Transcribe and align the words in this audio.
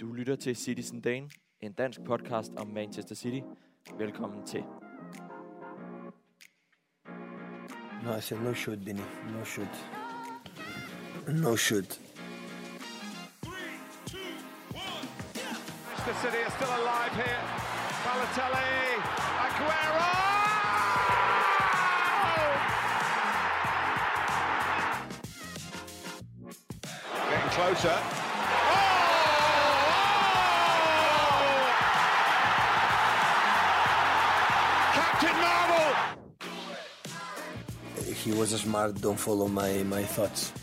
Du 0.00 0.12
lytter 0.12 0.36
til 0.36 0.56
Citizen 0.56 1.00
Dane, 1.00 1.30
en 1.60 1.72
dansk 1.72 2.00
podcast 2.06 2.52
om 2.56 2.66
Manchester 2.66 3.14
City. 3.14 3.40
Velkommen 3.98 4.46
til. 4.46 4.64
No, 8.04 8.16
I 8.16 8.20
said 8.20 8.40
no 8.40 8.54
shoot, 8.54 8.86
Vinny. 8.86 9.02
No 9.32 9.44
shoot. 9.44 9.68
No 11.28 11.56
shoot. 11.56 12.00
Manchester 15.86 16.14
City 16.22 16.40
are 16.46 16.52
still 16.58 16.72
alive 16.80 17.14
here. 17.22 17.42
Balotelli, 18.04 18.70
Aguero! 19.46 20.10
Getting 27.30 27.50
closer. 27.50 28.19
He 38.24 38.32
was 38.40 38.48
smart. 38.48 38.90
Don't 38.90 39.16
follow 39.16 39.48
my, 39.48 39.82
my 39.84 40.02
thoughts. 40.02 40.54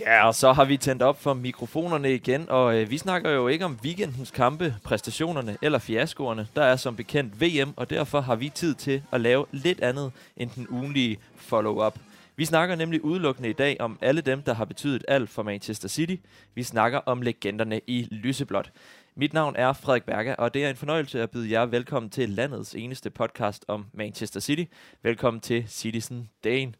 Ja, 0.00 0.26
og 0.26 0.34
så 0.34 0.52
har 0.52 0.64
vi 0.64 0.76
tændt 0.76 1.02
op 1.02 1.22
for 1.22 1.34
mikrofonerne 1.34 2.14
igen, 2.14 2.48
og 2.48 2.76
øh, 2.76 2.90
vi 2.90 2.98
snakker 2.98 3.30
jo 3.30 3.48
ikke 3.48 3.64
om 3.64 3.78
weekendens 3.84 4.30
kampe, 4.30 4.74
præstationerne 4.84 5.56
eller 5.62 5.78
fiaskoerne. 5.78 6.48
Der 6.56 6.62
er 6.62 6.76
som 6.76 6.96
bekendt 6.96 7.40
VM, 7.40 7.72
og 7.76 7.90
derfor 7.90 8.20
har 8.20 8.36
vi 8.36 8.48
tid 8.48 8.74
til 8.74 9.02
at 9.12 9.20
lave 9.20 9.46
lidt 9.52 9.80
andet 9.80 10.12
end 10.36 10.50
den 10.54 10.68
ugenlige 10.70 11.18
follow-up. 11.36 11.98
Vi 12.36 12.44
snakker 12.44 12.76
nemlig 12.76 13.04
udelukkende 13.04 13.50
i 13.50 13.52
dag 13.52 13.76
om 13.80 13.98
alle 14.00 14.20
dem, 14.20 14.42
der 14.42 14.54
har 14.54 14.64
betydet 14.64 15.04
alt 15.08 15.30
for 15.30 15.42
Manchester 15.42 15.88
City. 15.88 16.16
Vi 16.54 16.62
snakker 16.62 16.98
om 16.98 17.22
legenderne 17.22 17.80
i 17.86 18.08
lyseblåt. 18.10 18.70
Mit 19.18 19.32
navn 19.32 19.56
er 19.56 19.72
Frederik 19.72 20.04
Berger, 20.04 20.34
og 20.34 20.54
det 20.54 20.64
er 20.64 20.70
en 20.70 20.76
fornøjelse 20.76 21.22
at 21.22 21.30
byde 21.30 21.50
jer 21.50 21.66
velkommen 21.66 22.10
til 22.10 22.28
landets 22.28 22.74
eneste 22.74 23.10
podcast 23.10 23.64
om 23.68 23.86
Manchester 23.92 24.40
City. 24.40 24.64
Velkommen 25.02 25.40
til 25.40 25.64
Citizen 25.68 26.30
Dane. 26.44 26.72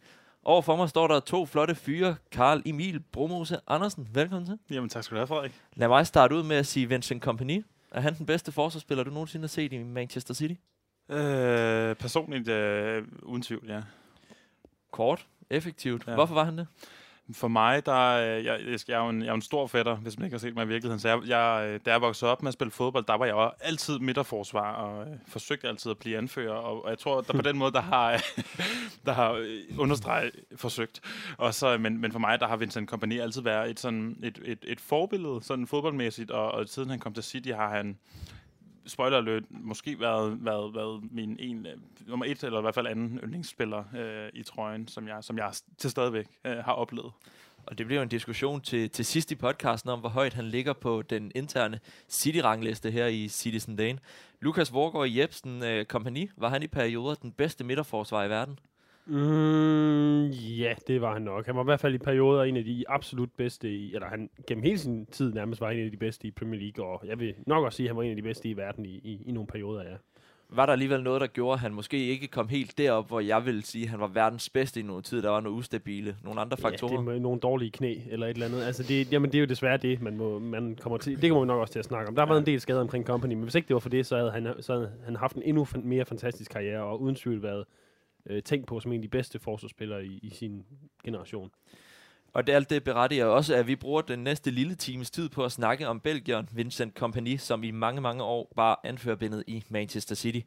Overfor 0.43 0.77
mig 0.77 0.89
står 0.89 1.07
der 1.07 1.21
to 1.21 1.47
flotte 1.47 1.75
fyre. 1.75 2.17
Karl 2.33 2.63
Emil 2.67 3.01
Bromose 3.13 3.59
Andersen, 3.67 4.09
velkommen 4.15 4.47
til. 4.47 4.59
Jamen 4.77 4.89
tak 4.89 5.05
skal 5.05 5.15
du 5.15 5.19
have, 5.19 5.27
Frederik. 5.27 5.53
Lad 5.75 5.89
mig 5.89 6.07
starte 6.07 6.35
ud 6.35 6.43
med 6.43 6.57
at 6.57 6.67
sige 6.67 6.89
Vincent 6.89 7.23
Kompany. 7.23 7.65
Er 7.91 8.01
han 8.01 8.15
den 8.19 8.27
bedste 8.27 8.53
forsvarsspiller, 8.53 9.05
du 9.05 9.11
nogensinde 9.11 9.43
har 9.43 9.49
set 9.49 9.73
i 9.73 9.83
Manchester 9.83 10.35
City? 10.35 10.55
Øh, 11.11 11.97
personligt, 11.97 12.49
øh, 12.49 13.05
uden 13.23 13.43
tvivl, 13.43 13.65
ja. 13.69 13.83
Kort, 14.93 15.27
effektivt. 15.51 16.07
Ja. 16.07 16.15
Hvorfor 16.15 16.35
var 16.35 16.45
han 16.45 16.59
det? 16.59 16.67
For 17.33 17.49
mig, 17.49 17.87
der, 17.87 18.11
øh, 18.11 18.45
jeg, 18.45 18.61
jeg, 18.67 18.79
jeg, 18.89 18.95
er 18.95 19.05
jo 19.05 19.09
en, 19.09 19.23
jeg 19.23 19.29
er 19.29 19.35
en 19.35 19.43
stor 19.43 19.67
fætter, 19.67 19.97
hvis 19.97 20.19
man 20.19 20.25
ikke 20.25 20.35
har 20.35 20.39
set 20.39 20.55
mig 20.55 20.65
i 20.65 20.69
virkeligheden. 20.69 21.01
Så 21.01 21.09
jeg, 21.09 21.21
jeg, 21.27 21.69
øh, 21.69 21.81
da 21.87 21.91
jeg 21.91 22.01
voksede 22.01 22.31
op 22.31 22.43
med 22.43 22.49
at 22.49 22.53
spille 22.55 22.71
fodbold, 22.71 23.05
der 23.05 23.15
var 23.15 23.25
jeg 23.25 23.33
jo 23.33 23.51
altid 23.61 23.99
midterforsvar, 23.99 24.73
og 24.73 25.09
øh, 25.09 25.17
forsøgte 25.29 25.69
altid 25.69 25.91
at 25.91 25.99
blive 25.99 26.19
anfører. 26.19 26.55
Og, 26.55 26.85
og 26.85 26.91
jeg 26.91 26.99
tror, 26.99 27.21
der 27.21 27.33
på 27.33 27.43
den 27.43 27.59
måde, 27.59 27.73
der 27.73 27.81
har, 27.81 28.23
der 29.07 29.13
har 29.13 29.33
øh, 29.33 29.61
understreget 29.79 30.31
forsøgt. 30.57 31.01
Og 31.39 31.55
så, 31.55 31.79
men, 31.79 32.01
men 32.01 32.13
for 32.13 32.19
mig, 32.19 32.41
der 32.41 32.47
har 32.47 32.57
Vincent 32.57 32.89
Kompany 32.89 33.21
altid 33.21 33.43
været 33.43 33.71
et, 33.71 33.81
sådan, 33.81 34.17
et, 34.23 34.41
et, 34.45 34.59
et 34.63 34.81
forbillede, 34.81 35.43
sådan 35.43 35.67
fodboldmæssigt. 35.67 36.31
Og, 36.31 36.53
og 36.53 36.69
siden 36.69 36.91
han 36.91 36.99
kom 36.99 37.15
til 37.15 37.23
City, 37.23 37.51
har 37.51 37.69
han 37.69 37.99
spoiler 38.87 39.19
alert, 39.19 39.43
måske 39.51 40.01
været, 40.01 40.45
været, 40.45 40.75
været 40.75 41.13
min 41.13 41.37
en, 41.41 41.67
øh, 41.67 41.73
nummer 42.07 42.27
et, 42.27 42.45
eller 42.45 42.59
i 42.59 42.63
hvert 42.63 42.75
fald 42.75 42.87
anden 42.87 43.21
yndlingsspiller 43.25 43.85
øh, 43.97 44.29
i 44.35 44.43
trøjen, 44.43 44.89
som 44.89 45.09
jeg, 45.09 45.25
som 45.25 45.39
jeg 45.39 45.53
til 45.79 45.91
stadigvæk 45.91 46.27
øh, 46.45 46.57
har 46.57 46.73
oplevet. 46.73 47.13
Og 47.67 47.79
det 47.79 47.87
bliver 47.87 47.99
jo 47.99 48.03
en 48.03 48.09
diskussion 48.09 48.61
til, 48.61 48.91
til 48.91 49.05
sidst 49.05 49.33
i 49.33 49.35
podcasten 49.35 49.91
om, 49.91 50.01
hvor 50.01 50.09
højt 50.09 50.35
han 50.35 50.45
ligger 50.45 50.73
på 50.73 51.03
den 51.03 51.33
interne 51.35 51.81
City-rangliste 52.09 52.91
her 52.91 53.07
i 53.07 53.29
Citizen 53.29 53.77
Dane. 53.77 53.99
Lukas 54.41 54.73
Vorgård 54.73 55.09
Jebsen 55.09 55.63
øh, 55.63 55.85
Kompany, 55.85 56.31
var 56.37 56.49
han 56.49 56.63
i 56.63 56.67
perioder 56.67 57.15
den 57.15 57.33
bedste 57.33 57.65
midterforsvar 57.65 58.25
i 58.25 58.31
verden? 58.31 58.59
Mm, 59.07 60.27
ja, 60.31 60.75
det 60.87 61.01
var 61.01 61.13
han 61.13 61.23
nok. 61.23 61.47
Han 61.47 61.57
var 61.57 61.63
i 61.63 61.65
hvert 61.65 61.81
fald 61.81 61.95
i 61.95 61.99
perioder 61.99 62.43
en 62.43 62.57
af 62.57 62.65
de 62.65 62.85
absolut 62.89 63.31
bedste, 63.37 63.71
i, 63.71 63.95
eller 63.95 64.09
han 64.09 64.31
gennem 64.47 64.65
hele 64.65 64.79
sin 64.79 65.07
tid 65.07 65.33
nærmest 65.33 65.61
var 65.61 65.71
en 65.71 65.85
af 65.85 65.91
de 65.91 65.97
bedste 65.97 66.29
i 66.29 66.31
Premier 66.31 66.61
League, 66.61 66.87
og 66.87 67.07
jeg 67.07 67.21
vil 67.21 67.35
nok 67.47 67.65
også 67.65 67.77
sige, 67.77 67.87
at 67.87 67.91
han 67.91 67.97
var 67.97 68.03
en 68.03 68.11
af 68.11 68.17
de 68.17 68.23
bedste 68.23 68.49
i 68.49 68.57
verden 68.57 68.87
i, 68.87 68.89
i, 68.89 69.23
i 69.27 69.33
nogle 69.33 69.47
perioder, 69.47 69.83
ja. 69.83 69.97
Var 70.49 70.67
der 70.67 70.73
alligevel 70.73 71.03
noget, 71.03 71.21
der 71.21 71.27
gjorde, 71.27 71.53
at 71.53 71.59
han 71.61 71.75
måske 71.75 72.07
ikke 72.07 72.27
kom 72.27 72.49
helt 72.49 72.79
derop, 72.79 73.09
hvor 73.09 73.21
jeg 73.21 73.47
vil 73.47 73.63
sige, 73.63 73.85
at 73.85 73.91
han 73.91 74.01
var 74.01 74.07
verdens 74.07 74.51
bedste 74.51 74.81
i 74.81 74.83
noget 74.83 75.05
tid? 75.05 75.23
Der 75.23 75.31
var 75.31 75.41
noget 75.41 75.57
ustabile, 75.57 76.17
nogle 76.25 76.41
andre 76.41 76.57
faktorer? 76.57 76.93
Ja, 76.93 77.11
det 77.11 77.17
er 77.17 77.21
nogle 77.21 77.41
dårlige 77.41 77.71
knæ 77.71 77.97
eller 78.11 78.27
et 78.27 78.31
eller 78.31 78.47
andet. 78.47 78.63
Altså, 78.63 78.83
det, 78.83 79.13
jamen, 79.13 79.33
det 79.33 79.39
er 79.39 79.41
jo 79.41 79.47
desværre 79.47 79.77
det, 79.77 80.03
man, 80.03 80.17
må, 80.17 80.39
man 80.39 80.79
kommer 80.81 80.99
til. 80.99 81.23
Det 81.23 81.31
kommer 81.31 81.45
vi 81.45 81.47
nok 81.47 81.61
også 81.61 81.73
til 81.73 81.79
at 81.79 81.85
snakke 81.85 82.09
om. 82.09 82.15
Der 82.15 82.23
har 82.23 82.29
været 82.29 82.41
en 82.41 82.47
del 82.47 82.61
skader 82.61 82.81
omkring 82.81 83.07
Company, 83.07 83.35
men 83.35 83.43
hvis 83.43 83.55
ikke 83.55 83.69
det 83.69 83.75
var 83.75 83.81
for 83.81 83.89
det, 83.89 84.07
så 84.07 84.17
havde 84.17 84.31
han, 84.31 84.55
så 84.61 84.73
havde 84.73 84.91
han 85.05 85.17
haft 85.17 85.37
en 85.37 85.43
endnu 85.43 85.67
mere 85.83 86.05
fantastisk 86.05 86.51
karriere, 86.51 86.83
og 86.83 87.03
uden 87.03 87.15
tvivl 87.15 87.43
været 87.43 87.65
øh, 88.27 88.43
tænkt 88.43 88.67
på 88.67 88.81
som 88.81 88.93
en 88.93 88.99
af 88.99 89.03
de 89.03 89.09
bedste 89.09 89.39
forsvarsspillere 89.39 90.07
i, 90.07 90.19
i 90.23 90.31
sin 90.31 90.65
generation. 91.05 91.51
Og 92.37 92.47
det 92.47 92.53
alt 92.53 92.71
det 92.71 92.85
berettiger 92.85 93.25
også, 93.25 93.55
at 93.55 93.67
vi 93.67 93.77
bruger 93.77 94.03
den 94.03 94.19
næste 94.19 94.51
lille 94.51 94.75
times 94.75 95.11
tid 95.11 95.29
på 95.29 95.45
at 95.45 95.53
snakke 95.53 95.89
om 95.89 96.01
Belgieren 96.01 96.49
Vincent 96.53 96.95
Kompany, 96.95 97.37
som 97.37 97.65
i 97.65 97.71
mange, 97.71 98.01
mange 98.01 98.23
år 98.23 98.53
var 98.57 98.81
anførbindet 98.85 99.45
i 99.47 99.65
Manchester 99.69 100.15
City. 100.15 100.41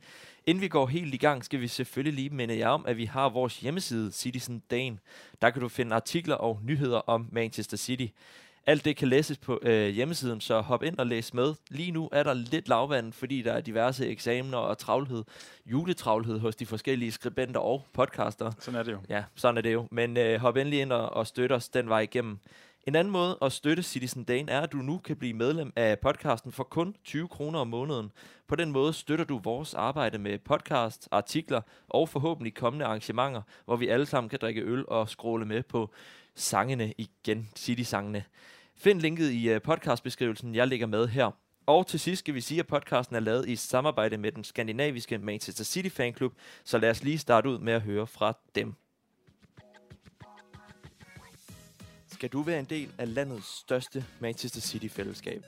Inden 0.45 0.61
vi 0.61 0.67
går 0.67 0.87
helt 0.87 1.13
i 1.13 1.17
gang, 1.17 1.45
skal 1.45 1.61
vi 1.61 1.67
selvfølgelig 1.67 2.13
lige 2.13 2.35
minde 2.35 2.57
jer 2.57 2.67
om, 2.67 2.85
at 2.85 2.97
vi 2.97 3.05
har 3.05 3.29
vores 3.29 3.59
hjemmeside 3.59 4.11
Citizen 4.11 4.63
Dane. 4.71 4.97
Der 5.41 5.49
kan 5.49 5.61
du 5.61 5.67
finde 5.67 5.95
artikler 5.95 6.35
og 6.35 6.59
nyheder 6.63 6.97
om 6.97 7.29
Manchester 7.31 7.77
City. 7.77 8.07
Alt 8.69 8.85
det 8.85 8.95
kan 8.95 9.07
læses 9.07 9.37
på 9.37 9.59
øh, 9.61 9.87
hjemmesiden, 9.87 10.41
så 10.41 10.61
hop 10.61 10.83
ind 10.83 10.97
og 10.97 11.07
læs 11.07 11.33
med. 11.33 11.53
Lige 11.69 11.91
nu 11.91 12.09
er 12.11 12.23
der 12.23 12.33
lidt 12.33 12.67
lavvand, 12.67 13.13
fordi 13.13 13.41
der 13.41 13.53
er 13.53 13.61
diverse 13.61 14.07
eksamener 14.07 14.57
og 14.57 14.77
travlhed, 14.77 15.23
juletravlhed 15.65 16.39
hos 16.39 16.55
de 16.55 16.65
forskellige 16.65 17.11
skribenter 17.11 17.59
og 17.59 17.85
podcaster. 17.93 18.51
Sådan 18.59 18.79
er 18.79 18.83
det 18.83 18.91
jo. 18.91 18.97
Ja, 19.09 19.23
sådan 19.35 19.57
er 19.57 19.61
det 19.61 19.73
jo. 19.73 19.87
Men 19.91 20.17
øh, 20.17 20.39
hop 20.39 20.57
endelig 20.57 20.81
ind 20.81 20.91
og, 20.91 21.09
og 21.09 21.27
støt 21.27 21.51
os 21.51 21.69
den 21.69 21.89
vej 21.89 21.99
igennem. 21.99 22.39
En 22.87 22.95
anden 22.95 23.11
måde 23.11 23.37
at 23.41 23.51
støtte 23.51 23.83
Citizen 23.83 24.23
Dane 24.23 24.51
er, 24.51 24.61
at 24.61 24.71
du 24.71 24.77
nu 24.77 24.97
kan 24.97 25.17
blive 25.17 25.33
medlem 25.33 25.73
af 25.75 25.99
podcasten 25.99 26.51
for 26.51 26.63
kun 26.63 26.95
20 27.03 27.27
kroner 27.27 27.59
om 27.59 27.67
måneden. 27.67 28.11
På 28.47 28.55
den 28.55 28.71
måde 28.71 28.93
støtter 28.93 29.25
du 29.25 29.39
vores 29.43 29.73
arbejde 29.73 30.17
med 30.17 30.37
podcast, 30.37 31.07
artikler 31.11 31.61
og 31.87 32.09
forhåbentlig 32.09 32.53
kommende 32.53 32.85
arrangementer, 32.85 33.41
hvor 33.65 33.75
vi 33.75 33.87
alle 33.87 34.05
sammen 34.05 34.29
kan 34.29 34.39
drikke 34.41 34.61
øl 34.61 34.85
og 34.87 35.09
skråle 35.09 35.45
med 35.45 35.63
på 35.63 35.89
sangene 36.35 36.93
igen, 36.97 37.49
City-sangene. 37.55 38.23
Find 38.81 39.01
linket 39.01 39.31
i 39.31 39.49
øh, 39.49 39.61
podcastbeskrivelsen, 39.61 40.55
jeg 40.55 40.67
ligger 40.67 40.87
med 40.87 41.07
her. 41.07 41.31
Og 41.65 41.87
til 41.87 41.99
sidst 41.99 42.19
skal 42.19 42.33
vi 42.33 42.41
sige, 42.41 42.59
at 42.59 42.67
podcasten 42.67 43.15
er 43.15 43.19
lavet 43.19 43.49
i 43.49 43.55
samarbejde 43.55 44.17
med 44.17 44.31
den 44.31 44.43
skandinaviske 44.43 45.17
Manchester 45.17 45.63
City 45.63 45.89
Fanklub, 45.89 46.33
så 46.63 46.77
lad 46.77 46.89
os 46.89 47.03
lige 47.03 47.17
starte 47.17 47.49
ud 47.49 47.59
med 47.59 47.73
at 47.73 47.81
høre 47.81 48.07
fra 48.07 48.33
dem. 48.55 48.73
Skal 52.07 52.29
du 52.29 52.41
være 52.41 52.59
en 52.59 52.65
del 52.65 52.91
af 52.97 53.13
landets 53.13 53.59
største 53.59 54.05
Manchester 54.19 54.61
City-fællesskab? 54.61 55.43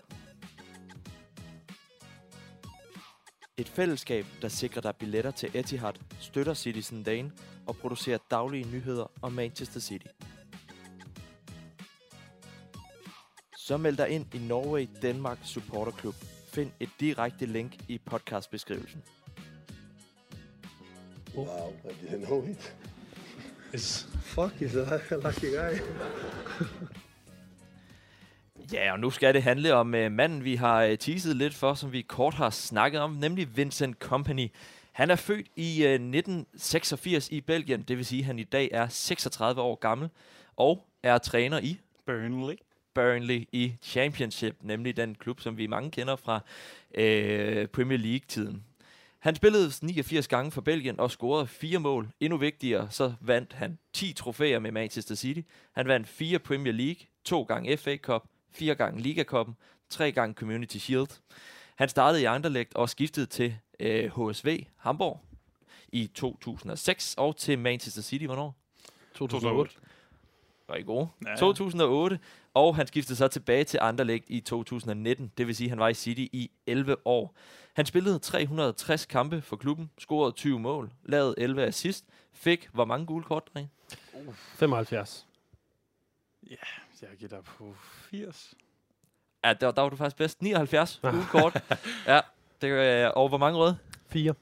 Et 3.57 3.69
fællesskab, 3.69 4.25
der 4.41 4.47
sikrer 4.47 4.81
dig 4.81 4.95
billetter 4.95 5.31
til 5.31 5.51
Etihad, 5.53 5.93
støtter 6.19 6.53
Citizen 6.53 7.03
Dane 7.03 7.31
og 7.67 7.75
producerer 7.75 8.17
daglige 8.31 8.71
nyheder 8.71 9.11
om 9.21 9.31
Manchester 9.31 9.79
City. 9.79 10.07
Så 13.61 13.77
meld 13.77 13.97
dig 13.97 14.09
ind 14.09 14.35
i 14.35 14.37
Norway 14.37 14.87
Denmark 15.01 15.37
Supporter 15.43 15.91
Club. 15.91 16.15
Find 16.53 16.71
et 16.79 16.89
direkte 16.99 17.45
link 17.45 17.71
i 17.87 17.97
podcastbeskrivelsen. 17.97 19.03
Wow, 21.35 21.73
I 21.83 22.05
didn't 22.05 22.25
know 22.25 22.47
it. 22.47 22.75
Yes. 23.73 24.07
Fuck, 24.21 24.53
he's 24.61 24.77
a 24.77 25.27
lucky 25.29 25.45
guy. 25.45 25.79
Ja, 28.73 28.91
og 28.93 28.99
nu 28.99 29.09
skal 29.09 29.33
det 29.33 29.43
handle 29.43 29.73
om 29.73 29.87
uh, 29.93 30.11
manden, 30.11 30.43
vi 30.43 30.55
har 30.55 30.87
uh, 30.87 30.95
teaset 30.95 31.35
lidt 31.35 31.53
for, 31.53 31.73
som 31.73 31.91
vi 31.91 32.01
kort 32.01 32.33
har 32.33 32.49
snakket 32.49 33.01
om, 33.01 33.11
nemlig 33.11 33.57
Vincent 33.57 33.97
Company. 33.97 34.51
Han 34.91 35.11
er 35.11 35.15
født 35.15 35.47
i 35.55 35.85
uh, 35.85 35.91
1986 35.91 37.29
i 37.29 37.41
Belgien, 37.41 37.81
det 37.81 37.97
vil 37.97 38.05
sige, 38.05 38.19
at 38.19 38.25
han 38.25 38.39
i 38.39 38.43
dag 38.43 38.69
er 38.71 38.87
36 38.87 39.61
år 39.61 39.75
gammel, 39.75 40.09
og 40.55 40.87
er 41.03 41.17
træner 41.17 41.59
i 41.59 41.79
Burnley. 42.05 42.55
Burnley 42.93 43.47
i 43.51 43.73
Championship, 43.81 44.55
nemlig 44.61 44.97
den 44.97 45.15
klub, 45.15 45.41
som 45.41 45.57
vi 45.57 45.67
mange 45.67 45.91
kender 45.91 46.15
fra 46.15 46.39
øh, 46.93 47.67
Premier 47.67 47.97
League-tiden. 47.97 48.63
Han 49.19 49.35
spillede 49.35 49.71
89 49.81 50.27
gange 50.27 50.51
for 50.51 50.61
Belgien 50.61 50.99
og 50.99 51.11
scorede 51.11 51.47
fire 51.47 51.79
mål. 51.79 52.09
Endnu 52.19 52.37
vigtigere, 52.37 52.91
så 52.91 53.13
vandt 53.19 53.53
han 53.53 53.77
10 53.93 54.13
trofæer 54.13 54.59
med 54.59 54.71
Manchester 54.71 55.15
City. 55.15 55.41
Han 55.71 55.87
vandt 55.87 56.07
fire 56.07 56.39
Premier 56.39 56.73
League, 56.73 57.05
to 57.25 57.43
gange 57.43 57.77
FA 57.77 57.97
Cup, 57.97 58.23
fire 58.51 58.75
gange 58.75 59.01
Liga 59.01 59.23
Cup'en, 59.33 59.51
tre 59.89 60.11
gange 60.11 60.33
Community 60.33 60.77
Shield. 60.77 61.07
Han 61.75 61.89
startede 61.89 62.21
i 62.21 62.25
Anderlecht 62.25 62.73
og 62.75 62.89
skiftede 62.89 63.25
til 63.25 63.55
øh, 63.79 64.29
HSV 64.29 64.65
Hamburg 64.77 65.19
i 65.91 66.07
2006 66.07 67.15
og 67.17 67.37
til 67.37 67.59
Manchester 67.59 68.01
City, 68.01 68.25
hvornår? 68.25 68.55
2008. 69.13 69.73
2008 69.73 69.90
rigtig 70.73 70.85
gode. 70.85 71.07
Ja, 71.25 71.29
ja. 71.29 71.35
2008, 71.35 72.19
og 72.53 72.75
han 72.75 72.87
skiftede 72.87 73.15
så 73.15 73.27
tilbage 73.27 73.63
til 73.63 73.79
Anderlecht 73.81 74.25
i 74.27 74.39
2019, 74.39 75.31
det 75.37 75.47
vil 75.47 75.55
sige, 75.55 75.65
at 75.65 75.69
han 75.69 75.79
var 75.79 75.87
i 75.87 75.93
City 75.93 76.27
i 76.31 76.51
11 76.67 76.95
år. 77.05 77.35
Han 77.73 77.85
spillede 77.85 78.19
360 78.19 79.05
kampe 79.05 79.41
for 79.41 79.55
klubben, 79.55 79.91
scorede 79.99 80.31
20 80.31 80.59
mål, 80.59 80.91
lavede 81.05 81.35
11 81.37 81.63
assist, 81.63 82.05
fik 82.33 82.69
hvor 82.73 82.85
mange 82.85 83.05
gule 83.05 83.23
kort, 83.23 83.49
Drie? 83.53 83.69
Uh. 84.13 84.33
75. 84.35 85.27
Ja, 86.49 86.55
jeg 87.01 87.09
gætter 87.19 87.41
på 87.41 87.75
80. 88.09 88.53
Ja, 89.43 89.53
der, 89.53 89.71
der 89.71 89.81
var 89.81 89.89
du 89.89 89.95
faktisk 89.95 90.17
bedst. 90.17 90.41
79 90.41 90.99
gule 91.03 91.25
kort. 91.29 91.63
ja, 92.07 92.19
det, 92.61 92.67
øh, 92.67 93.11
og 93.15 93.29
hvor 93.29 93.37
mange 93.37 93.57
røde? 93.59 93.77
4. 94.07 94.33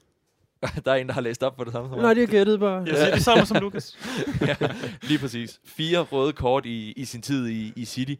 der 0.84 0.92
er 0.92 0.96
en, 0.96 1.06
der 1.06 1.12
har 1.12 1.20
læst 1.20 1.42
op 1.42 1.56
på 1.56 1.64
det 1.64 1.72
samme 1.72 1.88
som 1.88 1.96
mig. 1.96 2.02
Nej, 2.02 2.14
det 2.14 2.22
er 2.22 2.26
gættet 2.26 2.60
bare. 2.60 2.84
Jeg 2.86 2.96
siger 2.96 3.14
det 3.14 3.22
samme 3.22 3.46
som 3.46 3.56
Lukas. 3.56 3.98
Lige 5.08 5.18
præcis. 5.18 5.60
Fire 5.64 6.00
røde 6.00 6.32
kort 6.32 6.66
i, 6.66 6.92
i 6.92 7.04
sin 7.04 7.22
tid 7.22 7.48
i, 7.48 7.72
i 7.76 7.84
City. 7.84 8.14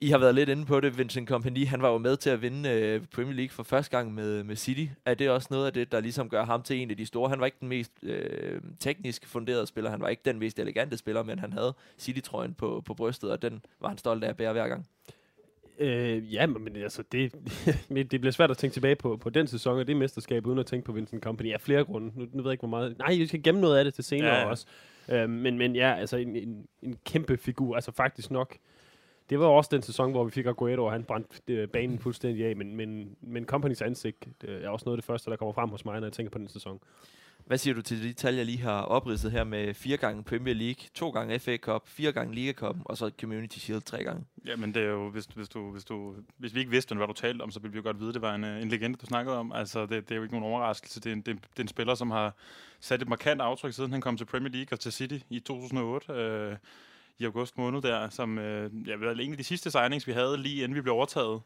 I 0.00 0.10
har 0.10 0.18
været 0.18 0.34
lidt 0.34 0.48
inde 0.48 0.66
på 0.66 0.80
det. 0.80 0.98
Vincent 0.98 1.28
Kompany, 1.28 1.66
han 1.66 1.82
var 1.82 1.90
jo 1.90 1.98
med 1.98 2.16
til 2.16 2.30
at 2.30 2.42
vinde 2.42 2.70
øh, 2.70 3.02
Premier 3.14 3.34
League 3.34 3.50
for 3.50 3.62
første 3.62 3.96
gang 3.96 4.14
med, 4.14 4.44
med 4.44 4.56
City. 4.56 4.86
Er 5.06 5.14
det 5.14 5.30
også 5.30 5.48
noget 5.50 5.66
af 5.66 5.72
det, 5.72 5.92
der 5.92 6.00
ligesom 6.00 6.28
gør 6.28 6.44
ham 6.44 6.62
til 6.62 6.76
en 6.76 6.90
af 6.90 6.96
de 6.96 7.06
store? 7.06 7.28
Han 7.28 7.40
var 7.40 7.46
ikke 7.46 7.58
den 7.60 7.68
mest 7.68 7.92
øh, 8.02 8.60
teknisk 8.80 9.26
funderede 9.26 9.66
spiller. 9.66 9.90
Han 9.90 10.00
var 10.00 10.08
ikke 10.08 10.22
den 10.24 10.38
mest 10.38 10.58
elegante 10.58 10.96
spiller, 10.96 11.22
men 11.22 11.38
han 11.38 11.52
havde 11.52 11.74
City-trøjen 11.98 12.54
på, 12.54 12.82
på 12.86 12.94
brystet, 12.94 13.30
og 13.30 13.42
den 13.42 13.62
var 13.80 13.88
han 13.88 13.98
stolt 13.98 14.24
af 14.24 14.28
at 14.28 14.36
bære 14.36 14.52
hver 14.52 14.68
gang. 14.68 14.86
Øh, 15.78 16.34
ja, 16.34 16.46
men 16.46 16.76
altså, 16.76 17.02
det, 17.12 17.32
det 18.10 18.20
bliver 18.20 18.30
svært 18.30 18.50
at 18.50 18.56
tænke 18.56 18.74
tilbage 18.74 18.96
på, 18.96 19.16
på 19.16 19.30
den 19.30 19.46
sæson 19.46 19.78
og 19.78 19.86
det 19.86 19.96
mesterskab, 19.96 20.46
uden 20.46 20.58
at 20.58 20.66
tænke 20.66 20.84
på 20.84 20.92
Vincent 20.92 21.22
Company 21.22 21.52
af 21.52 21.60
flere 21.60 21.84
grunde. 21.84 22.12
Nu, 22.18 22.26
nu 22.32 22.42
ved 22.42 22.50
jeg 22.50 22.52
ikke, 22.52 22.60
hvor 22.60 22.68
meget... 22.68 22.98
Nej, 22.98 23.14
vi 23.16 23.26
skal 23.26 23.42
gemme 23.42 23.60
noget 23.60 23.78
af 23.78 23.84
det 23.84 23.94
til 23.94 24.04
senere 24.04 24.28
Ja, 24.28 24.34
ja, 24.34 24.40
ja. 24.40 24.44
ja. 24.44 24.50
også. 24.50 24.66
Øh, 25.08 25.30
men, 25.30 25.58
men 25.58 25.76
ja, 25.76 25.94
altså 25.94 26.16
en, 26.16 26.36
en, 26.36 26.66
en 26.82 26.98
kæmpe 27.04 27.36
figur. 27.36 27.74
Altså 27.74 27.92
faktisk 27.92 28.30
nok... 28.30 28.56
Det 29.30 29.38
var 29.38 29.46
også 29.46 29.70
den 29.72 29.82
sæson, 29.82 30.10
hvor 30.10 30.24
vi 30.24 30.30
fik 30.30 30.46
Aguero, 30.46 30.84
og 30.84 30.92
han 30.92 31.04
brændte 31.04 31.54
øh, 31.54 31.68
banen 31.68 31.98
fuldstændig 31.98 32.46
af. 32.46 32.56
Men, 32.56 32.76
men, 32.76 33.16
men 33.20 33.44
Companys 33.44 33.82
ansigt 33.82 34.28
øh, 34.44 34.62
er 34.62 34.68
også 34.68 34.84
noget 34.86 34.96
af 34.96 35.02
det 35.02 35.06
første, 35.06 35.30
der 35.30 35.36
kommer 35.36 35.52
frem 35.52 35.68
hos 35.68 35.84
mig, 35.84 36.00
når 36.00 36.06
jeg 36.06 36.12
tænker 36.12 36.30
på 36.30 36.38
den 36.38 36.48
sæson. 36.48 36.80
Hvad 37.46 37.58
siger 37.58 37.74
du 37.74 37.82
til 37.82 38.02
de 38.02 38.12
tal, 38.12 38.34
jeg 38.34 38.46
lige 38.46 38.60
har 38.60 38.82
opridset 38.82 39.32
her 39.32 39.44
med 39.44 39.74
fire 39.74 39.96
gange 39.96 40.24
Premier 40.24 40.54
League, 40.54 40.84
to 40.94 41.10
gange 41.10 41.38
FA 41.38 41.56
Cup, 41.56 41.88
fire 41.88 42.12
gange 42.12 42.34
Liga 42.34 42.52
Cup, 42.52 42.76
og 42.84 42.96
så 42.96 43.10
Community 43.20 43.58
Shield 43.58 43.82
tre 43.82 44.04
gange? 44.04 44.24
Jamen, 44.46 44.74
det 44.74 44.82
er 44.82 44.86
jo, 44.86 45.10
hvis, 45.10 45.24
hvis, 45.24 45.48
du, 45.48 45.70
hvis, 45.70 45.84
du, 45.84 46.14
hvis 46.38 46.54
vi 46.54 46.58
ikke 46.58 46.70
vidste, 46.70 46.94
hvad 46.94 47.06
du 47.06 47.12
talte 47.12 47.42
om, 47.42 47.50
så 47.50 47.60
ville 47.60 47.72
vi 47.72 47.78
jo 47.78 47.82
godt 47.82 48.00
vide, 48.00 48.12
det 48.12 48.22
var 48.22 48.34
en, 48.34 48.44
en 48.44 48.68
legende, 48.68 48.98
du 48.98 49.06
snakkede 49.06 49.38
om. 49.38 49.52
Altså, 49.52 49.86
det, 49.86 49.90
det 49.90 50.10
er 50.10 50.16
jo 50.16 50.22
ikke 50.22 50.34
nogen 50.34 50.52
overraskelse. 50.52 51.00
Det 51.00 51.06
er, 51.06 51.12
en, 51.12 51.20
det, 51.20 51.26
det 51.26 51.58
er 51.58 51.62
en 51.62 51.68
spiller, 51.68 51.94
som 51.94 52.10
har 52.10 52.34
sat 52.80 53.02
et 53.02 53.08
markant 53.08 53.40
aftryk, 53.40 53.72
siden 53.72 53.92
han 53.92 54.00
kom 54.00 54.16
til 54.16 54.24
Premier 54.24 54.52
League 54.52 54.68
og 54.72 54.80
til 54.80 54.92
City 54.92 55.18
i 55.30 55.40
2008. 55.40 56.12
Øh, 56.12 56.56
i 57.18 57.24
august 57.24 57.58
måned 57.58 57.82
der, 57.82 58.08
som 58.08 58.38
øh, 58.38 58.88
jeg 58.88 59.00
ved, 59.00 59.16
en 59.20 59.32
af 59.32 59.38
de 59.38 59.44
sidste 59.44 59.70
signings, 59.70 60.06
vi 60.06 60.12
havde, 60.12 60.36
lige 60.36 60.62
inden 60.62 60.74
vi 60.74 60.80
blev 60.80 60.94
overtaget. 60.94 61.40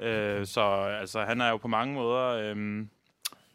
Øh, 0.00 0.46
så 0.46 0.60
altså, 1.00 1.24
han 1.24 1.40
er 1.40 1.48
jo 1.48 1.56
på 1.56 1.68
mange 1.68 1.94
måder 1.94 2.24
øh, 2.26 2.86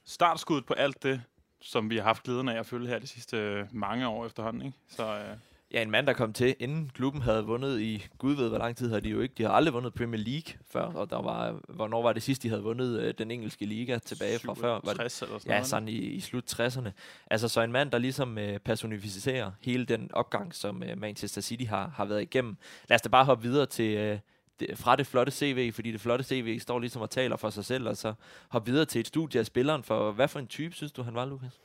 startskuddet 0.06 0.66
på 0.66 0.74
alt 0.74 1.04
det, 1.04 1.22
som 1.64 1.90
vi 1.90 1.98
har 1.98 2.04
haft 2.04 2.24
glæden 2.24 2.50
af 2.50 2.60
at 2.60 2.66
følge 2.66 2.88
her 2.88 3.00
de 3.00 3.08
sidste 3.08 3.38
øh, 3.38 3.66
mange 3.72 4.08
år 4.08 4.26
efterhånden. 4.26 4.62
Ikke? 4.66 4.78
Så 4.90 5.04
øh, 5.04 5.38
Ja, 5.74 5.82
en 5.82 5.92
mand, 5.92 6.08
der 6.08 6.14
kom 6.14 6.34
til, 6.34 6.56
inden 6.60 6.92
klubben 6.94 7.22
havde 7.22 7.44
vundet 7.46 7.80
i, 7.82 8.06
gud 8.18 8.36
ved 8.36 8.50
hvor 8.50 8.58
lang 8.58 8.78
tid 8.78 8.90
havde 8.90 9.02
de 9.02 9.10
jo 9.10 9.22
ikke, 9.22 9.36
de 9.38 9.44
har 9.44 9.50
aldrig 9.50 9.74
vundet 9.74 9.94
Premier 9.94 10.22
League 10.22 10.54
før, 10.72 10.82
og 10.82 11.10
der 11.10 11.22
var, 11.22 11.60
hvornår 11.70 12.02
var 12.02 12.14
det 12.14 12.24
sidst, 12.24 12.44
de 12.44 12.50
havde 12.50 12.64
vundet 12.64 13.00
øh, 13.00 13.14
den 13.18 13.32
engelske 13.32 13.66
liga 13.66 13.98
tilbage 13.98 14.40
fra 14.40 14.54
før? 14.54 14.80
Var 14.84 14.94
det, 14.94 15.12
67 15.12 15.22
eller 15.22 15.40
sådan 15.40 15.50
ja, 15.50 15.56
noget. 15.56 15.68
sådan 15.68 15.88
i, 15.88 15.92
i 15.92 16.20
slut 16.20 16.60
60'erne. 16.60 16.90
Altså 17.32 17.48
så 17.48 17.62
en 17.62 17.72
mand, 17.72 17.92
der 17.92 17.98
ligesom 17.98 18.38
øh, 18.38 18.60
personificerer 18.60 19.52
hele 19.62 19.86
den 19.86 20.10
opgang, 20.14 20.56
som 20.56 20.84
øh, 20.84 20.98
Manchester 20.98 21.42
City 21.42 21.66
har, 21.66 21.92
har 21.96 22.06
været 22.06 22.22
igennem. 22.22 22.58
Lad 22.90 22.96
os 22.96 23.02
da 23.02 23.10
bare 23.10 23.26
hoppe 23.26 23.44
videre 23.44 23.66
til, 23.66 23.98
øh, 23.98 24.20
det, 24.60 24.78
fra 24.78 24.96
det 24.96 25.08
flotte 25.08 25.32
CV, 25.32 25.72
fordi 25.74 25.92
det 25.92 26.02
flotte 26.02 26.26
CV 26.26 26.60
står 26.60 26.80
ligesom 26.80 27.02
og 27.02 27.10
taler 27.10 27.36
for 27.36 27.50
sig 27.50 27.66
selv, 27.66 27.88
og 27.88 27.98
så 27.98 28.14
har 28.50 28.60
videre 28.60 28.86
til 28.86 29.00
et 29.00 29.08
studie 29.08 29.40
af 29.40 29.46
spilleren, 29.46 29.84
for 29.84 30.12
hvad 30.12 30.28
for 30.28 30.40
en 30.40 30.48
type 30.48 30.76
synes 30.76 30.92
du, 30.92 31.04
han 31.04 31.16
var, 31.16 31.26
Lukas? 31.26 31.60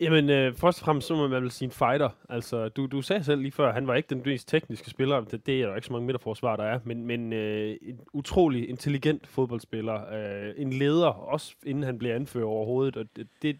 Jamen, 0.00 0.30
øh, 0.30 0.54
først 0.54 0.80
og 0.80 0.84
fremmest 0.84 1.08
så 1.08 1.14
må 1.14 1.28
man 1.28 1.42
vel 1.42 1.50
sige 1.50 1.66
en 1.66 1.72
fighter. 1.72 2.08
Altså, 2.28 2.68
du, 2.68 2.86
du 2.86 3.02
sagde 3.02 3.24
selv 3.24 3.40
lige 3.40 3.52
før, 3.52 3.72
han 3.72 3.86
var 3.86 3.94
ikke 3.94 4.08
den 4.10 4.22
mest 4.24 4.48
tekniske 4.48 4.90
spiller. 4.90 5.20
Det, 5.20 5.46
det 5.46 5.62
er 5.62 5.66
der 5.66 5.74
ikke 5.74 5.86
så 5.86 5.92
mange 5.92 6.06
midterforsvar, 6.06 6.56
der 6.56 6.64
er. 6.64 6.78
Men, 6.84 7.06
men 7.06 7.32
øh, 7.32 7.76
en 7.82 8.00
utrolig 8.12 8.68
intelligent 8.68 9.26
fodboldspiller. 9.26 10.14
Øh, 10.14 10.54
en 10.56 10.72
leder, 10.72 11.06
også 11.06 11.54
inden 11.66 11.84
han 11.84 11.98
blev 11.98 12.10
anfører 12.10 12.46
overhovedet. 12.46 12.96
Og 12.96 13.04
det, 13.16 13.28
det, 13.42 13.58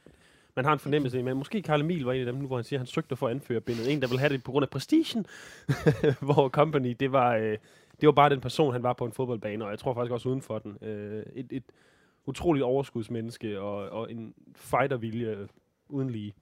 man 0.56 0.64
har 0.64 0.72
en 0.72 0.78
fornemmelse 0.78 1.18
af, 1.18 1.24
men 1.24 1.36
måske 1.36 1.62
Karl 1.62 1.80
Emil 1.80 2.04
var 2.04 2.12
en 2.12 2.20
af 2.20 2.26
dem, 2.26 2.34
nu, 2.34 2.46
hvor 2.46 2.56
han 2.56 2.64
siger, 2.64 2.78
at 2.78 2.80
han 2.80 2.86
søgte 2.86 3.16
for 3.16 3.28
anførerbindet. 3.28 3.92
En, 3.92 4.02
der 4.02 4.08
vil 4.08 4.18
have 4.18 4.32
det 4.32 4.44
på 4.44 4.50
grund 4.50 4.62
af 4.62 4.70
prestigen. 4.70 5.26
hvor 6.26 6.48
Company, 6.48 6.96
det 7.00 7.12
var, 7.12 7.34
øh, 7.34 7.58
det 8.00 8.06
var 8.06 8.12
bare 8.12 8.30
den 8.30 8.40
person, 8.40 8.72
han 8.72 8.82
var 8.82 8.92
på 8.92 9.04
en 9.04 9.12
fodboldbane. 9.12 9.64
Og 9.64 9.70
jeg 9.70 9.78
tror 9.78 9.94
faktisk 9.94 10.12
også 10.12 10.28
uden 10.28 10.42
for 10.42 10.58
den. 10.58 10.88
Øh, 10.88 11.22
et, 11.34 11.46
et 11.50 11.64
utroligt 12.26 12.64
overskudsmenneske 12.64 13.60
og, 13.60 13.88
og 13.88 14.12
en 14.12 14.34
fightervilje 14.54 15.48
uden 15.88 16.10
lige. 16.10 16.34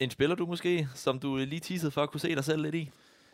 En 0.00 0.10
spiller 0.10 0.36
du 0.36 0.46
måske, 0.46 0.88
som 0.94 1.18
du 1.18 1.36
lige 1.36 1.60
teasede 1.60 1.90
for 1.90 2.02
at 2.02 2.10
kunne 2.10 2.20
se 2.20 2.34
dig 2.34 2.44
selv 2.44 2.62
lidt 2.62 2.74
i? 2.74 2.90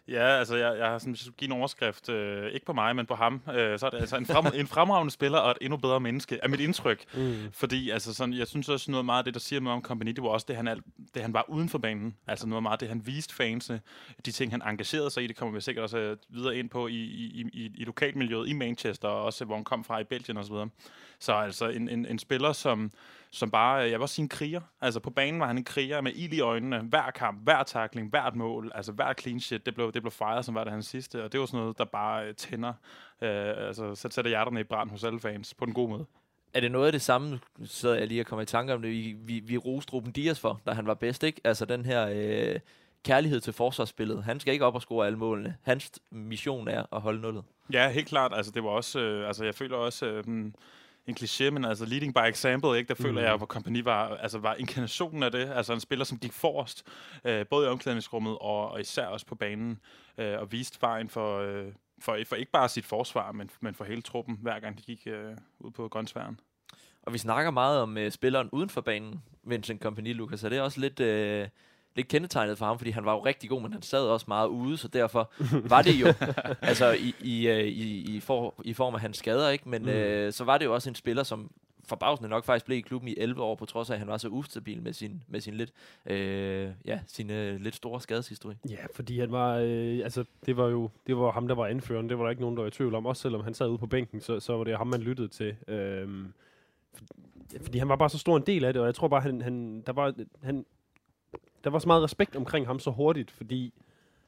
Ja, 0.08 0.38
altså 0.38 0.56
jeg, 0.56 0.78
jeg 0.78 0.86
har 0.86 0.98
sådan, 0.98 1.12
hvis 1.12 1.20
jeg 1.20 1.24
skulle 1.24 1.36
give 1.36 1.46
en 1.46 1.58
overskrift, 1.58 2.08
øh, 2.08 2.52
ikke 2.52 2.66
på 2.66 2.72
mig, 2.72 2.96
men 2.96 3.06
på 3.06 3.14
ham, 3.14 3.42
øh, 3.54 3.78
så 3.78 3.86
er 3.86 3.90
det 3.90 3.98
altså 3.98 4.16
en, 4.16 4.26
frem, 4.26 4.46
en 4.54 4.66
fremragende 4.66 5.12
spiller 5.12 5.38
og 5.38 5.50
et 5.50 5.58
endnu 5.60 5.76
bedre 5.76 6.00
menneske, 6.00 6.38
er 6.42 6.48
mit 6.48 6.60
indtryk. 6.60 7.04
Mm. 7.14 7.34
Fordi 7.52 7.90
altså 7.90 8.14
sådan, 8.14 8.34
jeg 8.34 8.46
synes 8.46 8.68
også 8.68 8.90
noget 8.90 9.06
meget 9.06 9.18
af 9.18 9.24
det, 9.24 9.34
der 9.34 9.40
siger 9.40 9.60
noget 9.60 9.76
om 9.76 9.82
Kompany, 9.82 10.10
det 10.10 10.22
var 10.22 10.28
også 10.28 10.46
det, 10.48 10.56
han, 10.56 10.68
er, 10.68 10.74
det, 11.14 11.22
han 11.22 11.34
var 11.34 11.44
uden 11.48 11.68
for 11.68 11.78
banen. 11.78 12.16
Altså 12.26 12.46
noget 12.46 12.62
meget 12.62 12.72
af 12.72 12.78
det, 12.78 12.88
han 12.88 13.06
viste 13.06 13.34
fansene, 13.34 13.80
de 14.26 14.32
ting, 14.32 14.52
han 14.52 14.62
engagerede 14.62 15.10
sig 15.10 15.24
i, 15.24 15.26
det 15.26 15.36
kommer 15.36 15.54
vi 15.54 15.60
sikkert 15.60 15.82
også 15.82 15.98
øh, 15.98 16.16
videre 16.28 16.56
ind 16.56 16.70
på 16.70 16.86
i, 16.86 16.92
i, 16.92 17.44
i, 17.52 17.70
i 17.74 17.84
lokalmiljøet 17.84 18.48
i 18.48 18.52
Manchester, 18.52 19.08
og 19.08 19.24
også 19.24 19.44
hvor 19.44 19.54
han 19.54 19.64
kom 19.64 19.84
fra 19.84 19.98
i 19.98 20.04
Belgien 20.04 20.36
osv. 20.36 20.54
Så, 21.18 21.24
så 21.26 21.34
altså 21.34 21.68
en, 21.68 21.88
en, 21.88 22.06
en 22.06 22.18
spiller, 22.18 22.52
som, 22.52 22.90
som 23.30 23.50
bare, 23.50 23.74
jeg 23.74 23.90
vil 23.90 24.00
også 24.00 24.14
sige 24.14 24.22
en 24.22 24.28
kriger. 24.28 24.60
Altså 24.80 25.00
på 25.00 25.10
banen 25.10 25.40
var 25.40 25.46
han 25.46 25.58
en 25.58 25.64
kriger 25.64 26.00
med 26.00 26.12
ild 26.14 26.32
i 26.32 26.40
øjnene, 26.40 26.78
hver 26.78 27.10
kamp, 27.10 27.44
hver 27.44 27.62
takling, 27.62 28.10
hvert 28.10 28.36
mål, 28.36 28.72
altså 28.74 28.92
hver 28.92 29.12
clean 29.12 29.40
shit, 29.40 29.66
det 29.66 29.74
blev, 29.74 29.92
det 29.92 30.02
blev 30.02 30.12
fejret, 30.12 30.44
som 30.44 30.54
var 30.54 30.64
det 30.64 30.72
hans 30.72 30.86
sidste, 30.86 31.24
og 31.24 31.32
det 31.32 31.40
var 31.40 31.46
sådan 31.46 31.60
noget, 31.60 31.78
der 31.78 31.84
bare 31.84 32.26
øh, 32.26 32.34
tænder, 32.34 32.72
øh, 33.22 33.66
altså 33.68 33.94
så 33.94 34.08
sætter 34.10 34.28
hjerterne 34.28 34.60
i 34.60 34.64
brand 34.64 34.90
hos 34.90 35.04
alle 35.04 35.20
fans, 35.20 35.54
på 35.54 35.66
den 35.66 35.74
gode 35.74 35.88
måde. 35.88 36.06
Er 36.54 36.60
det 36.60 36.72
noget 36.72 36.86
af 36.86 36.92
det 36.92 37.02
samme, 37.02 37.40
sidder 37.64 37.94
jeg 37.94 38.06
lige 38.06 38.20
og 38.20 38.26
kommer 38.26 38.42
i 38.42 38.46
tanke 38.46 38.74
om 38.74 38.82
det, 38.82 38.90
vi, 38.90 39.16
vi, 39.18 39.40
vi 39.40 39.56
roste 39.56 39.92
Ruben 39.92 40.12
Dias 40.12 40.40
for, 40.40 40.60
da 40.66 40.72
han 40.72 40.86
var 40.86 40.94
bedst, 40.94 41.22
ikke? 41.22 41.40
Altså 41.44 41.64
den 41.64 41.84
her 41.84 42.08
øh, 42.12 42.60
kærlighed 43.04 43.40
til 43.40 43.52
forsvarsspillet. 43.52 44.24
Han 44.24 44.40
skal 44.40 44.52
ikke 44.52 44.64
op 44.64 44.74
og 44.74 44.82
score 44.82 45.06
alle 45.06 45.18
målene. 45.18 45.56
Hans 45.62 45.92
mission 46.10 46.68
er 46.68 46.84
at 46.92 47.00
holde 47.00 47.20
nullet. 47.20 47.44
Ja, 47.72 47.90
helt 47.90 48.08
klart. 48.08 48.32
Altså, 48.34 48.52
det 48.52 48.64
var 48.64 48.70
også, 48.70 49.00
øh, 49.00 49.26
altså, 49.26 49.44
jeg 49.44 49.54
føler 49.54 49.76
også 49.76 50.06
øh, 50.06 50.24
en 51.08 51.16
kliché, 51.20 51.50
men 51.50 51.64
altså 51.64 51.84
leading 51.86 52.14
by 52.14 52.28
example, 52.28 52.78
ikke? 52.78 52.88
Der 52.88 52.94
føler 52.94 53.12
Mm. 53.12 53.26
jeg, 53.26 53.36
hvor 53.36 53.46
Kompany 53.46 53.82
var, 53.84 54.16
altså, 54.16 54.38
var 54.38 54.54
inkarnationen 54.54 55.22
af 55.22 55.32
det. 55.32 55.50
Altså 55.54 55.72
en 55.72 55.80
spiller, 55.80 56.04
som 56.04 56.18
gik 56.18 56.32
forrest, 56.32 56.86
øh, 57.24 57.46
både 57.46 57.66
i 57.66 57.68
omklædningsrummet 57.70 58.38
og, 58.40 58.70
og 58.70 58.80
især 58.80 59.06
også 59.06 59.26
på 59.26 59.34
banen, 59.34 59.80
øh, 60.18 60.38
og 60.38 60.52
viste 60.52 60.78
vejen 60.80 61.08
for, 61.08 61.38
øh, 61.40 61.66
for, 62.00 62.18
for 62.26 62.36
ikke 62.36 62.52
bare 62.52 62.68
sit 62.68 62.84
forsvar, 62.86 63.32
men, 63.32 63.50
men 63.60 63.74
for 63.74 63.84
hele 63.84 64.02
truppen, 64.02 64.38
hver 64.42 64.60
gang 64.60 64.78
de 64.78 64.82
gik 64.82 65.02
øh, 65.06 65.36
ud 65.60 65.70
på 65.70 65.88
grøntsværen. 65.88 66.40
Og 67.02 67.12
vi 67.12 67.18
snakker 67.18 67.50
meget 67.50 67.80
om 67.80 67.98
øh, 67.98 68.10
spilleren 68.10 68.48
uden 68.52 68.70
for 68.70 68.80
banen, 68.80 69.22
Vincent 69.44 69.80
Kompany, 69.80 70.14
Lukas. 70.14 70.44
Er 70.44 70.48
det 70.48 70.60
også 70.60 70.80
lidt, 70.80 71.00
øh, 71.00 71.48
lidt 71.98 72.08
kendetegnet 72.08 72.58
for 72.58 72.66
ham, 72.66 72.78
fordi 72.78 72.90
han 72.90 73.04
var 73.04 73.12
jo 73.12 73.24
rigtig 73.24 73.50
god, 73.50 73.62
men 73.62 73.72
han 73.72 73.82
sad 73.82 74.02
også 74.02 74.24
meget 74.28 74.48
ude, 74.48 74.76
så 74.76 74.88
derfor 74.88 75.30
var 75.68 75.82
det 75.82 75.94
jo, 76.00 76.06
altså 76.70 76.92
i, 76.92 77.14
i, 77.20 77.48
øh, 77.48 77.64
i, 77.64 78.16
i, 78.16 78.20
for, 78.20 78.54
i 78.64 78.72
form 78.72 78.94
af 78.94 79.00
hans 79.00 79.16
skader, 79.16 79.48
ikke? 79.48 79.68
Men 79.68 79.82
Mm. 79.82 79.88
øh, 79.88 80.32
så 80.32 80.44
var 80.44 80.58
det 80.58 80.64
jo 80.64 80.74
også 80.74 80.88
en 80.88 80.94
spiller, 80.94 81.22
som 81.22 81.50
forbavsende 81.88 82.28
nok 82.30 82.44
faktisk 82.44 82.66
blev 82.66 82.78
i 82.78 82.80
klubben 82.80 83.08
i 83.08 83.14
11 83.18 83.42
år, 83.42 83.54
på 83.54 83.66
trods 83.66 83.90
af, 83.90 83.94
at 83.94 83.98
han 83.98 84.08
var 84.08 84.16
så 84.16 84.28
ustabil 84.28 84.82
med 84.82 84.92
sin, 84.92 85.22
med 85.28 85.40
sin 85.40 85.54
lidt, 85.54 85.72
øh, 86.06 86.70
ja, 86.84 87.00
sin 87.06 87.30
øh, 87.30 87.60
lidt 87.60 87.74
store 87.74 88.00
skadeshistorik. 88.00 88.56
Ja, 88.70 88.76
fordi 88.94 89.20
han 89.20 89.32
var, 89.32 89.56
øh, 89.56 89.98
altså, 90.04 90.24
det 90.46 90.56
var 90.56 90.68
jo 90.68 90.90
det 91.06 91.16
var 91.16 91.30
ham, 91.30 91.48
der 91.48 91.54
var 91.54 91.66
anføreren. 91.66 92.08
Det 92.08 92.18
var 92.18 92.24
der 92.24 92.30
ikke 92.30 92.42
nogen, 92.42 92.56
der 92.56 92.62
var 92.62 92.68
i 92.68 92.70
tvivl 92.70 92.94
om. 92.94 93.06
Også 93.06 93.22
selvom 93.22 93.44
han 93.44 93.54
sad 93.54 93.68
ude 93.68 93.78
på 93.78 93.86
bænken, 93.86 94.20
så, 94.20 94.40
så 94.40 94.56
var 94.56 94.64
det 94.64 94.76
ham, 94.76 94.86
man 94.86 95.00
lyttede 95.00 95.28
til. 95.28 95.56
For, 96.94 97.04
fordi 97.62 97.78
han 97.78 97.88
var 97.88 97.96
bare 97.96 98.10
så 98.10 98.18
stor 98.18 98.36
en 98.36 98.42
del 98.46 98.64
af 98.64 98.72
det, 98.72 98.80
og 98.82 98.86
jeg 98.86 98.94
tror 98.94 99.08
bare, 99.08 99.20
han, 99.20 99.42
han, 99.42 99.82
der, 99.86 99.92
var, 99.92 100.14
han, 100.42 100.66
der 101.68 101.72
var 101.72 101.78
så 101.78 101.86
meget 101.88 102.02
respekt 102.02 102.36
omkring 102.36 102.66
ham 102.66 102.78
så 102.78 102.90
hurtigt, 102.90 103.30
fordi 103.30 103.74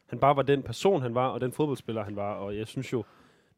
han 0.06 0.18
bare 0.18 0.36
var 0.36 0.42
den 0.42 0.62
person, 0.62 1.02
han 1.02 1.14
var, 1.14 1.28
og 1.28 1.40
den 1.40 1.52
fodboldspiller, 1.52 2.04
han 2.04 2.16
var. 2.16 2.34
Og 2.34 2.56
jeg 2.56 2.66
synes 2.66 2.92
jo, 2.92 3.04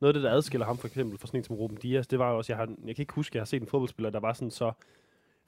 noget 0.01 0.15
af 0.15 0.15
det, 0.15 0.23
der 0.31 0.37
adskiller 0.37 0.67
ham 0.67 0.79
for 0.79 0.87
eksempel 0.87 1.19
fra 1.19 1.27
sådan 1.27 1.41
en 1.41 1.45
som 1.45 1.57
Ruben 1.57 1.77
Dias, 1.77 2.07
det 2.07 2.19
var 2.19 2.31
jo 2.31 2.37
også, 2.37 2.53
jeg, 2.53 2.59
har, 2.59 2.67
jeg 2.87 2.97
kan 2.97 3.03
ikke 3.03 3.15
huske, 3.15 3.31
at 3.33 3.35
jeg 3.35 3.41
har 3.41 3.47
set 3.47 3.62
en 3.62 3.69
fodboldspiller, 3.69 4.11
der 4.11 4.21
var 4.21 4.33
sådan 4.33 4.51
så 4.51 4.73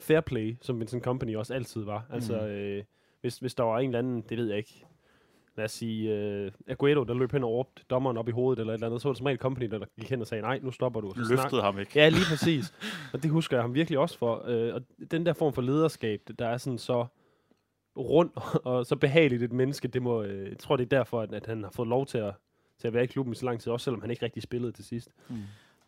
fair 0.01 0.21
play, 0.21 0.57
som 0.61 0.81
Vincent 0.81 1.05
Company 1.05 1.37
også 1.37 1.55
altid 1.55 1.83
var. 1.85 2.07
Altså, 2.11 2.47
øh, 2.47 2.83
hvis, 3.21 3.39
hvis 3.39 3.55
der 3.55 3.63
var 3.65 3.79
en 3.79 3.89
eller 3.89 3.99
anden, 3.99 4.21
det 4.29 4.39
ved 4.39 4.47
jeg 4.49 4.57
ikke, 4.59 4.87
lad 5.57 5.65
os 5.65 5.73
sige, 5.73 6.15
øh, 6.15 6.53
Aguero, 6.69 7.05
der 7.05 7.15
løb 7.15 7.33
hen 7.33 7.45
og 7.45 7.51
råbte 7.51 7.83
dommeren 7.91 8.17
op 8.17 8.29
i 8.29 8.33
hovedet 8.33 8.61
eller 8.61 8.73
et 8.73 8.77
eller 8.77 8.87
andet, 8.87 9.03
så 9.03 9.09
var 9.09 9.13
det 9.13 9.19
som 9.19 9.27
regel 9.27 9.39
Company, 9.39 9.67
der 9.71 9.81
gik 10.01 10.11
hen 10.11 10.21
og 10.21 10.27
sagde, 10.27 10.43
nej, 10.43 10.59
nu 10.63 10.71
stopper 10.71 11.01
du. 11.01 11.11
Så 11.11 11.15
snak- 11.25 11.31
Løftede 11.31 11.63
ham 11.63 11.79
ikke. 11.79 11.91
Ja, 11.95 12.09
lige 12.09 12.25
præcis. 12.31 12.75
og 13.13 13.23
det 13.23 13.31
husker 13.31 13.57
jeg 13.57 13.63
ham 13.65 13.75
virkelig 13.75 13.99
også 13.99 14.19
for. 14.19 14.43
Øh, 14.47 14.75
og 14.75 14.83
den 15.11 15.27
der 15.27 15.33
form 15.33 15.53
for 15.53 15.63
lederskab, 15.63 16.21
der 16.39 16.47
er 16.49 16.57
sådan 16.57 16.79
så 16.79 17.07
rund 17.97 18.31
og 18.71 18.87
så 18.87 18.97
behageligt 18.97 19.43
et 19.43 19.53
menneske. 19.53 19.89
Det 19.89 20.03
må, 20.03 20.23
øh, 20.23 20.49
jeg 20.49 20.59
tror, 20.59 20.77
det 20.77 20.85
er 20.85 20.99
derfor, 20.99 21.21
at, 21.21 21.33
at 21.33 21.47
han 21.47 21.63
har 21.63 21.71
fået 21.71 21.89
lov 21.89 22.07
til 22.07 22.19
at, 22.19 22.35
til 22.79 22.87
at 22.87 22.95
være 22.95 23.05
i 23.05 23.07
klubben 23.07 23.33
i 23.33 23.37
så 23.37 23.45
lang 23.45 23.61
tid, 23.61 23.73
også 23.73 23.85
selvom 23.85 24.01
han 24.01 24.11
ikke 24.11 24.25
rigtig 24.25 24.43
spillede 24.43 24.73
til 24.73 24.85
sidst. 24.85 25.09
Mm. 25.29 25.37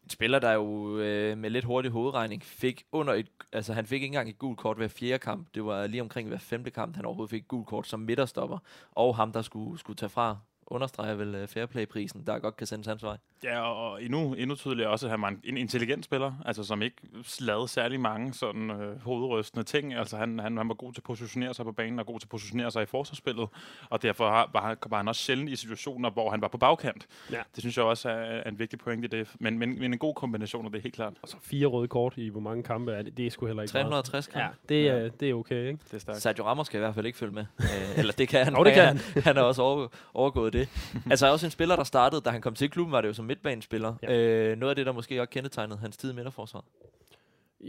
En 0.05 0.11
spiller, 0.11 0.39
der 0.39 0.53
jo 0.53 0.99
øh, 0.99 1.39
med 1.39 1.51
lidt 1.51 1.65
hurtig 1.65 1.91
hovedregning 1.91 2.43
fik 2.43 2.85
under 2.93 3.15
et... 3.15 3.27
Altså, 3.53 3.73
han 3.73 3.87
fik 3.87 3.95
ikke 3.95 4.07
engang 4.07 4.29
et 4.29 4.39
gult 4.39 4.59
kort 4.59 4.77
hver 4.77 4.89
fjerde 4.89 5.19
kamp. 5.19 5.47
Det 5.55 5.65
var 5.65 5.87
lige 5.87 6.01
omkring 6.01 6.29
hver 6.29 6.39
femte 6.39 6.71
kamp, 6.71 6.97
han 6.97 7.05
overhovedet 7.05 7.31
fik 7.31 7.43
et 7.43 7.49
gult 7.49 7.67
kort 7.67 7.87
som 7.87 8.01
midterstopper. 8.01 8.59
Og 8.93 9.17
ham, 9.17 9.33
der 9.33 9.43
skulle, 9.43 9.79
skulle 9.79 9.97
tage 9.97 10.11
fra 10.11 10.39
understreger 10.67 11.15
vel 11.15 11.35
uh, 11.43 11.49
Fairplay-prisen, 11.49 12.23
der 12.27 12.39
godt 12.39 12.57
kan 12.57 12.67
sendes 12.67 12.87
hans 12.87 13.03
vej. 13.03 13.17
Ja, 13.45 13.61
og 13.61 14.03
endnu, 14.03 14.35
endnu 14.35 14.55
tydeligere 14.55 14.91
også, 14.91 15.07
at 15.07 15.11
han 15.11 15.23
var 15.23 15.29
en, 15.29 15.41
en 15.45 15.57
intelligent 15.57 16.05
spiller, 16.05 16.33
altså 16.45 16.65
som 16.65 16.83
ikke 16.83 16.97
lavede 17.41 17.69
særlig 17.69 18.01
mange 18.01 18.35
sådan 18.35 18.71
øh, 18.71 19.01
hovedrystende 19.01 19.65
ting. 19.65 19.95
Altså 19.95 20.17
han, 20.17 20.39
han, 20.39 20.57
han 20.57 20.69
var 20.69 20.75
god 20.75 20.93
til 20.93 21.01
at 21.01 21.05
positionere 21.05 21.55
sig 21.55 21.65
på 21.65 21.73
banen, 21.73 21.99
og 21.99 22.07
god 22.07 22.21
til 22.21 22.27
at 22.27 22.31
positionere 22.31 22.71
sig 22.71 22.83
i 22.83 22.87
forsvarsspillet, 22.87 23.49
og 23.91 24.03
derfor 24.03 24.31
har, 24.31 24.51
var, 24.53 24.77
var 24.87 24.97
han 24.97 25.09
også 25.09 25.23
sjældent 25.23 25.51
i 25.51 25.57
situationer, 25.57 26.11
hvor 26.11 26.31
han 26.31 26.41
var 26.41 26.49
på 26.49 26.59
bagkant. 26.59 27.07
Ja. 27.33 27.37
Det 27.55 27.63
synes 27.63 27.77
jeg 27.77 27.85
også 27.85 28.09
er, 28.09 28.15
er 28.15 28.49
en 28.51 28.59
vigtig 28.59 28.79
point 28.79 29.05
i 29.05 29.09
det, 29.09 29.29
men, 29.41 29.59
men, 29.59 29.79
men 29.79 29.93
en 29.93 29.99
god 29.99 30.15
kombination, 30.15 30.67
og 30.67 30.73
det 30.73 30.79
er 30.79 30.83
helt 30.83 30.95
klart. 30.95 31.13
Og 31.23 31.29
så 31.29 31.37
fire 31.43 31.67
røde 31.67 31.89
kort 31.89 32.15
i 32.17 32.29
hvor 32.29 32.41
mange 32.41 32.63
kampe 32.63 32.93
er 32.93 33.03
det? 33.03 33.17
Det 33.17 33.27
er 33.27 33.31
sgu 33.31 33.47
heller 33.47 33.63
ikke 33.63 33.73
360 33.73 34.27
kampe. 34.27 34.41
Ja, 34.41 34.49
det 34.69 34.89
er, 34.89 35.09
det 35.09 35.31
er 35.31 35.35
okay, 35.35 35.67
ikke? 35.67 35.79
Det 35.85 35.95
er 35.95 35.99
stærkt. 35.99 36.23
Sergio 36.23 36.45
Ramos 36.45 36.67
skal 36.67 36.79
i 36.79 36.81
hvert 36.81 36.95
fald 36.95 37.07
ikke 37.07 37.19
følge 37.19 37.33
med. 37.33 37.47
uh, 37.59 37.99
eller 37.99 38.13
det 38.13 38.29
kan 38.29 38.45
han. 38.45 38.57
Jo, 38.57 38.65
det 38.65 38.75
kan 38.75 38.87
han. 38.87 39.23
han 39.23 39.37
har 39.37 39.43
også 39.43 39.63
over, 39.63 39.89
overgået 40.15 40.53
det. 40.59 40.69
altså 41.11 41.33
også 41.33 41.47
en 41.47 41.51
spiller, 41.51 41.77
der 41.77 41.85
startede, 41.85 42.21
da 42.21 42.31
han 42.31 42.41
kom 42.41 42.55
til 42.55 42.71
klubben, 42.71 42.93
var 42.93 43.01
det 43.01 43.09
jo 43.09 43.13
som 43.13 43.25
midtbanespiller. 43.25 43.95
Ja. 44.03 44.53
Uh, 44.53 44.59
noget 44.59 44.71
af 44.71 44.77
det, 44.77 44.87
der 44.87 44.93
måske 44.93 45.21
også 45.21 45.31
kendetegnede 45.31 45.79
hans 45.79 45.97
tid 45.97 46.13
i 46.13 46.15
midterforsvaret. 46.15 46.65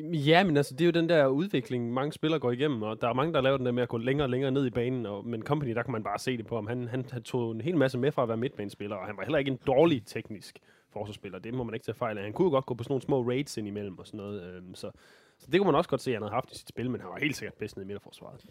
Ja, 0.01 0.43
men 0.43 0.57
altså, 0.57 0.73
det 0.73 0.81
er 0.81 0.85
jo 0.85 0.91
den 0.91 1.09
der 1.09 1.27
udvikling, 1.27 1.93
mange 1.93 2.13
spillere 2.13 2.39
går 2.39 2.51
igennem, 2.51 2.81
og 2.81 3.01
der 3.01 3.09
er 3.09 3.13
mange, 3.13 3.33
der 3.33 3.41
laver 3.41 3.57
den 3.57 3.65
der 3.65 3.71
med 3.71 3.83
at 3.83 3.89
gå 3.89 3.97
længere 3.97 4.25
og 4.25 4.29
længere 4.29 4.51
ned 4.51 4.65
i 4.65 4.69
banen, 4.69 5.05
og, 5.05 5.27
men 5.27 5.43
Company, 5.43 5.75
der 5.75 5.83
kan 5.83 5.91
man 5.91 6.03
bare 6.03 6.19
se 6.19 6.37
det 6.37 6.47
på 6.47 6.55
ham. 6.55 6.67
Han, 6.67 6.87
han, 6.87 7.05
han 7.11 7.23
tog 7.23 7.51
en 7.51 7.61
hel 7.61 7.77
masse 7.77 7.97
med 7.97 8.11
fra 8.11 8.23
at 8.23 8.27
være 8.27 8.37
midtbanespiller, 8.37 8.95
og 8.95 9.05
han 9.05 9.17
var 9.17 9.23
heller 9.23 9.39
ikke 9.39 9.51
en 9.51 9.59
dårlig 9.67 10.05
teknisk 10.05 10.59
forsvarsspiller. 10.93 11.39
Det 11.39 11.53
må 11.53 11.63
man 11.63 11.73
ikke 11.73 11.83
tage 11.83 11.95
fejl 11.95 12.17
af. 12.17 12.23
Han 12.23 12.33
kunne 12.33 12.45
jo 12.45 12.51
godt 12.51 12.65
gå 12.65 12.73
på 12.73 12.83
sådan 12.83 12.91
nogle 12.91 13.01
små 13.01 13.29
raids 13.29 13.57
ind 13.57 13.67
imellem 13.67 13.99
og 13.99 14.07
sådan 14.07 14.17
noget. 14.17 14.43
Øhm, 14.43 14.75
så, 14.75 14.91
så 15.39 15.47
det 15.51 15.59
kunne 15.59 15.65
man 15.65 15.75
også 15.75 15.89
godt 15.89 16.01
se, 16.01 16.11
at 16.11 16.15
han 16.15 16.21
havde 16.21 16.33
haft 16.33 16.51
i 16.51 16.57
sit 16.57 16.69
spil, 16.69 16.89
men 16.89 17.01
han 17.01 17.09
var 17.09 17.19
helt 17.19 17.35
sikkert 17.35 17.53
bedst 17.53 17.75
nede 17.75 17.85
i 17.85 17.87
midterforsvaret. 17.87 18.41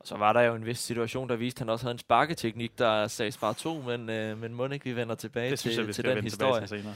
Og 0.00 0.06
så 0.06 0.16
var 0.16 0.32
der 0.32 0.40
jo 0.40 0.54
en 0.54 0.66
vis 0.66 0.78
situation, 0.78 1.28
der 1.28 1.36
viste, 1.36 1.56
at 1.56 1.60
han 1.60 1.68
også 1.68 1.84
havde 1.84 1.92
en 1.92 1.98
sparketeknik, 1.98 2.78
der 2.78 3.06
sagde 3.06 3.32
spar 3.32 3.52
to, 3.52 3.82
men, 3.86 4.10
øh, 4.10 4.38
men 4.40 4.54
må 4.54 4.66
ikke 4.68 4.84
vi 4.84 4.96
vender 4.96 5.14
tilbage 5.14 5.50
Det 5.50 5.58
til, 5.58 5.74
jeg, 5.74 5.86
vi 5.86 5.92
til 5.92 6.04
den 6.04 6.10
vende 6.10 6.22
historie. 6.22 6.52
tilbage 6.52 6.66
til 6.68 6.78
senere. 6.78 6.94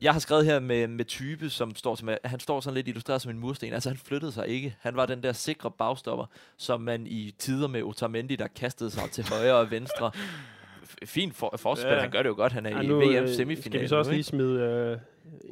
Jeg 0.00 0.12
har 0.12 0.20
skrevet 0.20 0.44
her 0.44 0.60
med, 0.60 0.86
med 0.86 1.04
type, 1.04 1.50
som 1.50 1.74
står 1.74 1.94
som, 1.94 2.10
han 2.24 2.40
står 2.40 2.60
sådan 2.60 2.74
lidt 2.74 2.88
illustreret 2.88 3.22
som 3.22 3.30
en 3.30 3.38
mursten. 3.38 3.72
Altså 3.72 3.88
han 3.88 3.98
flyttede 3.98 4.32
sig 4.32 4.48
ikke. 4.48 4.76
Han 4.80 4.96
var 4.96 5.06
den 5.06 5.22
der 5.22 5.32
sikre 5.32 5.70
bagstopper, 5.70 6.26
som 6.56 6.80
man 6.80 7.06
i 7.06 7.34
tider 7.38 7.68
med 7.68 7.82
Otamendi, 7.82 8.36
der 8.36 8.46
kastede 8.46 8.90
sig 8.90 9.10
til 9.10 9.24
højre 9.28 9.54
og 9.54 9.70
venstre. 9.70 10.10
Fint 11.04 11.34
for, 11.36 11.50
forsvarsspiller, 11.50 11.94
Ja. 11.96 12.00
han 12.02 12.10
gør 12.10 12.22
det 12.22 12.28
jo 12.28 12.34
godt. 12.34 12.52
Han 12.52 12.66
er 12.66 12.70
Ja, 12.70 12.80
i 12.80 12.86
nu, 12.86 12.98
VM 12.98 13.04
øh, 13.04 13.28
semifinalen. 13.28 13.62
Skal 13.62 13.80
vi 13.82 13.88
så 13.88 13.96
også 13.96 14.10
nu, 14.10 14.14
lige 14.14 14.24
smide 14.24 14.60
øh, 14.60 14.98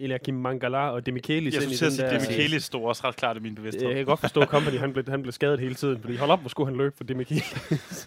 Eliakim 0.04 0.34
Mangala 0.34 0.90
og 0.90 1.06
Demichelis 1.06 1.54
Jeg 1.54 1.62
ind 1.62 1.72
i 1.72 1.76
synes, 1.76 1.96
den 1.96 2.04
at 2.06 2.12
der... 2.12 2.18
Demichelis 2.18 2.64
stod 2.64 2.82
også 2.84 3.02
ret 3.08 3.16
klart 3.16 3.36
i 3.36 3.40
min 3.40 3.54
bevidsthed. 3.54 3.86
Jeg 3.88 3.96
kan 3.96 4.04
godt 4.06 4.20
forstå, 4.20 4.40
at 4.40 4.48
Company 4.48 4.78
han 4.78 4.92
blev, 4.92 5.04
han 5.08 5.22
blev 5.22 5.32
skadet 5.32 5.60
hele 5.60 5.74
tiden, 5.74 6.00
fordi 6.00 6.16
hold 6.16 6.30
op, 6.30 6.40
hvor 6.40 6.48
skulle 6.48 6.66
han 6.68 6.76
løbe 6.76 6.96
for 6.96 7.04
Demichelis. 7.04 7.54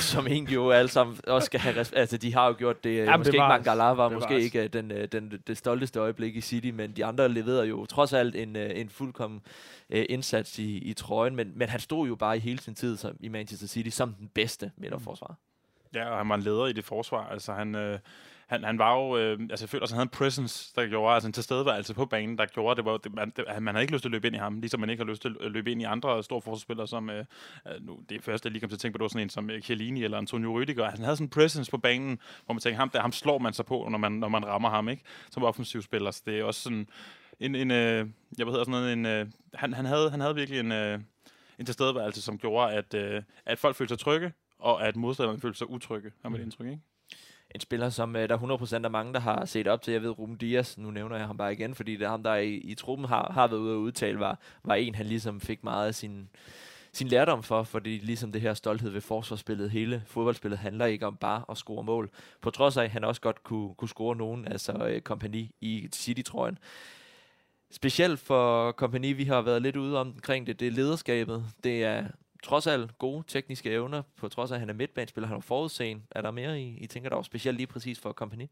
som 0.00 0.26
egentlig 0.26 0.54
jo 0.54 0.70
alle 0.70 0.88
sammen 0.88 1.16
også 1.26 1.46
skal 1.46 1.60
have 1.60 1.84
Altså, 1.92 2.16
de 2.16 2.34
har 2.34 2.46
jo 2.48 2.54
gjort 2.58 2.84
det. 2.84 2.90
Ja, 2.96 3.02
Ja, 3.02 3.10
men 3.10 3.20
måske 3.20 3.32
det 3.32 3.40
var- 3.40 3.56
ikke 3.58 3.68
Mangala 3.68 3.84
var 3.92 4.08
det 4.08 4.14
måske 4.16 4.34
var- 4.34 4.40
ikke 4.40 4.62
øh, 4.62 4.68
den, 4.72 4.90
øh, 4.92 5.08
den, 5.12 5.32
det 5.46 5.56
stolteste 5.58 5.98
øjeblik 6.00 6.36
i 6.36 6.40
City, 6.40 6.70
men 6.74 6.92
de 6.92 7.04
andre 7.04 7.28
leverede 7.28 7.64
jo 7.66 7.86
trods 7.86 8.12
alt 8.12 8.36
en, 8.36 8.56
øh, 8.56 8.70
en 8.74 8.88
fuldkommen 8.88 9.40
øh, 9.90 10.04
indsats 10.08 10.58
i, 10.58 10.78
i 10.78 10.92
trøjen. 10.92 11.36
Men, 11.36 11.52
men 11.54 11.68
han 11.68 11.80
stod 11.80 12.08
jo 12.08 12.14
bare 12.14 12.36
i 12.36 12.40
hele 12.40 12.58
sin 12.60 12.74
tid 12.74 12.96
som, 12.96 13.16
i 13.20 13.28
Manchester 13.28 13.66
City 13.66 13.88
som 13.90 14.14
den 14.14 14.28
bedste 14.34 14.70
midterforsvar. 14.76 15.34
Ja, 15.94 16.08
og 16.08 16.18
han 16.18 16.28
var 16.28 16.34
en 16.34 16.42
leder 16.42 16.66
i 16.66 16.72
det 16.72 16.84
forsvar. 16.84 17.28
Altså, 17.28 17.52
han, 17.52 17.74
øh, 17.74 17.98
han, 18.46 18.64
han 18.64 18.78
var 18.78 18.94
jo... 18.94 19.16
Øh, 19.16 19.40
altså, 19.50 19.64
jeg 19.64 19.68
føler 19.68 19.82
at 19.82 19.90
han 19.90 19.96
havde 19.96 20.06
en 20.06 20.08
presence, 20.08 20.72
der 20.76 20.86
gjorde... 20.86 21.14
Altså, 21.14 21.26
en 21.26 21.32
tilstedeværelse 21.32 21.94
på 21.94 22.06
banen, 22.06 22.38
der 22.38 22.46
gjorde... 22.46 22.76
Det 22.76 22.84
var, 22.84 22.96
det, 22.96 23.14
man, 23.14 23.32
det, 23.36 23.44
man 23.62 23.74
havde 23.74 23.82
ikke 23.82 23.92
lyst 23.92 24.02
til 24.02 24.08
at 24.08 24.12
løbe 24.12 24.26
ind 24.26 24.36
i 24.36 24.38
ham, 24.38 24.60
ligesom 24.60 24.80
man 24.80 24.90
ikke 24.90 25.04
har 25.04 25.10
lyst 25.10 25.22
til 25.22 25.36
at 25.40 25.50
løbe 25.50 25.72
ind 25.72 25.80
i 25.82 25.84
andre 25.84 26.22
store 26.22 26.42
forsvarsspillere, 26.42 26.88
som... 26.88 27.10
Øh, 27.10 27.24
øh 27.66 27.86
nu, 27.86 27.98
det 28.08 28.22
første, 28.22 28.46
jeg 28.46 28.52
lige 28.52 28.60
kom 28.60 28.68
til 28.68 28.76
at 28.76 28.80
tænke 28.80 28.92
på, 28.92 28.98
det 28.98 29.02
var 29.02 29.08
sådan 29.08 29.22
en 29.22 29.30
som 29.30 29.50
øh, 29.50 29.62
Chiellini 29.62 30.04
eller 30.04 30.18
Antonio 30.18 30.62
Rüdiger. 30.62 30.90
Han 30.90 31.04
havde 31.04 31.16
sådan 31.16 31.26
en 31.26 31.30
presence 31.30 31.70
på 31.70 31.78
banen, 31.78 32.18
hvor 32.44 32.52
man 32.52 32.60
tænker, 32.60 32.78
ham, 32.78 32.90
der, 32.90 33.00
ham 33.00 33.12
slår 33.12 33.38
man 33.38 33.52
sig 33.52 33.66
på, 33.66 33.88
når 33.90 33.98
man, 33.98 34.12
når 34.12 34.28
man 34.28 34.46
rammer 34.46 34.70
ham, 34.70 34.88
ikke? 34.88 35.02
Som 35.30 35.44
offensivspiller. 35.44 36.10
Så 36.10 36.22
det 36.26 36.38
er 36.38 36.44
også 36.44 36.60
sådan 36.60 36.88
en... 37.40 37.54
en 37.54 37.70
øh, 37.70 38.06
jeg 38.38 38.46
ved 38.46 38.54
sådan 38.54 38.70
noget, 38.70 38.92
en... 38.92 39.06
Øh, 39.06 39.26
han, 39.54 39.72
han, 39.72 39.84
havde, 39.84 40.10
han 40.10 40.20
havde 40.20 40.34
virkelig 40.34 40.60
en... 40.60 40.72
Øh, 40.72 41.00
en 41.58 41.66
tilstedeværelse, 41.66 42.22
som 42.22 42.38
gjorde, 42.38 42.72
at, 42.72 42.94
øh, 42.94 43.22
at 43.46 43.58
folk 43.58 43.76
følte 43.76 43.92
sig 43.92 43.98
trygge, 43.98 44.32
og 44.64 44.86
at 44.86 44.96
modstanderne 44.96 45.40
følte 45.40 45.58
sig 45.58 45.70
utrygge, 45.70 46.12
har 46.22 46.28
man 46.28 46.40
indtryk, 46.40 46.66
ikke? 46.66 46.80
En 47.54 47.60
spiller, 47.60 47.90
som 47.90 48.16
øh, 48.16 48.28
der 48.28 48.38
100% 48.38 48.84
er 48.84 48.88
mange, 48.88 49.12
der 49.12 49.20
har 49.20 49.44
set 49.44 49.68
op 49.68 49.82
til. 49.82 49.92
Jeg 49.92 50.02
ved, 50.02 50.18
Ruben 50.18 50.36
Dias, 50.36 50.78
nu 50.78 50.90
nævner 50.90 51.16
jeg 51.16 51.26
ham 51.26 51.36
bare 51.36 51.52
igen, 51.52 51.74
fordi 51.74 51.96
det 51.96 52.02
er 52.02 52.08
ham, 52.08 52.22
der 52.22 52.34
i, 52.34 52.54
i 52.54 52.74
truppen 52.74 53.08
har, 53.08 53.32
har 53.32 53.46
været 53.46 53.60
ude 53.60 53.72
at 53.72 53.76
udtale, 53.78 54.18
var, 54.18 54.38
var 54.64 54.74
en, 54.74 54.94
han 54.94 55.06
ligesom 55.06 55.40
fik 55.40 55.64
meget 55.64 55.86
af 55.86 55.94
sin, 55.94 56.28
sin 56.92 57.08
lærdom 57.08 57.42
for, 57.42 57.62
fordi 57.62 57.98
ligesom 57.98 58.32
det 58.32 58.40
her 58.40 58.54
stolthed 58.54 58.90
ved 58.90 59.00
forsvarsspillet, 59.00 59.70
hele 59.70 60.02
fodboldspillet 60.06 60.58
handler 60.58 60.86
ikke 60.86 61.06
om 61.06 61.16
bare 61.16 61.44
at 61.50 61.56
score 61.56 61.84
mål. 61.84 62.10
På 62.40 62.50
trods 62.50 62.76
af, 62.76 62.84
at 62.84 62.90
han 62.90 63.04
også 63.04 63.20
godt 63.20 63.42
kunne, 63.42 63.74
kunne 63.74 63.88
score 63.88 64.16
nogen, 64.16 64.48
altså 64.48 64.72
øh, 64.72 65.00
kompagni 65.00 65.50
i 65.60 65.88
City-trøjen. 65.92 66.58
Specielt 67.70 68.20
for 68.20 68.72
kompagni, 68.72 69.12
vi 69.12 69.24
har 69.24 69.42
været 69.42 69.62
lidt 69.62 69.76
ude 69.76 70.00
omkring 70.00 70.46
det, 70.46 70.60
det 70.60 70.68
er 70.68 70.72
lederskabet. 70.72 71.44
Det 71.64 71.84
er 71.84 72.04
trods 72.44 72.66
alt 72.66 72.98
gode 72.98 73.24
tekniske 73.26 73.70
evner, 73.70 74.02
på 74.16 74.28
trods 74.28 74.50
af, 74.50 74.54
at 74.54 74.60
han 74.60 74.70
er 74.70 74.74
midtbanespiller, 74.74 75.28
han 75.28 75.36
er 75.36 75.40
forudseende. 75.40 76.02
Er 76.10 76.22
der 76.22 76.30
mere, 76.30 76.60
I, 76.60 76.78
I 76.78 76.86
tænker, 76.86 77.08
der 77.08 77.16
var 77.16 77.22
specielt 77.22 77.56
lige 77.56 77.66
præcis 77.66 78.00
for 78.00 78.12
kompagni? 78.12 78.50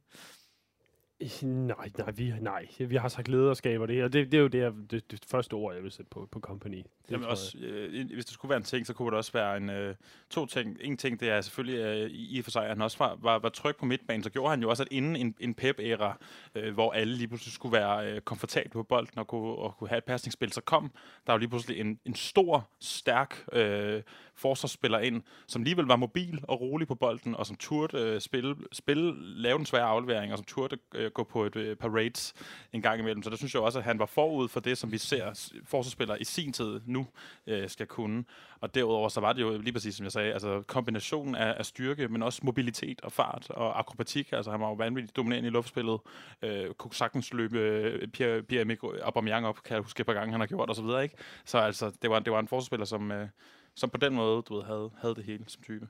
Nej, 1.42 1.90
nej, 1.98 2.10
vi, 2.16 2.32
nej, 2.40 2.66
vi 2.78 2.96
har 2.96 3.08
sagt 3.08 3.28
lederskab, 3.28 3.80
og 3.80 3.88
det 3.88 3.96
her, 3.96 4.08
det, 4.08 4.32
det 4.32 4.38
er 4.38 4.42
jo 4.42 4.48
det, 4.48 4.58
jeg- 4.58 4.72
det, 4.90 5.10
det 5.10 5.24
første 5.28 5.54
ord, 5.54 5.74
jeg 5.74 5.82
vil 5.82 5.92
sætte 5.92 6.08
på, 6.10 6.28
på 6.32 6.40
company. 6.40 6.76
Det 6.76 6.84
Jamen 7.10 7.26
også, 7.28 7.58
øh, 7.58 8.06
hvis 8.14 8.24
det 8.24 8.34
skulle 8.34 8.50
være 8.50 8.56
en 8.56 8.62
ting, 8.64 8.86
så 8.86 8.92
kunne 8.94 9.06
det 9.10 9.16
også 9.16 9.32
være 9.32 9.56
en, 9.56 9.70
øh, 9.70 9.94
to 10.30 10.46
ting. 10.46 10.76
En 10.80 10.96
ting, 10.96 11.20
det 11.20 11.28
er 11.28 11.40
selvfølgelig 11.40 11.78
øh, 11.80 12.10
i 12.10 12.36
i 12.36 12.38
og 12.38 12.44
for 12.44 12.50
sig, 12.50 12.62
at 12.62 12.68
han 12.68 12.82
også 12.82 12.98
var, 12.98 13.18
var, 13.20 13.38
var 13.38 13.48
tryg 13.48 13.76
på 13.76 13.84
midtbanen, 13.86 14.22
så 14.22 14.30
gjorde 14.30 14.50
han 14.50 14.62
jo 14.62 14.68
også, 14.70 14.82
at 14.82 14.88
inden 14.90 15.16
en, 15.16 15.34
en 15.40 15.54
Pep-æra, 15.54 16.18
øh, 16.54 16.74
hvor 16.74 16.92
alle 16.92 17.14
lige 17.14 17.28
pludselig 17.28 17.52
skulle 17.52 17.72
være 17.72 18.10
øh, 18.12 18.20
komfortable 18.20 18.70
på 18.70 18.82
bolden 18.82 19.18
og 19.18 19.26
kunne, 19.26 19.42
og 19.54 19.76
kunne 19.76 19.88
have 19.88 19.98
et 19.98 20.04
pasningsspil, 20.04 20.52
så 20.52 20.60
kom 20.60 20.92
der 21.26 21.32
jo 21.32 21.38
lige 21.38 21.48
pludselig 21.48 21.80
en, 21.80 21.98
en 22.04 22.14
stor, 22.14 22.68
stærk 22.80 23.44
øh, 23.52 24.02
forsvarsspiller 24.34 24.98
ind, 24.98 25.22
som 25.46 25.62
alligevel 25.62 25.84
var 25.86 25.96
mobil 25.96 26.40
og 26.42 26.60
rolig 26.60 26.88
på 26.88 26.94
bolden, 26.94 27.34
og 27.34 27.46
som 27.46 27.56
turde 27.56 27.98
øh, 27.98 28.20
spille, 28.20 28.56
spille, 28.72 29.14
lave 29.42 29.58
den 29.58 29.66
svære 29.66 29.82
aflevering, 29.84 30.32
og 30.32 30.38
som 30.38 30.44
turde 30.44 30.76
øh, 30.94 31.10
gå 31.14 31.24
på 31.24 31.44
et 31.44 31.56
øh, 31.56 31.76
par 31.76 31.88
raids 31.88 32.34
en 32.72 32.82
gang 32.82 33.00
imellem. 33.00 33.22
Så 33.22 33.30
der 33.30 33.36
synes 33.36 33.54
jeg 33.54 33.62
også, 33.62 33.78
at 33.78 33.84
han 33.84 33.98
var 33.98 34.06
forud 34.06 34.48
for 34.48 34.60
det, 34.60 34.78
som 34.78 34.92
vi 34.92 34.98
ser 34.98 35.50
forsvarsspillere 35.64 36.20
i 36.20 36.24
sin 36.24 36.52
tid 36.52 36.80
nu 36.86 37.06
øh, 37.46 37.68
skal 37.68 37.86
kunne. 37.86 38.24
Og 38.60 38.74
derudover 38.74 39.08
så 39.08 39.20
var 39.20 39.32
det 39.32 39.42
jo 39.42 39.58
lige 39.58 39.72
præcis, 39.72 39.94
som 39.94 40.04
jeg 40.04 40.12
sagde, 40.12 40.32
altså 40.32 40.62
kombinationen 40.66 41.34
af, 41.34 41.54
af 41.58 41.66
styrke, 41.66 42.08
men 42.08 42.22
også 42.22 42.40
mobilitet 42.44 43.00
og 43.00 43.12
fart 43.12 43.50
og 43.50 43.78
akrobatik. 43.78 44.32
Altså 44.32 44.50
han 44.50 44.60
var 44.60 44.68
jo 44.68 44.74
vanvittigt 44.74 45.16
dominerende 45.16 45.48
i 45.48 45.52
luftspillet. 45.52 46.00
Øh, 46.42 46.74
kunne 46.74 46.94
sagtens 46.94 47.32
løbe 47.32 47.58
øh, 47.58 48.08
Pierre, 48.08 48.42
Pierre 48.42 49.02
Aubameyang 49.02 49.46
op, 49.46 49.62
kan 49.62 49.74
jeg 49.74 49.82
huske 49.82 50.00
et 50.00 50.06
par 50.06 50.12
gange, 50.12 50.32
han 50.32 50.40
har 50.40 50.46
gjort 50.46 50.68
og 50.68 50.76
så 50.76 50.82
videre, 50.82 51.02
ikke? 51.02 51.16
Så 51.44 51.58
altså, 51.58 51.92
det 52.02 52.10
var, 52.10 52.18
det 52.18 52.32
var 52.32 52.40
en 52.40 52.48
forsvarsspiller, 52.48 52.86
som, 52.86 53.12
øh, 53.12 53.28
som 53.74 53.90
på 53.90 53.96
den 53.96 54.14
måde, 54.14 54.42
du 54.42 54.54
ved, 54.54 54.62
havde, 54.62 54.90
havde 55.00 55.14
det 55.14 55.24
hele 55.24 55.44
som 55.46 55.62
type. 55.62 55.88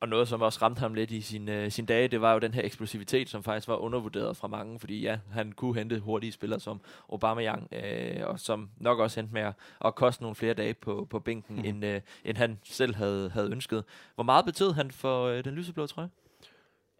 Og 0.00 0.08
noget, 0.08 0.28
som 0.28 0.42
også 0.42 0.58
ramte 0.62 0.78
ham 0.80 0.94
lidt 0.94 1.10
i 1.10 1.20
sin, 1.20 1.48
øh, 1.48 1.70
sin 1.70 1.86
dage, 1.86 2.08
det 2.08 2.20
var 2.20 2.32
jo 2.32 2.38
den 2.38 2.54
her 2.54 2.64
eksplosivitet, 2.64 3.28
som 3.28 3.42
faktisk 3.42 3.68
var 3.68 3.76
undervurderet 3.76 4.36
fra 4.36 4.48
mange, 4.48 4.78
fordi 4.78 5.00
ja, 5.00 5.18
han 5.32 5.52
kunne 5.52 5.74
hente 5.74 5.98
hurtige 5.98 6.32
spillere 6.32 6.60
som 6.60 6.80
Aubameyang, 7.12 7.68
øh, 7.72 8.26
og 8.26 8.40
som 8.40 8.70
nok 8.76 8.98
også 8.98 9.20
endte 9.20 9.34
med 9.34 9.42
at, 9.42 9.54
at 9.84 9.94
koste 9.94 10.22
nogle 10.22 10.34
flere 10.34 10.54
dage 10.54 10.74
på, 10.74 11.06
på 11.10 11.18
bænken, 11.18 11.56
mm. 11.56 11.64
end, 11.64 11.84
øh, 11.84 12.00
end 12.24 12.36
han 12.36 12.58
selv 12.64 12.94
havde, 12.94 13.30
havde 13.30 13.50
ønsket. 13.50 13.84
Hvor 14.14 14.24
meget 14.24 14.44
betød 14.44 14.72
han 14.72 14.90
for 14.90 15.24
øh, 15.24 15.44
den 15.44 15.54
lyseblå 15.54 15.86
trøje? 15.86 16.08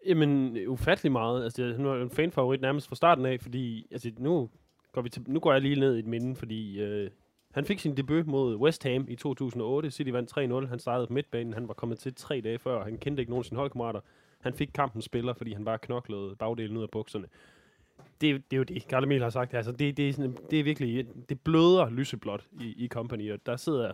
Jamen, 0.05 0.57
ufattelig 0.67 1.11
meget. 1.11 1.43
Altså, 1.43 1.63
han 1.63 1.85
var 1.85 1.95
en 1.95 2.09
fanfavorit 2.09 2.61
nærmest 2.61 2.87
fra 2.87 2.95
starten 2.95 3.25
af, 3.25 3.39
fordi 3.41 3.87
altså, 3.91 4.11
nu, 4.17 4.49
går 4.91 5.01
vi 5.01 5.09
til, 5.09 5.23
nu 5.27 5.39
går 5.39 5.51
jeg 5.51 5.61
lige 5.61 5.79
ned 5.79 5.95
i 5.95 5.99
et 5.99 6.05
minde, 6.05 6.35
fordi 6.35 6.79
øh, 6.79 7.09
han 7.51 7.65
fik 7.65 7.79
sin 7.79 7.97
debut 7.97 8.27
mod 8.27 8.55
West 8.55 8.83
Ham 8.83 9.05
i 9.09 9.15
2008. 9.15 9.91
City 9.91 10.09
vandt 10.09 10.63
3-0. 10.65 10.69
Han 10.69 10.79
startede 10.79 11.07
på 11.07 11.13
midtbanen. 11.13 11.53
Han 11.53 11.67
var 11.67 11.73
kommet 11.73 11.99
til 11.99 12.15
tre 12.15 12.41
dage 12.41 12.59
før. 12.59 12.83
Han 12.83 12.97
kendte 12.97 13.21
ikke 13.21 13.31
nogen 13.31 13.41
af 13.41 13.45
sine 13.45 13.57
holdkammerater. 13.57 13.99
Han 14.39 14.53
fik 14.53 14.69
kampen 14.73 15.01
spiller, 15.01 15.33
fordi 15.33 15.53
han 15.53 15.65
bare 15.65 15.77
knoklede 15.77 16.35
bagdelen 16.35 16.77
ud 16.77 16.83
af 16.83 16.89
bukserne. 16.89 17.27
Det, 18.21 18.43
det 18.51 18.53
er 18.53 18.57
jo 18.57 18.63
det, 18.63 18.87
Karl 18.87 19.03
Emil 19.03 19.21
har 19.21 19.29
sagt. 19.29 19.53
Altså, 19.53 19.71
det, 19.71 19.97
det, 19.97 20.09
er 20.09 20.13
sådan, 20.13 20.37
det 20.51 20.59
er 20.59 20.63
virkelig, 20.63 21.07
det 21.29 21.39
bløder 21.39 21.89
lyseblåt 21.89 22.47
i, 22.61 22.85
i 22.85 22.87
Company, 22.87 23.31
og 23.31 23.39
der 23.45 23.55
sidder, 23.55 23.93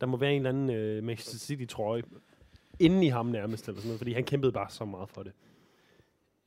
der 0.00 0.06
må 0.06 0.16
være 0.16 0.32
en 0.32 0.36
eller 0.36 0.48
anden 0.48 0.70
øh, 0.70 1.04
Manchester 1.04 1.38
City-trøje 1.38 2.02
inden 2.78 3.02
i 3.02 3.08
ham 3.08 3.26
nærmest, 3.26 3.68
eller 3.68 3.80
sådan 3.80 3.88
noget, 3.88 4.00
fordi 4.00 4.12
han 4.12 4.24
kæmpede 4.24 4.52
bare 4.52 4.70
så 4.70 4.84
meget 4.84 5.08
for 5.08 5.22
det. 5.22 5.32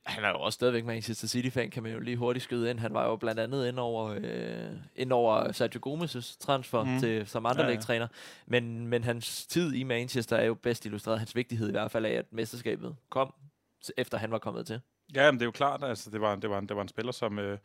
Han 0.08 0.24
er 0.24 0.28
jo 0.28 0.40
også 0.40 0.54
stadigvæk 0.54 0.84
Manchester 0.84 1.26
City-fan, 1.28 1.70
kan 1.70 1.82
man 1.82 1.92
jo 1.92 2.00
lige 2.00 2.16
hurtigt 2.16 2.42
skyde 2.42 2.70
ind. 2.70 2.78
Han 2.80 2.94
var 2.94 3.06
jo 3.06 3.16
blandt 3.16 3.40
andet 3.40 3.68
ind 3.68 3.78
over, 3.78 4.16
øh, 4.22 4.70
ind 4.96 5.12
over 5.12 5.52
Sergio 5.52 5.80
Gomez' 5.86 6.36
transfer 6.40 6.84
Mm. 6.84 6.98
til, 7.00 7.26
som 7.26 7.46
andre 7.46 7.64
Ja, 7.64 7.94
ja. 7.94 8.06
Men, 8.46 8.86
men 8.86 9.04
hans 9.04 9.46
tid 9.46 9.72
i 9.74 9.82
Manchester 9.82 10.36
er 10.36 10.44
jo 10.44 10.54
bedst 10.54 10.86
illustreret. 10.86 11.18
Hans 11.18 11.36
vigtighed 11.36 11.68
i 11.68 11.70
hvert 11.70 11.90
fald 11.90 12.04
af, 12.04 12.10
at 12.12 12.24
mesterskabet 12.32 12.96
kom, 13.10 13.34
efter 13.96 14.18
han 14.18 14.30
var 14.30 14.38
kommet 14.38 14.66
til. 14.66 14.80
Ja, 15.14 15.30
men 15.30 15.38
det 15.38 15.42
er 15.42 15.46
jo 15.46 15.50
klart, 15.50 15.84
altså 15.84 16.10
det 16.10 16.20
var, 16.20 16.36
det 16.36 16.50
var, 16.50 16.58
en, 16.58 16.68
det 16.68 16.76
var 16.76 16.82
en 16.82 16.88
spiller, 16.88 17.12
som, 17.12 17.38
øh, 17.38 17.58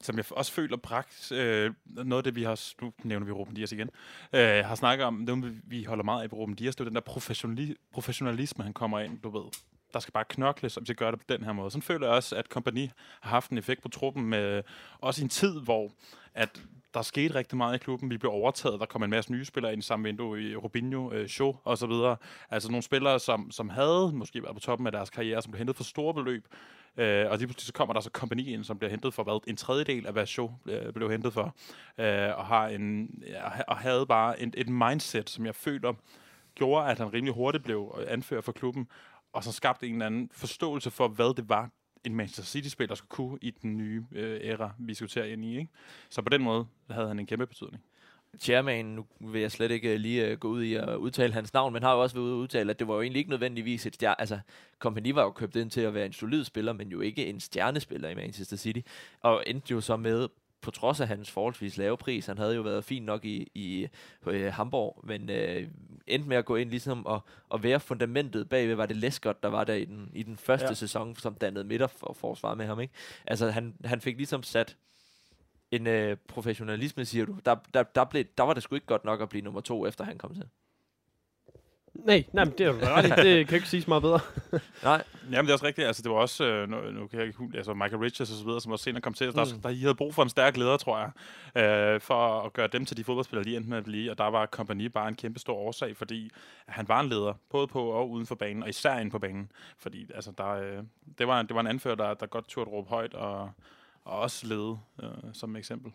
som 0.00 0.16
jeg 0.16 0.24
også 0.30 0.52
føler 0.52 0.76
bragt 0.76 1.32
øh, 1.32 1.74
noget 1.86 2.18
af 2.20 2.24
det, 2.24 2.34
vi 2.36 2.42
har, 2.42 2.82
nu 2.82 2.92
nævner 3.02 3.26
vi 3.26 3.32
Ruben 3.32 3.54
Dias 3.54 3.72
igen, 3.72 3.90
øh, 4.32 4.64
har 4.64 4.74
snakket 4.74 5.06
om, 5.06 5.26
det 5.26 5.60
vi- 5.70 5.84
holder 5.84 6.04
meget 6.04 6.22
af 6.22 6.30
på 6.30 6.36
Ruben 6.36 6.54
Dias, 6.54 6.76
det 6.76 6.80
er 6.80 6.88
den 6.88 6.94
der 6.94 7.00
professionali- 7.10 7.90
professionalisme, 7.92 8.64
han 8.64 8.72
kommer 8.72 9.00
ind, 9.00 9.18
du 9.22 9.30
ved. 9.30 9.44
Der 9.96 10.00
skal 10.00 10.12
bare 10.12 10.24
knokles, 10.28 10.76
og 10.76 10.80
vi 10.80 10.86
skal 10.86 10.96
gøre 10.96 11.10
det 11.10 11.18
på 11.18 11.24
den 11.28 11.44
her 11.44 11.52
måde. 11.52 11.70
Sådan 11.70 11.82
føler 11.82 12.06
jeg 12.06 12.16
også, 12.16 12.36
at 12.36 12.48
kompagni 12.48 12.90
har 13.20 13.30
haft 13.30 13.50
en 13.50 13.58
effekt 13.58 13.82
på 13.82 13.88
truppen, 13.88 14.24
med, 14.24 14.56
øh, 14.56 14.62
også 14.98 15.20
i 15.20 15.24
en 15.24 15.28
tid, 15.28 15.60
hvor 15.60 15.90
at 16.34 16.62
der 16.94 17.02
skete 17.02 17.34
rigtig 17.34 17.56
meget 17.56 17.74
i 17.74 17.78
klubben. 17.78 18.10
Vi 18.10 18.18
blev 18.18 18.32
overtaget. 18.32 18.80
Der 18.80 18.86
kom 18.86 19.02
en 19.02 19.10
masse 19.10 19.32
nye 19.32 19.44
spillere 19.44 19.72
ind 19.72 19.82
i 19.82 19.86
samme 19.86 20.04
vindue 20.04 20.42
i 20.42 20.56
Robinho, 20.56 21.12
øh, 21.12 21.28
Shaw 21.28 21.56
og 21.64 21.78
så 21.78 21.86
videre. 21.86 22.16
Altså 22.50 22.70
nogle 22.70 22.82
spillere, 22.82 23.20
som, 23.20 23.50
som 23.50 23.68
havde 23.68 24.12
måske 24.14 24.42
været 24.42 24.54
på 24.54 24.60
toppen 24.60 24.86
af 24.86 24.92
deres 24.92 25.10
karriere, 25.10 25.42
som 25.42 25.52
blev 25.52 25.58
hentet 25.58 25.76
for 25.76 25.84
store 25.84 26.14
beløb. 26.14 26.46
Øh, 26.96 27.30
og 27.30 27.38
lige 27.38 27.46
pludselig 27.46 27.66
så 27.66 27.72
kommer 27.72 27.92
der 27.92 28.00
så 28.00 28.10
kompagni 28.10 28.52
ind, 28.52 28.64
som 28.64 28.78
bliver 28.78 28.90
hentet 28.90 29.14
for 29.14 29.22
hvad, 29.22 29.40
en 29.46 29.56
tredjedel 29.56 30.06
af, 30.06 30.12
hvad 30.12 30.26
Shaw 30.26 30.50
øh, 30.66 30.92
blev 30.92 31.10
hentet 31.10 31.32
for. 31.32 31.54
Øh, 31.98 32.38
og, 32.38 32.46
har 32.46 32.68
en, 32.68 33.10
ja, 33.26 33.62
og 33.68 33.76
havde 33.76 34.06
bare 34.06 34.42
et, 34.42 34.54
et 34.56 34.68
mindset, 34.68 35.30
som 35.30 35.46
jeg 35.46 35.54
føler 35.54 35.92
gjorde, 36.54 36.90
at 36.90 36.98
han 36.98 37.12
rimelig 37.12 37.34
hurtigt 37.34 37.64
blev 37.64 37.98
øh, 38.00 38.06
anfører 38.08 38.40
for 38.40 38.52
klubben, 38.52 38.88
og 39.32 39.44
så 39.44 39.52
skabte 39.52 39.86
en 39.86 39.92
eller 39.92 40.06
anden 40.06 40.30
forståelse 40.32 40.90
for, 40.90 41.08
hvad 41.08 41.34
det 41.34 41.48
var, 41.48 41.70
en 42.04 42.14
Manchester 42.14 42.44
City-spiller 42.44 42.94
skulle 42.94 43.08
kunne 43.08 43.38
i 43.42 43.50
den 43.50 43.76
nye 43.76 44.04
øh, 44.12 44.40
æra, 44.42 44.72
vi 44.78 44.86
diskuterer 44.86 45.24
ind 45.24 45.44
i. 45.44 45.58
Ikke? 45.58 45.70
Så 46.10 46.22
på 46.22 46.28
den 46.28 46.42
måde 46.42 46.66
havde 46.90 47.08
han 47.08 47.18
en 47.18 47.26
kæmpe 47.26 47.46
betydning. 47.46 47.82
Chairman, 48.38 48.84
nu 48.84 49.06
vil 49.20 49.40
jeg 49.40 49.52
slet 49.52 49.70
ikke 49.70 49.94
øh, 49.94 50.00
lige 50.00 50.32
uh, 50.32 50.38
gå 50.38 50.48
ud 50.48 50.62
i 50.62 50.74
at 50.74 50.96
udtale 50.96 51.32
hans 51.32 51.54
navn, 51.54 51.72
men 51.72 51.82
har 51.82 51.94
jo 51.94 52.02
også 52.02 52.16
været 52.16 52.26
ude 52.26 52.34
at 52.34 52.38
udtale, 52.38 52.70
at 52.70 52.78
det 52.78 52.88
var 52.88 52.94
jo 52.94 53.02
egentlig 53.02 53.18
ikke 53.18 53.30
nødvendigvis 53.30 53.86
et 53.86 53.94
stjerne. 53.94 54.20
Altså, 54.20 54.38
Kompany 54.78 55.12
var 55.12 55.22
jo 55.22 55.30
købt 55.30 55.56
ind 55.56 55.70
til 55.70 55.80
at 55.80 55.94
være 55.94 56.06
en 56.06 56.12
solid 56.12 56.44
spiller, 56.44 56.72
men 56.72 56.88
jo 56.88 57.00
ikke 57.00 57.26
en 57.26 57.40
stjernespiller 57.40 58.08
i 58.08 58.14
Manchester 58.14 58.56
City. 58.56 58.80
Og 59.20 59.44
endte 59.46 59.72
jo 59.72 59.80
så 59.80 59.96
med, 59.96 60.28
på 60.66 60.70
trods 60.70 61.00
af 61.00 61.08
hans 61.08 61.30
forholdsvis 61.30 61.76
lave 61.76 61.96
pris, 61.96 62.26
han 62.26 62.38
havde 62.38 62.54
jo 62.54 62.62
været 62.62 62.84
fin 62.84 63.02
nok 63.02 63.24
i, 63.24 63.50
i 63.54 63.88
øh, 64.26 64.52
Hamburg, 64.52 65.00
men 65.04 65.30
øh, 65.30 65.68
endte 66.06 66.28
med 66.28 66.36
at 66.36 66.44
gå 66.44 66.56
ind 66.56 66.70
ligesom 66.70 67.06
og, 67.06 67.20
og 67.48 67.62
være 67.62 67.80
fundamentet 67.80 68.48
bagved, 68.48 68.74
var 68.74 68.86
det 68.86 68.96
Lescott, 68.96 69.42
der 69.42 69.48
var 69.48 69.64
der 69.64 69.74
i 69.74 69.84
den, 69.84 70.10
i 70.14 70.22
den 70.22 70.36
første 70.36 70.66
Ja. 70.66 70.74
sæson, 70.74 71.16
som 71.16 71.34
dannede 71.34 71.64
midterforsvar 71.64 72.54
med 72.54 72.66
ham. 72.66 72.80
Ikke? 72.80 72.94
Altså, 73.26 73.50
han, 73.50 73.74
han 73.84 74.00
fik 74.00 74.16
ligesom 74.16 74.42
sat 74.42 74.76
en 75.70 75.86
øh, 75.86 76.16
professionalisme, 76.28 77.04
siger 77.04 77.24
du. 77.26 77.36
Der, 77.44 77.56
der, 77.74 77.82
der, 77.82 78.04
blev, 78.04 78.24
der 78.38 78.44
var 78.44 78.54
det 78.54 78.62
sgu 78.62 78.74
ikke 78.74 78.86
godt 78.86 79.04
nok 79.04 79.20
at 79.20 79.28
blive 79.28 79.44
nummer 79.44 79.60
to, 79.60 79.86
efter 79.86 80.04
han 80.04 80.18
kom 80.18 80.34
til. 80.34 80.48
Nej, 82.04 82.24
nej, 82.32 82.44
men 82.44 82.54
det 82.58 82.66
er 82.66 82.70
jo 82.72 82.78
ret. 82.82 83.16
Det 83.24 83.48
kan 83.48 83.56
ikke 83.56 83.68
siges 83.68 83.88
meget 83.88 84.02
bedre. 84.02 84.20
Nej, 84.84 85.02
Jamen, 85.30 85.44
det 85.44 85.48
er 85.48 85.52
også 85.52 85.66
rigtigt. 85.66 85.86
Altså, 85.86 86.02
det 86.02 86.10
var 86.10 86.16
også, 86.16 86.44
øh, 86.44 86.68
nu, 86.68 86.76
nu 86.90 87.06
kan 87.06 87.18
jeg 87.18 87.26
ikke 87.28 87.38
altså 87.54 87.74
Michael 87.74 87.96
Richards 88.02 88.30
og 88.30 88.36
så 88.36 88.44
videre, 88.44 88.60
som 88.60 88.72
også 88.72 88.82
senere 88.82 89.00
kom 89.00 89.14
til. 89.14 89.32
Der, 89.32 89.44
Mm. 89.54 89.60
der, 89.60 89.68
I 89.68 89.80
havde 89.80 89.94
brug 89.94 90.14
for 90.14 90.22
en 90.22 90.28
stærk 90.28 90.56
leder, 90.56 90.76
tror 90.76 90.98
jeg, 90.98 91.10
øh, 91.94 92.00
for 92.00 92.40
at 92.42 92.52
gøre 92.52 92.66
dem 92.66 92.84
til 92.86 92.96
de 92.96 93.04
fodboldspillere, 93.04 93.44
de 93.44 93.56
endte 93.56 93.70
med 93.70 93.78
at 93.78 93.84
blive. 93.84 94.10
Og 94.10 94.18
der 94.18 94.24
var 94.30 94.46
kompagni 94.46 94.88
bare 94.88 95.08
en 95.08 95.14
kæmpe 95.14 95.38
stor 95.38 95.54
årsag, 95.54 95.96
fordi 95.96 96.30
han 96.66 96.88
var 96.88 97.00
en 97.00 97.08
leder, 97.08 97.32
både 97.50 97.66
på 97.66 97.82
og 97.82 98.10
uden 98.10 98.26
for 98.26 98.34
banen, 98.34 98.62
og 98.62 98.68
især 98.68 98.98
inde 98.98 99.10
på 99.10 99.18
banen. 99.18 99.50
Fordi 99.78 100.06
altså, 100.14 100.32
der, 100.38 100.50
øh, 100.50 100.78
det, 101.18 101.28
var, 101.28 101.42
det 101.42 101.54
var 101.54 101.60
en 101.60 101.66
anfører, 101.66 101.94
der, 101.94 102.14
der 102.14 102.26
godt 102.26 102.48
turde 102.48 102.70
råbe 102.70 102.88
højt, 102.88 103.14
og, 103.14 103.50
og 104.04 104.18
også 104.18 104.46
lede, 104.46 104.78
øh, 105.02 105.08
som 105.32 105.56
eksempel 105.56 105.92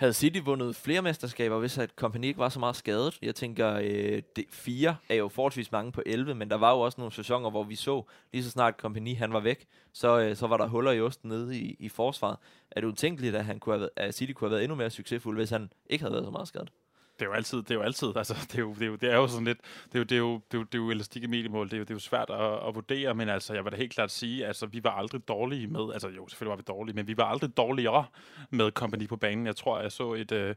havde 0.00 0.12
City 0.12 0.38
vundet 0.44 0.76
flere 0.76 1.02
mesterskaber, 1.02 1.58
hvis 1.58 1.78
at 1.78 1.96
Kompany 1.96 2.24
ikke 2.24 2.38
var 2.38 2.48
så 2.48 2.58
meget 2.58 2.76
skadet. 2.76 3.18
Jeg 3.22 3.34
tænker, 3.34 3.74
øh, 3.74 4.22
det, 4.36 4.44
fire 4.50 4.96
er 5.08 5.14
jo 5.14 5.28
forholdsvis 5.28 5.72
mange 5.72 5.92
på 5.92 6.02
11, 6.06 6.34
men 6.34 6.50
der 6.50 6.56
var 6.56 6.72
jo 6.72 6.80
også 6.80 7.00
nogle 7.00 7.12
sæsoner, 7.12 7.50
hvor 7.50 7.64
vi 7.64 7.74
så, 7.74 8.02
lige 8.32 8.44
så 8.44 8.50
snart 8.50 8.76
Kompany 8.76 9.16
han 9.16 9.32
var 9.32 9.40
væk, 9.40 9.66
så, 9.92 10.20
øh, 10.20 10.36
så 10.36 10.46
var 10.46 10.56
der 10.56 10.66
huller 10.68 10.92
i 10.92 11.00
osten 11.00 11.28
nede 11.28 11.58
i, 11.58 11.76
i 11.78 11.88
forsvaret. 11.88 12.36
Er 12.70 12.80
det 12.80 12.88
utænkeligt, 12.88 13.36
at, 13.36 13.44
han 13.44 13.58
kunne 13.60 13.72
have, 13.72 13.80
været- 13.80 13.90
at 14.08 14.14
City 14.14 14.32
kunne 14.32 14.48
have 14.48 14.52
været 14.52 14.64
endnu 14.64 14.74
mere 14.76 14.90
succesfuld, 14.90 15.36
hvis 15.36 15.50
han 15.50 15.72
ikke 15.90 16.02
havde 16.04 16.12
været 16.12 16.24
så 16.24 16.30
meget 16.30 16.48
skadet? 16.48 16.70
Det 17.20 17.26
er 17.26 17.30
jo 17.30 17.34
altid, 17.34 17.58
det 17.58 17.70
er 17.70 17.74
jo 17.74 17.82
altid, 17.82 18.16
altså, 18.16 18.34
det 18.52 18.58
er 18.58 18.62
jo, 18.62 18.74
det 18.74 18.82
er 18.82 18.86
jo, 18.86 18.96
det 18.96 19.10
er 19.10 19.16
jo 19.16 19.28
sådan 19.28 19.44
lidt, 19.44 19.58
det 19.92 19.94
er 19.94 19.98
jo, 19.98 20.04
det 20.04 20.12
er 20.12 20.18
jo, 20.18 20.34
det 20.34 20.54
er 20.54 20.58
jo, 20.58 20.64
det 20.64 20.74
er 20.74 20.78
jo 20.78 20.90
elastik 20.90 21.22
i 21.22 21.26
mediemål, 21.26 21.66
det 21.66 21.72
er 21.72 21.78
jo, 21.78 21.84
det 21.84 21.90
er 21.90 21.94
jo 21.94 21.98
svært 21.98 22.30
at, 22.30 22.68
at 22.68 22.74
vurdere, 22.74 23.14
men 23.14 23.28
altså, 23.28 23.54
jeg 23.54 23.64
vil 23.64 23.72
da 23.72 23.76
helt 23.76 23.92
klart 23.92 24.10
sige, 24.10 24.46
altså, 24.46 24.66
vi 24.66 24.84
var 24.84 24.90
aldrig 24.90 25.28
dårlige 25.28 25.66
med, 25.66 25.92
altså 25.92 26.08
jo, 26.08 26.28
selvfølgelig 26.28 26.50
var 26.50 26.56
vi 26.56 26.62
dårlige, 26.68 26.96
men 26.96 27.06
vi 27.06 27.16
var 27.16 27.24
aldrig 27.24 27.56
dårligere 27.56 28.04
med 28.50 28.70
Company 28.70 29.08
på 29.08 29.16
banen. 29.16 29.46
Jeg 29.46 29.56
tror, 29.56 29.80
jeg 29.80 29.92
så 29.92 30.14
et, 30.14 30.32
øh, 30.32 30.54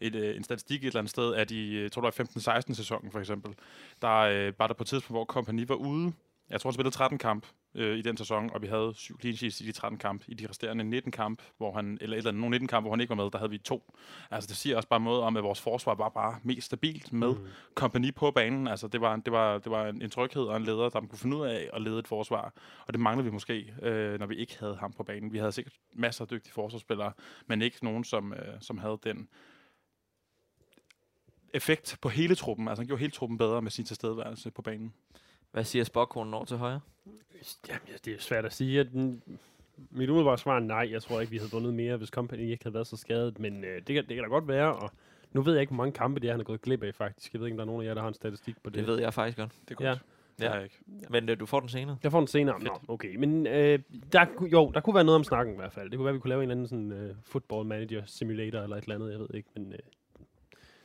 et, 0.00 0.14
øh, 0.14 0.36
en 0.36 0.44
statistik 0.44 0.80
et 0.82 0.86
eller 0.86 0.98
andet 0.98 1.10
sted, 1.10 1.34
at 1.34 1.50
i, 1.50 1.88
tror 1.88 2.02
det 2.02 2.18
var 2.18 2.60
15-16 2.60 2.74
sæsonen 2.74 3.12
for 3.12 3.20
eksempel, 3.20 3.54
der 4.02 4.18
øh, 4.18 4.52
var 4.58 4.66
der 4.66 4.74
på 4.74 4.82
et 4.82 4.86
tidspunkt, 4.86 5.14
hvor 5.14 5.24
Company 5.24 5.64
var 5.68 5.74
ude, 5.74 6.12
jeg 6.52 6.60
tror, 6.60 6.70
han 6.70 6.74
spillede 6.74 6.94
13 6.94 7.18
kamp 7.18 7.46
øh, 7.74 7.98
i 7.98 8.02
den 8.02 8.16
sæson, 8.16 8.50
og 8.54 8.62
vi 8.62 8.66
havde 8.66 8.92
syv 8.94 9.20
clean 9.20 9.36
sheets 9.36 9.60
i 9.60 9.66
de 9.66 9.72
13 9.72 9.98
kamp. 9.98 10.24
I 10.28 10.34
de 10.34 10.48
resterende 10.48 10.84
19 10.84 11.12
kamp, 11.12 11.42
hvor 11.56 11.72
han, 11.72 11.98
eller, 12.00 12.16
eller 12.16 12.32
nogle 12.32 12.50
19 12.50 12.68
kamp, 12.68 12.84
hvor 12.84 12.90
han 12.90 13.00
ikke 13.00 13.10
var 13.10 13.22
med, 13.22 13.30
der 13.30 13.38
havde 13.38 13.50
vi 13.50 13.58
to. 13.58 13.94
Altså, 14.30 14.48
det 14.48 14.56
siger 14.56 14.76
også 14.76 14.88
bare 14.88 15.00
noget 15.00 15.22
om, 15.22 15.36
at 15.36 15.42
vores 15.42 15.60
forsvar 15.60 15.94
var 15.94 16.08
bare 16.08 16.38
mest 16.42 16.66
stabilt 16.66 17.12
med 17.12 17.28
mm. 17.28 17.46
kompagni 17.74 18.12
på 18.12 18.30
banen. 18.30 18.68
Altså, 18.68 18.88
det 18.88 19.00
var, 19.00 19.16
det 19.16 19.32
var, 19.32 19.58
det 19.58 19.72
var 19.72 19.86
en, 19.86 20.02
en 20.02 20.10
tryghed 20.10 20.42
og 20.42 20.56
en 20.56 20.62
leder, 20.62 20.88
der 20.88 21.00
kunne 21.00 21.18
finde 21.18 21.36
ud 21.36 21.46
af 21.46 21.70
at 21.72 21.82
lede 21.82 21.98
et 21.98 22.08
forsvar. 22.08 22.52
Og 22.86 22.92
det 22.92 23.00
manglede 23.00 23.24
vi 23.24 23.32
måske, 23.32 23.74
øh, 23.82 24.18
når 24.20 24.26
vi 24.26 24.36
ikke 24.36 24.58
havde 24.58 24.76
ham 24.76 24.92
på 24.92 25.02
banen. 25.02 25.32
Vi 25.32 25.38
havde 25.38 25.52
sikkert 25.52 25.74
masser 25.92 26.24
af 26.24 26.28
dygtige 26.28 26.52
forsvarsspillere, 26.52 27.12
men 27.46 27.62
ikke 27.62 27.84
nogen, 27.84 28.04
som, 28.04 28.32
øh, 28.32 28.60
som 28.60 28.78
havde 28.78 28.98
den 29.04 29.28
effekt 31.54 31.98
på 32.00 32.08
hele 32.08 32.34
truppen. 32.34 32.68
Altså, 32.68 32.80
han 32.82 32.86
gjorde 32.86 33.00
hele 33.00 33.12
truppen 33.12 33.38
bedre 33.38 33.62
med 33.62 33.70
sin 33.70 33.84
tilstedeværelse 33.84 34.50
på 34.50 34.62
banen. 34.62 34.94
Hvad 35.52 35.64
siger 35.64 35.84
Spokkonen 35.84 36.34
over 36.34 36.44
til 36.44 36.56
højre? 36.56 36.80
Jamen, 37.68 37.80
ja, 37.88 37.94
det 38.04 38.14
er 38.14 38.18
svært 38.18 38.44
at 38.44 38.52
sige. 38.52 38.80
At 38.80 38.86
den, 38.92 39.22
mit 39.90 40.08
umiddelbare 40.10 40.38
svar 40.38 40.56
er 40.56 40.60
nej. 40.60 40.88
Jeg 40.90 41.02
tror 41.02 41.20
ikke, 41.20 41.30
vi 41.30 41.36
havde 41.36 41.50
vundet 41.50 41.74
mere, 41.74 41.96
hvis 41.96 42.08
Company 42.08 42.40
ikke 42.40 42.64
havde 42.64 42.74
været 42.74 42.86
så 42.86 42.96
skadet. 42.96 43.38
Men 43.38 43.64
øh, 43.64 43.76
det, 43.76 43.94
kan, 43.94 43.96
det 43.96 44.14
kan 44.14 44.18
da 44.18 44.28
godt 44.28 44.48
være. 44.48 44.76
Og 44.76 44.90
nu 45.32 45.42
ved 45.42 45.52
jeg 45.52 45.60
ikke, 45.60 45.70
hvor 45.70 45.84
mange 45.84 45.92
kampe 45.92 46.20
det 46.20 46.28
er, 46.28 46.32
han 46.32 46.40
har 46.40 46.44
gået 46.44 46.62
glip 46.62 46.82
af, 46.82 46.94
faktisk. 46.94 47.32
Jeg 47.32 47.40
ved 47.40 47.46
ikke, 47.46 47.54
om 47.54 47.58
der 47.58 47.64
er 47.64 47.66
nogen 47.66 47.82
af 47.82 47.86
jer, 47.86 47.94
der 47.94 48.00
har 48.00 48.08
en 48.08 48.14
statistik 48.14 48.56
på 48.62 48.70
det. 48.70 48.78
Det 48.78 48.86
ved 48.86 49.00
jeg 49.00 49.14
faktisk 49.14 49.38
godt. 49.38 49.52
Det 49.68 49.70
er 49.70 49.74
godt. 49.74 49.86
Ja. 49.86 49.90
Ja. 49.90 50.44
Det 50.44 50.48
har 50.48 50.54
jeg 50.54 50.64
ikke. 50.64 50.78
Men 51.10 51.28
øh, 51.28 51.40
du 51.40 51.46
får 51.46 51.60
den 51.60 51.68
senere. 51.68 51.96
Jeg 52.02 52.10
får 52.10 52.18
den 52.18 52.28
senere. 52.28 52.60
Nå, 52.62 52.78
okay. 52.88 53.16
Men 53.16 53.46
øh, 53.46 53.78
der, 54.12 54.26
jo, 54.52 54.70
der 54.74 54.80
kunne 54.80 54.94
være 54.94 55.04
noget 55.04 55.16
om 55.16 55.24
snakken 55.24 55.54
i 55.54 55.56
hvert 55.56 55.72
fald. 55.72 55.90
Det 55.90 55.96
kunne 55.98 56.04
være, 56.04 56.14
vi 56.14 56.20
kunne 56.20 56.28
lave 56.28 56.42
en 56.42 56.50
eller 56.50 56.54
anden 56.54 56.68
sådan, 56.68 56.92
øh, 56.92 57.14
football 57.24 57.66
manager 57.66 58.02
simulator 58.06 58.58
eller 58.58 58.76
et 58.76 58.82
eller 58.82 58.94
andet. 58.94 59.10
Jeg 59.10 59.18
ved 59.18 59.28
ikke, 59.34 59.48
men... 59.54 59.72
Øh, 59.72 59.78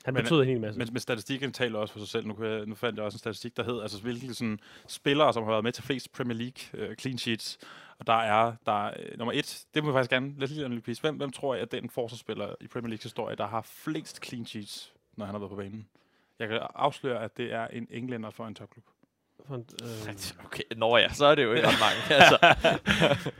han 0.08 0.14
Men- 0.14 0.24
betød 0.24 0.42
en 0.42 0.48
hel 0.48 0.60
masse. 0.62 0.78
Men, 0.80 0.88
men 0.92 1.00
statistikken 1.00 1.52
taler 1.52 1.80
også 1.80 1.92
for 1.94 2.00
sig 2.00 2.08
selv. 2.10 2.28
Nu, 2.28 2.34
kunne 2.34 2.50
jeg, 2.50 2.66
nu 2.66 2.76
fandt 2.76 2.98
jeg 2.98 3.06
også 3.06 3.16
en 3.16 3.20
statistik, 3.20 3.58
der 3.58 3.64
hed, 3.64 3.82
altså 3.82 4.02
hvilke 4.02 4.34
sådan, 4.34 4.60
spillere, 4.88 5.34
som 5.34 5.44
har 5.44 5.52
været 5.52 5.64
med 5.64 5.72
til 5.72 5.84
flest 5.84 6.12
Premier 6.14 6.38
League 6.38 6.90
uh, 6.90 6.96
clean 6.96 7.18
sheets. 7.18 7.58
Og 8.00 8.08
der 8.08 8.14
er, 8.14 8.54
der 8.66 8.88
er 8.88 8.94
uh, 9.14 9.18
nummer 9.20 9.32
et, 9.36 9.66
det 9.74 9.84
må 9.84 9.90
vi 9.92 9.96
faktisk 9.96 10.10
gerne, 10.10 10.34
os 10.44 10.50
lige 10.50 10.66
analysere. 10.66 11.02
Hvem, 11.02 11.16
hvem 11.16 11.32
tror 11.32 11.56
jeg 11.56 11.62
er 11.62 11.66
den 11.66 11.90
forsvarsspiller 11.90 12.56
i 12.62 12.68
Premier 12.68 12.90
Leagues 12.90 13.04
historie, 13.04 13.36
der 13.36 13.48
har 13.48 13.62
flest 13.62 14.26
clean 14.26 14.46
sheets, 14.46 14.94
når 15.18 15.26
han 15.26 15.34
har 15.34 15.40
været 15.40 15.50
på 15.50 15.56
banen? 15.56 15.88
Jeg 16.40 16.48
kan 16.48 16.60
afsløre, 16.76 17.24
at 17.24 17.38
det 17.38 17.54
er 17.54 17.68
en 17.68 17.88
englænder 17.92 18.30
for 18.30 18.48
en 18.48 18.56
topklub. 18.56 18.84
For 19.48 19.56
en, 19.56 19.66
øh, 19.84 20.16
Okay, 20.46 20.64
nå 20.76 20.98
ja, 20.98 21.10
så 21.14 21.26
er 21.26 21.36
det 21.36 21.44
jo 21.44 21.54
ikke 21.54 21.68
ret 21.68 21.76
mange. 21.80 22.16
altså, 22.22 22.38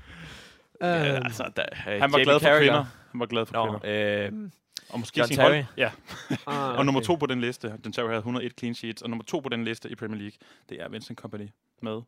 ja, 0.82 1.10
øh, 1.12 1.16
altså, 1.26 1.52
der, 1.56 1.66
øh, 1.72 1.78
Han 1.86 2.00
var 2.02 2.08
Jamie 2.08 2.24
glad 2.24 2.40
for 2.40 2.46
Carragher. 2.48 2.60
kvinder. 2.60 2.86
Han 3.12 3.20
var 3.20 3.26
glad 3.26 3.46
for 3.46 3.54
Nå, 3.54 3.80
kvinder. 3.80 4.28
øh, 4.44 4.50
Og 4.90 5.00
måske 5.00 5.20
John 5.20 5.28
sin 5.28 5.38
Terry. 5.38 5.52
hold. 5.54 5.66
Ja, 5.78 5.92
ah, 6.48 6.78
og 6.78 6.86
nummer 6.86 7.02
to 7.02 7.16
på 7.16 7.26
den 7.26 7.42
liste, 7.42 7.68
John 7.70 7.94
Terry 7.94 8.08
havde 8.08 8.18
101 8.18 8.54
clean 8.60 8.76
sheets, 8.76 9.02
og 9.02 9.10
nummer 9.10 9.24
to 9.24 9.40
på 9.40 9.50
den 9.50 9.64
liste 9.64 9.90
i 9.90 9.96
Premier 9.96 10.20
League, 10.20 10.38
det 10.70 10.82
er 10.82 10.90
Vincent 10.90 11.20
Company 11.20 11.48
med 11.82 12.02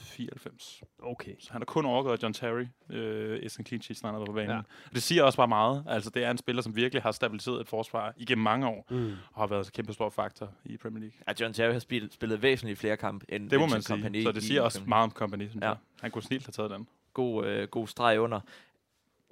94. 0.00 0.82
Okay. 1.02 1.34
Så 1.38 1.52
han 1.52 1.60
har 1.60 1.64
kun 1.64 1.84
overgået 1.86 2.22
John 2.22 2.34
Terry 2.34 2.66
øh, 2.90 3.42
i 3.42 3.48
sin 3.48 3.66
clean 3.66 3.82
sheets, 3.82 4.02
når 4.02 4.10
han 4.10 4.18
har 4.20 4.26
på 4.26 4.32
banen. 4.32 4.50
Ja. 4.50 4.56
Ja. 4.56 4.62
Det 4.94 5.02
siger 5.02 5.22
også 5.22 5.36
bare 5.36 5.48
meget. 5.48 5.84
Altså, 5.88 6.10
det 6.10 6.24
er 6.24 6.30
en 6.30 6.38
spiller, 6.38 6.62
som 6.62 6.76
virkelig 6.76 7.02
har 7.02 7.12
stabiliseret 7.12 7.60
et 7.60 7.68
forsvar 7.68 8.14
igennem 8.16 8.42
mange 8.44 8.66
år, 8.68 8.86
Mm. 8.90 9.12
og 9.32 9.40
har 9.42 9.46
været 9.46 9.64
en 9.66 9.70
kæmpe 9.74 9.92
stor 9.92 10.10
faktor 10.10 10.50
i 10.64 10.76
Premier 10.76 11.00
League. 11.00 11.18
ja, 11.28 11.32
John 11.40 11.54
Terry 11.54 11.72
har 11.72 11.78
spillet, 11.78 12.12
spillet 12.12 12.42
væsentligt 12.42 12.78
flere 12.78 12.96
kampe 12.96 13.26
end 13.28 13.50
Det 13.50 13.58
må 13.60 13.66
man 13.66 13.82
sige. 13.82 14.22
Så 14.22 14.32
det 14.32 14.42
siger 14.42 14.62
også 14.62 14.80
meget 14.86 15.02
om 15.04 15.10
Company, 15.10 15.48
ja. 15.60 15.68
jeg. 15.68 15.76
Han 16.00 16.10
kunne 16.10 16.22
snilt 16.22 16.46
have 16.46 16.52
taget 16.52 16.70
den. 16.70 16.88
god, 17.12 17.46
øh, 17.46 17.68
god 17.68 17.86
streg 17.86 18.20
under. 18.20 18.40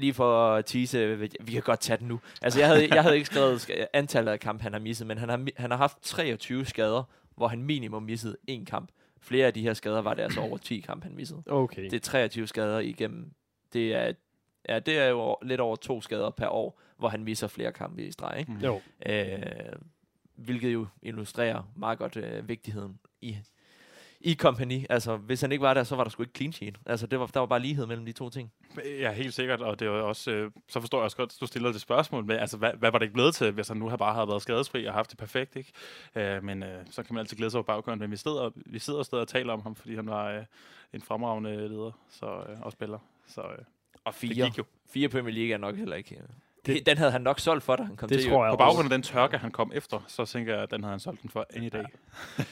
Lige 0.01 0.15
for 0.15 0.53
at 0.55 0.65
tease, 0.65 1.19
vi 1.19 1.31
vi 1.41 1.53
kan 1.53 1.63
godt 1.63 1.81
tage 1.81 1.97
den 1.97 2.09
nu. 2.09 2.21
Altså, 2.43 2.59
jeg 2.59 2.69
havde, 2.69 2.89
jeg 2.95 3.03
havde 3.03 3.15
ikke 3.15 3.27
skrevet 3.27 3.71
sk- 3.71 3.87
antallet 3.93 4.33
af 4.33 4.41
kampe, 4.41 4.63
han 4.63 4.73
har 4.73 4.81
misset, 4.81 5.07
men 5.07 5.19
han 5.19 5.29
har, 5.29 5.47
han 5.57 5.71
har 5.71 5.79
haft 5.79 6.03
23 6.03 6.67
skader, 6.67 7.03
hvor 7.37 7.49
han 7.49 7.63
minimum 7.63 8.03
missede 8.03 8.37
én 8.51 8.65
kamp. 8.65 8.89
Flere 9.21 9.47
af 9.47 9.55
de 9.55 9.63
her 9.63 9.75
skader 9.75 10.03
var 10.03 10.15
det 10.15 10.23
altså 10.23 10.41
over 10.41 10.57
10 10.59 10.81
kampe, 10.81 11.05
han 11.07 11.17
missede. 11.17 11.43
Okay. 11.47 11.83
Det 11.85 11.93
er 11.93 12.01
23 12.01 12.47
skader 12.47 12.79
igennem. 12.79 13.33
Det 13.73 13.95
er, 13.95 14.13
ja, 14.69 14.79
det 14.79 14.99
er 14.99 15.09
jo 15.09 15.37
lidt 15.43 15.61
over 15.61 15.77
to 15.77 16.01
skader 16.01 16.31
per 16.31 16.49
år, 16.49 16.81
hvor 16.99 17.09
han 17.09 17.25
misser 17.25 17.47
flere 17.47 17.73
kampe 17.73 18.07
i 18.07 18.13
streg. 18.13 18.39
Ikke? 18.39 18.53
Mm. 18.53 18.59
Jo. 18.59 18.81
Øh, 19.07 19.43
hvilket 20.37 20.73
jo 20.73 20.87
illustrerer 21.03 21.71
meget 21.77 21.99
godt 21.99 22.17
øh, 22.17 22.49
vigtigheden 22.49 22.99
i, 23.21 23.37
i 24.21 24.35
kompagni. 24.35 24.87
Altså, 24.91 25.17
hvis 25.17 25.41
han 25.41 25.53
ikke 25.53 25.63
var 25.63 25.75
der, 25.75 25.85
så 25.85 25.97
var 25.97 26.05
der 26.05 26.11
sgu 26.11 26.23
ikke 26.23 26.33
clean 26.37 26.53
sheet. 26.53 26.77
Altså, 26.87 27.07
det 27.07 27.21
var, 27.21 27.27
der 27.27 27.41
var 27.41 27.47
bare 27.47 27.61
lighed 27.61 27.87
mellem 27.87 28.07
de 28.07 28.13
to 28.13 28.31
ting. 28.31 28.53
Ja, 29.01 29.13
helt 29.13 29.35
sikkert, 29.35 29.61
og 29.63 29.81
det 29.81 29.87
er 29.89 29.91
jo 29.93 30.09
også, 30.09 30.31
øh, 30.31 30.51
så 30.69 30.81
forstår 30.81 30.99
jeg 30.99 31.05
også 31.05 31.17
godt, 31.17 31.33
at 31.35 31.41
du 31.41 31.47
stiller 31.47 31.73
det 31.73 31.81
spørgsmål 31.81 32.25
med, 32.25 32.39
altså, 32.39 32.57
hvad, 32.57 32.71
hvad 32.79 32.91
var 32.91 32.99
det 32.99 33.05
ikke 33.05 33.15
blevet 33.15 33.35
til, 33.35 33.51
hvis 33.53 33.69
han 33.69 33.77
nu 33.77 33.89
havde 33.89 33.99
bare 33.99 34.15
havde 34.15 34.29
været 34.29 34.43
skadesfri 34.43 34.85
og 34.87 34.95
haft 34.95 35.11
det 35.11 35.19
perfekt, 35.19 35.57
ikke? 35.57 35.73
Øh, 36.15 36.45
men 36.45 36.63
øh, 36.63 36.85
så 36.91 37.03
kan 37.03 37.15
man 37.15 37.21
altid 37.21 37.37
glæde 37.37 37.51
sig 37.51 37.59
over 37.59 37.67
baggrunden, 37.67 38.01
men 38.01 38.11
vi 38.11 38.17
sidder, 38.17 38.51
vi 38.57 38.79
sidder 38.79 39.03
stadig 39.03 39.23
og 39.23 39.29
taler 39.29 39.53
om 39.53 39.63
ham, 39.63 39.75
fordi 39.75 39.95
han 39.97 40.07
var 40.07 40.31
øh, 40.31 40.45
en 40.93 41.03
fremragende 41.03 41.69
leder 41.69 41.91
så, 42.11 42.27
øh, 42.27 42.61
og 42.63 42.73
spiller, 42.73 42.99
så 43.29 43.41
øh, 43.41 43.47
Og 44.05 44.13
det 44.13 44.15
fire. 44.15 44.47
gik 44.47 44.59
jo. 44.59 44.65
Fire 44.91 45.09
Premier 45.09 45.35
League 45.35 45.53
er 45.53 45.59
nok 45.59 45.77
heller 45.77 45.97
ikke... 45.97 46.15
øh, 46.15 46.23
Det, 46.67 46.87
den 46.87 46.99
havde 46.99 47.11
han 47.13 47.21
nok 47.21 47.41
solgt 47.41 47.65
for, 47.65 47.77
da 47.77 47.83
han 47.83 47.97
kom 47.97 48.09
Det 48.09 48.21
til. 48.21 48.31
tror 48.31 48.45
jeg 48.45 48.53
På 48.53 48.57
baggrund 48.57 48.85
af 48.87 48.91
den 48.91 49.03
tørke, 49.03 49.39
han 49.39 49.51
kom 49.51 49.73
efter, 49.75 50.01
så 50.09 50.25
tænker 50.25 50.55
jeg, 50.55 50.63
at 50.63 50.71
den 50.71 50.83
havde 50.83 50.93
han 50.93 51.01
solgt 51.01 51.23
den 51.23 51.31
for 51.31 51.47
any 51.57 51.69
day. 51.73 51.85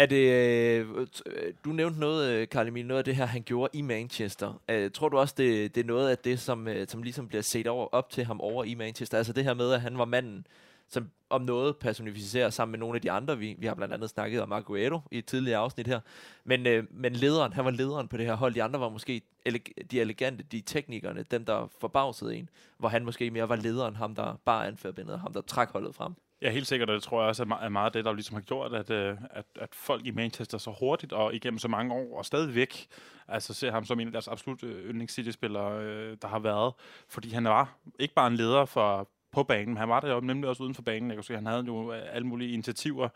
Er 0.00 0.06
det, 0.06 0.32
øh, 0.32 1.06
øh, 1.26 1.54
du 1.64 1.70
nævnte 1.70 2.00
noget, 2.00 2.30
øh, 2.30 2.48
Karl 2.48 2.68
Emil, 2.68 2.86
noget 2.86 2.98
af 2.98 3.04
det 3.04 3.16
her, 3.16 3.26
han 3.26 3.42
gjorde 3.42 3.78
i 3.78 3.82
Manchester. 3.82 4.60
Øh, 4.68 4.90
tror 4.90 5.08
du 5.08 5.18
også, 5.18 5.34
det, 5.38 5.74
det 5.74 5.80
er 5.80 5.84
noget 5.84 6.10
af 6.10 6.18
det, 6.18 6.40
som, 6.40 6.68
øh, 6.68 6.88
som 6.88 7.02
ligesom 7.02 7.28
bliver 7.28 7.42
set 7.42 7.66
over, 7.66 7.86
op 7.92 8.10
til 8.10 8.24
ham 8.24 8.40
over 8.40 8.64
i 8.64 8.74
Manchester? 8.74 9.18
Altså 9.18 9.32
det 9.32 9.44
her 9.44 9.54
med, 9.54 9.72
at 9.72 9.80
han 9.80 9.98
var 9.98 10.04
manden, 10.04 10.46
som 10.88 11.10
om 11.30 11.42
noget 11.42 11.76
personificerer 11.76 12.50
sammen 12.50 12.70
med 12.70 12.78
nogle 12.78 12.94
af 12.94 13.00
de 13.02 13.10
andre. 13.10 13.38
Vi, 13.38 13.56
vi 13.58 13.66
har 13.66 13.74
blandt 13.74 13.94
andet 13.94 14.10
snakket 14.10 14.42
om 14.42 14.52
Aguero 14.52 15.00
i 15.10 15.18
et 15.18 15.26
tidligere 15.26 15.58
afsnit 15.58 15.86
her. 15.86 16.00
Men, 16.44 16.66
øh, 16.66 16.84
men 16.90 17.12
lederen, 17.12 17.52
han 17.52 17.64
var 17.64 17.70
lederen 17.70 18.08
på 18.08 18.16
det 18.16 18.26
her 18.26 18.34
hold. 18.34 18.54
De 18.54 18.62
andre 18.62 18.80
var 18.80 18.88
måske 18.88 19.22
ele- 19.48 19.84
de 19.90 20.00
elegante, 20.00 20.44
de 20.52 20.60
teknikerne, 20.60 21.24
dem 21.30 21.44
der 21.44 21.70
forbavsede 21.80 22.36
en. 22.36 22.48
Hvor 22.78 22.88
han 22.88 23.04
måske 23.04 23.30
mere 23.30 23.48
var 23.48 23.56
lederen, 23.56 23.96
ham 23.96 24.14
der 24.14 24.40
bare 24.44 24.66
anførbindede, 24.66 25.18
ham 25.18 25.32
der 25.32 25.40
trak 25.40 25.72
holdet 25.72 25.94
frem. 25.94 26.14
Ja, 26.42 26.50
helt 26.50 26.66
sikkert, 26.66 26.90
og 26.90 26.94
det 26.94 27.02
tror 27.02 27.20
jeg 27.20 27.28
også 27.28 27.42
er 27.42 27.56
er 27.56 27.68
meget 27.68 27.94
det, 27.94 28.04
der 28.04 28.12
ligesom 28.12 28.34
har 28.34 28.40
gjort, 28.40 28.74
at, 28.74 28.90
øh, 28.90 29.16
at, 29.30 29.44
at 29.60 29.74
folk 29.74 30.06
i 30.06 30.10
Manchester 30.10 30.58
så 30.58 30.74
hurtigt 30.80 31.12
og 31.12 31.34
igennem 31.34 31.58
så 31.58 31.68
mange 31.68 31.94
år 31.94 32.18
og 32.18 32.26
stadigvæk 32.26 32.88
altså 33.28 33.54
ser 33.54 33.70
ham 33.70 33.84
som 33.84 34.00
en 34.00 34.06
af 34.06 34.12
deres 34.12 34.28
absolut 34.28 34.60
yndlingscityspillere, 34.60 34.92
yndlings 34.92 35.14
City-spillere, 35.14 35.82
øh, 35.82 36.16
der 36.22 36.28
har 36.28 36.38
været. 36.38 36.72
Fordi 37.08 37.30
han 37.30 37.44
var 37.44 37.76
ikke 37.98 38.14
bare 38.14 38.26
en 38.26 38.36
leder 38.36 38.64
for 38.64 39.08
på 39.32 39.42
banen, 39.42 39.68
men 39.68 39.76
han 39.76 39.88
var 39.88 40.00
der 40.00 40.14
jo 40.14 40.20
nemlig 40.20 40.48
også 40.48 40.62
uden 40.62 40.74
for 40.74 40.82
banen. 40.82 41.10
Jeg 41.10 41.16
kan 41.16 41.24
se, 41.24 41.34
han 41.34 41.46
havde 41.46 41.64
jo 41.66 41.90
alle 41.90 42.26
mulige 42.26 42.52
initiativer, 42.52 43.08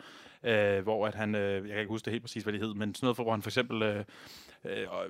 øh, 0.42 0.82
hvor 0.82 1.06
at 1.06 1.14
han, 1.14 1.34
øh, 1.34 1.54
jeg 1.54 1.70
kan 1.70 1.78
ikke 1.78 1.88
huske 1.90 2.04
det 2.04 2.12
helt 2.12 2.22
præcis, 2.22 2.42
hvad 2.42 2.52
det 2.52 2.60
hed, 2.60 2.74
men 2.74 2.94
sådan 2.94 3.06
noget, 3.06 3.16
for, 3.16 3.22
hvor 3.22 3.32
han 3.32 3.42
for 3.42 3.50
eksempel 3.50 3.82
øh, 3.82 4.04
øh, 4.64 4.86
og 4.90 5.04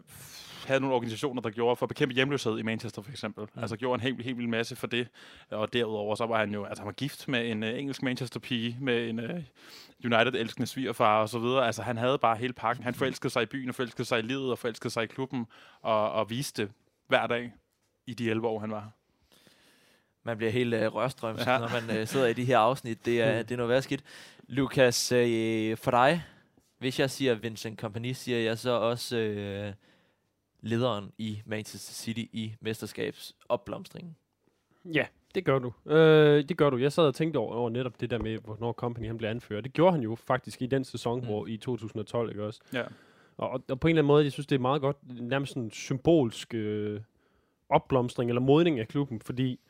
havde 0.67 0.81
nogle 0.81 0.97
organisationer, 0.97 1.43
der 1.43 1.51
gjorde 1.51 1.77
for 1.77 1.87
at 1.87 1.89
bekæmpe 1.89 2.15
hjemløshed 2.15 2.59
i 2.59 2.63
Manchester 2.63 3.03
for 3.03 3.11
eksempel. 3.11 3.45
Mm. 3.55 3.61
Altså 3.61 3.77
gjorde 3.77 3.95
en 3.95 4.01
helt, 4.01 4.25
helt 4.25 4.39
vild 4.39 4.49
masse 4.49 4.77
for 4.77 4.87
det. 4.87 5.09
Og 5.51 5.73
derudover 5.73 6.15
så 6.15 6.27
var 6.27 6.39
han 6.39 6.55
jo, 6.55 6.65
altså 6.65 6.83
han 6.83 6.87
var 6.87 6.93
gift 6.93 7.29
med 7.29 7.51
en 7.51 7.63
uh, 7.63 7.69
engelsk 7.69 8.03
Manchester-pige, 8.03 8.77
med 8.81 9.09
en 9.09 9.19
uh, 9.19 9.41
United-elskende 10.05 10.67
svigerfar 10.67 11.21
og 11.21 11.29
så 11.29 11.39
videre. 11.39 11.67
Altså 11.67 11.83
han 11.83 11.97
havde 11.97 12.19
bare 12.19 12.37
hele 12.37 12.53
pakken. 12.53 12.85
Han 12.85 12.95
forelskede 12.95 13.33
sig 13.33 13.43
i 13.43 13.47
byen, 13.47 13.69
og 13.69 13.75
forelskede 13.75 14.09
sig 14.09 14.19
i 14.19 14.23
livet, 14.23 14.51
og 14.51 14.59
forelskede 14.59 14.93
sig 14.93 15.03
i 15.03 15.07
klubben, 15.07 15.47
og, 15.83 16.13
og 16.13 16.31
viste 16.31 16.63
det 16.63 16.73
hver 17.09 17.27
dag 17.27 17.53
i 18.07 18.15
de 18.15 18.31
11 18.31 18.49
år, 18.49 18.59
han 18.59 18.71
var. 18.71 18.91
Man 20.27 20.37
bliver 20.37 20.53
helt 20.53 20.75
øh, 20.75 20.95
rørstrømsk, 20.95 21.47
ja. 21.47 21.53
Ja. 21.53 21.59
når 21.59 21.69
man 21.69 21.97
øh, 21.97 22.07
sidder 22.07 22.27
i 22.27 22.33
de 22.33 22.45
her 22.45 22.59
afsnit. 22.59 23.07
Det 23.07 23.23
er, 23.23 23.43
det 23.43 23.51
er 23.51 23.57
noget 23.57 23.71
værd 23.71 23.83
skidt. 23.83 24.05
Lukas, 24.49 25.13
øh, 25.13 25.77
for 25.77 25.91
dig, 25.91 26.25
hvis 26.85 27.01
jeg 27.01 27.11
siger 27.11 27.35
Vincent 27.35 27.79
Kompany, 27.79 28.13
siger 28.13 28.39
jeg 28.39 28.59
så 28.59 28.71
også 28.71 29.17
øh, 29.17 29.73
lederen 30.61 31.13
i 31.19 31.43
Manchester 31.47 31.93
City 31.93 32.25
i 32.33 32.55
mesterskabs 32.61 33.37
opblomstringen. 33.49 34.17
Ja, 34.85 35.07
det 35.35 35.45
gør 35.45 35.59
du. 35.59 35.73
Øh, 35.93 36.49
det 36.49 36.57
gør 36.57 36.71
du. 36.71 36.77
Jeg 36.77 36.93
sad 36.93 37.05
og 37.05 37.15
tænkte 37.15 37.39
over, 37.39 37.55
over 37.55 37.71
netop 37.71 38.01
det 38.01 38.11
der 38.11 38.19
med, 38.19 38.39
hvornår 38.39 38.73
Company 38.73 39.07
han 39.07 39.19
blev 39.19 39.29
anført. 39.31 39.65
Det 39.65 39.73
gjorde 39.73 39.93
han 39.93 40.03
jo 40.03 40.15
faktisk 40.15 40.63
i 40.63 40.67
den 40.67 40.85
sæson, 40.85 41.21
Mm. 41.21 41.27
hvor 41.27 41.47
i 41.47 41.57
2012, 41.57 42.31
ikke 42.31 42.45
også? 42.45 42.61
Ja. 42.73 42.83
Og, 43.37 43.63
og, 43.69 43.81
på 43.81 43.89
en 43.89 43.91
eller 43.91 44.03
anden 44.03 44.07
måde, 44.07 44.25
jeg 44.25 44.33
synes, 44.33 44.47
det 44.47 44.57
er 44.57 44.61
meget 44.61 44.81
godt, 44.81 44.97
nærmest 45.21 45.51
sådan 45.53 45.63
en 45.63 45.71
symbolsk 45.71 46.55
øh, 46.55 47.01
opblomstring 47.69 48.31
eller 48.31 48.41
modning 48.41 48.81
af 48.81 48.89
klubben, 48.89 49.21
fordi 49.21 49.61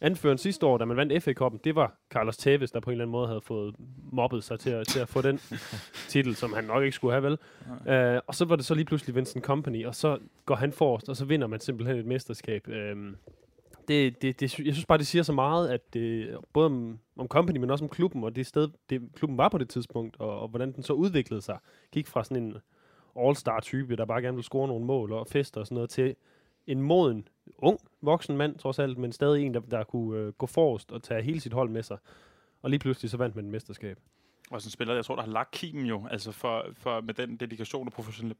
anføren 0.00 0.38
sidste 0.38 0.66
år, 0.66 0.78
da 0.78 0.84
man 0.84 0.96
vandt 0.96 1.22
FA-koppen, 1.22 1.60
det 1.64 1.74
var 1.74 1.94
Carlos 2.10 2.36
Tevez, 2.36 2.70
der 2.70 2.80
på 2.80 2.90
en 2.90 2.92
eller 2.92 3.04
anden 3.04 3.12
måde 3.12 3.26
havde 3.26 3.40
fået 3.40 3.74
mobbet 4.12 4.44
sig 4.44 4.60
til 4.60 4.70
at, 4.70 4.86
til 4.86 5.00
at 5.00 5.08
få 5.08 5.22
den 5.22 5.40
titel, 6.08 6.36
som 6.36 6.52
han 6.52 6.64
nok 6.64 6.84
ikke 6.84 6.94
skulle 6.94 7.12
have, 7.12 7.22
vel? 7.22 7.38
Uh, 7.68 8.20
og 8.26 8.34
så 8.34 8.44
var 8.44 8.56
det 8.56 8.64
så 8.64 8.74
lige 8.74 8.84
pludselig 8.84 9.14
Vincent 9.14 9.44
Company, 9.44 9.86
og 9.86 9.94
så 9.94 10.18
går 10.46 10.54
han 10.54 10.72
forrest, 10.72 11.08
og 11.08 11.16
så 11.16 11.24
vinder 11.24 11.46
man 11.46 11.60
simpelthen 11.60 11.96
et 11.96 12.06
mesterskab. 12.06 12.68
Uh, 12.68 12.74
det, 13.88 14.22
det, 14.22 14.40
det, 14.40 14.58
jeg 14.58 14.74
synes 14.74 14.86
bare, 14.86 14.98
det 14.98 15.06
siger 15.06 15.22
så 15.22 15.32
meget, 15.32 15.68
at 15.68 15.94
det, 15.94 16.36
både 16.52 16.66
om, 16.66 16.98
om 17.16 17.28
Company, 17.28 17.56
men 17.56 17.70
også 17.70 17.84
om 17.84 17.88
klubben, 17.88 18.24
og 18.24 18.36
det 18.36 18.46
sted, 18.46 18.68
det, 18.90 19.02
klubben 19.14 19.38
var 19.38 19.48
på 19.48 19.58
det 19.58 19.68
tidspunkt, 19.68 20.16
og, 20.18 20.40
og 20.40 20.48
hvordan 20.48 20.72
den 20.72 20.82
så 20.82 20.92
udviklede 20.92 21.42
sig. 21.42 21.58
Gik 21.92 22.06
fra 22.06 22.24
sådan 22.24 22.42
en 22.42 22.56
all-star-type, 23.16 23.96
der 23.96 24.04
bare 24.04 24.22
gerne 24.22 24.36
ville 24.36 24.44
score 24.44 24.68
nogle 24.68 24.86
mål 24.86 25.12
og 25.12 25.26
fester 25.26 25.60
og 25.60 25.66
sådan 25.66 25.74
noget, 25.74 25.90
til 25.90 26.16
en 26.66 26.82
moden, 26.82 27.28
ung, 27.58 27.80
voksen 28.02 28.36
mand, 28.36 28.58
trods 28.58 28.78
alt, 28.78 28.98
men 28.98 29.12
stadig 29.12 29.46
en, 29.46 29.54
der, 29.54 29.60
der 29.60 29.84
kunne 29.84 30.18
øh, 30.18 30.32
gå 30.32 30.46
forrest 30.46 30.92
og 30.92 31.02
tage 31.02 31.22
hele 31.22 31.40
sit 31.40 31.52
hold 31.52 31.68
med 31.68 31.82
sig. 31.82 31.98
Og 32.62 32.70
lige 32.70 32.80
pludselig 32.80 33.10
så 33.10 33.16
vandt 33.16 33.36
man 33.36 33.44
et 33.44 33.50
mesterskab. 33.50 33.98
Og 34.50 34.60
sådan 34.60 34.68
en 34.68 34.72
spiller, 34.72 34.94
jeg 34.94 35.04
tror, 35.04 35.14
der 35.14 35.22
har 35.22 35.30
lagt 35.30 35.50
kimen 35.50 35.86
jo, 35.86 36.06
altså 36.10 36.32
for, 36.32 36.66
for 36.72 37.00
med 37.00 37.14
den 37.14 37.36
dedikation 37.36 37.88
og 37.88 37.92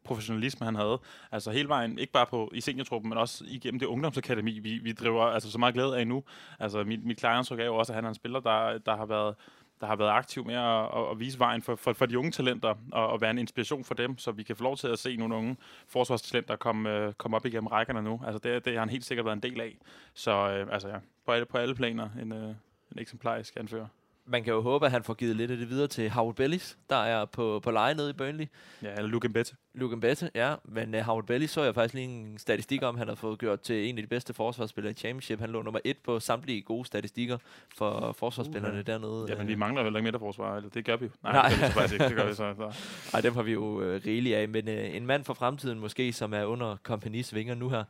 professionalisme, 0.05 0.65
han 0.65 0.75
havde. 0.75 0.99
Altså 1.33 1.51
hele 1.51 1.69
vejen, 1.69 1.99
ikke 1.99 2.13
bare 2.13 2.27
på 2.27 2.51
i 2.55 2.61
seniortruppen, 2.61 3.09
men 3.09 3.19
også 3.19 3.45
igennem 3.49 3.79
det 3.79 3.87
ungdomsakademi, 3.87 4.59
vi, 4.59 4.79
vi 4.79 4.93
driver 4.93 5.23
altså 5.23 5.51
så 5.51 5.59
meget 5.59 5.75
glæde 5.75 5.99
af 5.99 6.07
nu. 6.07 6.25
Altså 6.59 6.85
mit, 6.85 7.05
mit 7.05 7.19
klare 7.19 7.39
indtryk 7.39 7.61
er 7.61 7.65
jo 7.65 7.77
også, 7.77 7.93
at 7.93 7.95
han 7.95 8.05
er 8.05 8.09
en 8.09 8.15
spiller, 8.15 8.41
der, 8.41 8.79
der 8.79 8.97
har 8.97 9.07
været 9.07 9.35
der 9.81 9.87
har 9.87 9.97
været 9.97 10.11
aktiv 10.11 10.45
med 10.45 10.55
at, 10.55 10.85
at, 10.85 11.11
at 11.11 11.21
vise 11.21 11.39
vejen 11.39 11.63
for, 11.63 11.77
for, 11.77 11.93
for 11.93 12.07
de 12.07 12.19
unge 12.19 12.31
talenter 12.31 12.75
og, 12.93 13.09
og 13.09 13.21
være 13.21 13.31
en 13.31 13.39
inspiration 13.39 13.85
for 13.85 13.95
dem, 13.95 14.19
så 14.19 14.33
vi 14.33 14.43
kan 14.43 14.57
få 14.57 14.63
lov 14.63 14.77
til 14.77 14.89
at 14.89 14.99
se 14.99 15.17
nogle 15.17 15.35
unge 15.35 15.57
forsvarstalenter 15.89 16.57
komme, 16.57 16.91
øh, 16.91 17.13
komme 17.13 17.37
op 17.37 17.47
igennem 17.47 17.67
rækkerne 17.67 18.03
nu. 18.03 18.21
Altså 18.27 18.39
det, 18.39 18.65
det 18.65 18.73
har 18.73 18.81
han 18.81 18.89
helt 18.89 19.05
sikkert 19.05 19.27
været 19.27 19.37
en 19.37 19.43
del 19.43 19.61
af. 19.61 19.79
Så 20.15 20.31
øh, 20.31 20.67
altså 20.73 20.89
ja, 20.89 20.97
på 21.27 21.33
alle, 21.33 21.47
på 21.47 21.59
alle 21.59 21.75
planer 21.75 22.09
en, 22.23 22.33
øh, 22.33 22.49
en 22.93 22.99
eksemplarisk 22.99 23.57
anfører. 23.57 23.87
Man 24.31 24.45
kan 24.45 24.53
jo 24.53 24.61
håbe, 24.61 24.87
at 24.87 24.93
han 24.93 25.03
får 25.03 25.15
givet 25.15 25.37
lidt 25.37 25.51
af 25.51 25.57
det 25.57 25.69
videre 25.71 25.87
til 25.89 26.11
Howard 26.11 26.35
Bellis, 26.35 26.79
der 26.91 26.97
er 26.97 27.25
på, 27.25 27.61
på 27.63 27.71
leje 27.71 27.95
nede 27.95 28.11
i 28.11 28.13
Burnley. 28.13 28.47
Ja, 28.83 28.93
eller 28.93 29.07
Luke 29.09 29.29
Mbette. 29.29 29.55
Luke 29.75 29.97
Mbette, 29.97 30.31
ja. 30.35 30.55
Men 30.65 30.95
uh, 30.95 31.01
Howard 31.01 31.27
Bellis 31.27 31.51
så 31.51 31.63
jeg 31.63 31.75
faktisk 31.75 31.95
lige 31.95 32.05
en 32.05 32.39
statistik 32.39 32.83
om, 32.83 32.99
han 32.99 33.09
har 33.09 33.15
fået 33.15 33.39
gjort 33.39 33.61
til 33.61 33.89
en 33.89 33.99
af 33.99 34.03
de 34.03 34.09
bedste 34.09 34.35
forsvarsspillere 34.35 34.91
i 34.91 34.95
Championship. 34.95 35.41
Han 35.41 35.51
lå 35.51 35.63
nummer 35.63 35.81
et 35.85 35.97
på 35.99 36.21
samtlige 36.21 36.63
gode 36.63 36.87
statistikker 36.87 37.39
for 37.77 38.13
forsvarsspillerne 38.19 38.79
Uh, 38.79 38.87
dernede. 38.87 39.27
Ja, 39.29 39.35
men 39.35 39.43
Øh, 39.43 39.49
vi 39.49 39.55
mangler 39.55 39.81
jo 39.81 39.85
heller 39.85 39.99
ikke 39.99 40.05
midterforsvar, 40.05 40.57
eller 40.57 40.71
det 40.71 40.85
gør 40.85 40.97
vi 40.97 41.05
jo. 41.05 41.11
Nej, 41.23 41.33
Nej. 41.33 41.49
Det 41.49 41.59
gør 41.59 41.67
vi 41.67 41.73
så 41.73 41.79
faktisk 41.79 41.95
ikke. 41.95 42.05
Det 42.05 42.17
gør 42.17 42.27
vi 42.27 42.35
så. 42.35 42.55
så. 42.57 42.81
Ej, 43.15 43.21
dem 43.21 43.35
har 43.35 43.43
vi 43.43 43.53
jo 43.53 43.83
øh, 43.83 44.01
rigeligt 44.07 44.37
af. 44.37 44.49
Men 44.49 44.69
øh, 44.69 44.97
en 44.97 45.07
mand 45.07 45.25
for 45.25 45.35
fremtiden 45.35 45.79
måske, 45.79 46.13
som 46.13 46.35
er 46.35 46.45
under 46.45 46.77
kompanis 46.83 47.35
vinger 47.35 47.55
nu 47.55 47.69
her. 47.69 47.85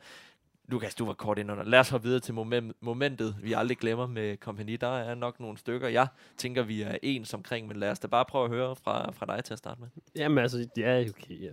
Lukas, 0.70 0.94
du 0.94 1.06
var 1.06 1.14
kort 1.14 1.38
ind 1.38 1.50
under. 1.50 1.64
Lad 1.64 1.78
os 1.80 1.88
hoppe 1.88 2.06
videre 2.06 2.20
til 2.20 2.34
moment, 2.34 2.76
momentet, 2.80 3.36
vi 3.42 3.52
aldrig 3.52 3.78
glemmer 3.78 4.06
med 4.06 4.36
kompagni. 4.36 4.76
Der 4.76 4.88
er 4.88 5.14
nok 5.14 5.40
nogle 5.40 5.58
stykker, 5.58 5.88
jeg 5.88 6.06
tænker, 6.36 6.62
vi 6.62 6.82
er 6.82 6.96
ens 7.02 7.34
omkring, 7.34 7.68
men 7.68 7.76
lad 7.76 7.90
os 7.90 7.98
da 7.98 8.06
bare 8.06 8.24
prøve 8.24 8.44
at 8.44 8.50
høre 8.50 8.76
fra, 8.76 9.10
fra 9.10 9.26
dig 9.26 9.44
til 9.44 9.52
at 9.52 9.58
starte 9.58 9.80
med. 9.80 9.88
Jamen 10.16 10.38
altså, 10.38 10.68
ja, 10.76 11.04
okay, 11.08 11.42
ja. 11.42 11.50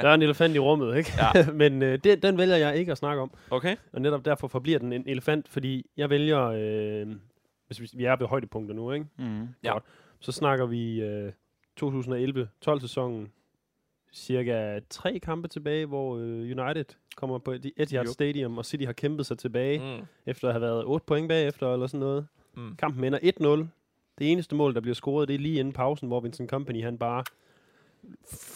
Der 0.00 0.08
er 0.08 0.14
en 0.14 0.22
elefant 0.22 0.54
i 0.54 0.58
rummet, 0.58 0.96
ikke? 0.96 1.12
Ja. 1.18 1.46
Men 1.52 1.82
øh, 1.82 1.98
det, 2.04 2.22
den 2.22 2.38
vælger 2.38 2.56
jeg 2.56 2.76
ikke 2.76 2.92
at 2.92 2.98
snakke 2.98 3.22
om. 3.22 3.30
Okay. 3.50 3.76
Og 3.92 4.00
netop 4.00 4.24
derfor 4.24 4.48
forbliver 4.48 4.78
den 4.78 4.92
en 4.92 5.02
elefant, 5.06 5.48
fordi 5.48 5.86
jeg 5.96 6.10
vælger, 6.10 6.42
øh, 6.42 7.16
hvis 7.66 7.80
vi, 7.80 7.90
vi 7.94 8.04
er 8.04 8.16
ved 8.16 8.26
højdepunkter 8.26 8.74
nu, 8.74 8.92
ikke? 8.92 9.06
Mm. 9.18 9.48
Ja. 9.62 9.74
Så 10.20 10.32
snakker 10.32 10.66
vi 10.66 11.00
øh, 11.02 11.32
2011-12 11.82 12.80
sæsonen, 12.80 13.28
cirka 14.16 14.80
tre 14.90 15.18
kampe 15.18 15.48
tilbage, 15.48 15.86
hvor 15.86 16.16
øh, 16.16 16.58
United 16.58 16.84
kommer 17.16 17.38
på 17.38 17.52
Etihad 17.76 18.04
Jo. 18.04 18.12
Stadium, 18.12 18.58
og 18.58 18.64
City 18.64 18.84
har 18.84 18.92
kæmpet 18.92 19.26
sig 19.26 19.38
tilbage, 19.38 19.78
mm. 19.78 20.06
Efter 20.26 20.48
at 20.48 20.54
have 20.54 20.60
været 20.60 20.84
8 20.84 21.06
point 21.06 21.28
bagefter, 21.28 21.72
eller 21.72 21.86
sådan 21.86 22.00
noget. 22.00 22.26
Mm. 22.56 22.76
Kampen 22.76 23.04
ender 23.04 23.18
1-0. 23.18 23.66
Det 24.18 24.32
eneste 24.32 24.54
mål, 24.54 24.74
der 24.74 24.80
bliver 24.80 24.94
scoret, 24.94 25.28
det 25.28 25.34
er 25.34 25.38
lige 25.38 25.58
inden 25.60 25.74
pausen, 25.74 26.08
hvor 26.08 26.20
Vincent 26.20 26.50
Company, 26.50 26.82
han 26.82 26.98
bare 26.98 27.24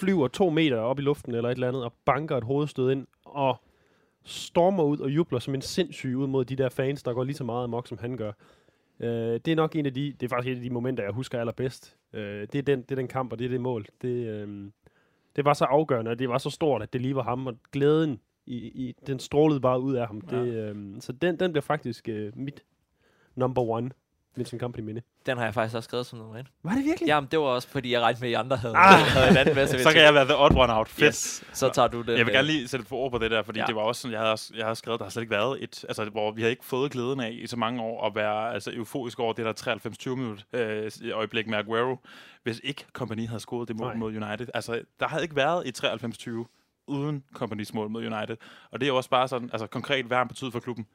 flyver 0.01 0.29
to 0.29 0.51
meter 0.51 0.77
op 0.77 0.99
i 0.99 1.03
luften 1.03 1.35
eller 1.35 1.51
et 1.51 1.55
eller 1.55 1.69
andet, 1.69 1.85
og 1.85 1.93
banker 2.05 2.37
et 2.37 2.45
hovedstød 2.45 2.91
ind, 2.91 3.07
og 3.25 3.61
stormer 4.25 4.83
ud 4.85 4.99
og 4.99 5.11
jubler 5.11 5.39
som 5.39 5.55
en 5.55 5.63
sindssyg 5.63 6.17
ud 6.17 6.27
mod 6.27 6.45
de 6.45 6.57
der 6.57 6.69
fans, 6.69 7.03
der 7.03 7.13
går 7.13 7.25
lige 7.25 7.37
så 7.37 7.45
meget 7.45 7.65
amok, 7.65 7.87
som 7.87 7.99
han 7.99 8.17
gør. 8.17 8.33
Øh, 9.01 9.41
det 9.45 9.49
er 9.49 9.57
nok 9.57 9.77
en 9.77 9.87
af 9.87 9.95
de, 9.95 10.13
det 10.21 10.23
er 10.23 10.29
faktisk 10.29 10.53
et 10.53 10.57
af 10.57 10.63
de 10.63 10.71
momenter, 10.71 11.05
jeg 11.05 11.13
husker 11.13 11.41
allerbedst. 11.41 11.97
Øh, 12.13 12.47
det, 12.53 12.55
er 12.55 12.63
den, 12.63 12.83
det 12.83 12.91
er 12.91 12.97
den 12.97 13.09
kamp, 13.09 13.33
og 13.33 13.39
det 13.39 13.45
er 13.45 13.49
det 13.49 13.61
mål. 13.61 13.87
Det, 14.03 14.09
øh, 14.09 14.71
det 15.37 15.45
var 15.45 15.55
så 15.55 15.65
afgørende, 15.65 16.11
og 16.11 16.19
det 16.19 16.29
var 16.29 16.39
så 16.39 16.51
stort, 16.51 16.83
at 16.83 16.93
det 16.93 17.01
lige 17.01 17.17
var 17.17 17.23
ham, 17.23 17.47
og 17.47 17.55
glæden, 17.73 18.21
i, 18.47 18.57
i, 18.57 18.95
den 19.07 19.19
strålede 19.19 19.61
bare 19.61 19.81
ud 19.81 19.95
af 19.95 20.07
ham. 20.07 20.23
Ja. 20.31 20.37
Det, 20.37 20.55
øh, 20.55 21.01
så 21.01 21.13
den, 21.13 21.41
den 21.41 21.53
bliver 21.53 21.63
faktisk 21.63 22.09
øh, 22.09 22.33
mit 22.37 22.65
number 23.35 23.63
one. 23.63 23.91
Vincent 24.41 24.61
Company 24.61 24.85
minde. 24.85 25.03
Den 25.27 25.37
har 25.39 25.45
jeg 25.45 25.55
faktisk 25.55 25.77
også 25.77 25.87
skrevet 25.87 26.07
som 26.07 26.19
nummer 26.19 26.39
et. 26.39 26.47
Var 26.63 26.75
det 26.75 26.85
virkelig? 26.85 27.07
Jamen, 27.07 27.29
det 27.31 27.39
var 27.39 27.45
også, 27.45 27.69
fordi 27.69 27.93
jeg 27.93 28.01
regnede 28.01 28.21
med, 28.21 28.29
at 28.29 28.33
I 28.33 28.35
andre 28.35 28.57
havde, 28.57 28.77
Ah. 28.77 28.99
havde 29.01 29.31
en 29.31 29.37
anden 29.37 29.55
med. 29.55 29.67
Så 29.83 29.93
kan 29.93 30.03
jeg 30.03 30.15
være 30.15 30.25
the 30.25 30.37
odd 30.37 30.57
one 30.57 30.75
out. 30.75 30.89
Fedt. 30.89 31.07
Yes. 31.07 31.45
Så 31.53 31.69
tager 31.69 31.89
du 31.89 32.03
den. 32.03 32.09
Jeg 32.09 32.17
vil 32.27 32.29
øh, 32.29 32.33
gerne 32.33 32.47
lige 32.47 32.69
sætte 32.69 32.83
et 32.83 32.93
ord 32.93 33.11
på 33.11 33.19
det 33.19 33.31
der, 33.31 33.43
fordi 33.43 33.59
Ja. 33.61 33.67
det 33.67 33.75
var 33.75 33.81
også 33.83 34.01
sådan, 34.03 34.13
jeg 34.13 34.21
havde, 34.21 34.33
også- 34.33 34.53
jeg 34.57 34.65
havde 34.65 34.77
skrevet, 34.77 34.99
der 35.01 35.05
har 35.05 35.11
slet 35.11 35.23
ikke 35.23 35.31
været 35.31 35.63
et, 35.63 35.85
altså 35.89 36.05
hvor 36.05 36.31
vi 36.33 36.41
havde 36.41 36.51
ikke 36.53 36.65
fået 36.65 36.91
glæden 36.93 37.21
af 37.21 37.31
i 37.33 37.47
så 37.47 37.57
mange 37.57 37.83
år 37.83 38.07
at 38.07 38.15
være 38.15 38.55
altså, 38.55 38.71
euforisk 38.75 39.19
over 39.21 39.33
det 39.33 39.45
der 39.45 39.53
93-20 40.13 40.17
minut 40.17 40.45
øh, 40.53 40.91
øjeblik 41.13 41.47
med 41.47 41.59
Aguero, 41.59 41.97
hvis 42.43 42.61
ikke 42.65 42.85
Kompany 42.93 43.27
havde 43.27 43.41
scoret 43.41 43.69
det 43.69 43.77
mål 43.77 43.87
Nej. 43.87 43.97
mod 43.97 44.09
United. 44.17 44.47
Altså, 44.55 44.81
der 45.01 45.09
havde 45.09 45.23
ikke 45.23 45.37
været 45.37 45.69
et 45.69 45.85
93-20 45.85 46.31
uden 46.87 47.25
Kompanys 47.35 47.75
mål 47.75 47.91
mod 47.91 48.01
United. 48.13 48.37
Og 48.71 48.81
det 48.81 48.87
er 48.87 48.89
jo 48.89 48.97
også 48.97 49.11
bare 49.11 49.29
sådan, 49.29 49.51
altså 49.53 49.67
konkret, 49.67 50.05
hvad 50.07 50.17
har 50.17 50.25
han 50.25 50.29
betydet 50.29 50.53
for 50.53 50.61
klubben? 50.61 50.87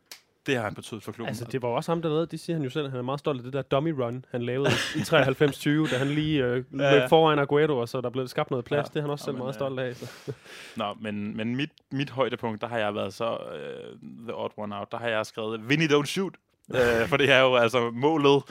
Det 0.45 0.55
har 0.55 0.63
han 0.63 0.75
betydet 0.75 1.03
for 1.03 1.11
klubben. 1.11 1.27
Altså, 1.29 1.45
det 1.51 1.61
var 1.61 1.67
også 1.67 1.91
ham 1.91 2.01
dernede, 2.01 2.25
det 2.25 2.39
siger 2.39 2.55
han 2.55 2.63
jo 2.63 2.69
selv. 2.69 2.89
Han 2.89 2.97
er 2.99 3.03
meget 3.03 3.19
stolt 3.19 3.39
af 3.39 3.43
det 3.43 3.53
der 3.53 3.61
dummy 3.61 3.89
run, 3.89 4.25
han 4.31 4.41
lavede 4.41 4.69
i 4.95 4.99
93-20, 4.99 5.91
da 5.91 5.97
han 5.97 6.07
lige 6.07 6.43
øh, 6.43 6.55
løb 6.55 6.65
Ja, 6.79 6.93
ja. 6.95 7.05
foran 7.05 7.39
Aguero, 7.39 7.77
og 7.77 7.89
så 7.89 8.01
der 8.01 8.09
blev 8.09 8.27
skabt 8.27 8.51
noget 8.51 8.65
plads. 8.65 8.85
Ja. 8.87 8.89
Det 8.93 8.95
er 8.97 9.01
han 9.01 9.09
også 9.09 9.25
selv 9.25 9.33
Jamen, 9.35 9.43
meget 9.43 9.53
ja. 9.53 9.57
stolt 9.57 9.79
af. 9.79 9.95
Så. 9.95 10.33
Nå, 10.81 10.93
men, 11.01 11.37
men 11.37 11.55
mit, 11.55 11.69
mit 11.91 12.09
højdepunkt, 12.09 12.61
der 12.61 12.67
har 12.67 12.77
jeg 12.77 12.95
været 12.95 13.13
så 13.13 13.29
uh, 13.29 13.99
the 14.27 14.35
odd 14.35 14.51
one 14.57 14.79
out. 14.79 14.91
Der 14.91 14.97
har 14.97 15.07
jeg 15.07 15.25
skrevet, 15.25 15.69
Vinny 15.69 15.87
don't 15.87 16.05
shoot. 16.05 16.33
Uh, 16.69 17.07
for 17.09 17.17
det 17.17 17.31
er 17.31 17.39
jo 17.39 17.55
altså 17.55 17.91
målet 17.93 18.43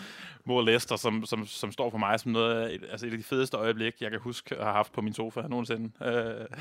mod 0.46 0.64
Leicester, 0.64 0.96
som, 0.96 1.26
som, 1.26 1.46
som 1.46 1.72
står 1.72 1.90
for 1.90 1.98
mig 1.98 2.20
som 2.20 2.32
noget 2.32 2.80
altså 2.90 3.06
et 3.06 3.12
af 3.12 3.18
de 3.18 3.24
fedeste 3.24 3.56
øjeblik, 3.56 3.94
jeg 4.00 4.10
kan 4.10 4.20
huske 4.20 4.56
at 4.56 4.62
have 4.64 4.74
haft 4.74 4.92
på 4.92 5.00
min 5.00 5.14
sofa 5.14 5.40
nogensinde. 5.48 5.90
Uh, 6.00 6.58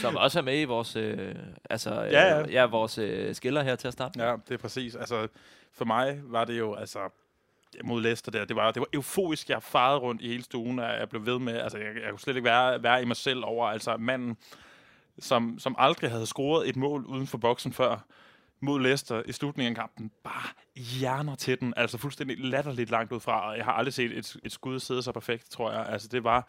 Som 0.00 0.16
også 0.16 0.38
er 0.38 0.42
med 0.42 0.60
i 0.60 0.64
vores, 0.64 0.96
øh, 0.96 1.34
altså, 1.70 2.04
øh, 2.04 2.12
Ja, 2.12 2.36
ja. 2.38 2.46
ja, 2.48 2.66
vores 2.66 2.98
øh, 2.98 3.34
skiller 3.34 3.62
her 3.62 3.76
til 3.76 3.86
at 3.88 3.92
starte. 3.92 4.22
ja, 4.24 4.36
det 4.48 4.54
er 4.54 4.58
præcis. 4.58 4.94
Altså, 4.94 5.28
for 5.72 5.84
mig 5.84 6.20
var 6.24 6.44
det 6.44 6.58
jo, 6.58 6.74
altså, 6.74 6.98
mod 7.84 8.02
Leicester 8.02 8.30
der, 8.30 8.44
det 8.44 8.56
var, 8.56 8.70
det 8.70 8.80
var 8.80 8.86
euforisk. 8.92 9.48
Jeg 9.50 9.62
farede 9.62 9.98
rundt 9.98 10.22
i 10.22 10.28
hele 10.28 10.42
stuen, 10.42 10.78
og 10.78 10.98
jeg 10.98 11.08
blev 11.08 11.26
ved 11.26 11.38
med, 11.38 11.58
altså, 11.60 11.78
jeg, 11.78 11.86
jeg 12.02 12.10
kunne 12.10 12.20
slet 12.20 12.36
ikke 12.36 12.48
være, 12.48 12.82
være 12.82 13.02
i 13.02 13.04
mig 13.04 13.16
selv 13.16 13.44
over, 13.44 13.66
altså, 13.66 13.96
manden, 13.96 14.36
som, 15.18 15.58
som 15.58 15.74
aldrig 15.78 16.10
havde 16.10 16.26
scoret 16.26 16.68
et 16.68 16.76
mål 16.76 17.04
uden 17.04 17.26
for 17.26 17.38
boksen 17.38 17.72
før, 17.72 18.04
mod 18.60 18.80
Leicester 18.80 19.22
i 19.26 19.32
slutningen 19.32 19.76
af 19.76 19.76
kampen, 19.76 20.10
bare 20.24 20.48
hjerner 20.76 21.34
til 21.34 21.60
den, 21.60 21.74
altså 21.76 21.98
fuldstændig 21.98 22.38
latterligt 22.38 22.90
langt 22.90 23.12
ud 23.12 23.20
fra, 23.20 23.50
og 23.50 23.56
jeg 23.56 23.64
har 23.64 23.72
aldrig 23.72 23.94
set 23.94 24.18
et, 24.18 24.36
et 24.44 24.52
skud 24.52 24.80
sidde 24.80 25.02
så 25.02 25.12
perfekt, 25.12 25.50
tror 25.50 25.72
jeg. 25.72 25.86
Altså, 25.86 26.08
det 26.08 26.24
var, 26.24 26.48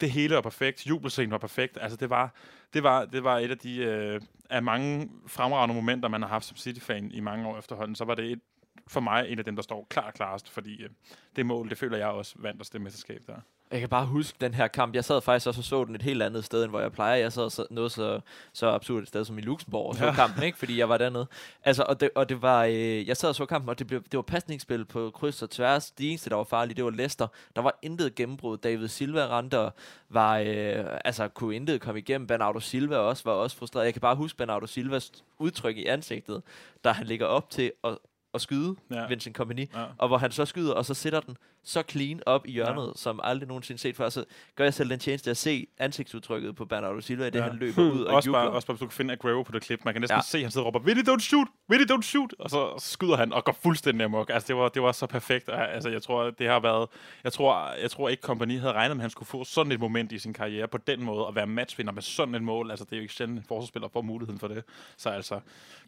det 0.00 0.10
hele 0.10 0.34
var 0.34 0.40
perfekt, 0.40 0.86
jubelscenen 0.86 1.30
var 1.30 1.38
perfekt, 1.38 1.78
altså, 1.80 1.96
det 1.96 2.10
var, 2.10 2.34
det 2.74 2.82
var, 2.82 3.04
det 3.04 3.24
var 3.24 3.38
et 3.38 3.50
af 3.50 3.58
de, 3.58 3.76
øh, 3.76 4.20
af 4.50 4.62
mange 4.62 5.10
fremragende 5.26 5.74
momenter, 5.74 6.08
man 6.08 6.22
har 6.22 6.28
haft 6.28 6.44
som 6.44 6.56
City-fan 6.56 7.12
i 7.12 7.20
mange 7.20 7.48
år 7.48 7.58
efterhånden, 7.58 7.94
så 7.94 8.04
var 8.04 8.14
det 8.14 8.32
et, 8.32 8.40
for 8.88 9.00
mig 9.00 9.28
en 9.28 9.38
af 9.38 9.44
dem, 9.44 9.56
der 9.56 9.62
står 9.62 9.86
klar 9.90 10.10
klarest, 10.10 10.50
fordi 10.50 10.82
øh, 10.82 10.90
det 11.36 11.46
mål, 11.46 11.70
det 11.70 11.78
føler 11.78 11.96
jeg 11.96 12.06
også 12.06 12.34
vandt 12.38 12.60
os 12.60 12.70
det 12.70 12.80
mesterskab 12.80 13.22
der. 13.26 13.40
Jeg 13.70 13.80
kan 13.80 13.88
bare 13.88 14.06
huske 14.06 14.36
den 14.40 14.54
her 14.54 14.68
kamp. 14.68 14.94
Jeg 14.94 15.04
sad 15.04 15.20
faktisk 15.20 15.46
også 15.46 15.60
og 15.60 15.64
så 15.64 15.84
den 15.84 15.94
et 15.94 16.02
helt 16.02 16.22
andet 16.22 16.44
sted, 16.44 16.62
end 16.62 16.70
hvor 16.70 16.80
jeg 16.80 16.92
plejer. 16.92 17.14
Jeg 17.14 17.32
sad 17.32 17.50
så, 17.50 17.66
noget 17.70 17.92
så, 17.92 18.20
så 18.52 18.70
absurd 18.70 19.02
et 19.02 19.08
sted 19.08 19.24
som 19.24 19.38
i 19.38 19.40
Luxembourg 19.40 19.86
og 19.86 19.94
så 19.94 20.04
ja. 20.04 20.12
Kampen, 20.12 20.42
ikke? 20.42 20.58
Fordi 20.58 20.78
jeg 20.78 20.88
var 20.88 20.98
dernede. 20.98 21.26
Altså, 21.64 21.84
og 21.88 22.00
det, 22.00 22.10
og 22.14 22.28
det 22.28 22.42
var, 22.42 22.64
øh, 22.64 23.08
jeg 23.08 23.16
sad 23.16 23.28
og 23.28 23.34
så 23.34 23.46
kampen, 23.46 23.68
og 23.68 23.78
det, 23.78 23.86
blev, 23.86 24.02
det 24.02 24.16
var 24.16 24.22
pasningsspil 24.22 24.84
på 24.84 25.10
kryds 25.10 25.42
og 25.42 25.50
tværs. 25.50 25.90
Det 25.90 26.08
eneste, 26.08 26.30
der 26.30 26.36
var 26.36 26.44
farligt, 26.44 26.76
det 26.76 26.84
var 26.84 26.90
Leicester. 26.90 27.26
Der 27.56 27.62
var 27.62 27.78
intet 27.82 28.14
gennembrud. 28.14 28.58
David 28.58 28.88
Silva 28.88 29.38
rendte 29.38 29.58
og 29.58 29.72
var, 30.08 30.38
øh, 30.38 30.84
altså, 31.04 31.28
kunne 31.28 31.56
intet 31.56 31.80
komme 31.80 31.98
igennem. 31.98 32.26
Bernardo 32.26 32.60
Silva 32.60 32.96
også 32.96 33.22
var 33.24 33.32
også 33.32 33.56
frustreret. 33.56 33.84
Jeg 33.84 33.94
kan 33.94 34.00
bare 34.00 34.16
huske 34.16 34.38
Bernardo 34.38 34.66
Silvas 34.66 35.12
udtryk 35.38 35.76
i 35.76 35.86
ansigtet, 35.86 36.42
da 36.84 36.92
han 36.92 37.06
ligger 37.06 37.26
op 37.26 37.50
til 37.50 37.72
at, 37.84 37.98
at 38.34 38.40
skyde 38.40 38.76
ja. 38.90 39.06
Vincent 39.06 39.36
Company. 39.36 39.68
Ja. 39.74 39.84
Og 39.98 40.08
hvor 40.08 40.18
han 40.18 40.32
så 40.32 40.44
skyder, 40.44 40.74
og 40.74 40.84
så 40.84 40.94
sætter 40.94 41.20
den 41.20 41.36
så 41.64 41.82
clean 41.88 42.20
op 42.26 42.46
i 42.46 42.50
hjørnet, 42.52 42.86
ja. 42.86 42.92
som 42.96 43.20
aldrig 43.22 43.48
nogensinde 43.48 43.80
set 43.80 43.96
før. 43.96 44.08
Så 44.08 44.24
gør 44.56 44.64
jeg 44.64 44.74
selv 44.74 44.90
den 44.90 44.98
tjeneste 44.98 45.30
at 45.30 45.36
se 45.36 45.66
ansigtsudtrykket 45.78 46.56
på 46.56 46.64
Bernardo 46.64 47.00
Silva, 47.00 47.24
i 47.26 47.30
det 47.30 47.38
ja. 47.38 47.42
Han 47.44 47.56
løber 47.56 47.82
ud 47.82 48.00
og 48.04 48.14
også 48.14 48.28
jubler. 48.28 48.40
bare, 48.40 48.50
også 48.50 48.66
bare, 48.66 48.74
hvis 48.74 48.80
du 48.80 48.86
kan 48.86 48.92
finde 48.96 49.12
Aguero 49.12 49.42
på 49.42 49.52
det 49.52 49.62
klip. 49.62 49.84
Man 49.84 49.94
kan 49.94 50.00
næsten 50.00 50.16
Ja. 50.16 50.22
se, 50.22 50.38
at 50.38 50.44
han 50.44 50.50
sidder 50.50 50.66
og 50.66 50.74
råber, 50.74 50.86
Vinny, 50.86 51.08
don't 51.08 51.18
shoot! 51.18 51.48
Vinny, 51.68 51.84
don't 51.92 52.02
shoot! 52.02 52.34
Og 52.38 52.50
så 52.50 52.74
skyder 52.78 53.16
han 53.16 53.32
og 53.32 53.44
går 53.44 53.56
fuldstændig 53.62 54.04
amok. 54.04 54.30
Altså, 54.30 54.46
det 54.46 54.56
var, 54.56 54.68
det 54.68 54.82
var 54.82 54.92
så 54.92 55.06
perfekt. 55.06 55.48
Altså, 55.52 55.88
jeg 55.88 56.02
tror, 56.02 56.30
det 56.30 56.48
har 56.48 56.60
været... 56.60 56.88
Jeg 57.24 57.32
tror, 57.32 57.72
jeg 57.82 57.90
tror 57.90 58.08
ikke, 58.08 58.20
kompagni 58.20 58.56
havde 58.56 58.72
regnet 58.72 58.96
med, 58.96 59.00
at 59.00 59.04
han 59.04 59.10
skulle 59.10 59.26
få 59.26 59.44
sådan 59.44 59.72
et 59.72 59.80
moment 59.80 60.12
i 60.12 60.18
sin 60.18 60.32
karriere 60.32 60.68
på 60.68 60.78
den 60.78 61.02
måde, 61.04 61.26
og 61.26 61.34
være 61.34 61.46
matchvinder 61.46 61.92
med 61.92 62.02
sådan 62.02 62.34
et 62.34 62.42
mål. 62.42 62.70
Altså, 62.70 62.84
det 62.84 62.92
er 62.92 62.96
jo 62.96 63.02
ikke 63.02 63.14
sjældent, 63.14 63.38
at 63.38 63.42
en 63.44 63.48
forsvarsspiller 63.48 63.88
får 63.92 64.02
muligheden 64.02 64.40
for 64.40 64.48
det. 64.48 64.64
Så 64.96 65.08
altså, 65.10 65.40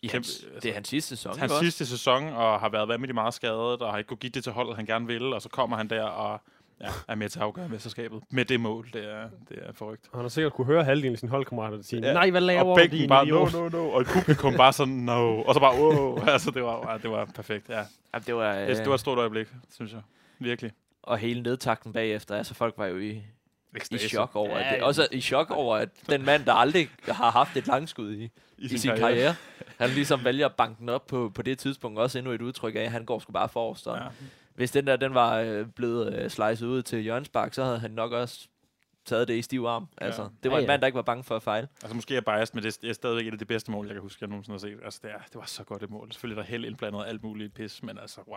I 0.02 0.06
kæmpe- 0.06 0.12
hans, 0.12 0.44
det 0.62 0.68
er 0.70 0.74
hans 0.74 0.88
sidste 0.88 1.16
sæson. 1.16 1.38
hans 1.38 1.52
også? 1.52 1.64
sidste 1.64 1.86
sæson, 1.86 2.28
og 2.28 2.60
har 2.60 2.68
været 2.68 2.88
vanvittigt 2.88 3.14
meget 3.14 3.34
skadet, 3.34 3.82
og 3.82 3.90
har 3.90 3.98
ikke 3.98 4.08
kunne 4.08 4.16
give 4.16 4.30
det 4.30 4.42
til 4.44 4.52
holdet, 4.52 4.76
han 4.76 4.86
gerne 4.86 5.06
vil, 5.06 5.22
og 5.32 5.42
så 5.42 5.48
kommer 5.62 5.76
han 5.76 5.88
der 5.88 6.02
og 6.04 6.40
ja, 6.80 6.86
er 7.08 7.14
med 7.14 7.28
til 7.28 7.38
at 7.38 7.42
afgøre 7.44 7.68
mesterskabet 7.68 8.22
med 8.30 8.44
det 8.44 8.60
mål. 8.60 8.88
Det 8.92 9.12
er, 9.12 9.28
det 9.48 9.58
er 9.68 9.72
forrygt. 9.72 10.08
Og 10.12 10.18
han 10.18 10.24
har 10.24 10.28
sikkert 10.28 10.52
kunne 10.52 10.64
høre 10.66 10.84
halvdelen 10.84 11.12
af 11.12 11.18
sine 11.18 11.30
holdkammerater 11.30 11.76
der 11.76 11.84
sige, 11.84 12.06
Ja. 12.06 12.12
nej, 12.12 12.30
hvad 12.30 12.40
laver 12.40 12.64
og 12.64 12.78
bare, 13.08 13.26
no, 13.26 13.48
no, 13.52 13.68
no. 13.68 13.88
Og 13.90 14.04
publikum 14.06 14.54
bare 14.56 14.72
sådan, 14.72 14.94
no. 14.94 15.42
Og 15.42 15.54
så 15.54 15.60
bare, 15.60 15.80
wow. 15.80 16.18
altså, 16.26 16.50
det 16.50 16.62
var, 16.62 16.92
ja, 16.92 16.98
det 16.98 17.10
var 17.10 17.24
perfekt, 17.24 17.68
ja. 17.68 17.74
Jamen, 18.14 18.24
det 18.26 18.34
var, 18.34 18.54
Det, 18.54 18.68
øh, 18.70 18.76
det 18.76 18.88
var 18.88 18.94
et 18.94 19.00
stort 19.00 19.18
øjeblik, 19.18 19.48
synes 19.74 19.92
jeg. 19.92 20.00
Virkelig. 20.38 20.72
og 21.02 21.18
hele 21.18 21.42
nedtakten 21.42 21.92
bagefter. 21.92 22.36
Altså, 22.36 22.54
folk 22.54 22.74
var 22.78 22.86
jo 22.86 22.98
i, 22.98 23.22
i 23.90 23.98
chok 23.98 24.36
over, 24.36 24.58
Ja, 24.58 24.64
at 24.64 24.72
det, 24.74 24.78
ja. 24.80 24.84
også 24.84 25.08
i 25.12 25.20
chok 25.20 25.50
over, 25.50 25.76
at 25.76 25.88
den 26.10 26.24
mand, 26.24 26.44
der 26.44 26.52
aldrig 26.52 26.88
har 27.08 27.30
haft 27.30 27.56
et 27.56 27.66
langskud 27.66 28.12
i, 28.14 28.30
i 28.58 28.68
sin, 28.68 28.78
sin 28.78 28.88
karriere. 28.90 29.08
karriere, 29.08 29.34
han 29.78 29.90
ligesom 29.90 30.24
vælger 30.24 30.46
at 30.46 30.52
banke 30.54 30.78
den 30.80 30.88
op 30.88 31.06
på, 31.06 31.32
på 31.34 31.42
det 31.42 31.58
tidspunkt. 31.58 31.98
Også 31.98 32.18
endnu 32.18 32.32
et 32.32 32.42
udtryk 32.42 32.74
af, 32.74 32.80
at 32.80 32.90
han 32.90 33.04
går 33.04 33.18
sgu 33.18 33.32
bare 33.32 33.48
forrest. 33.48 33.86
Og 33.86 33.96
Ja. 33.98 34.04
Hvis 34.62 34.70
den 34.70 34.86
der, 34.86 34.96
den 34.96 35.14
var 35.14 35.36
øh, 35.38 35.66
blevet 35.66 36.14
øh, 36.14 36.30
slicet 36.30 36.66
ud 36.66 36.82
til 36.82 37.06
Jørgens 37.06 37.28
Bak, 37.28 37.54
så 37.54 37.64
havde 37.64 37.78
han 37.78 37.90
nok 37.90 38.12
også 38.12 38.48
taget 39.04 39.28
det 39.28 39.34
i 39.34 39.42
stiv 39.42 39.64
arm. 39.64 39.88
Altså, 39.98 40.28
det 40.42 40.50
var 40.50 40.56
Ja, 40.56 40.60
en 40.62 40.66
ja. 40.66 40.72
mand, 40.72 40.80
der 40.80 40.86
ikke 40.86 40.96
var 40.96 41.02
bange 41.02 41.24
for 41.24 41.36
at 41.36 41.42
fejle. 41.42 41.68
Altså, 41.82 41.94
måske 41.94 42.14
er 42.14 42.16
jeg 42.16 42.24
biased, 42.24 42.54
men 42.54 42.64
det 42.64 42.78
er 42.84 42.92
stadigvæk 42.92 43.26
et 43.26 43.32
af 43.32 43.38
de 43.38 43.44
bedste 43.44 43.70
mål, 43.70 43.86
jeg 43.86 43.94
kan 43.94 44.02
huske, 44.02 44.18
jeg 44.20 44.28
nogensinde 44.28 44.54
har 44.54 44.58
set. 44.58 44.78
Altså, 44.84 45.00
det, 45.02 45.10
er, 45.10 45.18
det 45.18 45.34
var 45.34 45.44
så 45.46 45.64
godt 45.64 45.82
et 45.82 45.90
mål. 45.90 46.12
Selvfølgelig 46.12 46.38
er 46.40 46.42
der 46.44 46.50
held 46.50 46.64
indblandet 46.64 47.00
og 47.00 47.08
alt 47.08 47.22
muligt 47.22 47.54
pis, 47.54 47.82
men 47.82 47.98
altså, 47.98 48.20
wow. 48.28 48.36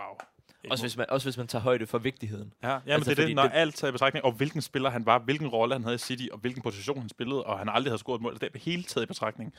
Et 0.64 0.70
Også 0.70 0.82
mål. 0.82 0.84
hvis, 0.88 0.96
man, 0.96 1.06
også 1.10 1.26
hvis 1.26 1.36
man 1.38 1.46
tager 1.46 1.62
højde 1.62 1.86
for 1.86 1.98
vigtigheden. 1.98 2.52
Ja, 2.62 2.68
ja 2.68 2.74
Altså, 2.74 3.10
men 3.10 3.16
det 3.16 3.22
er 3.22 3.26
det, 3.26 3.36
når 3.36 3.42
det- 3.42 3.50
alt 3.54 3.74
taget 3.74 3.90
i 3.90 3.92
betragtning, 3.92 4.24
og 4.24 4.32
hvilken 4.32 4.62
spiller 4.62 4.90
han 4.90 5.06
var, 5.06 5.18
hvilken 5.18 5.48
rolle 5.48 5.74
han 5.74 5.82
havde 5.82 5.94
i 5.94 5.98
City, 5.98 6.26
og 6.32 6.38
hvilken 6.38 6.62
position 6.62 6.98
han 7.00 7.08
spillede, 7.08 7.44
og 7.44 7.58
han 7.58 7.68
aldrig 7.68 7.90
havde 7.90 7.98
scoret 7.98 8.18
et 8.18 8.22
mål. 8.22 8.34
Det 8.34 8.42
er 8.54 8.58
hele 8.58 8.82
taget 8.82 9.04
i 9.04 9.06
betragtning. 9.06 9.54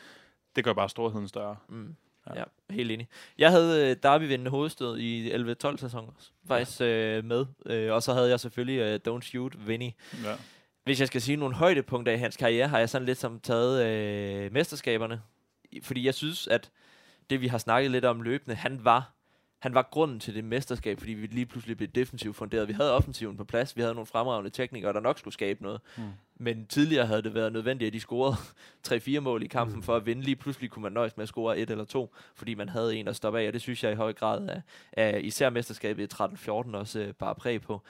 Det 0.55 0.63
gør 0.63 0.73
bare 0.73 0.89
storheden 0.89 1.27
større. 1.27 1.55
Mm. 1.69 1.95
Ja. 2.33 2.39
Ja. 2.39 2.45
ja, 2.69 2.73
helt 2.75 2.91
enig. 2.91 3.07
Jeg 3.37 3.51
havde 3.51 3.89
øh, 3.89 3.95
Derby-vindende 4.03 4.51
hovedstød 4.51 4.97
i 4.97 5.31
11-12 5.31 5.77
sæsonen 5.77 6.09
også, 6.15 6.31
faktisk 6.47 6.81
øh, 6.81 7.25
med. 7.25 7.45
Øh, 7.65 7.93
og 7.93 8.03
så 8.03 8.13
havde 8.13 8.29
jeg 8.29 8.39
selvfølgelig 8.39 8.79
øh, 8.79 8.99
Don't 9.07 9.21
Shoot, 9.21 9.67
Vinny. 9.67 9.91
Ja. 10.23 10.35
Hvis 10.83 10.99
jeg 10.99 11.07
skal 11.07 11.21
sige 11.21 11.35
nogle 11.35 11.55
højdepunkter 11.55 12.11
i 12.11 12.17
hans 12.17 12.37
karriere, 12.37 12.67
har 12.67 12.79
jeg 12.79 12.89
sådan 12.89 13.05
lidt 13.05 13.17
som 13.17 13.39
taget 13.39 13.85
øh, 13.85 14.53
mesterskaberne. 14.53 15.21
Fordi 15.83 16.05
jeg 16.05 16.13
synes, 16.13 16.47
at 16.47 16.71
det 17.29 17.41
vi 17.41 17.47
har 17.47 17.57
snakket 17.57 17.91
lidt 17.91 18.05
om 18.05 18.21
løbende, 18.21 18.55
han 18.55 18.85
var 18.85 19.17
han 19.59 19.73
var 19.73 19.87
grunden 19.91 20.19
til 20.19 20.35
det 20.35 20.43
mesterskab, 20.43 20.99
fordi 20.99 21.13
vi 21.13 21.27
lige 21.27 21.45
pludselig 21.45 21.77
blev 21.77 21.89
defensivt 21.89 22.35
funderet. 22.35 22.67
Vi 22.67 22.73
havde 22.73 22.93
offensiven 22.93 23.37
på 23.37 23.43
plads, 23.43 23.75
vi 23.75 23.81
havde 23.81 23.93
nogle 23.93 24.05
fremragende 24.05 24.49
teknikere, 24.49 24.93
der 24.93 24.99
nok 24.99 25.19
skulle 25.19 25.33
skabe 25.33 25.63
noget. 25.63 25.81
Mm. 25.97 26.03
Men 26.39 26.65
tidligere 26.65 27.05
havde 27.05 27.21
det 27.21 27.33
været 27.33 27.53
nødvendigt, 27.53 27.87
at 27.87 27.93
de 27.93 27.99
scorede 27.99 28.35
3-4 29.17 29.19
mål 29.19 29.43
i 29.43 29.47
kampen 29.47 29.75
mm. 29.75 29.83
for 29.83 29.95
at 29.95 30.05
vinde. 30.05 30.21
Lige 30.21 30.35
pludselig 30.35 30.69
kunne 30.69 30.83
man 30.83 30.91
nøjes 30.91 31.17
med 31.17 31.23
at 31.23 31.29
score 31.29 31.57
et 31.59 31.69
eller 31.69 31.85
to, 31.85 32.13
fordi 32.35 32.53
man 32.55 32.69
havde 32.69 32.95
en 32.95 33.07
at 33.07 33.15
stoppe 33.15 33.39
af, 33.39 33.47
og 33.47 33.53
det 33.53 33.61
synes 33.61 33.83
jeg 33.83 33.91
i 33.91 33.95
høj 33.95 34.13
grad 34.13 34.49
af, 34.49 34.61
af 34.93 35.19
især 35.23 35.49
mesterskabet 35.49 36.13
i 36.13 36.15
13-14 36.23 36.51
også 36.77 36.99
øh, 36.99 37.13
bare 37.13 37.35
præg 37.35 37.61
på. 37.61 37.81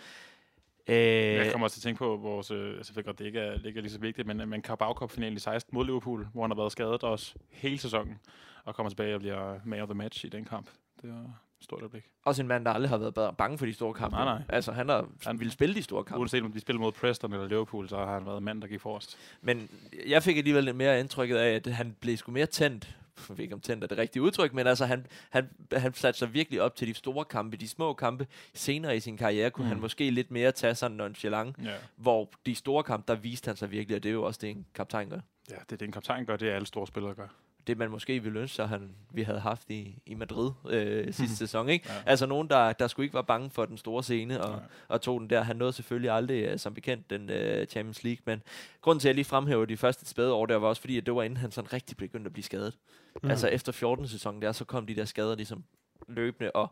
Øh, 0.88 0.96
Jeg 0.96 1.52
kommer 1.52 1.66
også 1.66 1.76
til 1.76 1.80
at 1.80 1.84
tænke 1.84 1.98
på 1.98 2.16
vores, 2.16 2.52
øh, 2.52 2.78
altså 2.78 2.92
jeg 2.92 2.96
ved 2.98 3.04
godt, 3.04 3.20
det 3.20 3.26
ikke 3.26 3.40
er, 3.40 3.54
ikke 3.66 3.78
er 3.78 3.82
lige 3.82 3.92
så 3.92 4.00
vigtigt, 4.00 4.28
men, 4.28 4.50
men 4.50 4.62
Carabao 4.62 4.94
Cup 4.94 5.12
finalen 5.12 5.38
i 5.38 5.40
16 5.40 5.76
mod 5.76 5.86
Liverpool, 5.86 6.28
hvor 6.34 6.42
han 6.42 6.52
har 6.52 6.56
været 6.56 6.72
skadet 6.72 7.04
også 7.04 7.36
hele 7.52 7.78
sæsonen, 7.78 8.20
og 8.64 8.76
kommer 8.76 8.90
tilbage 8.90 9.16
og 9.16 9.20
bliver 9.20 9.60
man 9.66 9.82
of 9.82 9.88
the 9.88 9.98
match 9.98 10.26
i 10.26 10.30
den 10.30 10.46
kamp. 10.46 10.70
Det 11.02 11.10
var 11.10 11.42
stort 11.62 11.82
øjeblik. 11.82 12.04
Også 12.26 12.42
en 12.42 12.48
mand, 12.48 12.66
der 12.66 12.72
aldrig 12.72 12.90
har 12.90 12.98
været 12.98 13.18
ba- 13.18 13.32
bange 13.36 13.58
for 13.58 13.66
de 13.66 13.74
store 13.74 13.94
kampe. 13.94 14.16
Nej, 14.16 14.26
nej. 14.26 14.42
Altså, 14.50 14.72
han 14.72 14.90
har 14.90 15.08
Han- 15.26 15.40
ville 15.40 15.52
spille 15.52 15.76
de 15.76 15.84
store 15.84 16.04
kampe. 16.04 16.20
Uanset 16.20 16.44
om 16.44 16.52
de 16.52 16.60
spiller 16.60 16.80
mod 16.80 16.92
Preston 16.92 17.34
eller 17.34 17.48
Liverpool, 17.48 17.90
så 17.90 17.98
har 17.98 18.14
han 18.14 18.26
været 18.26 18.44
mand, 18.44 18.62
der 18.62 18.68
gik 18.68 18.82
forrest. 18.82 19.18
Men 19.42 19.70
jeg 20.08 20.24
fik 20.24 20.38
alligevel 20.38 20.64
lidt 20.64 20.76
mere 20.76 21.00
indtrykket 21.00 21.38
af, 21.38 21.56
at 21.56 21.68
han 21.68 21.96
blev 22.00 22.18
sgu 22.18 22.32
mere 22.32 22.46
tændt. 22.46 22.98
Jeg 23.30 23.38
ved 23.38 23.44
ikke, 23.44 23.54
om 23.56 23.62
tændt 23.62 23.84
er 23.84 23.88
det 23.88 23.98
rigtige 23.98 24.22
udtryk, 24.24 24.54
men 24.54 24.68
altså, 24.68 24.86
han, 24.86 25.06
han, 25.30 25.50
han 25.74 25.94
satte 25.94 26.18
sig 26.20 26.34
virkelig 26.34 26.62
op 26.62 26.76
til 26.76 26.88
de 26.88 26.94
store 26.94 27.26
kampe. 27.26 27.58
De 27.58 27.68
små 27.68 27.94
kampe 27.94 28.28
senere 28.54 28.98
i 28.98 29.00
sin 29.00 29.18
karriere 29.18 29.50
kunne 29.50 29.64
mm. 29.66 29.70
han 29.70 29.80
måske 29.80 30.10
lidt 30.10 30.32
mere 30.32 30.52
tage 30.52 30.76
sådan 30.76 30.98
nonchalant. 30.98 31.56
Ja. 31.64 31.74
Hvor 31.96 32.30
de 32.46 32.56
store 32.56 32.84
kampe, 32.84 33.14
der 33.14 33.20
viste 33.20 33.48
han 33.48 33.56
sig 33.56 33.72
virkelig, 33.72 33.96
og 33.98 34.04
det 34.04 34.10
er 34.10 34.14
jo 34.14 34.24
også 34.24 34.40
det, 34.42 34.50
en 34.50 34.66
kaptajn 34.76 35.10
gør. 35.10 35.20
ja, 35.50 35.56
det 35.56 35.72
er 35.72 35.78
det, 35.78 35.82
en 35.82 35.92
kaptajn 35.92 36.26
gør, 36.26 36.36
det 36.38 36.50
er 36.50 36.56
alle 36.56 36.68
store 36.68 36.88
spillere 36.88 37.14
gør. 37.14 37.28
Det 37.68 37.78
man 37.78 37.90
måske 37.90 38.24
ville 38.24 38.40
ønske 38.40 38.56
sig, 38.56 38.68
han, 38.68 38.90
vi 39.12 39.24
havde 39.24 39.40
haft 39.40 39.70
i, 39.70 40.02
i 40.06 40.14
Madrid 40.14 40.52
øh, 40.70 41.14
sidste 41.14 41.36
sæson. 41.38 41.70
Ikke? 41.70 41.86
Ja. 41.90 41.94
Altså 42.06 42.26
nogen, 42.26 42.50
der, 42.50 42.74
der 42.74 42.88
skulle 42.88 43.04
ikke 43.04 43.14
var 43.14 43.22
bange 43.22 43.50
for 43.50 43.66
den 43.66 43.78
store 43.78 44.04
scene, 44.04 44.42
og, 44.42 44.50
Nej. 44.50 44.60
og 44.88 45.02
tog 45.02 45.20
den 45.22 45.30
der. 45.30 45.42
Han 45.42 45.56
nåede 45.56 45.74
selvfølgelig 45.74 46.12
aldrig, 46.12 46.44
øh, 46.44 46.60
som 46.60 46.74
bekendt, 46.74 47.10
den 47.10 47.30
øh, 47.30 47.68
Champions 47.68 48.04
League, 48.04 48.22
men 48.26 48.42
grunden 48.82 49.00
til, 49.00 49.08
at 49.08 49.10
jeg 49.10 49.16
lige 49.16 49.26
fremhæver 49.26 49.66
de 49.66 49.78
første 49.78 50.06
spæde 50.06 50.34
år, 50.34 50.46
der 50.46 50.56
var 50.56 50.68
også 50.68 50.82
fordi, 50.82 50.98
at 50.98 51.06
det 51.06 51.16
var 51.16 51.24
inden 51.24 51.38
han 51.38 51.52
sådan 51.52 51.74
rigtig 51.74 51.98
begyndte 51.98 52.28
at 52.28 52.34
blive 52.34 52.44
skadet. 52.44 52.78
Mm. 53.24 53.30
Altså 53.30 53.48
efter 53.48 53.72
14. 53.72 54.08
sæsonen 54.08 54.42
der, 54.42 54.52
så 54.52 54.66
kom 54.66 54.86
de 54.86 54.96
der 54.96 55.06
skader 55.06 55.36
ligesom 55.36 55.64
løbende, 56.08 56.52
og 56.52 56.72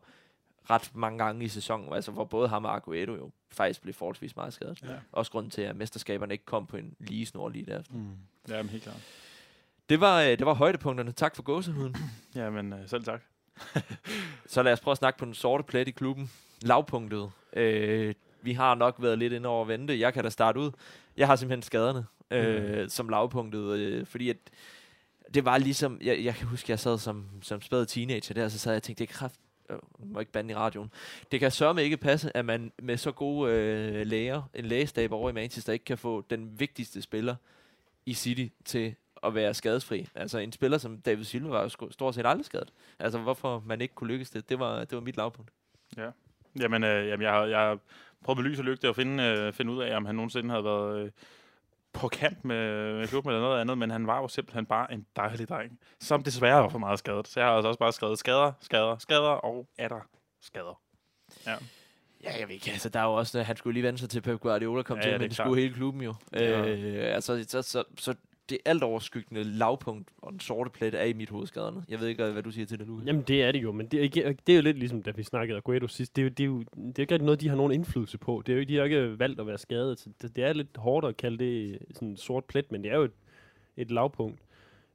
ret 0.69 0.91
mange 0.95 1.17
gange 1.23 1.45
i 1.45 1.47
sæsonen, 1.47 1.93
altså 1.93 2.11
hvor 2.11 2.23
både 2.23 2.47
ham 2.47 2.65
og 2.65 2.75
Aguero 2.75 3.15
jo 3.15 3.31
faktisk 3.51 3.81
blev 3.81 3.93
forholdsvis 3.93 4.35
meget 4.35 4.53
skadet. 4.53 4.83
Ja. 4.83 4.95
Også 5.11 5.31
grunden 5.31 5.49
til, 5.51 5.61
at 5.61 5.75
mesterskaberne 5.75 6.33
ikke 6.33 6.45
kom 6.45 6.65
på 6.67 6.77
en 6.77 6.95
lige 6.99 7.25
snor 7.25 7.49
lige 7.49 7.65
der. 7.65 7.81
Mm. 7.89 8.09
Ja, 8.49 8.61
men 8.61 8.69
helt 8.69 8.83
klart. 8.83 9.01
Det 9.89 9.99
var, 9.99 10.21
øh, 10.21 10.29
det 10.29 10.45
var 10.45 10.53
højdepunkterne. 10.53 11.11
Tak 11.11 11.35
for 11.35 11.43
gåsehuden. 11.43 11.95
Ja, 12.35 12.49
men 12.49 12.73
øh, 12.73 12.89
selv 12.89 13.03
tak. 13.03 13.21
Så 14.45 14.63
lad 14.63 14.73
os 14.73 14.79
prøve 14.79 14.91
at 14.91 14.97
snakke 14.97 15.19
på 15.19 15.25
den 15.25 15.33
sorte 15.33 15.63
plet 15.63 15.87
i 15.87 15.91
klubben. 15.91 16.31
Lavpunktet. 16.61 17.31
Øh, 17.53 18.13
vi 18.41 18.53
har 18.53 18.75
nok 18.75 18.95
været 18.99 19.19
lidt 19.19 19.33
inde 19.33 19.49
over 19.49 19.61
at 19.61 19.67
vente. 19.67 19.99
Jeg 19.99 20.13
kan 20.13 20.23
da 20.23 20.29
starte 20.29 20.59
ud. 20.59 20.71
Jeg 21.17 21.27
har 21.27 21.35
simpelthen 21.35 21.61
skaderne 21.61 22.05
øh, 22.31 22.81
mm. 22.81 22.89
som 22.89 23.09
lavpunktet, 23.09 23.77
øh, 23.79 24.05
fordi 24.05 24.29
at 24.29 24.37
det 25.33 25.45
var 25.45 25.57
ligesom, 25.57 25.99
jeg, 26.01 26.23
jeg 26.23 26.35
kan 26.35 26.47
huske, 26.47 26.71
jeg 26.71 26.79
sad 26.79 26.97
som, 26.97 27.25
som 27.41 27.61
spæd 27.61 27.85
teenager 27.85 28.33
der, 28.33 28.45
og 28.45 28.51
så 28.51 28.59
sad 28.59 28.71
jeg 28.71 28.77
og 28.77 28.83
tænkte, 28.83 29.03
det 29.03 29.09
er 29.09 29.13
kraft, 29.13 29.39
øh, 29.69 29.77
må 29.99 30.19
ikke 30.19 30.31
bande 30.31 30.51
i 30.51 30.55
radioen. 30.55 30.91
Det 31.31 31.39
kan 31.39 31.51
sørme 31.51 31.83
ikke 31.83 31.97
passe, 31.97 32.37
at 32.37 32.45
man 32.45 32.71
med 32.81 32.97
så 32.97 33.11
gode 33.11 33.51
øh, 33.51 34.05
læger, 34.07 34.41
en 34.53 34.65
lægestab 34.65 35.11
over 35.11 35.29
i 35.29 35.33
Manchester, 35.33 35.73
ikke 35.73 35.85
kan 35.85 35.97
få 35.97 36.25
den 36.29 36.59
vigtigste 36.59 37.01
spiller 37.01 37.35
i 38.05 38.13
City 38.13 38.47
til 38.65 38.95
at 39.27 39.35
være 39.35 39.53
skadesfri. 39.53 40.07
Altså 40.15 40.37
en 40.37 40.51
spiller 40.51 40.77
som 40.77 40.97
David 40.97 41.23
Silva 41.23 41.49
var 41.49 41.61
jo 41.61 41.69
stort 41.91 42.15
set 42.15 42.25
aldrig 42.25 42.45
skadet. 42.45 42.73
Altså 42.99 43.19
hvorfor 43.19 43.63
man 43.65 43.81
ikke 43.81 43.95
kunne 43.95 44.07
lykkes 44.07 44.29
det, 44.29 44.49
det 44.49 44.59
var, 44.59 44.79
det 44.79 44.91
var 44.95 45.01
mit 45.01 45.17
lavpunkt. 45.17 45.51
Jamen, 46.59 46.83
øh, 46.83 47.07
jamen 47.07 47.21
jeg, 47.23 47.31
har, 47.31 47.45
jeg 47.45 47.59
har 47.59 47.79
prøvet 48.23 48.37
med 48.43 48.49
lys 48.49 48.59
og 48.59 48.65
lygte 48.65 48.87
at 48.87 48.95
finde, 48.95 49.23
øh, 49.23 49.53
finde 49.53 49.71
ud 49.71 49.81
af, 49.81 49.97
om 49.97 50.05
han 50.05 50.15
nogensinde 50.15 50.49
havde 50.49 50.63
været 50.63 50.99
øh, 51.05 51.11
på 51.93 52.07
kant 52.07 52.45
med, 52.45 52.93
med 52.93 53.07
klubben 53.07 53.31
eller 53.31 53.41
noget 53.41 53.61
andet, 53.61 53.77
men 53.77 53.89
han 53.91 54.07
var 54.07 54.21
jo 54.21 54.27
simpelthen 54.27 54.65
bare 54.65 54.93
en 54.93 55.05
dejlig 55.15 55.49
dreng, 55.49 55.79
som 55.99 56.23
desværre 56.23 56.61
var 56.63 56.69
for 56.69 56.79
meget 56.79 56.99
skadet. 56.99 57.27
Så 57.27 57.39
jeg 57.39 57.49
har 57.49 57.55
altså 57.55 57.67
også 57.67 57.79
bare 57.79 57.93
skrevet 57.93 58.19
skader, 58.19 58.51
skader, 58.61 58.97
skader 58.97 59.29
og 59.29 59.67
er 59.77 59.87
der 59.87 60.07
skader. 60.41 60.81
Ja. 61.47 61.55
Ja, 62.23 62.39
jeg 62.39 62.47
ved 62.47 62.55
ikke. 62.55 62.71
Altså, 62.71 62.89
der 62.89 62.99
er 62.99 63.03
jo 63.03 63.13
også, 63.13 63.43
han 63.43 63.57
skulle 63.57 63.73
lige 63.73 63.83
vende 63.83 63.99
sig 63.99 64.09
til 64.09 64.21
Pep 64.21 64.39
Guardiola 64.39 64.83
kom 64.83 64.97
Ja, 64.97 65.01
til, 65.03 65.09
ja, 65.09 65.17
men 65.17 65.21
det 65.21 65.29
det 65.29 65.37
skulle 65.37 65.61
hele 65.61 65.73
klubben 65.73 66.01
jo. 66.01 66.13
Ja. 66.33 66.67
Øh, 66.67 67.15
altså, 67.15 67.45
så, 67.47 67.61
så, 67.61 67.83
så, 67.97 68.15
det 68.49 68.57
alt 68.65 68.83
overskyggende 68.83 69.43
lavpunkt 69.43 70.09
og 70.17 70.31
den 70.31 70.39
sorte 70.39 70.69
plet 70.69 70.93
er 70.93 71.03
i 71.03 71.13
mit 71.13 71.29
hovedskaderne. 71.29 71.83
Jeg 71.89 71.99
ved 71.99 72.07
ikke, 72.07 72.31
hvad 72.31 72.43
du 72.43 72.51
siger 72.51 72.65
til 72.65 72.79
det, 72.79 72.87
nu. 72.87 73.01
Jamen, 73.05 73.21
det 73.21 73.43
er 73.43 73.51
det 73.51 73.63
jo, 73.63 73.71
men 73.71 73.87
det 73.87 74.03
er, 74.03 74.33
det 74.47 74.53
er 74.53 74.55
jo 74.55 74.61
lidt 74.61 74.79
ligesom, 74.79 75.03
da 75.03 75.11
vi 75.11 75.23
snakkede 75.23 75.57
Aguero 75.57 75.87
sidst. 75.87 76.15
Det 76.15 76.21
er 76.21 76.23
jo, 76.23 76.29
det 76.29 76.43
er 76.43 76.47
jo 76.47 76.59
det 76.59 76.67
er 76.75 76.81
jo 76.97 77.01
ikke 77.01 77.13
rigtig 77.13 77.25
noget, 77.25 77.41
de 77.41 77.49
har 77.49 77.55
nogen 77.55 77.71
indflydelse 77.71 78.17
på. 78.17 78.43
Det 78.45 78.53
er 78.53 78.57
jo, 78.57 78.63
de 78.63 78.73
har 78.75 78.79
jo 78.79 78.83
ikke 78.83 79.19
valgt 79.19 79.39
at 79.39 79.47
være 79.47 79.57
skadet. 79.57 79.99
Så 79.99 80.09
det, 80.21 80.35
det 80.35 80.43
er 80.43 80.53
lidt 80.53 80.77
hårdt 80.77 81.05
at 81.05 81.17
kalde 81.17 81.37
det 81.37 81.79
sådan 81.93 82.07
en 82.07 82.17
sort 82.17 82.45
plet, 82.45 82.71
men 82.71 82.83
det 82.83 82.91
er 82.91 82.95
jo 82.95 83.03
et, 83.03 83.11
et 83.77 83.91
lavpunkt. 83.91 84.39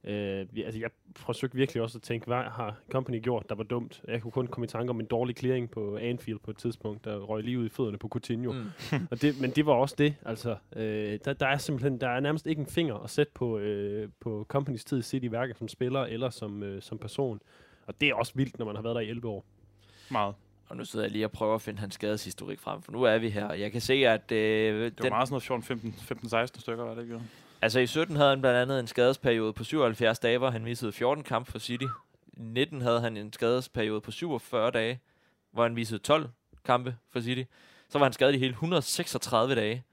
Øh, 0.03 0.45
altså, 0.65 0.79
jeg 0.79 0.89
forsøgte 1.15 1.57
virkelig 1.57 1.81
også 1.83 1.97
at 1.97 2.01
tænke, 2.01 2.25
hvad 2.25 2.37
har 2.43 2.75
Company 2.91 3.21
gjort, 3.23 3.49
der 3.49 3.55
var 3.55 3.63
dumt? 3.63 4.01
Jeg 4.07 4.21
kunne 4.21 4.31
kun 4.31 4.47
komme 4.47 4.65
i 4.65 4.67
tanke 4.67 4.89
om 4.89 4.99
en 4.99 5.05
dårlig 5.05 5.37
clearing 5.37 5.71
på 5.71 5.97
Anfield 5.97 6.39
på 6.39 6.51
et 6.51 6.57
tidspunkt, 6.57 7.05
der 7.05 7.17
røg 7.19 7.43
lige 7.43 7.59
ud 7.59 7.65
i 7.65 7.69
fødderne 7.69 7.97
på 7.97 8.07
Coutinho. 8.07 8.51
Mm. 8.53 9.07
Og 9.11 9.21
det, 9.21 9.41
men 9.41 9.51
det 9.51 9.65
var 9.65 9.73
også 9.73 9.95
det. 9.97 10.15
Altså, 10.25 10.55
øh, 10.75 11.19
der, 11.25 11.33
der 11.33 11.47
er 11.47 11.57
simpelthen 11.57 12.01
der 12.01 12.09
er 12.09 12.19
nærmest 12.19 12.47
ikke 12.47 12.59
en 12.59 12.65
finger 12.67 12.95
at 12.95 13.09
sætte 13.09 13.31
på, 13.35 13.57
øh, 13.59 14.09
på 14.19 14.45
Companys 14.49 14.85
tid 14.85 14.99
i 14.99 15.01
City, 15.01 15.25
hverken 15.27 15.55
som 15.55 15.67
spiller 15.67 15.99
eller 16.01 16.29
som, 16.29 16.63
øh, 16.63 16.81
som 16.81 16.97
person. 16.97 17.41
Og 17.87 18.01
det 18.01 18.09
er 18.09 18.13
også 18.15 18.31
vildt, 18.35 18.59
når 18.59 18.65
man 18.65 18.75
har 18.75 18.83
været 18.83 18.95
der 18.95 19.01
i 19.01 19.09
11 19.09 19.27
år. 19.27 19.45
Meget. 20.11 20.35
Og 20.69 20.77
nu 20.77 20.85
sidder 20.85 21.05
jeg 21.05 21.11
lige 21.11 21.25
og 21.25 21.31
prøver 21.31 21.55
at 21.55 21.61
finde 21.61 21.79
hans 21.79 21.93
skadeshistorik 21.93 22.59
frem, 22.59 22.81
for 22.81 22.91
nu 22.91 23.03
er 23.03 23.17
vi 23.17 23.29
her. 23.29 23.45
og 23.45 23.59
Jeg 23.59 23.71
kan 23.71 23.81
se, 23.81 23.93
at... 23.93 24.31
Øh, 24.31 24.37
Det 24.85 25.03
var 25.03 25.09
meget 25.09 25.27
sådan 25.27 25.33
noget 25.33 25.43
14, 25.43 25.63
15, 25.63 25.93
15 25.93 26.29
16 26.29 26.61
stykker, 26.61 26.83
var 26.83 26.95
det 26.95 27.01
ikke? 27.03 27.21
Altså 27.61 27.79
i 27.79 27.87
17 27.87 28.15
havde 28.15 28.29
han 28.29 28.41
blandt 28.41 28.57
andet 28.57 28.79
en 28.79 28.87
skadesperiode 28.87 29.53
på 29.53 29.63
77 29.63 30.19
dage, 30.19 30.37
hvor 30.37 30.49
han 30.49 30.63
missede 30.63 30.91
14 30.91 31.23
kampe 31.23 31.51
for 31.51 31.59
City. 31.59 31.85
I 32.33 32.41
19 32.41 32.81
havde 32.81 33.01
han 33.01 33.17
en 33.17 33.33
skadesperiode 33.33 34.01
på 34.01 34.11
47 34.11 34.71
dage, 34.71 35.01
hvor 35.51 35.63
han 35.63 35.73
missede 35.73 35.99
12 35.99 36.29
kampe 36.65 36.97
for 37.09 37.19
City. 37.21 37.43
Så 37.89 37.99
var 37.99 38.05
han 38.05 38.13
skadet 38.13 38.35
i 38.35 38.37
hele 38.37 38.51
136 38.51 39.55
dage 39.55 39.83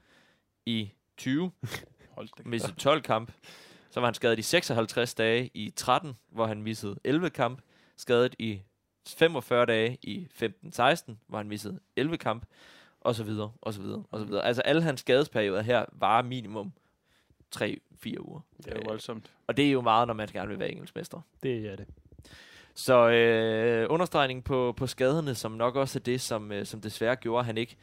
i 0.67 0.93
20, 1.17 1.53
Hold 2.15 2.29
da. 2.39 2.43
missede 2.47 2.73
12 2.75 3.03
kampe. 3.03 3.33
Så 3.91 4.01
var 4.01 4.07
han 4.07 4.15
skadet 4.15 4.39
i 4.39 4.43
56 4.43 5.15
dage 5.15 5.51
i 5.55 5.71
13, 5.77 6.17
hvor 6.29 6.47
han 6.47 6.63
missede 6.63 6.97
11 7.05 7.31
kampe. 7.31 7.63
Skadet 7.97 8.35
i 8.39 8.63
45 9.09 9.67
dage 9.67 9.99
i 10.03 10.29
15-16, 10.43 11.13
hvor 11.27 11.37
han 11.37 11.49
missede 11.49 11.81
11 11.97 12.19
kampe. 12.19 12.47
Og 13.01 13.15
så 13.15 13.25
videre, 13.25 13.53
og 13.61 13.75
så 13.75 13.81
videre, 13.83 14.05
og 14.11 14.21
så 14.21 14.27
videre. 14.27 14.45
Altså 14.45 14.63
alle 14.63 14.83
hans 14.83 15.01
skadesperioder 15.01 15.63
her 15.63 15.85
var 15.93 16.23
minimum 16.23 16.73
3-4 17.57 18.15
uger. 18.21 18.41
Det 18.57 18.67
er 18.67 18.77
jo 18.77 18.83
voldsomt. 18.87 19.33
Og 19.47 19.57
det 19.57 19.67
er 19.67 19.71
jo 19.71 19.81
meget, 19.81 20.07
når 20.07 20.15
man 20.15 20.29
gerne 20.33 20.49
vil 20.49 20.59
være 20.59 20.71
engelskmester. 20.71 21.21
Det 21.43 21.67
er 21.67 21.77
det. 21.77 21.87
Så 22.75 23.09
øh, 23.11 23.87
understregning 23.91 24.45
på, 24.45 24.75
på 24.77 24.87
skaderne, 24.87 25.35
som 25.35 25.53
nok 25.53 25.77
også 25.77 25.99
er 25.99 26.03
det, 26.03 26.21
som, 26.21 26.53
øh, 26.53 26.67
som 26.67 26.81
desværre 26.81 27.17
gjorde, 27.17 27.41
at 27.41 27.47
han 27.47 27.59
ikke, 27.59 27.77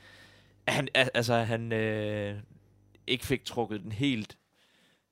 han, 0.68 0.88
al- 0.96 1.10
altså, 1.14 1.34
han 1.36 1.72
øh, 1.74 2.40
ikke 3.08 3.26
fik 3.26 3.46
trukket 3.46 3.82
den 3.84 3.92
helt, 3.92 4.38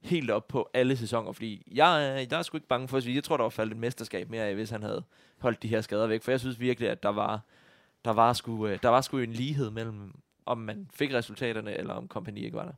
helt 0.01 0.31
op 0.31 0.47
på 0.47 0.69
alle 0.73 0.97
sæsoner. 0.97 1.31
Fordi 1.31 1.63
jeg, 1.71 2.07
er- 2.07 2.13
jeg 2.31 2.31
er 2.31 2.41
sgu 2.41 2.57
ikke 2.57 2.67
bange 2.67 2.87
for 2.87 2.97
at 2.97 3.03
sige, 3.03 3.15
jeg 3.15 3.23
tror, 3.23 3.37
der 3.37 3.43
var 3.43 3.49
faldet 3.49 3.71
et 3.73 3.79
mesterskab 3.79 4.29
mere 4.29 4.43
af, 4.45 4.55
hvis 4.55 4.69
han 4.69 4.83
havde 4.83 5.03
holdt 5.39 5.63
de 5.63 5.67
her 5.67 5.81
skader 5.81 6.07
væk. 6.07 6.21
For 6.23 6.31
jeg 6.31 6.39
synes 6.39 6.59
virkelig, 6.59 6.89
at 6.89 7.03
der 7.03 7.09
var, 7.09 7.41
der 8.05 8.11
var, 8.11 8.33
sgu, 8.33 8.67
øh, 8.67 8.79
der 8.83 8.89
var 8.89 9.01
sgu 9.01 9.17
en 9.17 9.33
lighed 9.33 9.69
mellem, 9.69 10.11
om 10.45 10.57
man 10.57 10.89
fik 10.93 11.13
resultaterne, 11.13 11.77
eller 11.77 11.93
om 11.93 12.07
kompagni 12.07 12.43
ikke 12.45 12.57
var 12.57 12.65
der. 12.65 12.73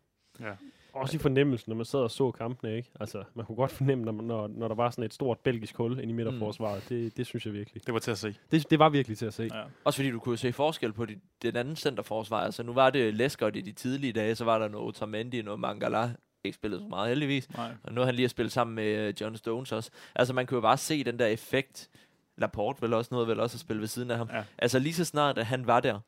Ja. 0.48 0.54
Også 0.96 1.16
i 1.16 1.20
fornemmelsen, 1.20 1.70
når 1.70 1.76
man 1.76 1.86
sad 1.86 2.00
og 2.00 2.12
så 2.12 2.32
kampene, 2.32 2.76
ikke? 2.76 2.90
Altså, 3.00 3.24
man 3.34 3.46
kunne 3.46 3.56
godt 3.56 3.72
fornemme, 3.72 4.06
når, 4.06 4.12
når, 4.12 4.48
når 4.48 4.68
der 4.68 4.76
var 4.76 4.90
sådan 4.90 5.04
et 5.04 5.14
stort 5.14 5.40
belgisk 5.40 5.76
hul 5.76 6.00
ind 6.00 6.12
i 6.12 6.14
midterforsvaret. 6.14 6.92
Mm. 6.92 6.98
Det, 6.98 7.18
det 7.18 7.26
synes 7.26 7.46
jeg 7.46 7.54
virkelig. 7.54 7.86
Det 7.86 7.94
var 7.94 8.00
til 8.00 8.12
at 8.12 8.18
se. 8.18 8.36
Det, 8.52 8.70
det 8.70 8.80
var 8.80 8.90
virkelig 8.90 9.18
til 9.18 9.26
at 9.26 9.34
se. 9.34 9.50
Ja. 9.54 9.64
Også 9.84 9.98
fordi 9.98 10.12
du 10.12 10.20
kunne 10.20 10.38
se 10.38 10.54
forskel 10.54 10.94
på 10.94 11.06
de, 11.06 11.16
den 11.42 11.56
anden 11.56 11.76
centerforsvar. 11.76 12.40
Altså 12.40 12.64
nu 12.64 12.74
var 12.74 12.90
det 12.90 13.14
Lescott 13.14 13.56
i 13.56 13.62
de 13.62 13.72
tidlige 13.72 14.14
dage, 14.14 14.36
så 14.36 14.46
var 14.46 14.60
der 14.60 14.68
noget 14.68 14.88
Otamendi, 14.88 15.42
noget 15.42 15.60
Mangala. 15.60 16.12
Ikke 16.44 16.56
spillet 16.56 16.82
så 16.82 16.88
meget 16.88 17.10
heldigvis. 17.10 17.54
Nej. 17.54 17.72
Og 17.84 17.94
nu 17.94 18.02
har 18.02 18.06
han 18.06 18.16
lige 18.16 18.30
spillet 18.30 18.52
sammen 18.52 18.76
med 18.76 19.08
øh, 19.08 19.14
John 19.22 19.38
Stones 19.38 19.72
også. 19.72 19.92
Altså 20.16 20.34
man 20.34 20.46
kunne 20.46 20.56
jo 20.56 20.62
bare 20.62 20.78
se 20.78 21.04
den 21.04 21.20
der 21.20 21.26
effekt. 21.26 21.90
Laporte 22.38 22.82
vel 22.82 22.94
også 22.94 23.10
noget 23.12 23.28
vel 23.28 23.40
også 23.40 23.56
at 23.56 23.60
spille 23.60 23.80
ved 23.80 23.88
siden 23.88 24.12
af 24.12 24.18
ham. 24.18 24.30
Ja. 24.34 24.44
Altså 24.58 24.80
lige 24.80 24.94
så 24.94 25.06
snart, 25.06 25.38
at 25.38 25.46
han 25.46 25.68
var 25.68 25.80
der. 25.80 26.00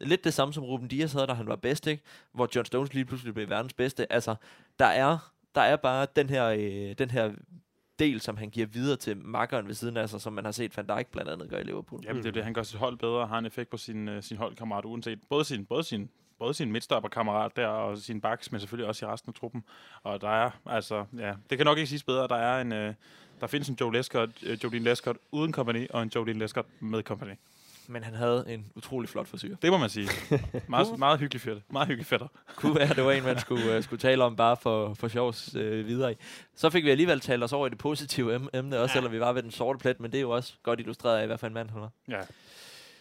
Lidt 0.00 0.24
det 0.24 0.34
samme 0.34 0.54
som 0.54 0.64
Ruben 0.64 0.88
Dias 0.88 1.12
havde, 1.12 1.26
da 1.26 1.32
han 1.32 1.46
var 1.46 1.56
bedst, 1.56 1.86
ikke? 1.86 2.02
Hvor 2.32 2.48
John 2.54 2.64
Stones 2.64 2.94
lige 2.94 3.04
pludselig 3.04 3.34
blev 3.34 3.48
verdens 3.48 3.72
bedste. 3.72 4.12
Altså, 4.12 4.34
der 4.78 4.86
er, 4.86 5.32
der 5.54 5.60
er 5.60 5.76
bare 5.76 6.06
den 6.16 6.30
her, 6.30 6.46
øh, 6.46 6.94
den 6.98 7.10
her 7.10 7.32
del, 7.98 8.20
som 8.20 8.36
han 8.36 8.50
giver 8.50 8.66
videre 8.66 8.96
til 8.96 9.16
makkeren 9.16 9.66
ved 9.66 9.74
siden 9.74 9.96
af 9.96 10.08
sig, 10.08 10.20
som 10.20 10.32
man 10.32 10.44
har 10.44 10.52
set 10.52 10.76
Van 10.76 10.86
Dijk 10.86 11.06
blandt 11.12 11.30
andet 11.30 11.50
gøre 11.50 11.60
i 11.60 11.64
Liverpool. 11.64 12.00
Jamen, 12.04 12.22
det 12.22 12.28
er 12.28 12.32
det. 12.32 12.44
Han 12.44 12.54
gør 12.54 12.62
sit 12.62 12.78
hold 12.78 12.98
bedre 12.98 13.20
og 13.20 13.28
har 13.28 13.38
en 13.38 13.46
effekt 13.46 13.70
på 13.70 13.76
sin, 13.76 14.08
øh, 14.08 14.22
sin 14.22 14.36
holdkammerat, 14.36 14.84
uanset 14.84 15.18
både 15.28 15.44
sin, 15.44 15.64
både 15.64 15.84
sin, 15.84 16.10
både 16.38 16.54
sin 16.54 16.72
midtstopperkammerat 16.72 17.56
der 17.56 17.66
og 17.66 17.98
sin 17.98 18.20
backs, 18.20 18.52
men 18.52 18.60
selvfølgelig 18.60 18.88
også 18.88 19.06
i 19.06 19.08
resten 19.08 19.30
af 19.30 19.34
truppen. 19.34 19.64
Og 20.02 20.20
der 20.20 20.28
er, 20.28 20.50
altså, 20.66 21.04
ja, 21.18 21.34
det 21.50 21.58
kan 21.58 21.64
nok 21.64 21.78
ikke 21.78 21.88
siges 21.88 22.04
bedre. 22.04 22.28
Der 22.28 22.36
er 22.36 22.60
en, 22.60 22.72
øh, 22.72 22.94
der 23.40 23.46
findes 23.46 23.68
en 23.68 23.76
Joe 23.80 23.92
Lescott, 23.92 24.30
øh, 24.42 24.58
Jodine 24.64 24.84
Lescott 24.84 25.18
uden 25.30 25.52
company, 25.52 25.86
og 25.90 26.02
en 26.02 26.12
Jodine 26.14 26.38
Lescott 26.38 26.68
med 26.80 27.02
company. 27.02 27.34
Men 27.88 28.04
han 28.04 28.14
havde 28.14 28.44
en 28.48 28.66
utrolig 28.74 29.08
flot 29.10 29.28
frisyr. 29.28 29.56
Det 29.62 29.70
må 29.70 29.78
man 29.78 29.90
sige. 29.90 30.08
meget, 30.68 30.98
meget 30.98 31.20
hyggelig 31.20 31.40
fætter. 31.40 31.62
Meget 31.70 31.88
hyggelig 31.88 32.06
fætter. 32.06 32.26
kunne 32.56 32.74
være, 32.74 32.88
det 32.94 33.04
var 33.04 33.12
en, 33.12 33.22
man 33.24 33.38
skulle, 33.38 33.76
uh, 33.76 33.82
skulle 33.84 34.00
tale 34.00 34.24
om 34.24 34.36
bare 34.36 34.56
for, 34.56 34.94
for 34.94 35.08
sjovs 35.08 35.54
uh, 35.54 35.60
videre 35.62 36.12
i. 36.12 36.16
Så 36.56 36.70
fik 36.70 36.84
vi 36.84 36.90
alligevel 36.90 37.20
talt 37.20 37.44
os 37.44 37.52
over 37.52 37.66
i 37.66 37.70
det 37.70 37.78
positive 37.78 38.36
em- 38.36 38.48
emne, 38.54 38.78
også 38.78 38.92
ja. 38.92 38.96
selvom 38.96 39.12
vi 39.12 39.20
var 39.20 39.32
ved 39.32 39.42
den 39.42 39.50
sorte 39.50 39.78
plet, 39.78 40.00
men 40.00 40.10
det 40.12 40.18
er 40.18 40.22
jo 40.22 40.30
også 40.30 40.52
godt 40.62 40.80
illustreret 40.80 41.18
af, 41.18 41.26
hvad 41.26 41.38
for 41.38 41.46
en 41.46 41.54
mand 41.54 41.70
han 41.70 41.80
var. 41.80 41.90
Ja. 42.08 42.20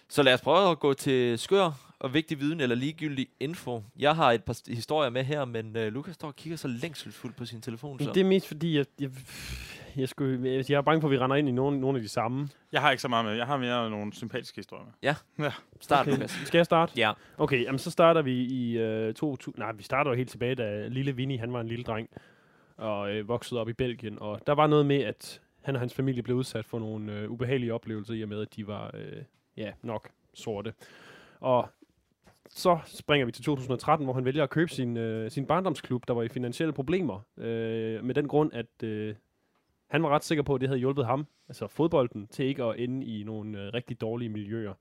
Så 0.10 0.24
lad 0.24 0.34
os 0.34 0.42
prøve 0.42 0.72
at 0.72 0.80
gå 0.80 0.94
til 0.94 1.40
skør 1.40 1.72
og 2.00 2.14
vigtig 2.14 2.40
viden 2.40 2.62
eller 2.62 2.76
ligegyldig 2.76 3.28
info. 3.40 3.84
Jeg 4.00 4.16
har 4.16 4.32
et 4.32 4.44
par 4.44 4.54
st- 4.54 4.74
historier 4.76 5.10
med 5.10 5.24
her, 5.24 5.46
men 5.46 5.76
uh, 5.78 5.82
Lukas 5.84 6.16
står 6.16 6.28
og 6.28 6.36
kigger 6.36 6.58
så 6.58 6.68
længselsfuldt 6.68 7.36
på 7.36 7.46
sin 7.46 7.62
telefon. 7.62 8.00
Så. 8.00 8.12
Det 8.14 8.22
er 8.22 8.26
mest 8.26 8.48
fordi, 8.48 8.78
jeg, 8.78 8.86
jeg, 9.00 9.10
jeg, 9.98 10.10
skulle, 10.10 10.52
jeg, 10.52 10.70
jeg 10.70 10.78
er 10.78 10.82
bange 10.82 11.02
for, 11.02 11.08
at 11.08 11.12
vi 11.12 11.18
render 11.18 11.36
ind 11.36 11.50
i 11.50 11.52
nogle, 11.52 11.80
nogle 11.80 11.98
af 11.98 12.02
de 12.02 12.10
samme. 12.10 12.50
Jeg 12.72 12.82
har 12.82 12.92
ikke 12.92 13.02
så 13.02 13.08
meget 13.08 13.26
med. 13.26 13.34
Jeg 13.34 13.46
har 13.46 13.58
mere 13.58 13.90
nogle 13.90 14.14
sympatiske 14.14 14.56
historier 14.56 14.86
med. 14.86 14.94
Start, 15.82 16.08
Okay. 16.08 16.28
Skal 16.28 16.58
jeg 16.58 16.66
starte? 16.66 16.94
Ja. 16.98 17.12
Okay, 17.38 17.64
jamen 17.64 17.80
så 17.80 17.92
starter 17.92 18.22
vi 18.22 18.44
i 18.44 18.78
øh, 18.78 19.14
2000... 19.14 19.60
Nej, 19.60 19.72
vi 19.72 19.84
starter 19.84 20.12
jo 20.12 20.18
helt 20.18 20.30
tilbage, 20.30 20.56
da 20.56 20.88
lille 20.88 21.16
Vinny, 21.16 21.40
han 21.40 21.54
var 21.54 21.62
en 21.62 21.68
lille 21.68 21.84
dreng, 21.84 22.10
og 22.78 23.12
øh, 23.12 23.28
voksede 23.28 23.62
op 23.62 23.70
i 23.70 23.74
Belgien. 23.74 24.18
Og 24.20 24.40
der 24.48 24.54
var 24.54 24.68
noget 24.68 24.86
med, 24.86 25.04
at 25.04 25.42
han 25.62 25.76
og 25.76 25.80
hans 25.82 25.94
familie 25.94 26.24
blev 26.24 26.38
udsat 26.38 26.66
for 26.66 26.80
nogle 26.80 27.14
øh, 27.14 27.32
ubehagelige 27.32 27.74
oplevelser, 27.74 28.14
i 28.14 28.22
og 28.22 28.30
med, 28.30 28.42
at 28.42 28.56
de 28.56 28.68
var, 28.68 28.92
øh, 28.94 29.22
ja, 29.58 29.72
nok 29.82 30.10
sorte. 30.34 30.74
Og 31.40 31.70
så 32.50 32.80
springer 32.86 33.26
vi 33.26 33.32
til 33.32 33.44
2013, 33.44 34.06
hvor 34.06 34.14
han 34.14 34.26
vælger 34.26 34.44
at 34.44 34.50
købe 34.50 34.72
sin, 34.72 34.98
øh, 34.98 35.32
sin 35.32 35.46
barndomsklub, 35.46 36.08
der 36.08 36.14
var 36.14 36.24
i 36.24 36.28
finansielle 36.28 36.74
problemer. 36.74 37.20
Øh, 37.38 38.04
med 38.04 38.16
den 38.16 38.28
grund, 38.28 38.54
at 38.54 38.84
øh, 38.84 39.16
han 39.88 40.04
var 40.04 40.10
ret 40.10 40.24
sikker 40.24 40.44
på, 40.44 40.56
at 40.56 40.62
det 40.62 40.70
havde 40.70 40.80
hjulpet 40.80 41.06
ham, 41.06 41.28
altså 41.48 41.68
fodbolden, 41.68 42.28
til 42.28 42.46
ikke 42.46 42.64
at 42.64 42.80
ende 42.80 43.06
i 43.06 43.24
nogle 43.24 43.62
øh, 43.64 43.74
rigtig 43.74 44.02
dårlige 44.02 44.30
miljøer. 44.30 44.74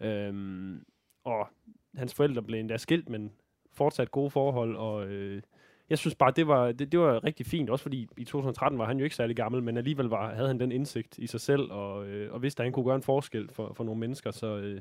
Øhm, 0.00 0.84
og 1.24 1.48
hans 1.96 2.14
forældre 2.14 2.42
blev 2.42 2.60
endda 2.60 2.76
skilt, 2.76 3.08
men 3.08 3.32
fortsat 3.72 4.10
gode 4.10 4.30
forhold, 4.30 4.76
og 4.76 5.06
øh, 5.06 5.42
jeg 5.90 5.98
synes 5.98 6.14
bare, 6.14 6.32
det 6.36 6.46
var, 6.46 6.72
det, 6.72 6.92
det 6.92 7.00
var 7.00 7.24
rigtig 7.24 7.46
fint, 7.46 7.70
også 7.70 7.82
fordi 7.82 8.08
i 8.16 8.24
2013 8.24 8.78
var 8.78 8.86
han 8.86 8.98
jo 8.98 9.04
ikke 9.04 9.16
særlig 9.16 9.36
gammel, 9.36 9.62
men 9.62 9.76
alligevel 9.76 10.06
var, 10.06 10.34
havde 10.34 10.48
han 10.48 10.60
den 10.60 10.72
indsigt 10.72 11.18
i 11.18 11.26
sig 11.26 11.40
selv, 11.40 11.72
og, 11.72 12.06
øh, 12.06 12.32
og 12.32 12.42
vidste, 12.42 12.60
at 12.60 12.64
han 12.64 12.72
kunne 12.72 12.84
gøre 12.84 12.96
en 12.96 13.02
forskel 13.02 13.48
for, 13.48 13.72
for 13.74 13.84
nogle 13.84 14.00
mennesker, 14.00 14.30
så, 14.30 14.56
øh, 14.56 14.80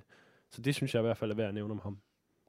Så 0.50 0.62
det 0.62 0.76
synes 0.76 0.94
jeg 0.94 1.02
i 1.02 1.06
hvert 1.06 1.18
fald 1.18 1.32
er 1.32 1.36
værd 1.36 1.48
at 1.48 1.54
nævne 1.54 1.72
om 1.72 1.80
ham. 1.84 1.98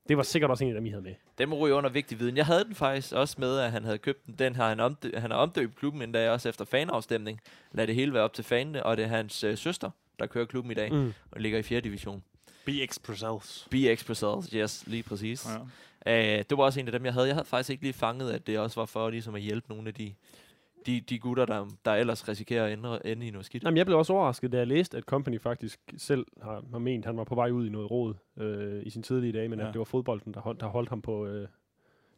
Det 0.08 0.16
var 0.16 0.22
sikkert 0.22 0.50
også 0.50 0.64
en 0.64 0.70
af 0.70 0.74
dem, 0.74 0.86
I 0.86 0.90
havde 0.90 1.02
med. 1.02 1.14
Den 1.38 1.48
må 1.48 1.58
ryge 1.58 1.74
under 1.74 1.90
vigtig 1.90 2.18
viden. 2.20 2.36
Jeg 2.36 2.46
havde 2.46 2.64
den 2.64 2.74
faktisk 2.74 3.12
også 3.12 3.36
med, 3.38 3.58
at 3.58 3.72
han 3.72 3.84
havde 3.84 3.98
købt 3.98 4.26
den. 4.26 4.34
Den 4.38 4.56
har 4.56 4.68
han, 4.68 4.80
omdø- 4.80 5.18
han 5.18 5.30
har 5.30 5.38
omdøbt 5.38 5.76
klubben 5.76 6.02
endda 6.02 6.30
også 6.30 6.48
efter 6.48 6.64
fanafstemning. 6.64 7.40
Lad 7.72 7.86
det 7.86 7.94
hele 7.94 8.12
være 8.12 8.22
op 8.22 8.32
til 8.32 8.44
fanene, 8.44 8.82
og 8.86 8.96
det 8.96 9.04
er 9.04 9.08
hans 9.08 9.44
øh, 9.44 9.58
søster, 9.58 9.90
der 10.18 10.26
kører 10.26 10.44
klubben 10.44 10.70
i 10.70 10.74
dag, 10.74 10.92
mm. 10.92 11.12
Og 11.30 11.40
ligger 11.40 11.58
i 11.58 11.62
4. 11.62 11.80
division. 11.80 12.22
BX 12.64 12.98
Brazils. 12.98 13.68
BX 13.70 14.04
Brazils, 14.04 14.50
yes, 14.54 14.84
lige 14.86 15.02
præcis. 15.02 15.46
Ja. 16.06 16.38
Uh, 16.38 16.44
det 16.50 16.58
var 16.58 16.64
også 16.64 16.80
en 16.80 16.86
af 16.86 16.92
dem, 16.92 17.04
jeg 17.04 17.12
havde. 17.12 17.26
Jeg 17.26 17.34
havde 17.34 17.48
faktisk 17.48 17.70
ikke 17.70 17.82
lige 17.82 17.92
fanget, 17.92 18.30
at 18.30 18.46
det 18.46 18.58
også 18.58 18.80
var 18.80 18.86
for 18.86 19.10
ligesom 19.10 19.34
at 19.34 19.40
hjælpe 19.40 19.66
nogle 19.68 19.88
af 19.88 19.94
de, 19.94 20.14
de, 20.86 21.00
de 21.00 21.18
gutter, 21.18 21.44
der, 21.44 21.66
der 21.84 21.90
ellers 21.90 22.28
risikerer 22.28 22.66
at 22.66 22.72
ende, 22.72 23.00
ende 23.04 23.26
i 23.26 23.30
noget 23.30 23.46
skidt. 23.46 23.64
Jamen, 23.64 23.76
jeg 23.76 23.86
blev 23.86 23.98
også 23.98 24.12
overrasket, 24.12 24.52
da 24.52 24.58
jeg 24.58 24.66
læste, 24.66 24.96
at 24.96 25.04
Company 25.04 25.40
faktisk 25.40 25.80
selv 25.96 26.26
har, 26.42 26.64
har 26.70 26.78
ment, 26.78 27.04
at 27.04 27.06
han 27.06 27.16
var 27.16 27.24
på 27.24 27.34
vej 27.34 27.50
ud 27.50 27.66
i 27.66 27.70
noget 27.70 27.90
råd 27.90 28.14
øh, 28.36 28.82
i 28.86 28.90
sin 28.90 29.02
tidlige 29.02 29.32
dage, 29.32 29.48
men 29.48 29.58
ja. 29.58 29.64
Ja. 29.64 29.68
at 29.68 29.74
det 29.74 29.78
var 29.78 29.84
fodbolden, 29.84 30.34
der 30.34 30.40
holdt, 30.40 30.60
der 30.60 30.66
holdt 30.66 30.88
ham 30.88 31.02
på 31.02 31.26
øh, 31.26 31.48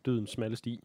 dødens 0.06 0.30
smalle 0.30 0.56
sti. 0.56 0.84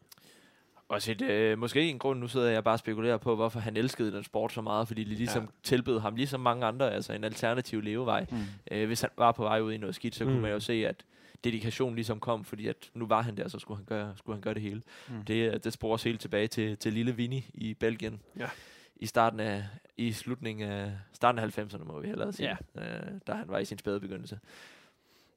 Også 0.88 1.12
et, 1.12 1.22
øh, 1.22 1.58
måske 1.58 1.82
en 1.90 1.98
grund, 1.98 2.20
nu 2.20 2.28
sidder 2.28 2.50
jeg 2.50 2.64
bare 2.64 2.74
og 2.74 2.78
spekulerer 2.78 3.16
på, 3.16 3.34
hvorfor 3.34 3.60
han 3.60 3.76
elskede 3.76 4.12
den 4.12 4.24
sport 4.24 4.52
så 4.52 4.60
meget, 4.62 4.88
fordi 4.88 5.04
de 5.04 5.14
ligesom 5.14 5.42
ja. 5.42 5.48
Tilbød 5.62 6.00
ham, 6.00 6.14
ligesom 6.16 6.40
mange 6.40 6.66
andre, 6.66 6.92
altså 6.92 7.12
en 7.12 7.24
alternativ 7.24 7.80
levevej. 7.80 8.26
Mm. 8.30 8.36
Øh, 8.70 8.86
hvis 8.86 9.00
han 9.00 9.10
var 9.16 9.32
på 9.32 9.42
vej 9.42 9.60
ud 9.60 9.72
i 9.72 9.76
noget 9.76 9.94
skidt, 9.94 10.14
så 10.14 10.24
mm. 10.24 10.30
kunne 10.30 10.42
man 10.42 10.50
jo 10.50 10.60
se, 10.60 10.72
at 10.72 11.04
dedikation 11.44 11.94
ligesom 11.94 12.20
kom, 12.20 12.44
fordi 12.44 12.66
at 12.68 12.76
nu 12.94 13.06
var 13.06 13.22
han 13.22 13.36
der, 13.36 13.48
så 13.48 13.58
skulle 13.58 13.78
han 13.78 13.84
gøre, 13.84 14.14
skulle 14.16 14.36
han 14.36 14.42
gøre 14.42 14.54
det 14.54 14.62
hele. 14.62 14.82
Mm. 15.08 15.22
Det, 15.24 15.52
øh, 15.52 15.60
det 15.64 15.72
sporer 15.72 15.94
os 15.94 16.02
helt 16.02 16.20
tilbage 16.20 16.46
til, 16.46 16.76
til 16.76 16.92
lille 16.92 17.16
Vinny 17.16 17.40
i 17.54 17.74
Belgien. 17.74 18.20
Ja. 18.38 18.48
I 18.96 19.06
starten 19.06 19.40
af, 19.40 19.64
i 19.96 20.12
slutningen 20.12 20.68
af, 20.70 20.92
starten 21.12 21.38
af 21.38 21.58
90'erne, 21.58 21.84
må 21.84 22.00
vi 22.00 22.08
hellere 22.08 22.32
sige, 22.32 22.56
Ja. 22.76 22.82
øh, 22.82 23.12
da 23.26 23.32
han 23.32 23.48
var 23.48 23.58
i 23.58 23.64
sin 23.64 23.78
spæde 23.78 24.00
begyndelse. 24.00 24.38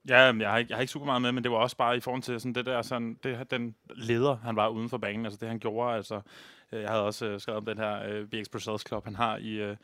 Ja, 0.07 0.17
jeg 0.17 0.49
har, 0.49 0.57
ikke, 0.57 0.71
jeg 0.71 0.77
har 0.77 0.81
ikke 0.81 0.91
super 0.91 1.05
meget 1.05 1.21
med, 1.21 1.31
men 1.31 1.43
det 1.43 1.51
var 1.51 1.57
også 1.57 1.77
bare 1.77 1.97
i 1.97 1.99
forhold 1.99 2.23
til 2.23 2.39
sådan 2.39 2.53
det 2.53 2.65
der, 2.65 2.81
sådan, 2.81 3.19
det, 3.23 3.51
den 3.51 3.75
leder, 3.95 4.37
han 4.43 4.55
var 4.55 4.67
uden 4.67 4.89
for 4.89 4.97
banen, 4.97 5.25
altså 5.25 5.39
det 5.41 5.47
han 5.47 5.59
gjorde, 5.59 5.95
altså, 5.95 6.21
øh, 6.71 6.81
jeg 6.81 6.89
havde 6.89 7.03
også 7.03 7.25
øh, 7.25 7.39
skrevet 7.39 7.57
om 7.57 7.65
den 7.65 7.77
her 7.77 8.03
øh, 8.09 8.27
BX 8.27 8.49
Brussels 8.49 8.87
Club, 8.87 9.05
han 9.05 9.15
har 9.15 9.37
i, 9.37 9.49
øh, 9.49 9.75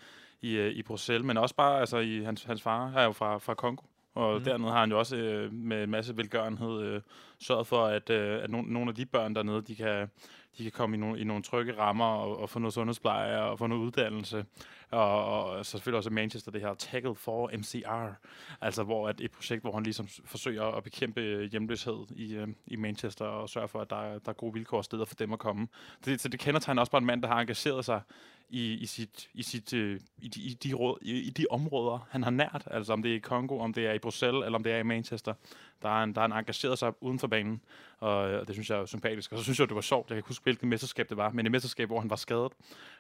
i, 0.42 0.56
øh, 0.56 0.72
i 0.72 0.84
Bruxelles, 0.84 1.26
men 1.26 1.38
også 1.38 1.56
bare, 1.56 1.80
altså 1.80 1.98
i, 1.98 2.24
hans, 2.24 2.44
hans 2.44 2.62
far 2.62 2.92
er 2.96 3.04
jo 3.04 3.12
fra, 3.12 3.38
fra 3.38 3.54
Kongo, 3.54 3.84
og 4.16 4.38
mm. 4.38 4.44
dernede 4.44 4.72
har 4.72 4.80
han 4.80 4.92
jo 4.92 5.00
også 5.00 5.16
øh, 5.16 5.54
med 5.54 5.84
en 5.84 5.90
masse 5.90 6.18
velgørenhed 6.18 6.82
øh, 6.82 7.02
sørget 7.40 7.68
for, 7.68 7.86
at, 7.86 8.10
øh, 8.10 8.44
at 8.44 8.50
no, 8.50 8.62
nogle 8.62 8.90
af 8.90 8.96
de 8.96 9.06
børn 9.06 9.36
dernede, 9.36 9.62
de 9.62 9.76
kan, 9.76 10.10
de 10.58 10.64
kan 10.64 10.72
komme 10.72 10.98
i 10.98 11.00
nogle, 11.00 11.20
i 11.20 11.24
nogle 11.24 11.44
trygge 11.44 11.78
rammer 11.78 12.06
og, 12.06 12.40
og 12.40 12.50
få 12.50 12.60
noget 12.60 12.74
sundhedspleje 12.74 13.42
og 13.42 13.60
få 13.60 13.68
noget 13.68 13.82
uddannelse. 13.82 14.46
Og, 14.92 15.26
og 15.26 15.66
så 15.66 15.72
selvfølgelig 15.72 15.98
også 15.98 16.10
Manchester 16.10 16.52
det 16.52 16.62
her 16.62 16.74
Tackle 16.74 17.16
for 17.16 17.52
MCR, 17.58 18.14
altså 18.62 18.84
hvor 18.84 19.10
at 19.10 19.22
et 19.22 19.32
projekt, 19.32 19.62
hvor 19.62 19.72
han 19.72 19.84
ligesom 19.84 20.08
forsøger 20.26 20.64
at 20.64 20.84
bekæmpe 20.84 21.50
hjemløshed 21.52 22.06
i, 22.16 22.36
øh, 22.36 22.48
i 22.68 22.76
Manchester 22.76 23.26
og 23.26 23.50
sørge 23.50 23.68
for, 23.68 23.82
at 23.82 23.90
der, 23.90 24.20
der 24.20 24.30
er 24.30 24.34
gode 24.34 24.54
vilkår 24.54 24.78
og 24.78 24.86
steder 24.86 25.06
for 25.06 25.16
dem 25.16 25.34
at 25.34 25.40
komme. 25.40 25.68
Det, 26.06 26.22
så 26.22 26.30
det 26.30 26.40
kendetegner 26.40 26.82
også 26.82 26.92
bare 26.92 27.02
en 27.02 27.06
mand, 27.06 27.22
der 27.22 27.28
har 27.28 27.40
engageret 27.40 27.86
sig 27.86 28.02
i, 28.50 28.74
i, 28.74 28.86
sit, 28.86 29.30
i, 29.34 29.44
sit, 29.44 29.74
øh, 29.74 30.00
i, 30.18 30.28
de, 30.28 30.42
i, 30.42 30.54
de 30.54 30.74
råd, 30.74 30.98
i, 31.02 31.12
i 31.12 31.30
de 31.30 31.46
områder, 31.50 32.08
han 32.10 32.24
har 32.24 32.32
nært. 32.32 32.68
Altså 32.72 32.94
om 32.94 33.04
det 33.04 33.12
er 33.12 33.16
i 33.16 33.20
Kongo, 33.20 33.60
om 33.60 33.74
det 33.74 33.88
er 33.88 33.94
i 33.94 34.00
Bruxelles, 34.00 34.46
eller 34.46 34.58
om 34.58 34.64
det 34.64 34.74
er 34.74 34.78
i 34.78 34.84
Manchester. 34.84 35.34
Der 35.84 36.00
er 36.00 36.04
en, 36.04 36.16
der 36.16 36.22
er 36.22 36.26
en 36.26 36.32
engageret 36.32 36.80
sig 36.80 36.94
uden 37.02 37.20
for 37.20 37.28
banen, 37.28 37.62
og, 38.00 38.32
øh, 38.32 38.40
og 38.40 38.48
det 38.48 38.56
synes 38.56 38.70
jeg 38.70 38.80
er 38.80 38.86
sympatisk. 38.86 39.32
Og 39.32 39.38
så 39.38 39.44
synes 39.44 39.60
jeg, 39.60 39.68
det 39.68 39.76
var 39.76 39.82
sjovt. 39.82 40.10
Jeg 40.10 40.16
kan 40.16 40.24
huske, 40.28 40.44
hvilket 40.44 40.68
mesterskab 40.68 41.10
det 41.10 41.18
var, 41.18 41.30
men 41.30 41.46
et 41.46 41.52
mesterskab, 41.52 41.88
hvor 41.88 42.00
han 42.00 42.10
var 42.10 42.16
skadet, 42.16 42.52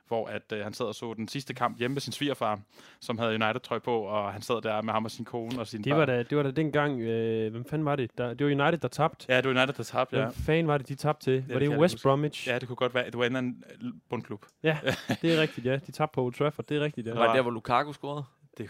hvor 0.08 0.28
at, 0.28 0.42
øh, 0.54 0.64
han 0.64 0.74
sad 0.74 0.86
og 0.86 0.96
så 0.96 1.14
den 1.14 1.28
sidste 1.28 1.54
kamp 1.54 1.80
hjemme 1.80 1.94
med 1.94 2.02
sin 2.02 2.14
svigerfar, 2.14 2.60
som 3.00 3.18
havde 3.18 3.32
United-trøj 3.34 3.80
på, 3.80 3.98
og 4.02 4.34
han 4.34 4.42
sad 4.42 4.62
der 4.62 4.82
med 4.82 4.94
ham 4.94 5.06
og 5.06 5.12
sin 5.12 5.26
kone 5.26 5.60
og 5.60 5.68
sin 5.68 5.84
Det 5.84 5.96
var 5.96 6.06
da, 6.06 6.24
det 6.24 6.38
var 6.38 6.44
da 6.44 6.52
dengang, 6.52 7.02
øh, 7.02 7.52
hvem 7.52 7.66
fanden 7.66 7.86
var 7.86 7.96
det? 7.96 8.18
Der, 8.18 8.34
det 8.34 8.46
var 8.46 8.64
United, 8.64 8.78
der 8.78 8.88
tabte. 8.88 9.26
Ja, 9.30 9.38
det 9.38 9.46
var 9.46 9.62
United, 9.62 9.74
der 9.74 9.84
tabte, 9.84 10.18
ja. 10.18 10.24
Hvem 10.24 10.34
fanden 10.34 10.68
var 10.68 10.78
det, 10.78 10.90
de 10.90 10.96
tabte 10.96 11.26
til? 11.26 11.34
det 11.34 11.54
var 11.54 11.60
det 11.60 11.70
jeg 11.70 11.80
West. 11.80 12.04
Bromwich? 12.04 12.48
Ja, 12.48 12.60
det 12.60 12.68
kunne 12.68 12.76
godt 12.76 12.94
være. 12.94 13.06
Det 13.06 13.18
var 13.18 13.26
en 13.26 13.36
anden 13.36 13.64
øh, 13.82 13.92
bundklub. 14.10 14.46
Ja, 14.64 14.78
det 15.22 15.34
er 15.34 15.42
rigtigt, 15.42 15.66
ja. 15.66 15.76
De 15.76 15.92
tabte 15.92 16.16
på 16.16 16.24
Old 16.24 16.34
Trafford, 16.34 16.66
det 16.66 16.78
er 16.78 16.82
rigtigt, 16.82 17.08
ja. 17.08 17.12
Det 17.12 17.20
var 17.20 17.28
det 17.28 17.36
der, 17.36 17.42
hvor 17.42 17.52
Lukaku 17.52 17.94
scorede. 17.94 18.24
Det, 18.58 18.70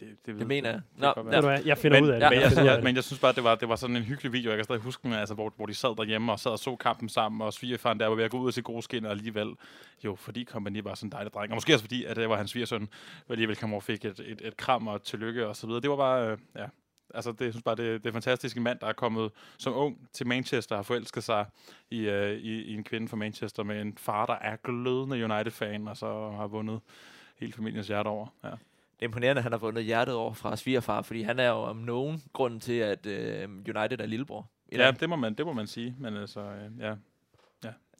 det, 0.00 0.16
det, 0.26 0.38
Det 0.38 0.46
mener 0.46 0.70
jeg. 0.70 0.80
Det 0.94 1.00
Nå, 1.00 1.12
du 1.16 1.22
hvad, 1.46 1.62
jeg 1.64 1.78
finder 1.78 2.00
men, 2.00 2.04
ud 2.04 2.10
af 2.10 2.20
det. 2.20 2.24
ja, 2.24 2.30
men, 2.30 2.36
Jeg 2.38 2.42
jeg, 2.42 2.50
finder 2.50 2.62
ud 2.62 2.66
af 2.68 2.70
jeg, 2.70 2.76
det. 2.76 2.84
men 2.84 2.94
jeg 2.96 3.04
synes 3.04 3.20
bare, 3.20 3.32
det 3.32 3.44
var, 3.44 3.54
det 3.54 3.68
var 3.68 3.76
sådan 3.76 3.96
en 3.96 4.02
hyggelig 4.02 4.32
video. 4.32 4.50
Jeg 4.50 4.58
kan 4.58 4.64
stadig 4.64 4.82
huske 4.82 5.02
den, 5.02 5.12
altså, 5.12 5.34
hvor, 5.34 5.52
hvor 5.56 5.66
de 5.66 5.74
sad 5.74 5.96
derhjemme 5.96 6.32
og 6.32 6.40
sad 6.40 6.50
og 6.50 6.58
så 6.58 6.76
kampen 6.76 7.08
sammen, 7.08 7.40
og 7.42 7.52
svigerfaren 7.52 8.00
der 8.00 8.06
var 8.06 8.14
ved 8.14 8.24
at 8.24 8.30
gå 8.30 8.38
ud 8.38 8.46
af 8.46 8.52
sit 8.54 8.64
gode 8.64 8.82
skin, 8.82 9.04
og 9.04 9.10
alligevel, 9.10 9.48
jo, 10.04 10.14
fordi 10.14 10.44
kompagni 10.44 10.84
var 10.84 10.94
sådan 10.94 11.06
en 11.06 11.12
dejlig 11.12 11.32
dreng. 11.32 11.50
Og 11.52 11.56
måske 11.56 11.74
også 11.74 11.84
fordi, 11.84 12.04
at 12.04 12.16
det 12.16 12.28
var 12.28 12.36
hans 12.36 12.50
svigersøn, 12.50 12.88
hvor 13.26 13.32
alligevel 13.32 13.56
kom 13.56 13.70
over 13.72 13.80
og 13.80 13.82
fik 13.84 14.04
et, 14.04 14.20
et, 14.20 14.42
et 14.44 14.56
kram 14.56 14.86
og 14.88 15.02
tillykke 15.02 15.46
og 15.46 15.56
så 15.56 15.66
videre. 15.66 15.80
Det 15.82 15.90
var 15.90 15.96
bare, 15.96 16.30
øh, 16.30 16.38
ja, 16.56 16.66
altså 17.14 17.32
det, 17.32 17.44
jeg 17.44 17.52
synes 17.52 17.62
bare, 17.64 17.74
det, 17.76 18.02
det 18.04 18.08
er 18.08 18.12
fantastisk 18.12 18.56
en 18.56 18.62
mand, 18.62 18.78
der 18.78 18.86
er 18.86 18.92
kommet 18.92 19.30
som 19.58 19.74
ung 19.74 20.08
til 20.12 20.26
Manchester, 20.26 20.76
har 20.76 20.82
forelsket 20.82 21.24
sig 21.24 21.46
i, 21.90 21.98
øh, 22.00 22.32
i, 22.38 22.62
i 22.62 22.74
en 22.74 22.84
kvinde 22.84 23.08
fra 23.08 23.16
Manchester 23.16 23.62
med 23.62 23.80
en 23.80 23.98
far, 23.98 24.26
der 24.26 24.34
er 24.40 24.56
glødende 24.64 25.24
United-fan, 25.24 25.88
og 25.88 25.96
så 25.96 26.30
har 26.30 26.46
vundet 26.46 26.80
hele 27.38 27.52
familiens 27.52 27.86
hjerte 27.88 28.08
over. 28.08 28.26
Ja. 28.44 28.50
Det 29.00 29.06
er 29.06 29.08
imponerende, 29.08 29.40
at 29.40 29.42
han 29.42 29.52
har 29.52 29.58
vundet 29.58 29.84
hjertet 29.84 30.14
over 30.14 30.32
fra 30.32 30.56
svigerfar, 30.56 31.02
fordi 31.02 31.22
han 31.22 31.38
er 31.38 31.48
jo 31.48 31.56
om 31.56 31.76
nogen 31.76 32.22
grund 32.32 32.60
til, 32.60 32.72
at 32.72 33.06
øh, 33.06 33.48
United 33.48 34.00
er 34.00 34.06
lillebror. 34.06 34.50
Ja, 34.72 34.90
det 34.90 35.08
må 35.08 35.16
man, 35.16 35.34
det 35.34 35.46
må 35.46 35.52
man 35.52 35.66
sige, 35.66 35.96
men 35.98 36.16
altså, 36.16 36.40
øh, 36.40 36.80
ja. 36.80 36.94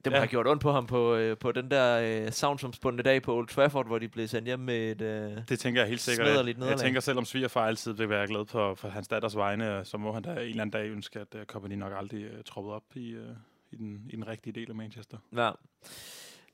Det 0.04 0.12
må 0.12 0.16
ja. 0.16 0.20
have 0.20 0.28
gjort 0.28 0.46
ondt 0.46 0.62
på 0.62 0.72
ham 0.72 0.86
på, 0.86 1.14
øh, 1.14 1.38
på 1.38 1.52
den 1.52 1.70
der 1.70 2.22
øh, 2.26 2.32
savnsomspundne 2.32 3.02
dag 3.02 3.22
på 3.22 3.36
Old 3.36 3.48
Trafford, 3.48 3.86
hvor 3.86 3.98
de 3.98 4.08
blev 4.08 4.28
sendt 4.28 4.46
hjem 4.46 4.58
med 4.60 4.90
et... 4.90 5.02
Øh, 5.02 5.38
Det 5.48 5.58
tænker 5.58 5.80
jeg 5.80 5.88
helt 5.88 6.00
sikkert. 6.00 6.46
Jeg, 6.46 6.58
jeg 6.60 6.78
tænker, 6.78 7.00
selvom 7.00 7.24
svigerfar 7.24 7.66
altid 7.66 7.92
vil 7.92 8.08
være 8.08 8.26
glad 8.26 8.46
for, 8.46 8.74
for 8.74 8.88
hans 8.88 9.08
datters 9.08 9.36
vegne, 9.36 9.84
så 9.84 9.98
må 9.98 10.12
han 10.12 10.22
da 10.22 10.30
en 10.30 10.38
eller 10.38 10.62
anden 10.62 10.70
dag 10.70 10.88
ønske, 10.88 11.20
at 11.20 11.34
uh, 11.34 11.40
Company 11.44 11.74
nok 11.74 11.92
aldrig 11.96 12.24
uh, 12.24 12.40
troppede 12.44 12.74
op 12.74 12.82
i, 12.94 13.16
uh, 13.16 13.22
i, 13.70 13.76
den, 13.76 14.06
i 14.10 14.16
den 14.16 14.28
rigtige 14.28 14.52
del 14.52 14.70
af 14.70 14.74
Manchester. 14.74 15.16
ja. 15.36 15.50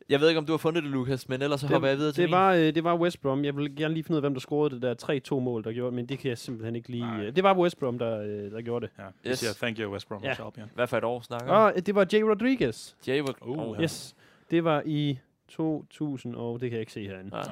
Jeg 0.08 0.20
ved 0.20 0.28
ikke, 0.28 0.38
om 0.38 0.46
du 0.46 0.52
har 0.52 0.58
fundet 0.58 0.82
det, 0.82 0.90
Lukas, 0.92 1.28
men 1.28 1.42
ellers 1.42 1.60
så 1.60 1.66
hopper 1.66 1.88
jeg 1.88 1.98
videre 1.98 2.12
til 2.12 2.22
det 2.22 2.30
min. 2.30 2.36
var, 2.38 2.52
øh, 2.52 2.60
det 2.74 2.84
var 2.84 2.96
West 2.96 3.22
Brom. 3.22 3.44
Jeg 3.44 3.56
vil 3.56 3.76
gerne 3.76 3.94
lige 3.94 4.04
finde 4.04 4.14
ud 4.14 4.16
af, 4.16 4.22
hvem 4.22 4.34
der 4.34 4.40
scorede 4.40 4.74
det 4.80 4.82
der 4.82 5.20
3-2 5.36 5.40
mål, 5.40 5.64
der 5.64 5.72
gjorde 5.72 5.96
men 5.96 6.06
det 6.06 6.18
kan 6.18 6.28
jeg 6.28 6.38
simpelthen 6.38 6.76
ikke 6.76 6.88
lige... 6.88 7.02
Nej. 7.06 7.24
Øh, 7.24 7.36
det 7.36 7.44
var 7.44 7.58
West 7.58 7.78
Brom, 7.78 7.98
der, 7.98 8.20
øh, 8.20 8.50
der 8.50 8.62
gjorde 8.62 8.86
det. 8.86 8.92
Ja, 9.24 9.30
Yes. 9.30 9.38
siger 9.38 9.52
thank 9.52 9.78
you, 9.78 9.92
West 9.92 10.08
Bromwich 10.08 10.40
Ja. 10.56 10.62
Hvad 10.74 10.86
for 10.86 10.96
et 10.96 11.04
år 11.04 11.20
snakker? 11.20 11.52
Og 11.52 11.86
det 11.86 11.94
var 11.94 12.06
Jay 12.12 12.20
Rodriguez. 12.20 12.94
Jay 13.08 13.20
Uh, 13.20 13.58
oh, 13.58 13.76
ja. 13.76 13.82
Yes. 13.82 14.14
Det 14.50 14.64
var 14.64 14.82
i 14.86 15.18
2000, 15.48 16.34
og 16.34 16.60
det 16.60 16.70
kan 16.70 16.76
jeg 16.76 16.80
ikke 16.80 16.92
se 16.92 17.04
herinde. 17.08 17.30
Nej. 17.30 17.48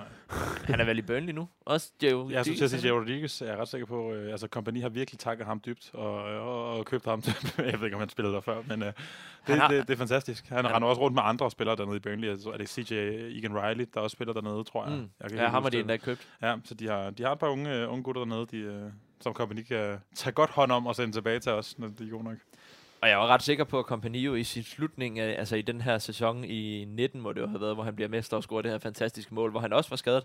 Han 0.65 0.81
er 0.81 0.85
vel 0.85 0.99
i 0.99 1.03
Burnley 1.03 1.33
nu? 1.33 1.49
Også 1.67 1.91
Jay 2.03 2.09
Jeg 2.31 2.45
skulle 2.45 2.59
til 2.59 2.65
at 2.65 2.71
sige, 2.71 2.83
Jay 2.83 2.91
Rodriguez 3.01 3.43
er 3.43 3.57
ret 3.57 3.69
sikker 3.69 3.87
på, 3.87 4.13
øh, 4.13 4.33
altså 4.33 4.47
Company 4.47 4.81
har 4.83 4.89
virkelig 4.89 5.19
takket 5.19 5.47
ham 5.47 5.61
dybt 5.67 5.91
og, 5.95 6.15
og, 6.25 6.79
og 6.79 6.85
købt 6.87 7.05
ham 7.05 7.23
til, 7.23 7.35
jeg 7.59 7.79
ved 7.79 7.85
ikke, 7.85 7.97
om 7.97 8.01
han 8.01 8.09
spillede 8.09 8.35
der 8.35 8.41
før, 8.41 8.63
men 8.69 8.83
øh, 8.83 8.93
det, 9.47 9.57
har- 9.61 9.69
det, 9.69 9.89
det, 9.89 9.95
er 9.95 9.99
fantastisk. 9.99 10.47
Han, 10.49 10.65
han- 10.65 10.75
render 10.75 10.89
også 10.89 11.01
rundt 11.01 11.15
med 11.15 11.23
andre 11.27 11.51
spillere 11.51 11.77
dernede 11.77 11.97
i 11.97 12.01
Burnley. 12.01 12.29
Altså, 12.29 12.51
er 12.51 12.57
det 12.57 12.69
CJ 12.69 12.93
Egan 13.39 13.59
Riley, 13.63 13.87
der 13.95 14.01
også 14.01 14.15
spiller 14.15 14.35
dernede, 14.35 14.65
tror 14.65 14.87
jeg. 14.89 14.97
Mm. 14.99 15.09
jeg 15.23 15.31
kan 15.31 15.39
Ja, 15.39 15.47
ham 15.49 15.63
har 15.63 15.71
de 15.71 15.81
endda 15.81 15.97
købt. 15.97 16.29
Ja, 16.43 16.57
så 16.65 16.75
de 16.75 16.89
har, 16.89 17.11
de 17.11 17.23
har 17.23 17.33
et 17.33 17.39
par 17.39 17.49
unge, 17.49 17.75
øh, 17.75 17.91
unge 17.93 18.03
gutter 18.03 18.25
dernede, 18.25 18.47
de, 18.51 18.57
øh, 18.57 18.83
som 19.21 19.33
Company 19.35 19.63
kan 19.63 19.99
tage 20.15 20.33
godt 20.33 20.51
hånd 20.51 20.73
om 20.73 20.87
og 20.87 20.97
sende 20.97 21.13
tilbage 21.13 21.39
til 21.41 21.53
os, 21.53 21.79
når 21.79 21.89
de 21.89 22.05
er 22.07 22.11
gode 22.11 22.25
nok. 22.25 22.37
Og 23.05 23.11
jeg 23.11 23.19
var 23.19 23.27
ret 23.27 23.43
sikker 23.43 23.65
på, 23.65 23.79
at 23.79 23.87
Campanillo 23.87 24.35
i 24.35 24.45
sin 24.45 24.63
slutning, 24.63 25.19
af, 25.19 25.39
altså 25.39 25.57
i 25.57 25.63
den 25.63 25.81
her 25.81 25.99
sæson 25.99 26.45
i 26.45 26.85
19, 26.85 27.21
må 27.21 27.33
det 27.33 27.41
jo 27.41 27.47
have 27.47 27.61
været, 27.61 27.75
hvor 27.75 27.85
han 27.85 27.95
bliver 27.95 28.09
mester 28.09 28.37
og 28.37 28.43
scorer 28.43 28.63
det 28.63 28.71
her 28.71 28.79
fantastiske 28.79 29.35
mål, 29.35 29.51
hvor 29.51 29.61
han 29.61 29.73
også 29.73 29.91
var 29.91 29.97
skadet, 29.97 30.25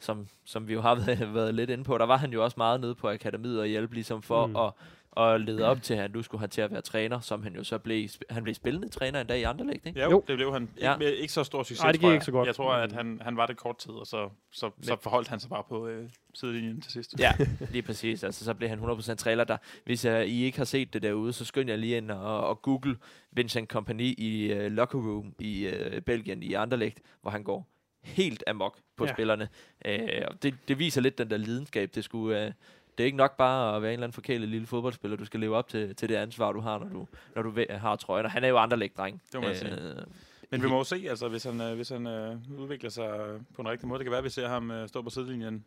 som, 0.00 0.26
som 0.44 0.68
vi 0.68 0.72
jo 0.72 0.80
har 0.80 0.94
været, 1.06 1.34
været 1.34 1.54
lidt 1.54 1.70
inde 1.70 1.84
på. 1.84 1.98
Der 1.98 2.06
var 2.06 2.16
han 2.16 2.32
jo 2.32 2.44
også 2.44 2.54
meget 2.56 2.80
nede 2.80 2.94
på 2.94 3.08
akademiet 3.10 3.60
og 3.60 3.66
hjælpe 3.66 3.94
ligesom 3.94 4.22
for 4.22 4.46
mm. 4.46 4.56
at, 4.56 4.72
at 5.16 5.40
lede 5.40 5.64
op 5.64 5.82
til, 5.82 5.94
at 5.94 6.00
han 6.00 6.10
nu 6.10 6.22
skulle 6.22 6.38
have 6.40 6.48
til 6.48 6.60
at 6.60 6.70
være 6.70 6.80
træner, 6.80 7.20
som 7.20 7.42
han 7.42 7.54
jo 7.54 7.64
så 7.64 7.78
blev, 7.78 8.08
han 8.30 8.42
blev 8.42 8.54
spillende 8.54 8.88
træner 8.88 9.20
en 9.20 9.26
dag 9.26 9.38
i 9.38 9.42
Anderlecht, 9.42 9.86
ikke? 9.86 9.98
Ja, 9.98 10.04
jo, 10.04 10.10
Jo. 10.10 10.24
det 10.28 10.36
blev 10.36 10.52
han. 10.52 10.68
Ja. 10.80 10.92
Ikke, 10.94 11.04
med, 11.04 11.12
ikke 11.12 11.32
så 11.32 11.44
stor 11.44 11.62
succes, 11.62 11.80
Ej, 11.80 11.92
det 11.92 12.00
gik 12.00 12.02
tror 12.02 12.08
jeg. 12.10 12.14
ikke 12.14 12.24
så 12.24 12.32
godt. 12.32 12.46
Jeg 12.46 12.54
tror, 12.54 12.72
at 12.72 12.92
han, 12.92 13.20
han 13.24 13.36
var 13.36 13.46
det 13.46 13.56
kort 13.56 13.78
tid, 13.78 13.90
og 13.92 14.06
så, 14.06 14.30
så, 14.52 14.70
så 14.82 14.96
forholdt 15.02 15.28
han 15.28 15.40
sig 15.40 15.50
bare 15.50 15.62
på 15.68 15.86
øh, 15.88 16.08
sidelinjen 16.34 16.80
til 16.80 16.92
sidst. 16.92 17.14
Ja, 17.18 17.32
lige 17.72 17.82
præcis. 17.82 18.24
Altså, 18.24 18.44
så 18.44 18.54
blev 18.54 18.68
han 18.68 18.78
100% 18.78 19.14
trailer 19.14 19.44
der. 19.44 19.56
Hvis 19.84 20.04
uh, 20.04 20.12
I 20.20 20.44
ikke 20.44 20.58
har 20.58 20.64
set 20.64 20.92
det 20.92 21.02
derude, 21.02 21.32
så 21.32 21.44
skynd 21.44 21.68
jer 21.70 21.76
lige 21.76 21.96
ind 21.96 22.10
og, 22.10 22.46
og 22.48 22.62
google 22.62 22.96
Vincent 23.32 23.68
Kompany 23.68 24.14
i 24.18 24.52
uh, 24.52 24.72
locker 24.72 24.98
room 24.98 25.34
i 25.38 25.66
uh, 25.68 26.00
Belgien, 26.02 26.42
i 26.42 26.52
Anderlecht, 26.54 26.98
hvor 27.22 27.30
han 27.30 27.42
går 27.42 27.68
helt 28.02 28.44
amok 28.46 28.78
på 28.96 29.04
Ja. 29.04 29.08
ja. 29.10 29.14
spillerne. 29.14 29.48
Uh, 29.88 29.92
og 30.28 30.42
det, 30.42 30.54
det 30.68 30.78
viser 30.78 31.00
lidt 31.00 31.18
den 31.18 31.30
der 31.30 31.36
lidenskab. 31.36 31.94
Det, 31.94 32.04
skulle, 32.04 32.46
uh, 32.46 32.52
det 32.98 33.04
er 33.04 33.06
ikke 33.06 33.16
nok 33.16 33.36
bare 33.36 33.76
at 33.76 33.82
være 33.82 33.90
en 33.90 33.92
eller 33.92 34.06
anden 34.06 34.14
forkælet 34.14 34.48
lille 34.48 34.66
fodboldspiller. 34.66 35.16
Du 35.16 35.24
skal 35.24 35.40
leve 35.40 35.56
op 35.56 35.68
til, 35.68 35.96
til 35.96 36.08
det 36.08 36.14
ansvar, 36.14 36.52
du 36.52 36.60
har, 36.60 36.78
når 36.78 36.88
du, 36.88 37.06
når 37.34 37.42
du 37.42 37.64
har 37.70 37.96
trøjen. 37.96 38.24
Og 38.26 38.30
han 38.32 38.44
er 38.44 38.48
jo 38.48 38.58
Anderlecht-dreng. 38.58 39.22
Det 39.32 39.40
må 39.40 39.46
man 39.46 39.56
sige. 39.56 40.04
Men 40.50 40.62
vi 40.62 40.68
må 40.68 40.76
jo 40.76 40.84
se, 40.84 41.06
altså, 41.08 41.28
hvis 41.28 41.44
han, 41.44 41.60
øh, 41.60 41.74
hvis 41.74 41.88
han 41.88 42.06
øh, 42.06 42.36
udvikler 42.58 42.90
sig 42.90 43.40
på 43.54 43.62
en 43.62 43.68
rigtig 43.68 43.88
måde. 43.88 43.98
Det 43.98 44.04
kan 44.04 44.10
være, 44.10 44.18
at 44.18 44.24
vi 44.24 44.30
ser 44.30 44.48
ham 44.48 44.70
øh, 44.70 44.88
stå 44.88 45.02
på 45.02 45.10
sidelinjen 45.10 45.64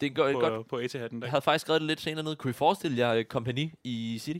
det 0.00 0.06
er 0.06 0.10
godt, 0.10 0.34
på, 0.34 0.40
godt. 0.40 0.68
på 0.68 0.78
Etihad 0.78 1.12
en 1.12 1.20
dag. 1.20 1.26
Jeg 1.26 1.30
havde 1.30 1.42
faktisk 1.42 1.62
skrevet 1.62 1.80
det 1.80 1.86
lidt 1.86 2.00
senere 2.00 2.24
ned. 2.24 2.36
Kunne 2.36 2.50
I 2.50 2.52
forestille 2.52 2.98
jer 2.98 3.22
Kompany 3.22 3.72
i 3.84 4.18
City? 4.20 4.38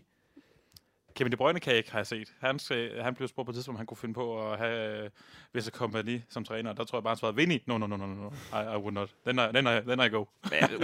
Kevin 1.15 1.33
De 1.33 1.37
Bruyne 1.37 1.61
kan 1.61 1.71
jeg 1.71 1.79
ikke, 1.79 1.91
har 1.91 1.99
jeg 1.99 2.07
set. 2.07 2.35
Han, 2.41 2.59
han 3.01 3.15
blev 3.15 3.29
spurgt 3.29 3.47
på 3.47 3.51
et 3.51 3.55
tidspunkt, 3.55 3.77
om 3.77 3.79
han 3.79 3.87
kunne 3.87 3.97
finde 3.97 4.15
på 4.15 4.51
at 4.51 4.59
have 4.59 5.05
uh, 5.05 5.11
Visse 5.53 5.71
Kompagni 5.71 6.23
som 6.29 6.45
træner. 6.45 6.73
Der 6.73 6.85
tror 6.85 6.99
jeg 6.99 7.03
bare, 7.03 7.11
han 7.11 7.19
svarede, 7.19 7.37
Vinny, 7.37 7.59
no, 7.67 7.79
no, 7.79 7.87
no, 7.87 7.97
no, 7.97 8.07
no, 8.07 8.29
I, 8.29 8.77
I 8.77 8.79
would 8.79 8.93
not. 8.93 9.15
Then 9.27 9.39
I, 9.39 9.43
then 9.53 9.67
I, 9.67 9.81
then 9.81 10.07
I 10.07 10.09
go. 10.09 10.25
Men, 10.43 10.81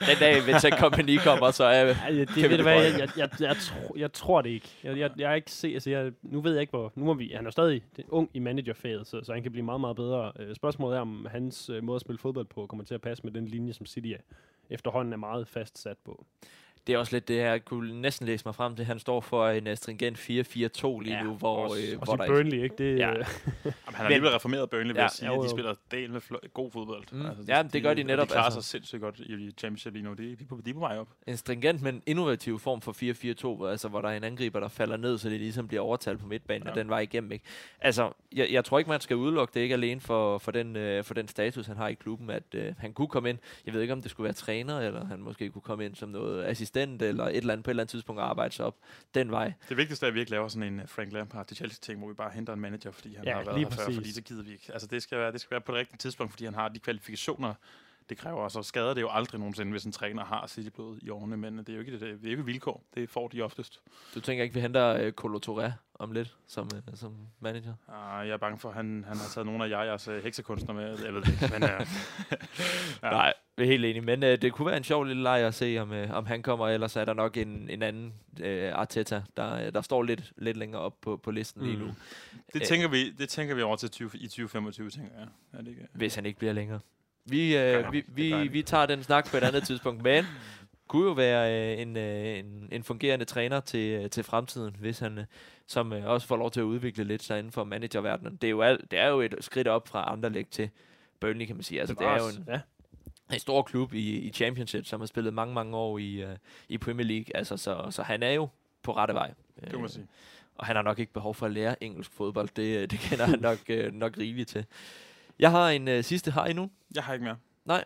den 0.00 0.16
dag 0.20 0.46
Vincent 0.46 0.78
Company 0.78 1.18
kommer, 1.18 1.50
så 1.50 1.64
er... 1.64 1.94
Ej, 1.94 2.10
det, 2.10 2.28
Kevin 2.28 2.50
ved 2.50 2.64
De 2.64 2.70
jeg, 2.70 2.98
jeg, 2.98 3.08
jeg, 3.16 3.30
jeg, 3.40 3.56
tror, 3.56 3.98
jeg 3.98 4.12
tror 4.12 4.42
det 4.42 4.50
ikke. 4.50 4.68
Jeg, 4.84 4.98
jeg, 4.98 5.10
jeg 5.18 5.30
er 5.30 5.34
ikke 5.34 5.50
se, 5.50 5.68
altså 5.68 5.90
jeg, 5.90 6.12
nu 6.22 6.40
ved 6.40 6.52
jeg 6.52 6.60
ikke, 6.60 6.70
hvor... 6.70 6.92
Nu 6.94 7.04
må 7.04 7.14
vi, 7.14 7.32
han 7.34 7.46
er 7.46 7.50
stadig 7.50 7.82
ung 8.08 8.30
i 8.34 8.38
managerfaget, 8.38 9.06
så, 9.06 9.24
så 9.24 9.32
han 9.32 9.42
kan 9.42 9.52
blive 9.52 9.64
meget, 9.64 9.80
meget 9.80 9.96
bedre. 9.96 10.32
Øh, 10.38 10.54
spørgsmålet 10.54 10.96
er, 10.96 11.00
om 11.00 11.26
hans 11.30 11.70
øh, 11.70 11.84
måde 11.84 11.96
at 11.96 12.00
spille 12.00 12.18
fodbold 12.18 12.46
på 12.46 12.66
kommer 12.66 12.84
til 12.84 12.94
at 12.94 13.00
passe 13.00 13.24
med 13.24 13.32
den 13.32 13.48
linje, 13.48 13.72
som 13.72 13.86
City 13.86 14.08
er, 14.08 14.34
efterhånden 14.70 15.12
er 15.12 15.16
meget 15.16 15.48
fast 15.48 15.78
sat 15.78 15.96
på. 16.04 16.26
Det 16.88 16.94
er 16.94 16.98
også 16.98 17.16
lidt 17.16 17.28
det 17.28 17.36
her, 17.36 17.50
jeg 17.50 17.64
kunne 17.64 18.00
næsten 18.00 18.26
læse 18.26 18.42
mig 18.44 18.54
frem 18.54 18.76
til. 18.76 18.84
Han 18.84 18.98
står 18.98 19.20
for 19.20 19.48
en 19.48 19.66
uh, 19.66 19.74
stringent 19.74 20.18
4-4-2 20.18 21.00
lige 21.00 21.16
Ja, 21.16 21.22
nu, 21.22 21.34
hvor, 21.34 21.56
også, 21.56 21.76
øh, 21.92 21.98
også 22.00 22.16
hvor 22.16 22.24
der 22.24 22.32
Burnley, 22.32 22.62
ikke? 22.62 22.74
Det, 22.78 22.98
Ja. 22.98 23.08
ja. 23.08 23.14
Jamen, 23.14 23.24
han 23.64 23.72
har 23.94 24.02
Men- 24.02 24.12
alligevel 24.12 24.30
reformeret 24.30 24.70
Burnley, 24.70 24.86
vil 24.88 24.96
Ja, 24.96 25.02
jeg 25.02 25.10
sige. 25.10 25.26
jo, 25.28 25.32
at 25.34 25.38
De 25.38 25.44
jo. 25.44 25.50
spiller 25.50 25.74
del 25.90 26.12
med 26.12 26.20
flo- 26.20 26.48
god 26.54 26.70
fodbold. 26.70 27.04
Mm. 27.12 27.24
Ja, 27.48 27.62
det 27.72 27.82
gør 27.82 27.94
de 27.94 28.02
netop, 28.02 28.26
de 28.28 28.32
klarer 28.32 28.44
altså. 28.44 28.60
sig 28.60 28.70
sindssygt 28.70 29.00
godt 29.00 29.18
i 29.18 29.50
Championship 29.58 29.92
lige 29.92 30.02
nu. 30.04 30.12
De, 30.12 30.36
de, 30.36 30.44
på, 30.44 30.60
de 30.64 30.70
er 30.70 30.74
på 30.74 30.80
vej 30.80 30.98
op. 30.98 31.08
en 31.26 31.36
stringent, 31.36 31.82
men 31.82 32.02
innovativ 32.06 32.58
form 32.58 32.80
for 32.80 32.92
4-4-2, 33.66 33.70
altså 33.70 33.88
hvor 33.88 34.00
der 34.00 34.08
er 34.08 34.16
en 34.16 34.24
angriber, 34.24 34.60
der 34.60 34.68
falder 34.68 34.96
ned, 34.96 35.18
så 35.18 35.28
det 35.30 35.40
ligesom 35.40 35.68
bliver 35.68 35.82
overtalt 35.82 36.20
på 36.20 36.26
midtbanen, 36.26 36.62
ja. 36.62 36.68
Ja. 36.68 36.72
og 36.72 36.76
den 36.78 36.88
var 36.88 36.98
igennem. 36.98 37.32
Ikke? 37.32 37.44
Altså, 37.80 38.12
jeg, 38.36 38.48
jeg 38.52 38.64
tror 38.64 38.78
ikke, 38.78 38.90
man 38.90 39.00
skal 39.00 39.16
udelukke 39.16 39.54
det 39.54 39.60
ikke 39.60 39.72
alene 39.74 40.00
for, 40.00 40.38
for, 40.38 40.50
den, 40.50 40.76
øh, 40.76 41.04
for 41.04 41.14
den 41.14 41.28
status, 41.28 41.66
han 41.66 41.76
har 41.76 41.88
i 41.88 41.94
klubben, 41.94 42.30
at 42.30 42.42
øh, 42.54 42.74
han 42.78 42.92
kunne 42.92 43.08
komme 43.08 43.28
ind. 43.30 43.38
Jeg 43.66 43.74
ved 43.74 43.80
ikke, 43.80 43.92
om 43.92 44.02
det 44.02 44.10
skulle 44.10 44.24
være 44.24 44.32
træner, 44.34 44.78
eller 44.80 45.04
han 45.06 45.20
måske 45.20 45.50
kunne 45.50 45.62
komme 45.62 45.84
ind 45.84 45.94
som 45.94 46.08
noget 46.08 46.44
assistent, 46.44 46.77
eller 46.82 47.24
et 47.24 47.36
eller 47.36 47.52
andet 47.52 47.64
på 47.64 47.70
et 47.70 47.72
eller 47.72 47.82
andet 47.82 47.90
tidspunkt 47.90 48.20
og 48.20 48.28
arbejde 48.30 48.54
sig 48.54 48.64
op 48.66 48.76
den 49.14 49.30
vej. 49.30 49.52
Det 49.68 49.76
vigtigste 49.76 50.06
er, 50.06 50.08
at 50.08 50.14
vi 50.14 50.20
ikke 50.20 50.30
laver 50.30 50.48
sådan 50.48 50.72
en 50.72 50.80
øh, 50.80 50.88
Frank 50.88 51.12
Lampard 51.12 51.46
til 51.46 51.56
Chelsea-ting, 51.56 51.98
hvor 51.98 52.08
vi 52.08 52.14
bare 52.14 52.30
henter 52.30 52.52
en 52.52 52.60
manager, 52.60 52.90
fordi 52.90 53.14
han 53.14 53.24
Ja, 53.24 53.34
har 53.34 53.44
været 53.44 53.54
lige 53.58 53.64
her 53.68 53.70
før, 53.76 53.84
præcis. 53.84 53.96
fordi 53.96 54.12
så 54.12 54.22
gider 54.22 54.42
vi 54.42 54.52
ikke. 54.52 54.70
Altså, 54.72 54.88
det 54.88 55.02
skal, 55.02 55.18
være, 55.18 55.32
det 55.32 55.40
skal 55.40 55.50
være 55.50 55.60
på 55.60 55.72
det 55.72 55.78
rigtige 55.78 55.98
tidspunkt, 55.98 56.32
fordi 56.32 56.44
han 56.44 56.54
har 56.54 56.68
de 56.68 56.78
kvalifikationer, 56.78 57.54
det 58.08 58.18
kræver. 58.18 58.40
Og 58.40 58.50
så 58.50 58.62
skader 58.62 58.94
det 58.94 59.00
jo 59.00 59.08
aldrig 59.10 59.38
nogensinde, 59.40 59.70
hvis 59.70 59.84
en 59.84 59.92
træner 59.92 60.24
har 60.24 60.46
City-blod 60.46 60.98
i 61.02 61.10
årene, 61.10 61.36
men 61.36 61.58
det 61.58 61.68
er 61.68 61.72
jo 61.72 61.80
ikke, 61.80 61.92
det, 61.92 62.00
det 62.00 62.26
er 62.26 62.30
ikke 62.30 62.44
vilkår. 62.44 62.84
Det 62.94 63.10
får 63.10 63.28
de 63.28 63.42
oftest. 63.42 63.80
Du 64.14 64.20
tænker 64.20 64.42
ikke, 64.44 64.54
vi 64.54 64.60
henter 64.60 64.88
øh, 64.94 65.12
Colo 65.12 65.38
Touré 65.46 65.70
om 65.94 66.12
lidt 66.12 66.36
som, 66.46 66.68
øh, 66.76 66.82
som 66.96 67.16
manager? 67.40 67.74
Uh, 67.88 67.94
jeg 68.26 68.28
er 68.28 68.36
bange 68.36 68.58
for, 68.58 68.68
at 68.68 68.74
han, 68.74 69.04
han 69.08 69.16
har 69.16 69.28
taget 69.34 69.46
nogle 69.46 69.64
af 69.64 69.68
jeres 69.68 70.08
uh, 70.08 70.16
heksekunstner 70.16 70.74
med. 70.74 70.98
Jeg 71.04 71.14
ved 71.14 71.22
det 71.22 71.28
ikke, 71.42 71.58
men 71.58 71.62
uh, 71.62 71.70
Ja. 73.02 73.10
Nej, 73.10 73.32
vi 73.56 73.62
er 73.62 73.66
helt 73.66 73.84
enige. 73.84 74.00
Men 74.00 74.22
øh, 74.22 74.42
det 74.42 74.52
kunne 74.52 74.66
være 74.66 74.76
en 74.76 74.84
sjov 74.84 75.04
lille 75.04 75.22
leg 75.22 75.40
at 75.40 75.54
se, 75.54 75.78
om, 75.80 75.92
øh, 75.92 76.10
om 76.10 76.26
han 76.26 76.42
kommer. 76.42 76.68
Ellers 76.68 76.96
er 76.96 77.04
der 77.04 77.14
nok 77.14 77.36
en, 77.36 77.70
en 77.70 77.82
anden 77.82 78.14
øh, 78.40 78.72
Arteta, 78.74 79.22
der, 79.36 79.66
øh, 79.66 79.72
der 79.72 79.80
står 79.82 80.02
lidt, 80.02 80.32
lidt 80.36 80.56
længere 80.56 80.80
op 80.80 81.00
på, 81.00 81.16
på 81.16 81.30
listen 81.30 81.62
lige 81.62 81.76
Mm. 81.76 81.82
nu. 81.82 81.94
det, 82.52 82.60
Øh. 82.60 82.66
tænker 82.66 82.88
vi, 82.88 83.10
det 83.10 83.28
tænker 83.28 83.54
vi 83.54 83.62
over 83.62 83.76
til 83.76 83.90
20, 83.90 84.10
i 84.14 84.26
2025, 84.28 84.90
tænker 84.90 85.10
jeg. 85.18 85.28
Er 85.52 85.58
det 85.58 85.68
ikke? 85.68 85.86
Hvis 85.92 86.14
han 86.14 86.26
ikke 86.26 86.38
bliver 86.38 86.52
længere. 86.52 86.80
Vi, 87.24 87.56
øh, 87.56 87.92
vi, 87.92 88.04
vi, 88.08 88.48
vi 88.48 88.62
tager 88.62 88.86
den 88.86 89.02
snak 89.02 89.30
på 89.30 89.36
et 89.36 89.42
andet 89.42 89.62
tidspunkt. 89.62 90.02
Men 90.02 90.24
kunne 90.88 91.06
jo 91.06 91.12
være 91.12 91.72
øh, 91.74 91.82
en, 91.82 91.96
øh, 91.96 92.38
en, 92.38 92.68
en 92.72 92.82
fungerende 92.82 93.24
træner 93.24 93.60
til, 93.60 93.90
øh, 93.90 94.10
til 94.10 94.24
fremtiden, 94.24 94.76
hvis 94.78 94.98
han 94.98 95.18
øh, 95.18 95.24
som 95.66 95.92
øh, 95.92 96.06
også 96.06 96.26
får 96.26 96.36
lov 96.36 96.50
til 96.50 96.60
at 96.60 96.64
udvikle 96.64 97.04
lidt 97.04 97.22
sig 97.22 97.38
inden 97.38 97.52
for 97.52 97.64
managerverdenen. 97.64 98.36
Det 98.36 98.46
er 98.46 98.50
jo, 98.50 98.60
alt, 98.62 98.90
det 98.90 98.98
er 98.98 99.08
jo 99.08 99.20
et 99.20 99.34
skridt 99.40 99.68
op 99.68 99.88
fra 99.88 100.12
Anderlecht 100.12 100.50
til 100.50 100.70
Burnley, 101.20 101.46
kan 101.46 101.56
man 101.56 101.62
sige. 101.62 101.80
Altså, 101.80 101.94
det, 101.94 102.06
er 102.06 102.16
jo 102.16 102.28
en, 102.38 102.44
Ja. 102.48 102.60
en 103.34 103.40
stor 103.40 103.62
klub 103.62 103.94
i, 103.94 104.18
i 104.18 104.32
Championship, 104.32 104.86
som 104.86 105.00
har 105.00 105.06
spillet 105.06 105.34
mange, 105.34 105.54
mange 105.54 105.76
år 105.76 105.98
i, 105.98 106.24
uh, 106.24 106.30
i 106.68 106.78
Premier 106.78 107.06
League. 107.06 107.36
Altså, 107.36 107.56
så, 107.56 107.86
så 107.90 108.02
han 108.02 108.22
er 108.22 108.30
jo 108.32 108.48
på 108.82 108.96
rette 108.96 109.14
vej. 109.14 109.34
Det 109.64 109.72
må 109.72 109.80
man 109.80 109.88
sige. 109.88 110.06
Og 110.54 110.66
han 110.66 110.76
har 110.76 110.82
nok 110.82 110.98
ikke 110.98 111.12
behov 111.12 111.34
for 111.34 111.46
at 111.46 111.52
lære 111.52 111.84
engelsk 111.84 112.12
fodbold. 112.12 112.48
Det, 112.56 112.76
øh, 112.78 112.90
det 112.90 112.98
kender 112.98 113.26
han 113.26 113.40
nok, 113.40 113.58
uh, 113.70 113.92
nok 113.94 114.18
rigeligt 114.18 114.48
til. 114.48 114.64
Jeg 115.38 115.50
har 115.50 115.68
en 115.70 115.88
uh, 115.88 116.00
sidste 116.04 116.30
har 116.30 116.46
I 116.46 116.52
nu. 116.52 116.70
Jeg 116.94 117.04
har 117.04 117.12
ikke 117.12 117.24
mere. 117.24 117.36
Nej. 117.64 117.84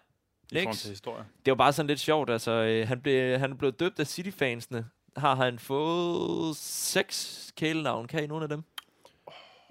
I 0.52 0.54
forhold 0.54 0.66
Next. 0.66 0.80
til 0.80 0.90
historie. 0.90 1.24
Det 1.44 1.50
var 1.50 1.54
bare 1.56 1.72
sådan 1.72 1.86
lidt 1.86 2.00
sjovt. 2.00 2.30
Altså, 2.30 2.50
øh, 2.50 2.88
han, 2.88 3.00
blev, 3.00 3.38
han 3.38 3.50
er 3.52 3.56
blevet 3.56 3.80
døbt 3.80 4.00
af 4.00 4.06
City-fansene. 4.06 4.86
Har 5.16 5.34
han 5.34 5.58
fået 5.58 6.56
seks 6.56 7.52
kælenavn? 7.56 8.06
Kan 8.06 8.24
I 8.24 8.26
nogen 8.26 8.42
af 8.42 8.48
dem? 8.48 8.64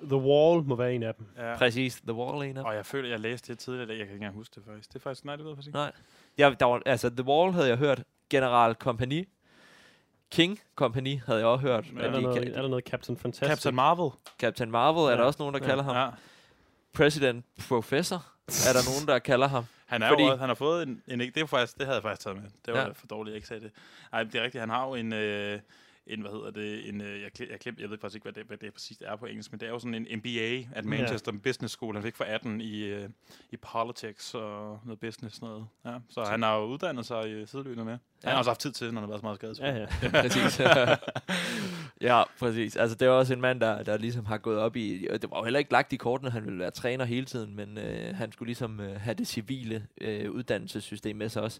The 0.03 0.15
Wall 0.15 0.63
må 0.63 0.75
være 0.75 0.93
en 0.93 1.03
af 1.03 1.15
dem. 1.15 1.25
Ja. 1.37 1.57
Præcis. 1.57 2.01
The 2.01 2.13
Wall 2.13 2.35
en 2.43 2.49
af 2.49 2.53
dem. 2.55 2.65
Og 2.65 2.75
jeg 2.75 2.85
føler, 2.85 3.09
jeg 3.09 3.19
læste 3.19 3.51
det 3.53 3.59
tidligere, 3.59 3.83
i 3.83 3.87
dag. 3.87 3.97
jeg 3.97 4.05
kan 4.07 4.13
ikke 4.13 4.23
engang 4.23 4.35
huske 4.35 4.55
det 4.55 4.63
faktisk. 4.67 4.89
Det 4.89 4.95
er 4.95 4.99
faktisk, 4.99 5.25
nej, 5.25 5.35
det 5.35 5.45
ved 5.45 5.51
jeg 5.51 5.57
faktisk 5.57 5.67
ikke. 5.67 5.77
Nej. 5.77 5.91
Jeg, 6.37 6.59
der 6.59 6.65
var, 6.65 6.81
altså, 6.85 7.09
The 7.09 7.23
Wall 7.23 7.53
havde 7.53 7.67
jeg 7.67 7.77
hørt. 7.77 8.03
General 8.29 8.73
Company. 8.73 9.27
King 10.31 10.59
Company 10.75 11.19
havde 11.25 11.39
jeg 11.39 11.47
også 11.47 11.61
hørt. 11.67 11.85
Ja. 11.95 11.99
Er, 11.99 12.03
at 12.07 12.11
der 12.13 12.15
de 12.17 12.21
noget, 12.21 12.57
er 12.57 12.61
der 12.61 12.69
noget 12.69 12.85
Captain 12.85 13.17
Fantastic? 13.17 13.47
Captain 13.49 13.75
Marvel. 13.75 14.11
Captain 14.39 14.71
Marvel 14.71 15.03
er 15.03 15.09
Ja. 15.09 15.17
der 15.17 15.23
også 15.23 15.37
nogen, 15.39 15.53
der 15.55 15.59
Ja. 15.63 15.67
kalder 15.67 15.83
ham. 15.83 15.95
Ja. 15.95 16.09
President 16.93 17.45
Professor 17.67 18.25
er 18.47 18.73
der 18.73 18.91
nogen, 18.91 19.07
der 19.07 19.19
kalder 19.19 19.47
ham. 19.47 19.65
Han, 19.85 20.01
er 20.03 20.07
Fordi- 20.07 20.23
jo, 20.23 20.35
han 20.35 20.47
har 20.49 20.53
fået 20.55 20.87
en, 20.87 21.01
en, 21.07 21.19
det, 21.19 21.37
er 21.37 21.45
faktisk, 21.45 21.77
det 21.77 21.85
havde 21.85 21.95
jeg 21.95 22.03
faktisk 22.03 22.21
taget 22.23 22.41
med. 22.41 22.49
Det 22.65 22.73
var 22.73 22.79
Ja. 22.79 22.87
for 22.89 23.07
dårligt, 23.07 23.31
jeg 23.31 23.35
ikke 23.35 23.47
sagde 23.47 23.63
det. 23.63 23.71
Nej, 24.11 24.23
det 24.23 24.35
er 24.35 24.43
rigtigt. 24.43 24.59
Han 24.59 24.69
har 24.69 24.85
jo 24.87 24.93
en, 24.95 25.13
øh, 25.13 25.59
en 26.07 26.21
hvad 26.21 26.31
hedder 26.31 26.51
det, 26.51 26.89
en, 26.89 27.01
øh, 27.01 27.21
jeg, 27.21 27.49
jeg, 27.51 27.59
glemte, 27.59 27.81
jeg 27.81 27.89
ved 27.89 27.97
faktisk 27.97 28.15
ikke, 28.15 28.23
hvad 28.25 28.33
det, 28.33 28.43
hvad 28.47 28.57
det 28.57 28.73
præcis 28.73 28.97
er 29.05 29.15
på 29.15 29.25
engelsk, 29.25 29.51
men 29.51 29.59
det 29.59 29.65
er 29.65 29.69
jo 29.69 29.79
sådan 29.79 29.95
en 29.95 30.17
MBA 30.17 30.63
at 30.79 30.85
Manchester 30.85 31.31
Business 31.43 31.73
School. 31.73 31.93
Han 31.95 32.03
fik 32.03 32.15
for 32.15 32.23
18 32.23 32.61
i, 32.61 32.83
øh, 32.83 33.09
i 33.51 33.57
politics 33.57 34.33
og 34.35 34.79
noget 34.85 34.99
business 34.99 35.41
noget. 35.41 35.67
Ja, 35.85 35.97
så 36.09 36.23
han 36.23 36.41
har 36.43 36.57
jo 36.57 36.63
uddannet 36.65 37.05
sig 37.05 37.41
i 37.41 37.45
sideløbende 37.45 37.85
med. 37.85 37.91
Han 37.93 37.99
Ja. 38.23 38.29
har 38.29 38.37
også 38.37 38.49
haft 38.49 38.59
tid 38.59 38.71
til, 38.71 38.93
når 38.93 39.01
han 39.01 39.03
har 39.03 39.07
været 39.07 39.19
så 39.19 39.25
meget 39.25 39.37
skadet. 39.37 39.59
Ja, 39.59 39.75
ja. 39.77 39.87
præcis. 40.21 40.59
ja, 42.09 42.23
præcis. 42.39 42.75
Altså, 42.75 42.95
det 42.95 43.05
er 43.05 43.09
også 43.09 43.33
en 43.33 43.41
mand, 43.41 43.59
der, 43.59 43.83
der 43.83 43.97
ligesom 43.97 44.25
har 44.25 44.37
gået 44.37 44.57
op 44.59 44.75
i... 44.75 45.07
Det 45.21 45.31
var 45.31 45.37
jo 45.37 45.43
heller 45.43 45.59
ikke 45.59 45.71
lagt 45.71 45.93
i 45.93 45.95
kortene, 45.95 46.29
han 46.31 46.45
ville 46.45 46.59
være 46.59 46.71
træner 46.71 47.05
hele 47.05 47.25
tiden, 47.25 47.55
men 47.55 47.77
øh, 47.77 48.15
han 48.15 48.31
skulle 48.31 48.47
ligesom 48.47 48.79
øh, 48.79 49.01
have 49.01 49.13
det 49.13 49.27
civile 49.27 49.87
øh, 50.01 50.31
uddannelsessystem 50.31 51.15
med 51.15 51.29
sig 51.29 51.41
også. 51.43 51.59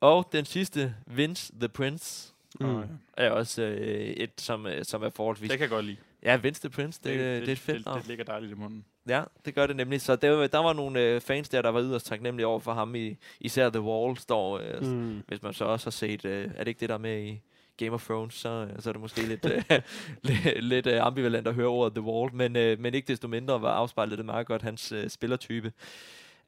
Og 0.00 0.28
den 0.32 0.44
sidste, 0.44 0.94
Vince 1.06 1.52
the 1.60 1.68
Prince, 1.68 2.32
Mm. 2.60 2.82
er 3.16 3.30
også 3.30 3.62
øh, 3.62 4.06
et, 4.06 4.30
som, 4.38 4.66
øh, 4.66 4.84
som 4.84 5.02
er 5.02 5.10
forholdsvis... 5.10 5.50
Det 5.50 5.58
kan 5.58 5.62
jeg 5.62 5.70
godt 5.70 5.84
lide. 5.84 5.96
Ja, 6.22 6.36
Vince 6.36 6.60
the 6.60 6.70
Prince, 6.70 7.00
det, 7.04 7.18
det, 7.18 7.40
det 7.42 7.48
er 7.48 7.52
et 7.52 7.58
fedt 7.58 7.76
det, 7.78 7.86
navn. 7.86 7.98
det, 7.98 8.08
ligger 8.08 8.24
dejligt 8.24 8.52
i 8.52 8.54
munden. 8.54 8.84
Ja, 9.08 9.22
det 9.44 9.54
gør 9.54 9.66
det 9.66 9.76
nemlig. 9.76 10.00
Så 10.00 10.16
der, 10.16 10.30
var- 10.30 10.46
der 10.46 10.58
var 10.58 10.72
nogle 10.72 11.00
øh, 11.00 11.20
fans 11.20 11.48
der, 11.48 11.62
der 11.62 11.68
var 11.68 11.82
yderst 11.82 12.06
taknemmelige 12.06 12.46
over 12.46 12.60
for 12.60 12.72
ham. 12.72 12.94
I, 12.94 13.16
især 13.40 13.70
The 13.70 13.80
Wall 13.80 14.18
står, 14.18 14.58
øh, 14.58 14.82
mm. 14.82 15.22
Hvis 15.28 15.42
man 15.42 15.52
så 15.52 15.64
også 15.64 15.86
har 15.86 15.90
set, 15.90 16.24
øh, 16.24 16.44
er 16.54 16.58
det 16.58 16.68
ikke 16.68 16.80
det 16.80 16.88
der 16.88 16.94
er 16.94 16.98
med 16.98 17.22
i 17.24 17.40
Game 17.76 17.90
of 17.92 18.04
Thrones, 18.04 18.34
så, 18.34 18.48
øh, 18.48 18.82
så 18.82 18.90
er 18.90 18.92
det 18.92 19.00
måske 19.00 19.20
lidt, 19.26 19.44
øh, 19.44 19.62
lidt, 20.22 20.64
lidt 20.64 20.86
øh, 20.86 21.06
ambivalent 21.06 21.48
at 21.48 21.54
høre 21.54 21.66
ordet 21.66 21.94
The 21.94 22.02
Wall, 22.02 22.34
men, 22.34 22.56
øh, 22.56 22.80
men 22.80 22.94
ikke 22.94 23.08
desto 23.08 23.28
mindre 23.28 23.62
var 23.62 23.72
afspejlet 23.74 24.18
det 24.18 24.26
meget 24.26 24.46
godt 24.46 24.62
hans 24.62 24.92
øh, 24.92 25.08
spillertype. 25.10 25.72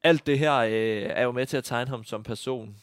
Alt 0.03 0.27
det 0.27 0.39
her 0.39 0.55
øh, 0.57 0.71
er 1.15 1.23
jo 1.23 1.31
med 1.31 1.45
til 1.45 1.57
at 1.57 1.63
tegne 1.63 1.89
ham 1.89 2.03
som 2.03 2.23
person. 2.23 2.75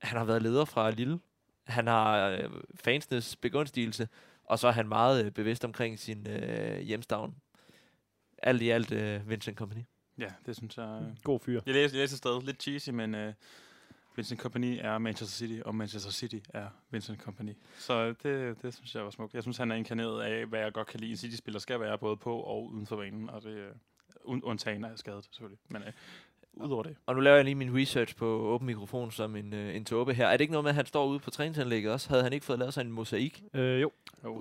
Han 0.00 0.18
har 0.18 0.24
været 0.24 0.42
leder 0.42 0.64
fra 0.64 0.90
Lille. 0.90 1.18
Han 1.64 1.86
har 1.86 2.28
øh, 2.28 2.50
fansenes 2.74 3.36
begunstigelse, 3.36 4.08
og 4.44 4.58
så 4.58 4.68
er 4.68 4.72
han 4.72 4.88
meget 4.88 5.24
øh, 5.24 5.30
bevidst 5.30 5.64
omkring 5.64 5.98
sin 5.98 6.26
øh, 6.28 6.78
hjemstavn. 6.80 7.34
Alt 8.38 8.62
i 8.62 8.70
alt 8.70 8.92
øh, 8.92 9.30
Vincent 9.30 9.58
Company. 9.58 9.82
Ja, 10.18 10.32
det 10.46 10.56
synes 10.56 10.76
jeg... 10.76 11.02
øh, 11.02 11.16
God 11.22 11.40
fyr. 11.40 11.60
Jeg 11.66 11.74
læser, 11.74 11.96
jeg 11.96 12.02
læser 12.02 12.16
stadig 12.16 12.42
lidt 12.42 12.62
cheesy, 12.62 12.90
men 12.90 13.14
uh, 13.14 13.32
Vincent 14.16 14.40
Company 14.40 14.78
er 14.80 14.98
Manchester 14.98 15.36
City, 15.36 15.60
og 15.64 15.74
Manchester 15.74 16.10
City 16.10 16.38
er 16.48 16.68
Vincent 16.90 17.22
Company. 17.22 17.52
Så 17.78 18.14
det, 18.22 18.62
det 18.62 18.74
synes 18.74 18.94
jeg 18.94 19.04
var 19.04 19.10
smukt. 19.10 19.34
Jeg 19.34 19.42
synes, 19.42 19.56
han 19.56 19.70
er 19.70 19.74
inkarneret 19.74 20.22
af, 20.22 20.46
hvad 20.46 20.60
jeg 20.60 20.72
godt 20.72 20.86
kan 20.86 21.00
lide. 21.00 21.10
En 21.10 21.16
City-spiller 21.16 21.60
skal 21.60 21.80
være 21.80 21.98
både 21.98 22.16
på 22.16 22.40
og 22.40 22.64
uden 22.66 22.86
for 22.86 22.96
banen, 22.96 23.30
og 23.30 23.42
det 23.42 23.68
un- 24.14 24.40
undtagen 24.42 24.84
er 24.84 24.96
skadet, 24.96 25.24
selvfølgelig. 25.24 25.58
Men 25.68 25.82
uh, 25.82 25.88
udover 26.56 26.82
det. 26.82 26.96
Og 27.06 27.14
nu 27.14 27.20
laver 27.20 27.36
jeg 27.36 27.44
lige 27.44 27.54
min 27.54 27.76
research 27.80 28.16
på 28.16 28.26
åben 28.26 28.66
mikrofon 28.66 29.10
som 29.10 29.36
en, 29.36 29.52
øh, 29.54 29.76
en 29.76 29.84
tåbe 29.84 30.14
her. 30.14 30.26
Er 30.26 30.32
det 30.36 30.40
ikke 30.40 30.52
noget 30.52 30.64
med, 30.64 30.70
at 30.70 30.74
han 30.74 30.86
står 30.86 31.06
ude 31.06 31.18
på 31.18 31.30
træningsanlægget 31.30 31.92
også? 31.92 32.08
Havde 32.08 32.22
han 32.22 32.32
ikke 32.32 32.46
fået 32.46 32.58
lavet 32.58 32.74
sig 32.74 32.80
en 32.80 32.90
mosaik 32.92 33.42
Øh, 33.54 33.82
jo, 33.82 33.90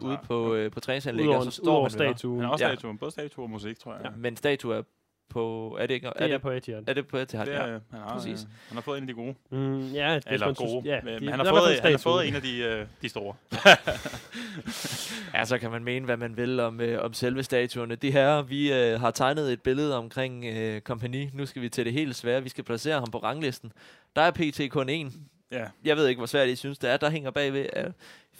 ude 0.01 0.17
på, 0.23 0.53
øh, 0.55 0.71
på 0.71 0.79
træningsanlægget, 0.79 1.29
udover, 1.29 1.45
og 1.45 1.53
så 1.53 1.61
udover 1.61 1.89
står 1.89 1.97
han 1.97 1.99
ved 1.99 2.07
ham? 2.07 2.15
statue. 2.17 2.35
Han 2.35 2.45
har 2.45 2.51
også 2.51 2.65
Ja. 2.65 2.69
ja. 2.69 2.75
statue, 2.75 2.97
både 2.97 3.11
statue 3.11 3.43
og 3.45 3.49
musik, 3.49 3.79
tror 3.79 3.93
jeg. 3.93 4.01
Ja. 4.03 4.09
Ja. 4.09 4.15
Men 4.17 4.37
statue 4.37 4.75
er 4.75 4.81
på... 5.29 5.77
Er 5.81 5.85
det 5.87 5.93
ikke... 5.93 6.07
Det 6.07 6.13
Er 6.21 6.23
er 6.25 6.27
det, 6.27 6.41
på 6.41 6.49
Etihad. 6.51 6.83
er 6.87 6.93
det 6.93 7.07
på 7.07 7.17
Etihad? 7.17 7.45
Det 7.45 7.55
er, 7.55 7.65
Ja. 7.67 7.71
han, 7.71 7.81
har, 7.91 8.13
præcis. 8.17 8.41
øh, 8.43 8.47
han 8.67 8.75
har 8.77 8.81
fået 8.81 8.97
en 8.97 9.03
af 9.03 9.07
de 9.07 9.13
gode. 9.13 9.35
Mm, 9.49 9.91
ja, 9.91 10.13
hvis 10.13 10.23
Eller 10.27 10.53
synes- 10.53 10.71
gode. 10.71 10.81
Ja, 10.89 10.99
men, 11.03 11.13
de- 11.13 11.19
men 11.19 11.29
han, 11.29 11.39
har 11.39 11.49
fået, 11.49 11.79
han 11.79 11.91
har 11.91 11.97
fået 11.97 12.27
en 12.27 12.35
af 12.35 12.41
de, 12.41 12.57
øh, 12.59 12.85
de 13.01 13.09
store. 13.09 13.35
ja, 15.33 15.45
så 15.45 15.57
kan 15.57 15.71
man 15.71 15.83
mene, 15.83 16.05
hvad 16.05 16.17
man 16.17 16.37
vil 16.37 16.59
om, 16.59 16.81
øh, 16.81 17.03
om 17.03 17.13
selve 17.13 17.43
statuerne. 17.43 17.95
De 17.95 18.11
her, 18.11 18.41
vi 18.41 18.73
øh, 18.73 18.99
har 18.99 19.11
tegnet 19.11 19.53
et 19.53 19.61
billede 19.61 19.97
omkring 19.97 20.45
øh, 20.45 20.81
kompagni. 20.81 21.29
Nu 21.33 21.45
skal 21.45 21.61
vi 21.61 21.69
til 21.69 21.85
det 21.85 21.93
helt 21.93 22.15
svære. 22.15 22.43
Vi 22.43 22.49
skal 22.49 22.63
placere 22.63 22.99
ham 22.99 23.11
på 23.11 23.17
ranglisten. 23.17 23.71
Der 24.15 24.21
er 24.21 24.31
pt. 24.31 24.61
kun 24.71 24.89
én. 24.89 25.11
Ja, 25.51 25.65
Jeg 25.83 25.97
ved 25.97 26.07
ikke, 26.07 26.19
hvor 26.19 26.25
svært 26.25 26.49
I 26.49 26.55
synes, 26.55 26.77
det 26.77 26.89
er. 26.89 26.97
Der 26.97 27.09
hænger 27.09 27.31
bagved, 27.31 27.65
øh, 27.77 27.83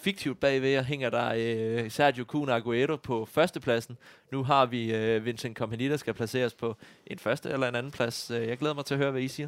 fiktivt 0.03 0.39
bagved, 0.39 0.77
og 0.77 0.85
hænger 0.85 1.09
der 1.09 1.33
øh, 1.37 1.91
Sergio 1.91 2.23
Kun 2.23 2.49
Aguero 2.49 2.95
på 2.95 3.25
førstepladsen. 3.25 3.97
Nu 4.31 4.43
har 4.43 4.65
vi 4.65 4.95
øh, 4.95 5.25
Vincent 5.25 5.57
Kompany, 5.57 5.89
der 5.89 5.97
skal 5.97 6.13
placeres 6.13 6.53
på 6.53 6.75
en 7.07 7.19
første 7.19 7.49
eller 7.49 7.67
en 7.67 7.75
anden 7.75 7.91
plads. 7.91 8.31
Øh, 8.31 8.47
Jeg 8.47 8.57
glæder 8.57 8.75
mig 8.75 8.85
til 8.85 8.93
at 8.93 8.99
høre, 8.99 9.11
hvad 9.11 9.21
I 9.21 9.27
siger. 9.27 9.47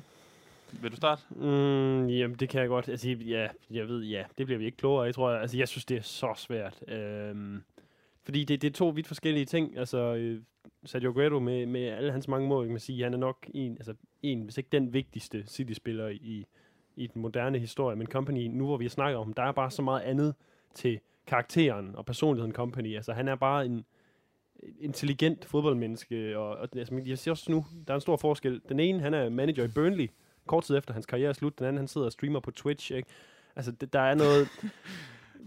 Vil 0.82 0.92
du 0.92 0.96
starte? 0.96 1.22
Mm, 1.30 2.08
jamen, 2.08 2.38
det 2.38 2.50
kan 2.50 2.62
jeg 2.62 2.68
godt. 2.70 2.90
Altså, 2.90 3.10
ja, 3.10 3.48
jeg 3.72 3.88
ved, 3.88 4.04
ja, 4.04 4.24
det 4.38 4.46
bliver 4.46 4.60
vi 4.60 4.66
ikke 4.66 4.78
klogere. 4.78 5.04
Jeg 5.04 5.16
tror, 5.16 5.32
jeg, 5.32 5.42
altså, 5.42 5.58
jeg 5.58 5.68
synes, 5.68 5.86
det 5.86 5.98
er 5.98 6.02
så 6.02 6.34
svært. 6.38 6.84
Øhm, 6.88 7.64
fordi 8.24 8.44
det, 8.44 8.62
det 8.62 8.68
er 8.68 8.72
to 8.74 8.88
vidt 8.88 9.08
forskellige 9.08 9.46
ting. 9.46 9.78
Altså, 9.78 9.98
øh, 9.98 10.42
Sergio 10.86 11.10
Aguero 11.10 11.40
med, 11.40 11.66
med 11.66 11.82
alle 11.88 12.12
hans 12.12 12.28
mange 12.28 12.48
mål, 12.48 12.66
kan 12.66 12.72
man 12.72 12.80
sige, 12.80 13.04
han 13.04 13.14
er 13.14 13.18
nok 13.18 13.50
en, 13.54 13.72
altså, 13.72 13.94
en 14.24 14.42
hvis 14.42 14.58
ikke 14.58 14.70
den 14.72 14.94
vigtigste 14.94 15.44
City-spiller 15.48 16.08
i, 16.08 16.46
i 16.96 17.08
den 17.08 17.22
moderne 17.22 17.60
historie. 17.60 17.96
Men 17.96 18.08
Company, 18.08 18.48
nu 18.48 18.66
hvor 18.66 18.78
vi 18.78 18.90
snakker 18.90 19.20
om, 19.20 19.34
der 19.34 19.44
er 19.44 19.52
bare 19.52 19.72
så 19.72 19.82
meget 19.82 20.02
andet 20.02 20.36
til 20.74 21.00
karakteren 21.28 21.96
og 21.96 22.06
personligheden 22.06 22.54
Company. 22.54 22.96
Altså, 22.96 23.14
han 23.14 23.28
er 23.28 23.36
bare 23.36 23.66
en 23.66 23.86
intelligent 24.80 25.46
fodboldmenneske, 25.46 26.38
og, 26.38 26.50
og 26.50 26.70
altså, 26.76 27.02
jeg 27.06 27.18
siger 27.18 27.32
også 27.32 27.52
nu, 27.52 27.66
der 27.88 27.94
er 27.94 27.96
en 27.96 28.02
stor 28.02 28.18
forskel. 28.18 28.62
Den 28.70 28.80
ene, 28.80 29.00
han 29.00 29.14
er 29.14 29.30
manager 29.30 29.64
i 29.64 29.68
Burnley, 29.68 30.10
kort 30.46 30.64
tid 30.64 30.78
efter 30.78 30.94
hans 30.94 31.06
karriere 31.06 31.30
er 31.30 31.34
slut. 31.34 31.60
Den 31.60 31.68
anden, 31.68 31.78
han 31.78 31.88
sidder 31.88 32.06
og 32.06 32.12
streamer 32.12 32.40
på 32.40 32.52
Twitch, 32.52 32.92
ikke? 32.92 33.10
Altså, 33.56 33.72
det, 33.72 33.94
der 33.94 34.00
er 34.00 34.16
noget 34.16 34.48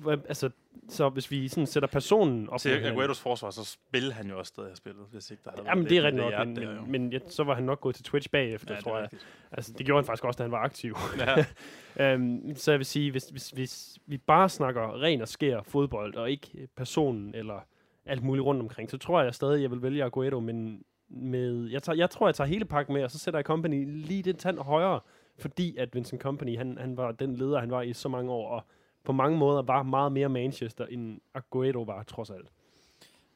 altså, 0.07 0.51
så 0.89 1.09
hvis 1.09 1.31
vi 1.31 1.49
sådan 1.49 1.67
sætter 1.67 1.89
personen 1.89 2.49
op... 2.49 2.61
Til 2.61 2.71
Agueros 2.71 3.21
forsvar, 3.21 3.51
så 3.51 3.65
spiller 3.65 4.15
han 4.15 4.29
jo 4.29 4.39
også 4.39 4.49
stadig 4.49 4.77
spillet, 4.77 5.07
hvis 5.11 5.31
ikke 5.31 5.43
der 5.45 5.51
havde 5.51 5.69
Jamen, 5.69 5.85
det 5.85 5.97
er 5.97 6.03
rigtigt 6.03 6.25
nok, 6.25 6.47
men, 6.47 6.57
der, 6.57 6.81
men, 6.81 6.93
men 6.93 7.13
ja, 7.13 7.19
så 7.29 7.45
var 7.45 7.55
han 7.55 7.65
nok 7.65 7.81
gået 7.81 7.95
til 7.95 8.05
Twitch 8.05 8.31
bagefter, 8.31 8.75
Ja, 8.75 8.81
tror 8.81 8.95
jeg. 8.97 9.03
rigtigt. 9.03 9.27
Altså, 9.53 9.73
det 9.79 9.87
gjorde 9.87 10.03
han 10.03 10.07
faktisk 10.07 10.25
også, 10.25 10.39
da 10.39 10.43
han 10.43 10.53
var 10.53 10.59
aktiv. 10.59 10.97
Ja. 11.19 11.45
øhm, 12.13 12.57
så 12.57 12.71
jeg 12.71 12.79
vil 12.79 12.87
sige, 12.87 13.11
hvis, 13.11 13.25
hvis, 13.25 13.51
hvis 13.51 13.99
vi 14.07 14.19
bare 14.19 14.49
snakker 14.49 15.03
ren 15.03 15.23
og 15.23 15.29
skær 15.29 15.61
fodbold, 15.63 16.15
og 16.15 16.31
ikke 16.31 16.69
personen 16.77 17.35
eller 17.35 17.61
alt 18.07 18.23
muligt 18.23 18.45
rundt 18.45 18.63
omkring, 18.63 18.91
så 18.91 18.99
tror 18.99 19.23
jeg 19.23 19.35
stadig, 19.35 19.63
jeg 19.63 19.71
vil 19.71 19.83
vælge 19.83 20.05
Aguero, 20.05 20.41
men 20.41 20.83
med, 21.09 21.69
jeg, 21.71 21.83
tager, 21.83 21.97
jeg 21.97 22.11
tror, 22.11 22.29
jeg 22.29 22.35
tager 22.35 22.49
hele 22.49 22.65
pakken 22.65 22.95
med, 22.95 23.05
og 23.05 23.11
så 23.11 23.19
sætter 23.19 23.39
jeg 23.39 23.45
Company 23.45 24.07
lige 24.07 24.23
det 24.23 24.39
tand 24.39 24.59
højere, 24.59 25.01
fordi 25.39 25.77
at 25.77 25.95
Vincent 25.95 26.23
Company, 26.23 26.57
han, 26.59 26.79
han 26.81 26.97
var 26.97 27.13
den 27.13 27.37
leder, 27.37 27.61
han 27.61 27.71
var 27.71 27.83
i 27.83 27.93
så 27.93 28.09
mange 28.09 28.33
år, 28.33 28.49
og 28.49 28.65
på 29.09 29.13
mange 29.13 29.39
måder 29.39 29.63
var 29.63 29.83
meget 29.83 30.13
mere 30.13 30.29
Manchester, 30.29 30.87
end 30.87 31.21
Aguero 31.35 31.83
var, 31.83 32.03
trods 32.03 32.31
alt. 32.31 32.49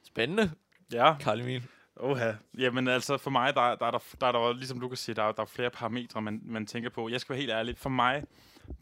Spændende, 0.03 0.51
Ja, 0.93 1.16
Karl 1.20 1.41
Emil. 1.41 1.62
Oha. 1.97 2.33
Jamen 2.59 2.89
altså, 2.89 3.16
for 3.18 3.31
mig, 3.31 3.55
der, 3.55 3.75
der, 3.75 3.87
er 3.87 3.91
der, 3.91 3.99
der 4.20 4.27
er 4.27 4.33
der, 4.33 4.53
ligesom 4.53 4.81
Lukas 4.81 4.99
siger, 4.99 5.14
der, 5.14 5.23
er- 5.23 5.33
der 5.33 5.43
er 5.43 5.47
flere 5.47 5.70
parametre, 5.70 6.23
man, 6.23 6.41
man 6.45 6.66
tænker 6.66 6.91
på. 6.91 7.09
Jeg 7.09 7.20
skal 7.20 7.33
være 7.33 7.41
helt 7.41 7.53
ærlig. 7.53 7.79
For 7.79 7.91
mig 7.91 8.25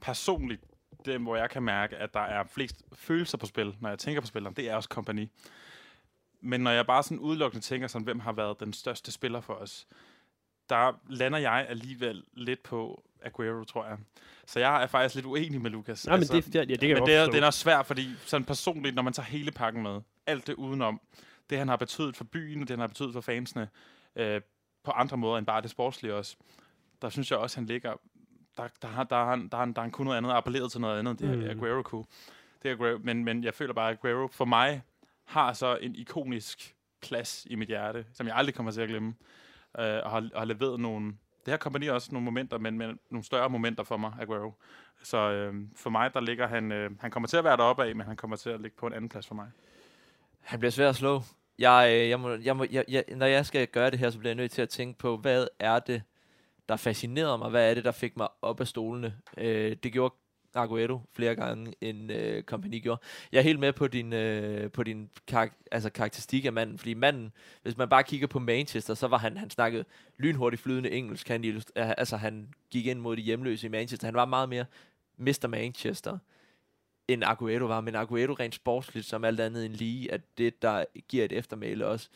personligt, 0.01 0.64
det 1.05 1.20
hvor 1.20 1.36
jeg 1.36 1.51
kan 1.51 1.62
mærke, 1.62 1.97
at 1.97 2.14
der 2.14 2.20
er 2.20 2.45
flest 2.45 2.82
følelser 2.93 3.38
på 3.38 3.47
spil, 3.47 3.76
når 3.80 3.88
jeg 3.88 3.99
tænker 3.99 4.20
på 4.20 4.26
spilleren, 4.26 4.57
det 4.57 4.70
er 4.70 4.76
også 4.76 4.88
kompagni. 4.88 5.30
Men 6.41 6.61
når 6.61 6.70
jeg 6.70 6.86
bare 6.86 7.03
sådan 7.03 7.18
udelukkende 7.18 7.64
tænker 7.64 7.88
sådan, 7.88 8.05
hvem 8.05 8.20
har 8.20 8.32
været 8.32 8.61
den 8.61 8.72
største 8.72 9.12
spiller 9.12 9.41
for 9.41 9.55
os, 9.55 9.86
der 10.68 11.01
lander 11.09 11.38
jeg 11.38 11.66
alligevel 11.68 12.24
lidt 12.32 12.62
på 12.62 13.03
Aguero, 13.22 13.64
tror 13.64 13.86
jeg. 13.86 13.98
Så 14.46 14.60
jeg 14.60 14.82
er 14.82 14.86
faktisk 14.86 15.14
lidt 15.14 15.26
uenig 15.26 15.60
med 15.60 15.70
Lukas. 15.70 16.06
Nej, 16.06 16.16
men 16.16 16.22
det, 16.28 16.54
ja, 16.54 16.60
det 16.60 16.80
kan 16.80 16.88
jeg 16.88 16.94
men 16.94 16.98
godt 16.98 17.08
det 17.08 17.16
er, 17.16 17.26
det 17.26 17.42
er 17.42 17.46
også 17.46 17.60
svært, 17.60 17.86
fordi 17.86 18.08
sådan 18.26 18.44
personligt, 18.44 18.94
når 18.94 19.02
man 19.02 19.12
tager 19.12 19.26
hele 19.26 19.50
pakken 19.52 19.82
med, 19.82 20.00
alt 20.26 20.46
det 20.46 20.54
udenom, 20.54 21.00
det 21.50 21.58
han 21.58 21.68
har 21.68 21.76
betydet 21.76 22.16
for 22.16 22.24
byen, 22.24 22.60
det 22.60 22.70
han 22.70 22.78
har 22.78 22.86
betydet 22.86 23.12
for 23.12 23.20
fansene, 23.20 23.68
øh, 24.16 24.40
på 24.84 24.90
andre 24.90 25.16
måder 25.16 25.38
end 25.38 25.46
bare 25.46 25.62
det 25.62 25.70
sportslige 25.70 26.14
også, 26.14 26.36
der 27.02 27.08
synes 27.08 27.30
jeg 27.30 27.38
også, 27.38 27.56
han 27.56 27.66
ligger, 27.66 27.92
der, 28.56 28.68
der, 28.82 28.88
har, 28.88 29.04
der, 29.04 29.16
har, 29.16 29.30
han- 29.30 29.48
der, 29.48 29.56
har, 29.56 29.64
han- 29.64 29.72
der 29.72 29.80
har 29.80 29.84
han 29.84 29.90
kun 29.90 30.04
noget 30.06 30.16
andet, 30.18 30.30
appelleret 30.30 30.72
til 30.72 30.80
noget 30.80 30.98
andet, 30.98 31.18
det 31.18 31.38
mm. 31.38 31.44
Aguero 31.44 31.82
kunne. 31.82 32.04
Det 32.62 32.70
er 32.70 32.74
Aguero, 32.74 32.98
men, 33.02 33.24
men 33.24 33.44
jeg 33.44 33.54
føler 33.54 33.74
bare, 33.74 33.90
at 33.90 33.98
Aguero 34.04 34.28
for 34.32 34.44
mig 34.44 34.82
har 35.24 35.52
så 35.52 35.76
en 35.80 35.94
ikonisk 35.94 36.74
plads 37.02 37.46
i 37.50 37.54
mit 37.54 37.68
hjerte, 37.68 38.06
som 38.12 38.26
jeg 38.26 38.36
aldrig 38.36 38.54
kommer 38.54 38.72
til 38.72 38.80
at 38.80 38.88
glemme, 38.88 39.14
øh, 39.78 39.84
og, 39.84 40.10
har, 40.10 40.28
og 40.34 40.40
har 40.40 40.44
leveret 40.44 40.80
nogle, 40.80 41.12
det 41.45 41.53
her 41.53 41.57
kompagni 41.57 41.88
også 41.88 42.09
nogle 42.12 42.24
momenter, 42.24 42.59
men, 42.59 42.78
men 42.78 42.99
nogle 43.11 43.24
større 43.24 43.51
momenter 43.51 43.84
for 43.84 43.97
mig, 43.97 44.12
Aguero. 44.20 44.55
Så 45.03 45.16
øh, 45.16 45.55
for 45.76 45.91
mig, 45.91 46.14
der 46.14 46.20
ligger 46.20 46.47
han, 46.47 46.72
øh, 46.72 46.91
han 47.01 47.11
kommer 47.11 47.26
til 47.26 47.36
at 47.36 47.45
være 47.45 47.57
deroppe 47.57 47.84
af, 47.84 47.97
men 47.97 48.07
han 48.07 48.16
kommer 48.16 48.36
til 48.36 48.51
at 48.51 48.61
ligge 48.61 48.76
på 48.76 48.86
en 48.86 48.93
anden 48.93 49.09
plads 49.09 49.26
for 49.26 49.34
mig. 49.34 49.51
Han 50.41 50.59
bliver 50.59 50.70
svær 50.70 50.88
at 50.88 50.97
slå. 50.97 51.22
Jeg, 51.59 51.91
øh, 51.93 52.09
jeg 52.09 52.20
må, 52.20 52.30
jeg 52.30 52.57
må, 52.57 52.66
jeg, 52.70 52.84
jeg, 52.88 53.05
når 53.16 53.26
jeg 53.26 53.47
skal 53.47 53.66
gøre 53.66 53.91
det 53.91 53.99
her, 53.99 54.11
så 54.11 54.18
bliver 54.18 54.30
jeg 54.30 54.36
nødt 54.36 54.51
til 54.51 54.62
at 54.62 54.68
tænke 54.68 54.99
på, 54.99 55.16
hvad 55.16 55.47
er 55.59 55.78
det, 55.78 56.03
der 56.68 56.76
fascinerede 56.76 57.38
mig? 57.38 57.51
Hvad 57.51 57.70
er 57.70 57.74
det, 57.74 57.84
der 57.84 57.93
fik 57.93 58.16
mig 58.16 58.28
op 58.43 58.61
af 58.61 58.66
stolene? 58.66 59.16
Øh, 59.38 59.76
det 59.82 59.93
gjorde 59.93 60.14
Aguero 60.55 61.01
flere 61.12 61.34
gange, 61.34 61.74
end 61.80 62.12
øh, 62.12 62.42
Company 62.42 62.82
gjorde. 62.82 63.01
Jeg 63.32 63.38
er 63.38 63.42
helt 63.42 63.61
med 63.61 63.72
på 63.72 63.86
din, 63.88 64.12
øh, 64.12 64.70
på 64.70 64.82
din 64.82 65.11
karak- 65.32 65.62
altså 65.72 65.90
karakteristik 65.90 66.44
af 66.44 66.53
manden, 66.53 66.78
fordi 66.78 66.94
manden, 66.94 67.32
hvis 67.62 67.76
man 67.76 67.88
bare 67.88 68.03
kigger 68.05 68.26
på 68.26 68.38
Manchester, 68.38 68.94
så 68.94 69.07
var 69.09 69.18
han, 69.18 69.36
han 69.36 69.51
snakkede 69.51 69.84
lynhurtigt 70.18 70.62
flydende 70.62 70.90
engelsk. 70.90 71.28
Han, 71.28 71.44
illust- 71.44 71.72
øh, 71.76 71.90
altså, 71.98 72.16
han 72.16 72.48
gik 72.70 72.86
ind 72.86 72.98
mod 73.01 73.16
de 73.16 73.22
hjemløse 73.22 73.66
i 73.66 73.70
Manchester. 73.70 74.07
Han 74.07 74.14
var 74.14 74.24
meget 74.24 74.48
mere 74.48 74.64
Mr. 75.16 75.46
Manchester 75.48 76.18
end 77.09 77.24
Aguero 77.24 77.66
var, 77.66 77.80
men 77.80 77.94
Aguero 77.94 78.32
rent 78.32 78.55
sportsligt, 78.55 79.07
som 79.07 79.24
alt 79.24 79.40
andet 79.40 79.66
end 79.66 79.74
lige, 79.74 80.12
at 80.12 80.20
det, 80.38 80.62
der 80.62 80.84
giver 81.09 81.24
et 81.24 81.32
eftermæle 81.32 81.86
også, 81.86 82.09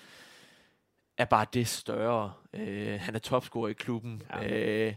er 1.18 1.24
bare 1.24 1.47
det 1.55 1.68
større. 1.68 2.32
Øh, 2.53 3.01
han 3.01 3.14
er 3.14 3.18
topscorer 3.18 3.68
i 3.68 3.72
klubben. 3.72 4.22
Ja. 4.30 4.49
Øh, 4.49 4.95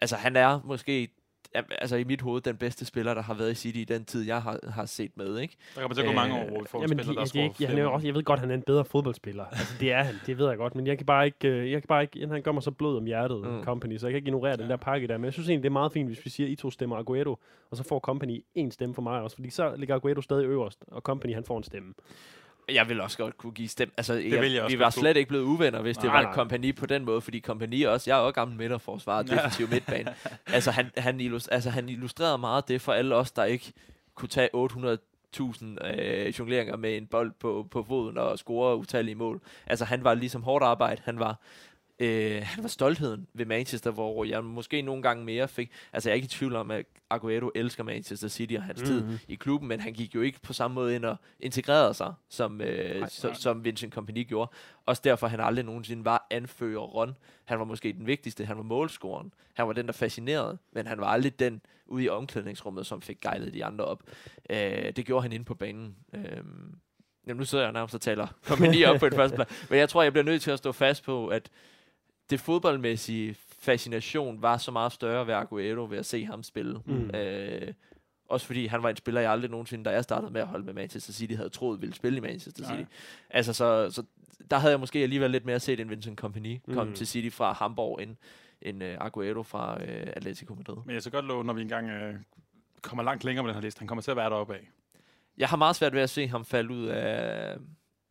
altså, 0.00 0.16
han 0.16 0.36
er 0.36 0.60
måske 0.64 1.08
altså 1.54 1.96
i 1.96 2.04
mit 2.04 2.20
hoved 2.20 2.40
den 2.40 2.56
bedste 2.56 2.84
spiller, 2.84 3.14
der 3.14 3.22
har 3.22 3.34
været 3.34 3.50
i 3.50 3.54
City 3.54 3.78
i 3.78 3.84
den 3.84 4.04
tid, 4.04 4.26
jeg 4.26 4.42
har, 4.42 4.58
har 4.70 4.86
set 4.86 5.16
med, 5.16 5.38
ikke? 5.38 5.56
Der 5.74 5.80
kommer 5.80 5.94
til 5.94 6.02
at 6.02 6.08
gå 6.08 6.14
mange 6.14 6.36
Øh, 6.38 6.44
år, 6.44 6.48
hvor 6.50 6.60
vi 6.60 6.66
får 6.68 6.78
en 6.78 6.82
Jamen, 6.82 6.98
spiller, 7.04 7.24
de, 7.24 7.30
der 7.40 7.48
de, 7.48 7.54
de, 7.58 7.66
han 7.66 7.78
er 7.78 7.86
også, 7.86 8.06
jeg 8.06 8.14
ved 8.14 8.22
godt, 8.22 8.40
han 8.40 8.50
er 8.50 8.54
en 8.54 8.62
bedre 8.62 8.84
fodboldspiller. 8.84 9.44
altså, 9.44 9.74
det 9.80 9.92
er 9.92 10.02
han, 10.02 10.14
det 10.26 10.38
ved 10.38 10.48
jeg 10.48 10.56
godt. 10.56 10.74
Men 10.74 10.86
jeg 10.86 10.96
kan 10.98 11.06
bare 11.06 11.26
ikke, 11.26 11.48
øh, 11.48 11.70
jeg 11.70 11.82
kan 11.82 11.88
bare 11.88 12.02
ikke 12.02 12.26
han 12.28 12.42
gør 12.42 12.52
mig 12.52 12.62
så 12.62 12.70
blød 12.70 12.96
om 12.96 13.04
hjertet, 13.04 13.40
Mm. 13.40 13.62
Company, 13.64 13.96
så 13.96 14.06
jeg 14.06 14.12
kan 14.12 14.16
ikke 14.16 14.26
ignorere 14.28 14.56
den 14.56 14.70
der 14.70 14.76
pakke 14.76 15.06
der. 15.06 15.18
Men 15.18 15.24
jeg 15.24 15.32
synes 15.32 15.48
egentlig, 15.48 15.62
det 15.62 15.68
er 15.68 15.72
meget 15.72 15.92
fint, 15.92 16.08
hvis 16.08 16.24
vi 16.24 16.30
siger, 16.30 16.46
at 16.46 16.52
I 16.52 16.56
to 16.56 16.70
stemmer 16.70 16.96
Aguero, 16.96 17.38
og 17.70 17.76
så 17.76 17.84
får 17.84 17.98
Company 18.00 18.44
en 18.54 18.70
stemme 18.70 18.94
for 18.94 19.02
mig 19.02 19.20
også. 19.20 19.36
Fordi 19.36 19.50
så 19.50 19.74
ligger 19.76 19.94
Aguero 19.94 20.20
stadig 20.20 20.44
øverst, 20.46 20.84
og 20.88 21.02
Company 21.02 21.34
han 21.34 21.44
får 21.44 21.56
en 21.56 21.62
stemme. 21.64 21.94
Jeg 22.74 22.88
vil 22.88 23.00
også 23.00 23.18
godt 23.18 23.36
kunne 23.38 23.52
give 23.52 23.68
stemme. 23.68 23.92
Altså, 23.96 24.14
vil 24.14 24.52
jeg 24.52 24.62
også 24.62 24.76
vi 24.76 24.80
var 24.80 24.84
kunne. 24.86 24.92
slet 24.92 25.16
ikke 25.16 25.28
blevet 25.28 25.44
uvenner, 25.44 25.82
hvis 25.82 25.96
det 25.96 26.04
Nej, 26.04 26.12
var 26.14 26.22
nej. 26.22 26.30
et 26.30 26.34
kompani 26.34 26.72
på 26.72 26.86
den 26.86 27.04
måde, 27.04 27.20
fordi 27.20 27.38
kompani 27.38 27.82
også, 27.82 28.10
jeg 28.10 28.16
er 28.16 28.20
også 28.20 28.32
gammel 28.34 28.56
midterforsvar, 28.58 29.22
defensiv 29.22 29.68
midtbane. 29.68 30.14
Altså 30.46 30.70
han, 30.70 30.90
han, 30.96 31.20
illus- 31.20 31.48
altså, 31.50 31.70
han 31.70 31.88
illustrerede 31.88 32.38
meget 32.38 32.68
det 32.68 32.80
for 32.80 32.92
alle 32.92 33.14
os, 33.14 33.30
der 33.30 33.44
ikke 33.44 33.72
kunne 34.14 34.28
tage 34.28 34.48
800.000 34.54 35.86
øh, 35.86 36.26
jongleringer 36.38 36.76
med 36.76 36.96
en 36.96 37.06
bold 37.06 37.32
på, 37.40 37.66
på 37.70 37.84
foden 37.88 38.18
og 38.18 38.38
score 38.38 38.76
utallige 38.76 39.14
mål. 39.14 39.40
Altså 39.66 39.84
han 39.84 40.04
var 40.04 40.14
ligesom 40.14 40.42
hårdt 40.42 40.64
arbejde, 40.64 41.02
han 41.04 41.18
var 41.18 41.40
Øh, 42.00 42.42
han 42.44 42.62
var 42.64 42.68
stoltheden 42.68 43.26
ved 43.34 43.46
Manchester, 43.46 43.90
hvor 43.90 44.24
jeg 44.24 44.44
måske 44.44 44.82
nogle 44.82 45.02
gange 45.02 45.24
mere 45.24 45.48
fik... 45.48 45.70
Altså, 45.92 46.08
jeg 46.08 46.12
er 46.12 46.16
ikke 46.16 46.24
i 46.26 46.28
tvivl 46.28 46.56
om, 46.56 46.70
at 46.70 46.86
Aguero 47.10 47.50
elsker 47.54 47.84
Manchester 47.84 48.28
City 48.28 48.54
og 48.54 48.62
hans 48.62 48.80
mm-hmm. 48.82 48.98
tid 49.00 49.06
Mhm. 49.06 49.18
i 49.28 49.34
klubben, 49.34 49.68
men 49.68 49.80
han 49.80 49.92
gik 49.92 50.14
jo 50.14 50.20
ikke 50.20 50.40
på 50.40 50.52
samme 50.52 50.74
måde 50.74 50.94
ind 50.96 51.04
og 51.04 51.16
integrerede 51.40 51.94
sig, 51.94 52.12
som, 52.28 52.60
øh, 52.60 53.00
Nej, 53.00 53.08
nej. 53.22 53.34
som 53.34 53.64
Vincent 53.64 53.94
Kompany 53.94 54.28
gjorde. 54.28 54.50
Også 54.86 55.02
derfor, 55.04 55.26
han 55.26 55.40
aldrig 55.40 55.64
nogensinde 55.64 56.04
var 56.04 56.26
anfører 56.30 56.78
Ron. 56.80 57.16
Han 57.44 57.58
var 57.58 57.64
måske 57.64 57.92
den 57.92 58.06
vigtigste, 58.06 58.44
han 58.44 58.56
var 58.56 58.62
målscoren. 58.62 59.32
Han 59.54 59.66
var 59.66 59.72
den, 59.72 59.86
der 59.86 59.92
fascinerede, 59.92 60.58
men 60.72 60.86
han 60.86 61.00
var 61.00 61.06
aldrig 61.06 61.38
den 61.38 61.60
ude 61.86 62.04
i 62.04 62.08
omklædningsrummet, 62.08 62.86
som 62.86 63.02
fik 63.02 63.20
gejlet 63.20 63.54
de 63.54 63.64
andre 63.64 63.84
op. 63.84 64.02
Øh, 64.50 64.92
det 64.96 65.06
gjorde 65.06 65.22
han 65.22 65.32
inde 65.32 65.44
på 65.44 65.54
banen. 65.54 65.96
Øh, 66.14 66.22
jamen, 67.26 67.36
nu 67.38 67.44
sidder 67.44 67.64
jeg 67.64 67.72
nærmest 67.72 67.94
og 67.94 68.00
taler 68.00 68.26
Kompany 68.46 68.84
op 68.86 69.00
på 69.00 69.06
et 69.06 69.14
første 69.20 69.34
plan. 69.34 69.46
Men 69.70 69.78
jeg 69.78 69.88
tror, 69.88 70.02
jeg 70.02 70.12
bliver 70.12 70.24
nødt 70.24 70.42
til 70.42 70.50
at 70.50 70.58
stå 70.58 70.72
fast 70.72 71.04
på, 71.04 71.28
at 71.28 71.50
det 72.30 72.40
fodboldmæssige 72.40 73.36
fascination 73.58 74.42
var 74.42 74.56
så 74.56 74.70
meget 74.70 74.92
større 74.92 75.26
ved 75.26 75.34
Aguero 75.34 75.86
ved 75.90 75.98
at 75.98 76.06
se 76.06 76.24
ham 76.26 76.42
spille. 76.42 76.80
Mm. 76.86 76.92
Mm. 76.94 77.10
Øh, 77.14 77.72
også 78.28 78.46
fordi 78.46 78.66
han 78.66 78.82
var 78.82 78.90
en 78.90 78.96
spiller, 78.96 79.20
jeg 79.20 79.30
aldrig 79.32 79.50
nogensinde, 79.50 79.84
da 79.84 79.90
jeg 79.90 80.04
startede 80.04 80.32
med 80.32 80.40
at 80.40 80.46
holde 80.46 80.64
med 80.64 80.72
Manchester 80.74 81.12
City, 81.12 81.34
havde 81.34 81.48
troet 81.48 81.80
ville 81.80 81.94
spille 81.94 82.18
i 82.18 82.20
Manchester 82.20 82.62
Nej. 82.68 82.76
City. 82.78 82.90
Altså, 83.30 83.52
så, 83.52 83.90
så 83.90 84.02
der 84.50 84.58
havde 84.58 84.70
jeg 84.72 84.80
måske 84.80 84.98
alligevel 84.98 85.30
lidt 85.30 85.44
mere 85.44 85.60
set 85.60 85.80
en 85.80 85.90
Vincent 85.90 86.18
Kompany 86.18 86.58
komme 86.66 86.90
Mm. 86.90 86.96
til 86.96 87.06
City 87.06 87.36
fra 87.36 87.52
Hamburg, 87.52 88.02
end, 88.02 88.16
end 88.62 88.82
uh, 88.82 88.88
Aguero 89.00 89.42
fra 89.42 89.74
uh, 89.76 89.82
Atletico 89.88 90.54
Madrid. 90.54 90.76
Men 90.86 90.94
jeg 90.94 91.02
skal 91.02 91.12
godt 91.12 91.24
love, 91.24 91.44
når 91.44 91.52
vi 91.52 91.62
engang 91.62 91.90
øh, 91.90 92.14
kommer 92.82 93.02
langt 93.04 93.24
længere 93.24 93.42
med 93.44 93.48
den 93.48 93.54
her 93.54 93.62
liste, 93.62 93.78
han 93.78 93.88
kommer 93.88 94.02
til 94.02 94.10
at 94.10 94.16
være 94.16 94.30
deroppe 94.30 94.54
af. 94.54 94.68
Jeg 95.38 95.48
har 95.48 95.56
meget 95.56 95.76
svært 95.76 95.92
ved 95.94 96.00
at 96.02 96.10
se 96.10 96.28
ham 96.28 96.44
falde 96.44 96.70
ud 96.74 96.86
af 96.86 97.56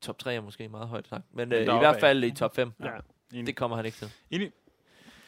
top 0.02 0.20
3 0.20 0.36
er 0.36 0.42
måske 0.42 0.70
meget 0.70 0.88
højt 0.88 1.08
sagt. 1.08 1.24
Men 1.36 1.50
Men 1.50 1.58
uh, 1.70 1.76
i 1.76 1.78
hvert 1.80 1.96
af. 1.96 2.00
fald 2.00 2.24
i 2.24 2.32
top 2.32 2.56
5. 2.56 2.72
Ja. 2.84 2.90
Enig. 3.34 3.48
Det 3.48 3.56
kommer 3.56 3.76
han 3.78 3.86
ikke 3.86 3.98
til. 3.98 4.12
Enig. 4.32 4.52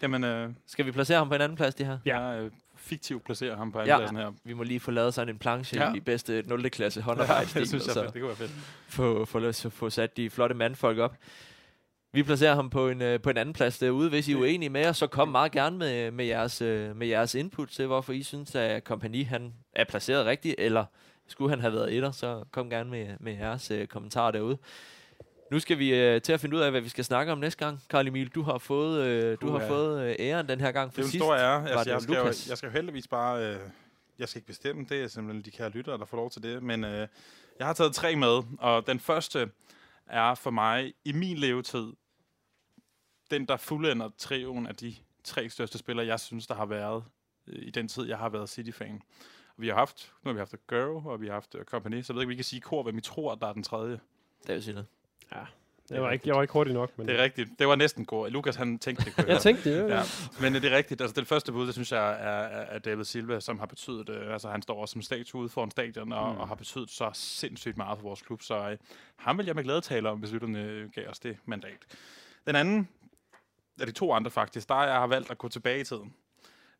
Jamen, 0.02 0.24
øh, 0.24 0.49
Skal 0.68 0.86
vi 0.86 0.91
placere 0.91 1.18
ham 1.18 1.30
på 1.30 1.36
en 1.36 1.41
anden 1.41 1.56
plads, 1.56 1.76
det 1.76 1.86
her? 1.86 1.97
ja. 2.06 2.39
øh, 2.39 2.52
fiktivt 2.76 3.24
placerer 3.26 3.58
ham 3.58 3.72
på 3.72 3.80
Ja. 3.80 3.84
andenpladsen 3.84 4.18
her. 4.18 4.32
Vi 4.43 4.54
må 4.54 4.64
lige 4.64 4.80
få 4.80 4.91
lavet 4.91 5.14
sådan 5.14 5.30
en 5.30 5.38
planche 5.39 5.78
Ja. 5.84 5.89
ja. 5.89 5.95
i 5.95 5.99
bedste 5.99 6.43
0. 6.47 6.70
klasse 6.70 6.99
Ja, 6.99 7.04
håndarbejde. 7.04 7.49
det 7.60 7.68
synes 7.68 7.86
jeg, 7.86 7.93
så 7.93 8.02
fedt. 8.04 8.14
det 8.14 8.22
kunne 8.22 8.28
være 8.28 8.36
fedt. 8.38 8.52
få, 8.88 9.26
få, 9.26 9.52
få, 9.52 9.70
få 9.70 9.89
sat 9.89 10.18
de 10.18 10.30
flotte 10.30 10.56
mandfolk 10.56 10.97
op. 10.99 11.16
Vi 12.14 12.24
placerer 12.24 12.56
ham 12.56 12.70
på 12.70 12.89
en, 12.89 13.02
øh, 13.02 13.22
på 13.22 13.30
en 13.30 13.38
anden 13.38 13.54
plads 13.54 13.80
derude. 13.80 14.10
Hvis 14.10 14.28
I 14.28 14.32
er 14.32 14.38
uenige 14.38 14.70
med 14.70 14.86
os, 14.86 14.97
så 14.97 15.08
kom 15.08 15.28
meget 15.28 15.52
gerne 15.52 15.78
med, 15.78 16.12
med, 16.12 16.26
jeres, 16.26 16.62
øh, 16.62 16.95
med 16.95 17.08
jeres 17.08 17.36
input 17.36 17.70
til, 17.70 17.88
hvorfor 17.88 18.14
I 18.14 18.24
synes, 18.24 18.56
at 18.56 18.84
Kompani 18.84 19.24
han 19.24 19.54
er 19.76 19.84
placeret 19.84 20.26
rigtigt, 20.26 20.56
eller 20.58 20.86
skulle 21.28 21.49
han 21.49 21.60
have 21.60 21.74
været 21.74 21.93
etter, 21.97 22.12
så 22.12 22.43
kom 22.52 22.70
gerne 22.70 22.89
med, 22.89 23.08
med 23.20 23.34
jeres 23.34 23.72
øh, 23.72 23.88
kommentarer 23.88 24.32
derude. 24.32 24.58
Nu 25.52 25.60
skal 25.60 25.80
vi 25.80 25.93
øh, 25.93 26.22
til 26.22 26.34
at 26.34 26.39
finde 26.39 26.56
ud 26.56 26.62
af, 26.62 26.72
hvad 26.72 26.82
vi 26.82 26.89
skal 26.89 27.06
snakke 27.06 27.32
om 27.32 27.38
næste 27.38 27.66
gang. 27.66 27.80
Karl 27.89 28.08
Emil, 28.08 28.30
du 28.30 28.41
har 28.41 28.58
fået, 28.58 29.06
øh, 29.06 29.38
du 29.41 29.49
har 29.52 29.68
fået 29.68 30.02
øh, 30.02 30.16
æren 30.20 30.47
den 30.47 30.62
her 30.62 30.72
gang. 30.72 30.91
Det 30.91 30.97
er 30.97 31.04
en 31.04 31.10
sidst 31.10 31.24
stor 31.24 31.36
ære. 31.36 31.70
Altså, 31.70 31.84
det 31.84 31.91
jeg, 31.91 32.02
skal 32.02 32.16
jo, 32.16 32.26
jeg 32.26 32.58
skal 32.58 32.68
jo 32.68 32.74
heldigvis 32.74 33.08
bare... 33.08 33.45
Øh, 33.45 33.60
jeg 34.20 34.30
skal 34.30 34.39
ikke 34.39 34.47
bestemme 34.47 34.86
det. 34.89 35.04
er 35.04 35.08
simpelthen 35.08 35.45
de 35.45 35.52
kære 35.52 35.70
lyttere, 35.70 35.97
der 35.97 36.06
får 36.06 36.18
lov 36.18 36.32
til 36.32 36.43
det. 36.43 36.64
Men 36.64 36.84
øh, 36.84 37.08
jeg 37.60 37.68
har 37.68 37.74
taget 37.74 37.95
tre 37.95 38.16
med, 38.16 38.41
og 38.60 38.88
den 38.88 38.99
første 38.99 39.52
er 40.08 40.36
for 40.36 40.52
mig 40.52 40.93
i 41.06 41.12
min 41.12 41.38
levetid 41.38 41.93
den, 43.32 43.45
der 43.45 43.58
fuldender 43.58 44.10
trioen 44.18 44.68
af 44.68 44.76
de 44.76 44.95
tre 45.24 45.49
største 45.49 45.78
spillere, 45.78 46.06
jeg 46.06 46.20
synes, 46.20 46.47
der 46.47 46.56
har 46.56 46.66
været 46.66 47.04
øh, 47.47 47.68
i 47.68 47.70
den 47.70 47.88
tid, 47.88 48.08
jeg 48.08 48.18
har 48.18 48.30
været 48.30 48.49
City-fan. 48.49 49.02
Vi 49.58 49.68
har 49.68 49.76
haft, 49.76 50.14
nu 50.24 50.30
har 50.30 50.34
vi 50.34 50.39
haft 50.39 50.56
Girl, 50.70 51.08
og 51.08 51.22
vi 51.22 51.28
har 51.28 51.34
haft 51.34 51.56
uh, 51.56 51.62
Company, 51.64 52.02
så 52.02 52.14
jeg 52.14 52.16
ved 52.16 52.22
ikke, 52.22 52.30
vi 52.30 52.36
kan 52.36 52.43
sige 52.43 52.62
kor, 52.62 52.84
hvem 52.84 52.95
vi 52.95 53.02
tror, 53.02 53.36
der 53.36 53.47
er 53.47 53.54
den 53.54 53.64
tredje. 53.64 53.99
David 54.47 54.84
Silde. 55.32 56.02
Jeg 56.02 56.04
var, 56.04 56.12
ikke, 56.12 56.28
jeg 56.28 56.36
var 56.36 56.42
ikke 56.42 56.54
hurtig 56.54 56.74
nok, 56.74 56.98
men 56.98 57.08
Det 57.08 57.20
er 57.20 57.24
rigtigt. 57.24 57.50
Det 57.60 57.68
var 57.68 57.76
næsten 57.76 58.06
god. 58.06 58.30
Lukas, 58.30 58.56
han 58.56 58.80
tænkte 58.80 59.04
det. 59.06 59.16
kunne 59.16 59.28
jeg 59.28 59.42
tænkte 59.42 59.84
det. 59.84 59.90
Ja. 59.90 59.96
Ja, 59.96 60.04
men 60.42 60.56
øh, 60.56 60.62
det 60.62 60.74
er 60.74 60.78
rigtigt. 60.78 61.02
Altså, 61.02 61.14
den 61.16 61.26
første 61.26 61.52
bud, 61.52 61.66
det 61.66 61.74
synes 61.74 61.92
jeg, 61.92 62.12
er, 62.12 62.14
er, 62.16 62.66
er 62.66 62.80
David 62.80 63.04
Silva, 63.04 63.40
som 63.40 63.60
har 63.60 63.66
betydet, 63.66 64.10
øh, 64.10 64.34
altså 64.34 64.50
han 64.50 64.62
står 64.62 64.82
også 64.82 64.94
som 64.94 65.02
statue 65.02 65.42
ude 65.42 65.50
foran 65.50 65.72
stadion, 65.72 66.12
og, 66.12 66.34
mm. 66.34 66.40
og 66.40 66.48
har 66.48 66.56
betydet 66.56 66.90
så 66.90 67.10
sindssygt 67.14 67.78
meget 67.78 68.00
for 68.00 68.04
vores 68.04 68.22
klub, 68.22 68.42
så 68.42 68.70
øh, 68.70 68.78
ham 69.16 69.38
vil 69.38 69.46
jeg 69.46 69.56
med 69.56 69.64
glæde 69.64 69.82
tale 69.82 70.10
om, 70.10 70.20
hvis 70.20 70.32
lytterne 70.32 70.64
øh, 70.64 70.90
gav 70.92 71.08
os 71.10 71.20
det 71.20 71.38
mandat. 71.46 71.78
Den 72.48 72.56
anden, 72.56 72.88
af 73.80 73.88
de 73.88 73.92
to 73.94 74.14
andre 74.14 74.32
faktisk, 74.32 74.70
der 74.70 74.84
jeg 74.84 74.94
har 74.94 75.08
valgt 75.08 75.32
at 75.32 75.38
gå 75.38 75.48
tilbage 75.48 75.82
i 75.82 75.84
tiden, 75.84 76.14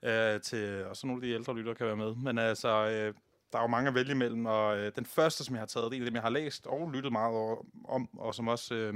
øh, 0.04 0.42
til, 0.42 0.86
og 0.86 0.96
så 0.96 1.08
nogle 1.08 1.24
af 1.24 1.28
de 1.28 1.34
ældre 1.34 1.56
lyttere 1.56 1.76
kan 1.76 1.88
være 1.88 1.96
med, 1.96 2.16
men 2.16 2.38
altså, 2.38 2.88
øh, 2.88 3.14
der 3.52 3.58
er 3.58 3.62
jo 3.62 3.68
mange 3.68 3.88
at 3.88 3.96
vælge 3.96 4.12
imellem, 4.12 4.46
og 4.46 4.78
øh, 4.78 4.92
den 4.96 5.06
første, 5.06 5.44
som 5.44 5.56
jeg 5.56 5.62
har 5.62 5.66
taget, 5.68 5.92
det 5.92 5.98
er 5.98 5.98
en 5.98 6.02
af 6.02 6.06
dem, 6.06 6.16
jeg 6.16 6.24
har 6.24 6.30
læst 6.30 6.68
og 6.68 6.92
lyttet 6.92 7.12
meget 7.12 7.36
over, 7.36 7.66
om, 7.88 8.10
og 8.20 8.36
som 8.36 8.48
også, 8.48 8.76
øh, 8.76 8.94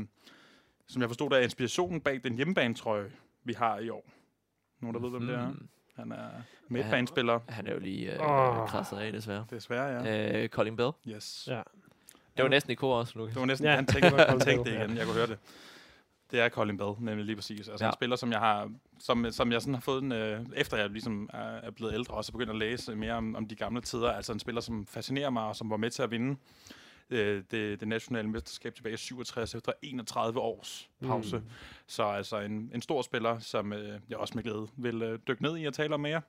som 0.87 1.01
jeg 1.01 1.09
forstod, 1.09 1.29
der 1.29 1.37
er 1.37 1.41
inspirationen 1.41 2.01
bag 2.01 2.19
den 2.23 2.35
hjemmebanetrøje, 2.35 3.11
vi 3.43 3.53
har 3.53 3.79
i 3.79 3.89
år. 3.89 4.09
Nogen, 4.79 4.93
der 4.95 5.01
ved, 5.01 5.09
hvem 5.09 5.27
det 5.27 5.35
er? 5.35 5.47
Mm. 5.49 5.67
Han 5.95 6.11
er 6.11 6.29
midtbanespiller. 6.67 7.39
Han 7.49 7.67
er 7.67 7.73
jo 7.73 7.79
lige 7.79 8.13
øh, 8.13 8.19
oh. 8.21 8.67
krasset 8.67 8.97
af, 8.97 9.11
desværre. 9.11 9.45
Desværre, 9.49 10.03
ja. 10.03 10.43
Øh, 10.43 10.49
Colin 10.49 10.75
Bell. 10.75 10.91
Yes. 11.07 11.47
Ja. 11.51 11.61
Det 12.37 12.43
var 12.43 12.49
næsten 12.49 12.71
i 12.71 12.75
kor 12.75 12.95
også, 12.95 13.13
Lukas. 13.15 13.33
Det 13.33 13.39
var 13.39 13.45
næsten, 13.45 13.67
Ja, 13.67 13.75
han 13.75 13.85
tænkte, 13.85 14.09
han 14.09 14.39
tænkte 14.47 14.71
det 14.71 14.77
ja. 14.77 14.83
igen. 14.83 14.97
Jeg 14.97 15.05
kunne 15.05 15.15
høre 15.15 15.27
det. 15.27 15.37
Det 16.31 16.39
er 16.39 16.49
Colin 16.49 16.77
Bell, 16.77 16.91
nemlig 16.99 17.25
lige 17.25 17.35
præcis. 17.35 17.69
Altså 17.69 17.85
Ja. 17.85 17.89
en 17.89 17.93
spiller, 17.93 18.15
som 18.15 18.31
jeg 18.31 18.39
har, 18.39 18.71
som, 18.99 19.31
som 19.31 19.51
jeg 19.51 19.61
sådan 19.61 19.73
har 19.73 19.81
fået 19.81 20.03
en, 20.03 20.11
øh, 20.11 20.45
efter 20.55 20.77
jeg 20.77 20.89
ligesom 20.89 21.29
er, 21.33 21.39
er 21.39 21.71
blevet 21.71 21.93
ældre, 21.93 22.13
og 22.15 22.25
så 22.25 22.31
begyndt 22.31 22.49
at 22.49 22.57
læse 22.57 22.95
mere 22.95 23.13
om, 23.13 23.35
om 23.35 23.47
de 23.47 23.55
gamle 23.55 23.81
tider. 23.81 24.11
Altså 24.11 24.33
en 24.33 24.39
spiller, 24.39 24.61
som 24.61 24.85
fascinerer 24.85 25.29
mig, 25.29 25.43
og 25.43 25.55
som 25.55 25.69
var 25.69 25.77
med 25.77 25.89
til 25.91 26.03
at 26.03 26.11
vinde 26.11 26.37
øh, 27.09 27.43
det, 27.51 27.79
det 27.79 27.87
nationale 27.87 28.29
mesterskab 28.29 28.75
tilbage 28.75 28.93
i 28.93 28.97
67 28.97 29.55
efter 29.55 29.71
31 29.81 30.39
års 30.39 30.89
pause. 31.07 31.37
Mm. 31.37 31.43
Så 31.87 32.03
altså 32.03 32.39
en, 32.39 32.71
en 32.73 32.81
stor 32.81 33.01
spiller, 33.01 33.39
som 33.39 33.73
øh, 33.73 33.99
jeg 34.09 34.17
også 34.17 34.33
med 34.35 34.43
glæde 34.43 34.67
vil 34.77 35.01
øh, 35.01 35.19
dykke 35.27 35.43
ned 35.43 35.57
i 35.57 35.65
og 35.65 35.73
tale 35.73 35.93
om 35.93 35.99
mere. 35.99 36.21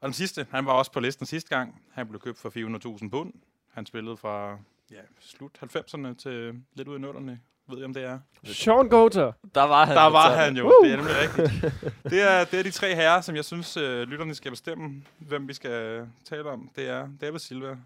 Og 0.00 0.06
den 0.06 0.12
sidste, 0.12 0.46
han 0.50 0.66
var 0.66 0.72
også 0.72 0.92
på 0.92 1.00
listen 1.00 1.26
sidste 1.26 1.56
gang. 1.56 1.82
Han 1.92 2.08
blev 2.08 2.20
købt 2.20 2.38
for 2.38 2.98
400.000 3.02 3.08
pund. 3.10 3.32
Han 3.72 3.86
spillede 3.86 4.16
fra 4.16 4.58
ja, 4.90 5.00
slut 5.20 5.58
90'erne 5.76 6.14
til 6.14 6.62
lidt 6.74 6.88
ud 6.88 6.98
i 6.98 7.02
0'erne. 7.02 7.36
Ved 7.68 7.76
jeg, 7.78 7.84
om 7.84 7.94
det 7.94 8.04
er? 8.04 8.18
Sean 8.44 8.88
Goater. 8.88 9.32
Der 9.54 9.62
var 9.62 9.84
han. 9.86 9.96
Der 9.96 10.02
var 10.10 10.36
han 10.36 10.56
jo. 10.56 10.72
Det 10.84 10.92
er 10.92 10.96
nemlig 10.96 11.14
rigtigt. 11.16 11.74
Det 12.04 12.22
er, 12.22 12.44
det 12.44 12.58
er 12.58 12.62
de 12.62 12.70
tre 12.70 12.94
herrer, 12.94 13.20
som 13.20 13.36
jeg 13.36 13.44
synes, 13.44 13.76
øh, 13.76 14.08
lytterne 14.08 14.34
skal 14.34 14.50
bestemme, 14.50 15.02
hvem 15.18 15.48
vi 15.48 15.52
skal 15.54 16.06
tale 16.28 16.50
om. 16.50 16.70
Det 16.76 16.88
er 16.88 17.08
David 17.20 17.38
Silva, 17.38 17.76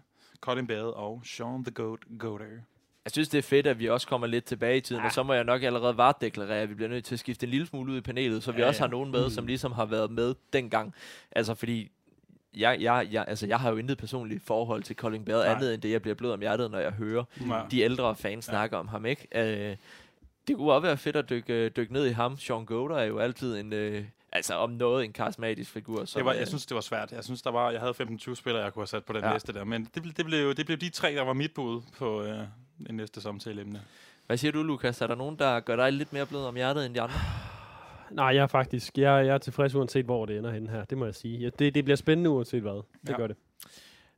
Colin 0.41 0.67
Bell 0.67 0.83
og 0.85 1.21
Sean 1.25 1.63
the 1.63 1.71
Goat 1.73 1.99
Goater. 2.19 2.45
Jeg 3.05 3.11
synes, 3.11 3.29
det 3.29 3.37
er 3.37 3.41
fedt, 3.41 3.67
at 3.67 3.79
vi 3.79 3.89
også 3.89 4.07
kommer 4.07 4.27
lidt 4.27 4.45
tilbage 4.45 4.77
i 4.77 4.81
tiden, 4.81 5.01
Ja. 5.01 5.05
og 5.07 5.11
så 5.13 5.23
må 5.23 5.33
jeg 5.33 5.43
nok 5.43 5.63
allerede 5.63 5.97
varetdeklarere, 5.97 6.59
at 6.61 6.69
vi 6.69 6.73
bliver 6.75 6.89
nødt 6.89 7.05
til 7.05 7.15
at 7.15 7.19
skifte 7.19 7.45
en 7.45 7.49
lille 7.49 7.67
smule 7.67 7.91
ud 7.91 7.97
i 7.97 8.01
panelet, 8.01 8.43
så 8.43 8.51
vi 8.51 8.61
Ja, 8.61 8.67
også 8.67 8.81
har 8.81 8.87
nogen 8.87 9.11
med, 9.11 9.29
som 9.29 9.47
ligesom 9.47 9.71
har 9.71 9.85
været 9.85 10.11
med 10.11 10.35
dengang. 10.53 10.93
Altså, 11.31 11.55
fordi 11.55 11.91
jeg, 12.57 12.77
jeg, 12.81 13.07
jeg, 13.11 13.25
altså, 13.27 13.47
jeg 13.47 13.59
har 13.59 13.69
jo 13.71 13.77
intet 13.77 13.97
personligt 13.97 14.43
forhold 14.45 14.83
til 14.83 14.95
Colin 14.95 15.25
Bell, 15.25 15.37
Nej. 15.37 15.47
andet 15.47 15.73
end 15.73 15.81
det, 15.81 15.91
jeg 15.91 16.01
bliver 16.01 16.15
blød 16.15 16.31
om 16.31 16.39
hjertet, 16.39 16.71
når 16.71 16.79
jeg 16.79 16.91
hører 16.91 17.23
Ja. 17.49 17.61
de 17.71 17.79
ældre 17.81 18.15
fans 18.15 18.47
Ja. 18.47 18.51
snakke 18.51 18.77
om 18.77 18.87
ham, 18.87 19.05
ikke? 19.05 19.27
Øh, 19.71 19.75
det 20.47 20.57
kunne 20.57 20.71
også 20.73 20.87
være 20.87 20.97
fedt 20.97 21.15
at 21.15 21.29
dykke, 21.29 21.69
dykke 21.69 21.93
ned 21.93 22.05
i 22.05 22.11
ham. 22.11 22.37
Sean 22.37 22.65
Goder 22.65 22.95
er 22.97 23.03
jo 23.03 23.19
altid 23.19 23.57
en, 23.59 23.73
øh, 23.73 24.03
altså 24.31 24.53
om 24.55 24.69
noget, 24.69 25.05
en 25.05 25.13
karismatisk 25.13 25.71
figur. 25.71 26.05
Som, 26.05 26.19
Det 26.19 26.25
var, 26.25 26.31
øh, 26.33 26.39
jeg 26.39 26.47
synes, 26.47 26.65
det 26.65 26.75
var 26.75 26.81
svært. 26.81 27.11
Jeg 27.11 27.23
synes, 27.23 27.41
der 27.41 27.51
var, 27.51 27.71
jeg 27.71 27.79
havde 27.79 27.93
15-20 27.93 28.35
spillere, 28.35 28.63
jeg 28.63 28.73
kunne 28.73 28.81
have 28.81 28.87
sat 28.87 29.05
på 29.05 29.13
den 29.13 29.23
Ja. 29.23 29.33
liste 29.33 29.53
der. 29.53 29.63
Men 29.63 29.89
det, 29.95 30.01
blev- 30.03 30.13
det, 30.13 30.25
blev, 30.25 30.55
det 30.55 30.65
blev 30.65 30.77
de 30.77 30.89
tre, 30.89 31.15
der 31.15 31.21
var 31.23 31.33
mit 31.33 31.53
bud 31.53 31.81
på 31.97 32.23
øh, 32.23 32.39
en 32.89 32.95
næste 32.95 33.21
samtaleemne. 33.21 33.81
Hvad 34.27 34.37
siger 34.37 34.51
du, 34.51 34.63
Lukas? 34.63 35.01
Er 35.01 35.07
der 35.07 35.15
nogen, 35.15 35.35
der 35.39 35.59
gør 35.59 35.75
dig 35.75 35.93
lidt 35.93 36.13
mere 36.13 36.25
blød 36.25 36.41
om 36.43 36.55
hjertet 36.55 36.85
end 36.85 36.95
de 36.95 37.01
andre? 37.01 37.13
Nej, 38.11 38.25
jeg 38.25 38.43
er 38.43 38.47
faktisk 38.47 38.97
jeg, 38.97 39.25
jeg 39.25 39.33
er 39.33 39.37
tilfreds 39.37 39.75
uanset 39.75 40.05
hvor 40.05 40.25
det 40.25 40.37
ender 40.37 40.51
henne 40.51 40.69
her. 40.69 40.85
Det 40.85 40.97
må 40.97 41.05
jeg 41.05 41.15
sige. 41.15 41.37
Ja, 41.37 41.49
det, 41.59 41.75
det 41.75 41.83
bliver 41.83 41.97
spændende 41.97 42.29
uanset 42.29 42.61
hvad. 42.61 42.71
Det 43.01 43.09
Ja. 43.09 43.17
gør 43.17 43.27
det. 43.27 43.35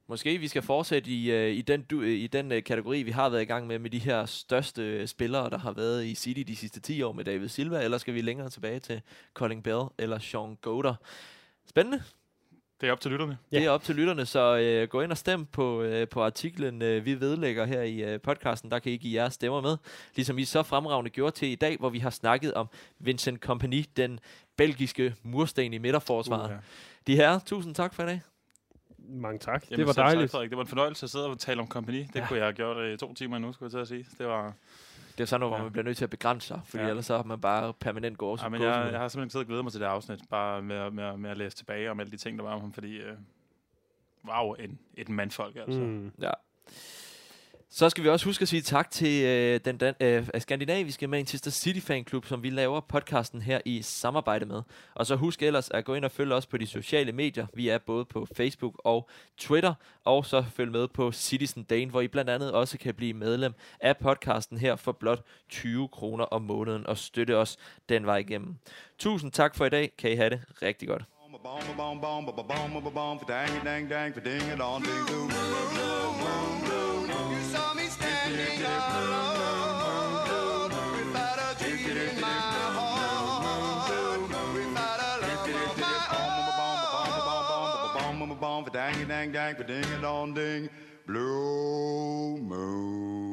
Måske 0.07 0.37
vi 0.37 0.47
skal 0.47 0.61
fortsætte 0.61 1.09
i, 1.11 1.31
øh, 1.31 1.51
i 1.53 1.61
den, 1.61 1.81
du, 1.81 2.01
øh, 2.01 2.09
i 2.09 2.27
den 2.27 2.51
øh, 2.51 2.63
kategori, 2.63 3.03
vi 3.03 3.11
har 3.11 3.29
været 3.29 3.41
i 3.41 3.45
gang 3.45 3.67
med, 3.67 3.79
med 3.79 3.89
de 3.89 3.99
her 3.99 4.25
største 4.25 4.81
øh, 4.81 5.07
spillere, 5.07 5.49
der 5.49 5.57
har 5.57 5.71
været 5.71 6.05
i 6.05 6.15
City 6.15 6.39
de 6.47 6.55
sidste 6.55 6.79
10 6.81 7.01
år 7.01 7.11
med 7.13 7.25
David 7.25 7.47
Silva, 7.47 7.83
eller 7.83 7.97
skal 7.97 8.13
vi 8.13 8.21
længere 8.21 8.49
tilbage 8.49 8.79
til 8.79 9.01
Colin 9.33 9.61
Bell 9.61 9.81
eller 9.97 10.19
Sean 10.19 10.55
Goder? 10.61 10.95
Spændende. 11.69 12.03
Det 12.83 12.89
er 12.89 12.91
op 12.93 12.99
til 12.99 13.11
lytterne. 13.11 13.37
Ja. 13.51 13.57
Det 13.57 13.65
er 13.65 13.69
op 13.69 13.83
til 13.83 13.95
lytterne, 13.95 14.25
så 14.25 14.57
øh, 14.57 14.87
gå 14.87 15.01
ind 15.01 15.11
og 15.11 15.17
stem 15.17 15.45
på, 15.45 15.81
øh, 15.81 16.07
på 16.07 16.23
artiklen, 16.23 16.81
øh, 16.81 17.05
vi 17.05 17.19
vedlægger 17.19 17.65
her 17.65 17.81
i 17.81 18.13
øh, 18.13 18.21
podcasten. 18.21 18.71
Der 18.71 18.79
kan 18.79 18.91
I 18.91 18.97
give 18.97 19.21
jeres 19.21 19.33
stemmer 19.33 19.61
med, 19.61 19.77
ligesom 20.15 20.37
I 20.37 20.45
så 20.45 20.63
fremragende 20.63 21.09
gjorde 21.09 21.35
til 21.35 21.47
i 21.47 21.55
dag, 21.55 21.77
hvor 21.77 21.89
vi 21.89 21.99
har 21.99 22.09
snakket 22.09 22.53
om 22.53 22.67
Vincent 22.99 23.41
Kompany, 23.41 23.85
den 23.97 24.19
belgiske 24.57 25.15
mursten 25.23 25.73
i 25.73 25.77
midterforsvaret. 25.77 26.49
Uha. 26.49 26.59
De 27.07 27.15
her, 27.15 27.39
tusind 27.45 27.75
tak 27.75 27.93
for 27.93 28.03
i 28.03 28.05
dag. 28.05 28.21
Mange 29.09 29.39
tak. 29.39 29.65
Jamen, 29.69 29.79
det 29.79 29.87
var 29.87 29.93
tak, 29.93 30.05
dejligt. 30.05 30.31
Frederik. 30.31 30.49
det 30.49 30.57
var 30.57 30.63
en 30.63 30.69
fornøjelse 30.69 31.03
at 31.05 31.09
sidde 31.09 31.25
og 31.25 31.39
tale 31.39 31.61
om 31.61 31.67
company. 31.67 31.97
Det 31.99 32.15
Ja. 32.15 32.19
ja. 32.19 32.27
kunne 32.27 32.37
jeg 32.39 32.45
have 32.45 32.53
gjort 32.53 32.77
øh, 32.77 32.93
i 32.93 32.97
to 32.97 33.13
timer 33.13 33.37
nu, 33.39 33.53
skulle 33.53 33.67
jeg 33.67 33.71
til 33.71 33.95
at 33.95 34.03
sige. 34.03 34.15
Det 34.17 34.27
var... 34.27 34.53
Det 35.17 35.19
er 35.21 35.25
sådan 35.25 35.39
noget, 35.39 35.51
hvor 35.51 35.57
Ja. 35.57 35.63
man 35.63 35.71
bliver 35.71 35.83
nødt 35.85 35.97
til 35.97 36.03
at 36.03 36.09
begrænse 36.09 36.47
sig, 36.47 36.61
fordi 36.65 36.83
ja. 36.83 36.89
Ellers 36.89 37.05
så 37.05 37.15
har 37.15 37.23
man 37.23 37.41
bare 37.41 37.73
permanent 37.73 38.17
gård. 38.17 38.39
Ja, 38.43 38.49
men 38.49 38.61
jeg, 38.61 38.89
jeg 38.91 38.99
har 38.99 39.07
simpelthen 39.07 39.29
siddet 39.29 39.45
og 39.45 39.47
glædet 39.47 39.65
mig 39.65 39.71
til 39.71 39.81
det 39.81 39.87
afsnit, 39.87 40.19
bare 40.29 40.61
med, 40.61 40.75
at- 40.75 40.93
med, 40.93 41.17
med 41.17 41.29
at 41.29 41.37
læse 41.37 41.57
tilbage 41.57 41.91
om 41.91 41.99
alle 41.99 42.11
de 42.11 42.17
ting, 42.17 42.37
der 42.37 42.43
var 42.43 42.53
om 42.53 42.61
ham, 42.61 42.73
fordi... 42.73 42.95
Øh, 42.97 43.13
wow, 44.27 44.53
en, 44.53 44.79
et 44.93 45.09
mandfolk, 45.09 45.55
altså. 45.55 45.79
Mm. 45.79 46.11
Ja. 46.21 46.31
Så 47.75 47.89
skal 47.89 48.03
vi 48.03 48.09
også 48.09 48.25
huske 48.25 48.41
at 48.41 48.47
sige 48.47 48.61
tak 48.61 48.91
til 48.91 49.23
øh, 49.23 49.59
den 49.65 49.77
dan- 49.77 49.95
øh, 50.05 50.27
skandinaviske 50.39 51.07
Manchester 51.07 51.51
City 51.51 51.79
Fan 51.79 52.05
Club, 52.07 52.25
som 52.25 52.43
vi 52.43 52.49
laver 52.49 52.79
podcasten 52.79 53.41
her 53.41 53.61
i 53.65 53.81
samarbejde 53.81 54.45
med. 54.45 54.61
Og 54.95 55.05
så 55.05 55.15
husk 55.15 55.43
ellers 55.43 55.69
at 55.69 55.85
gå 55.85 55.93
ind 55.93 56.05
og 56.05 56.11
følge 56.11 56.35
os 56.35 56.45
på 56.45 56.57
de 56.57 56.67
sociale 56.67 57.11
medier. 57.11 57.47
Vi 57.53 57.69
er 57.69 57.77
både 57.77 58.05
på 58.05 58.27
Facebook 58.35 58.81
og 58.83 59.09
Twitter, 59.37 59.73
og 60.03 60.25
så 60.25 60.45
følg 60.55 60.71
med 60.71 60.87
på 60.87 61.11
Citizen 61.11 61.63
Dane, 61.63 61.91
hvor 61.91 62.01
I 62.01 62.07
blandt 62.07 62.29
andet 62.29 62.51
også 62.51 62.77
kan 62.77 62.93
blive 62.93 63.13
medlem 63.13 63.53
af 63.79 63.97
podcasten 63.97 64.57
her 64.57 64.75
for 64.75 64.91
blot 64.91 65.21
20 65.49 65.87
kroner 65.87 66.25
om 66.25 66.41
måneden 66.41 66.87
og 66.87 66.97
støtte 66.97 67.37
os 67.37 67.57
den 67.89 68.05
vej 68.05 68.17
igennem. 68.17 68.55
Tusind 68.99 69.31
tak 69.31 69.55
for 69.55 69.65
i 69.65 69.69
dag. 69.69 69.91
Kan 69.97 70.11
I 70.11 70.15
have 70.15 70.29
det 70.29 70.41
rigtig 70.61 70.87
godt. 70.87 71.03
Boom, 71.43 71.77
boom, 71.77 72.01
boom, 72.01 72.25
saw 77.53 77.73
me 77.75 77.85
standing 77.85 78.65
alone 78.65 80.23
without 80.97 81.37
a 81.37 81.49
dream 81.63 81.97
in 81.97 82.19
my 82.19 82.27
heart, 82.77 83.91
without 84.55 84.99
a 84.99 85.21
love 85.21 85.49
of 85.61 85.77
my 85.77 86.07
own. 88.41 88.65
Dang, 88.73 89.07
dang, 89.07 89.31
dang, 89.31 89.55
ding, 89.67 89.85
a 89.85 90.01
dong, 90.01 90.33
ding, 90.33 90.67
blue 91.05 92.37
moon. 92.37 93.32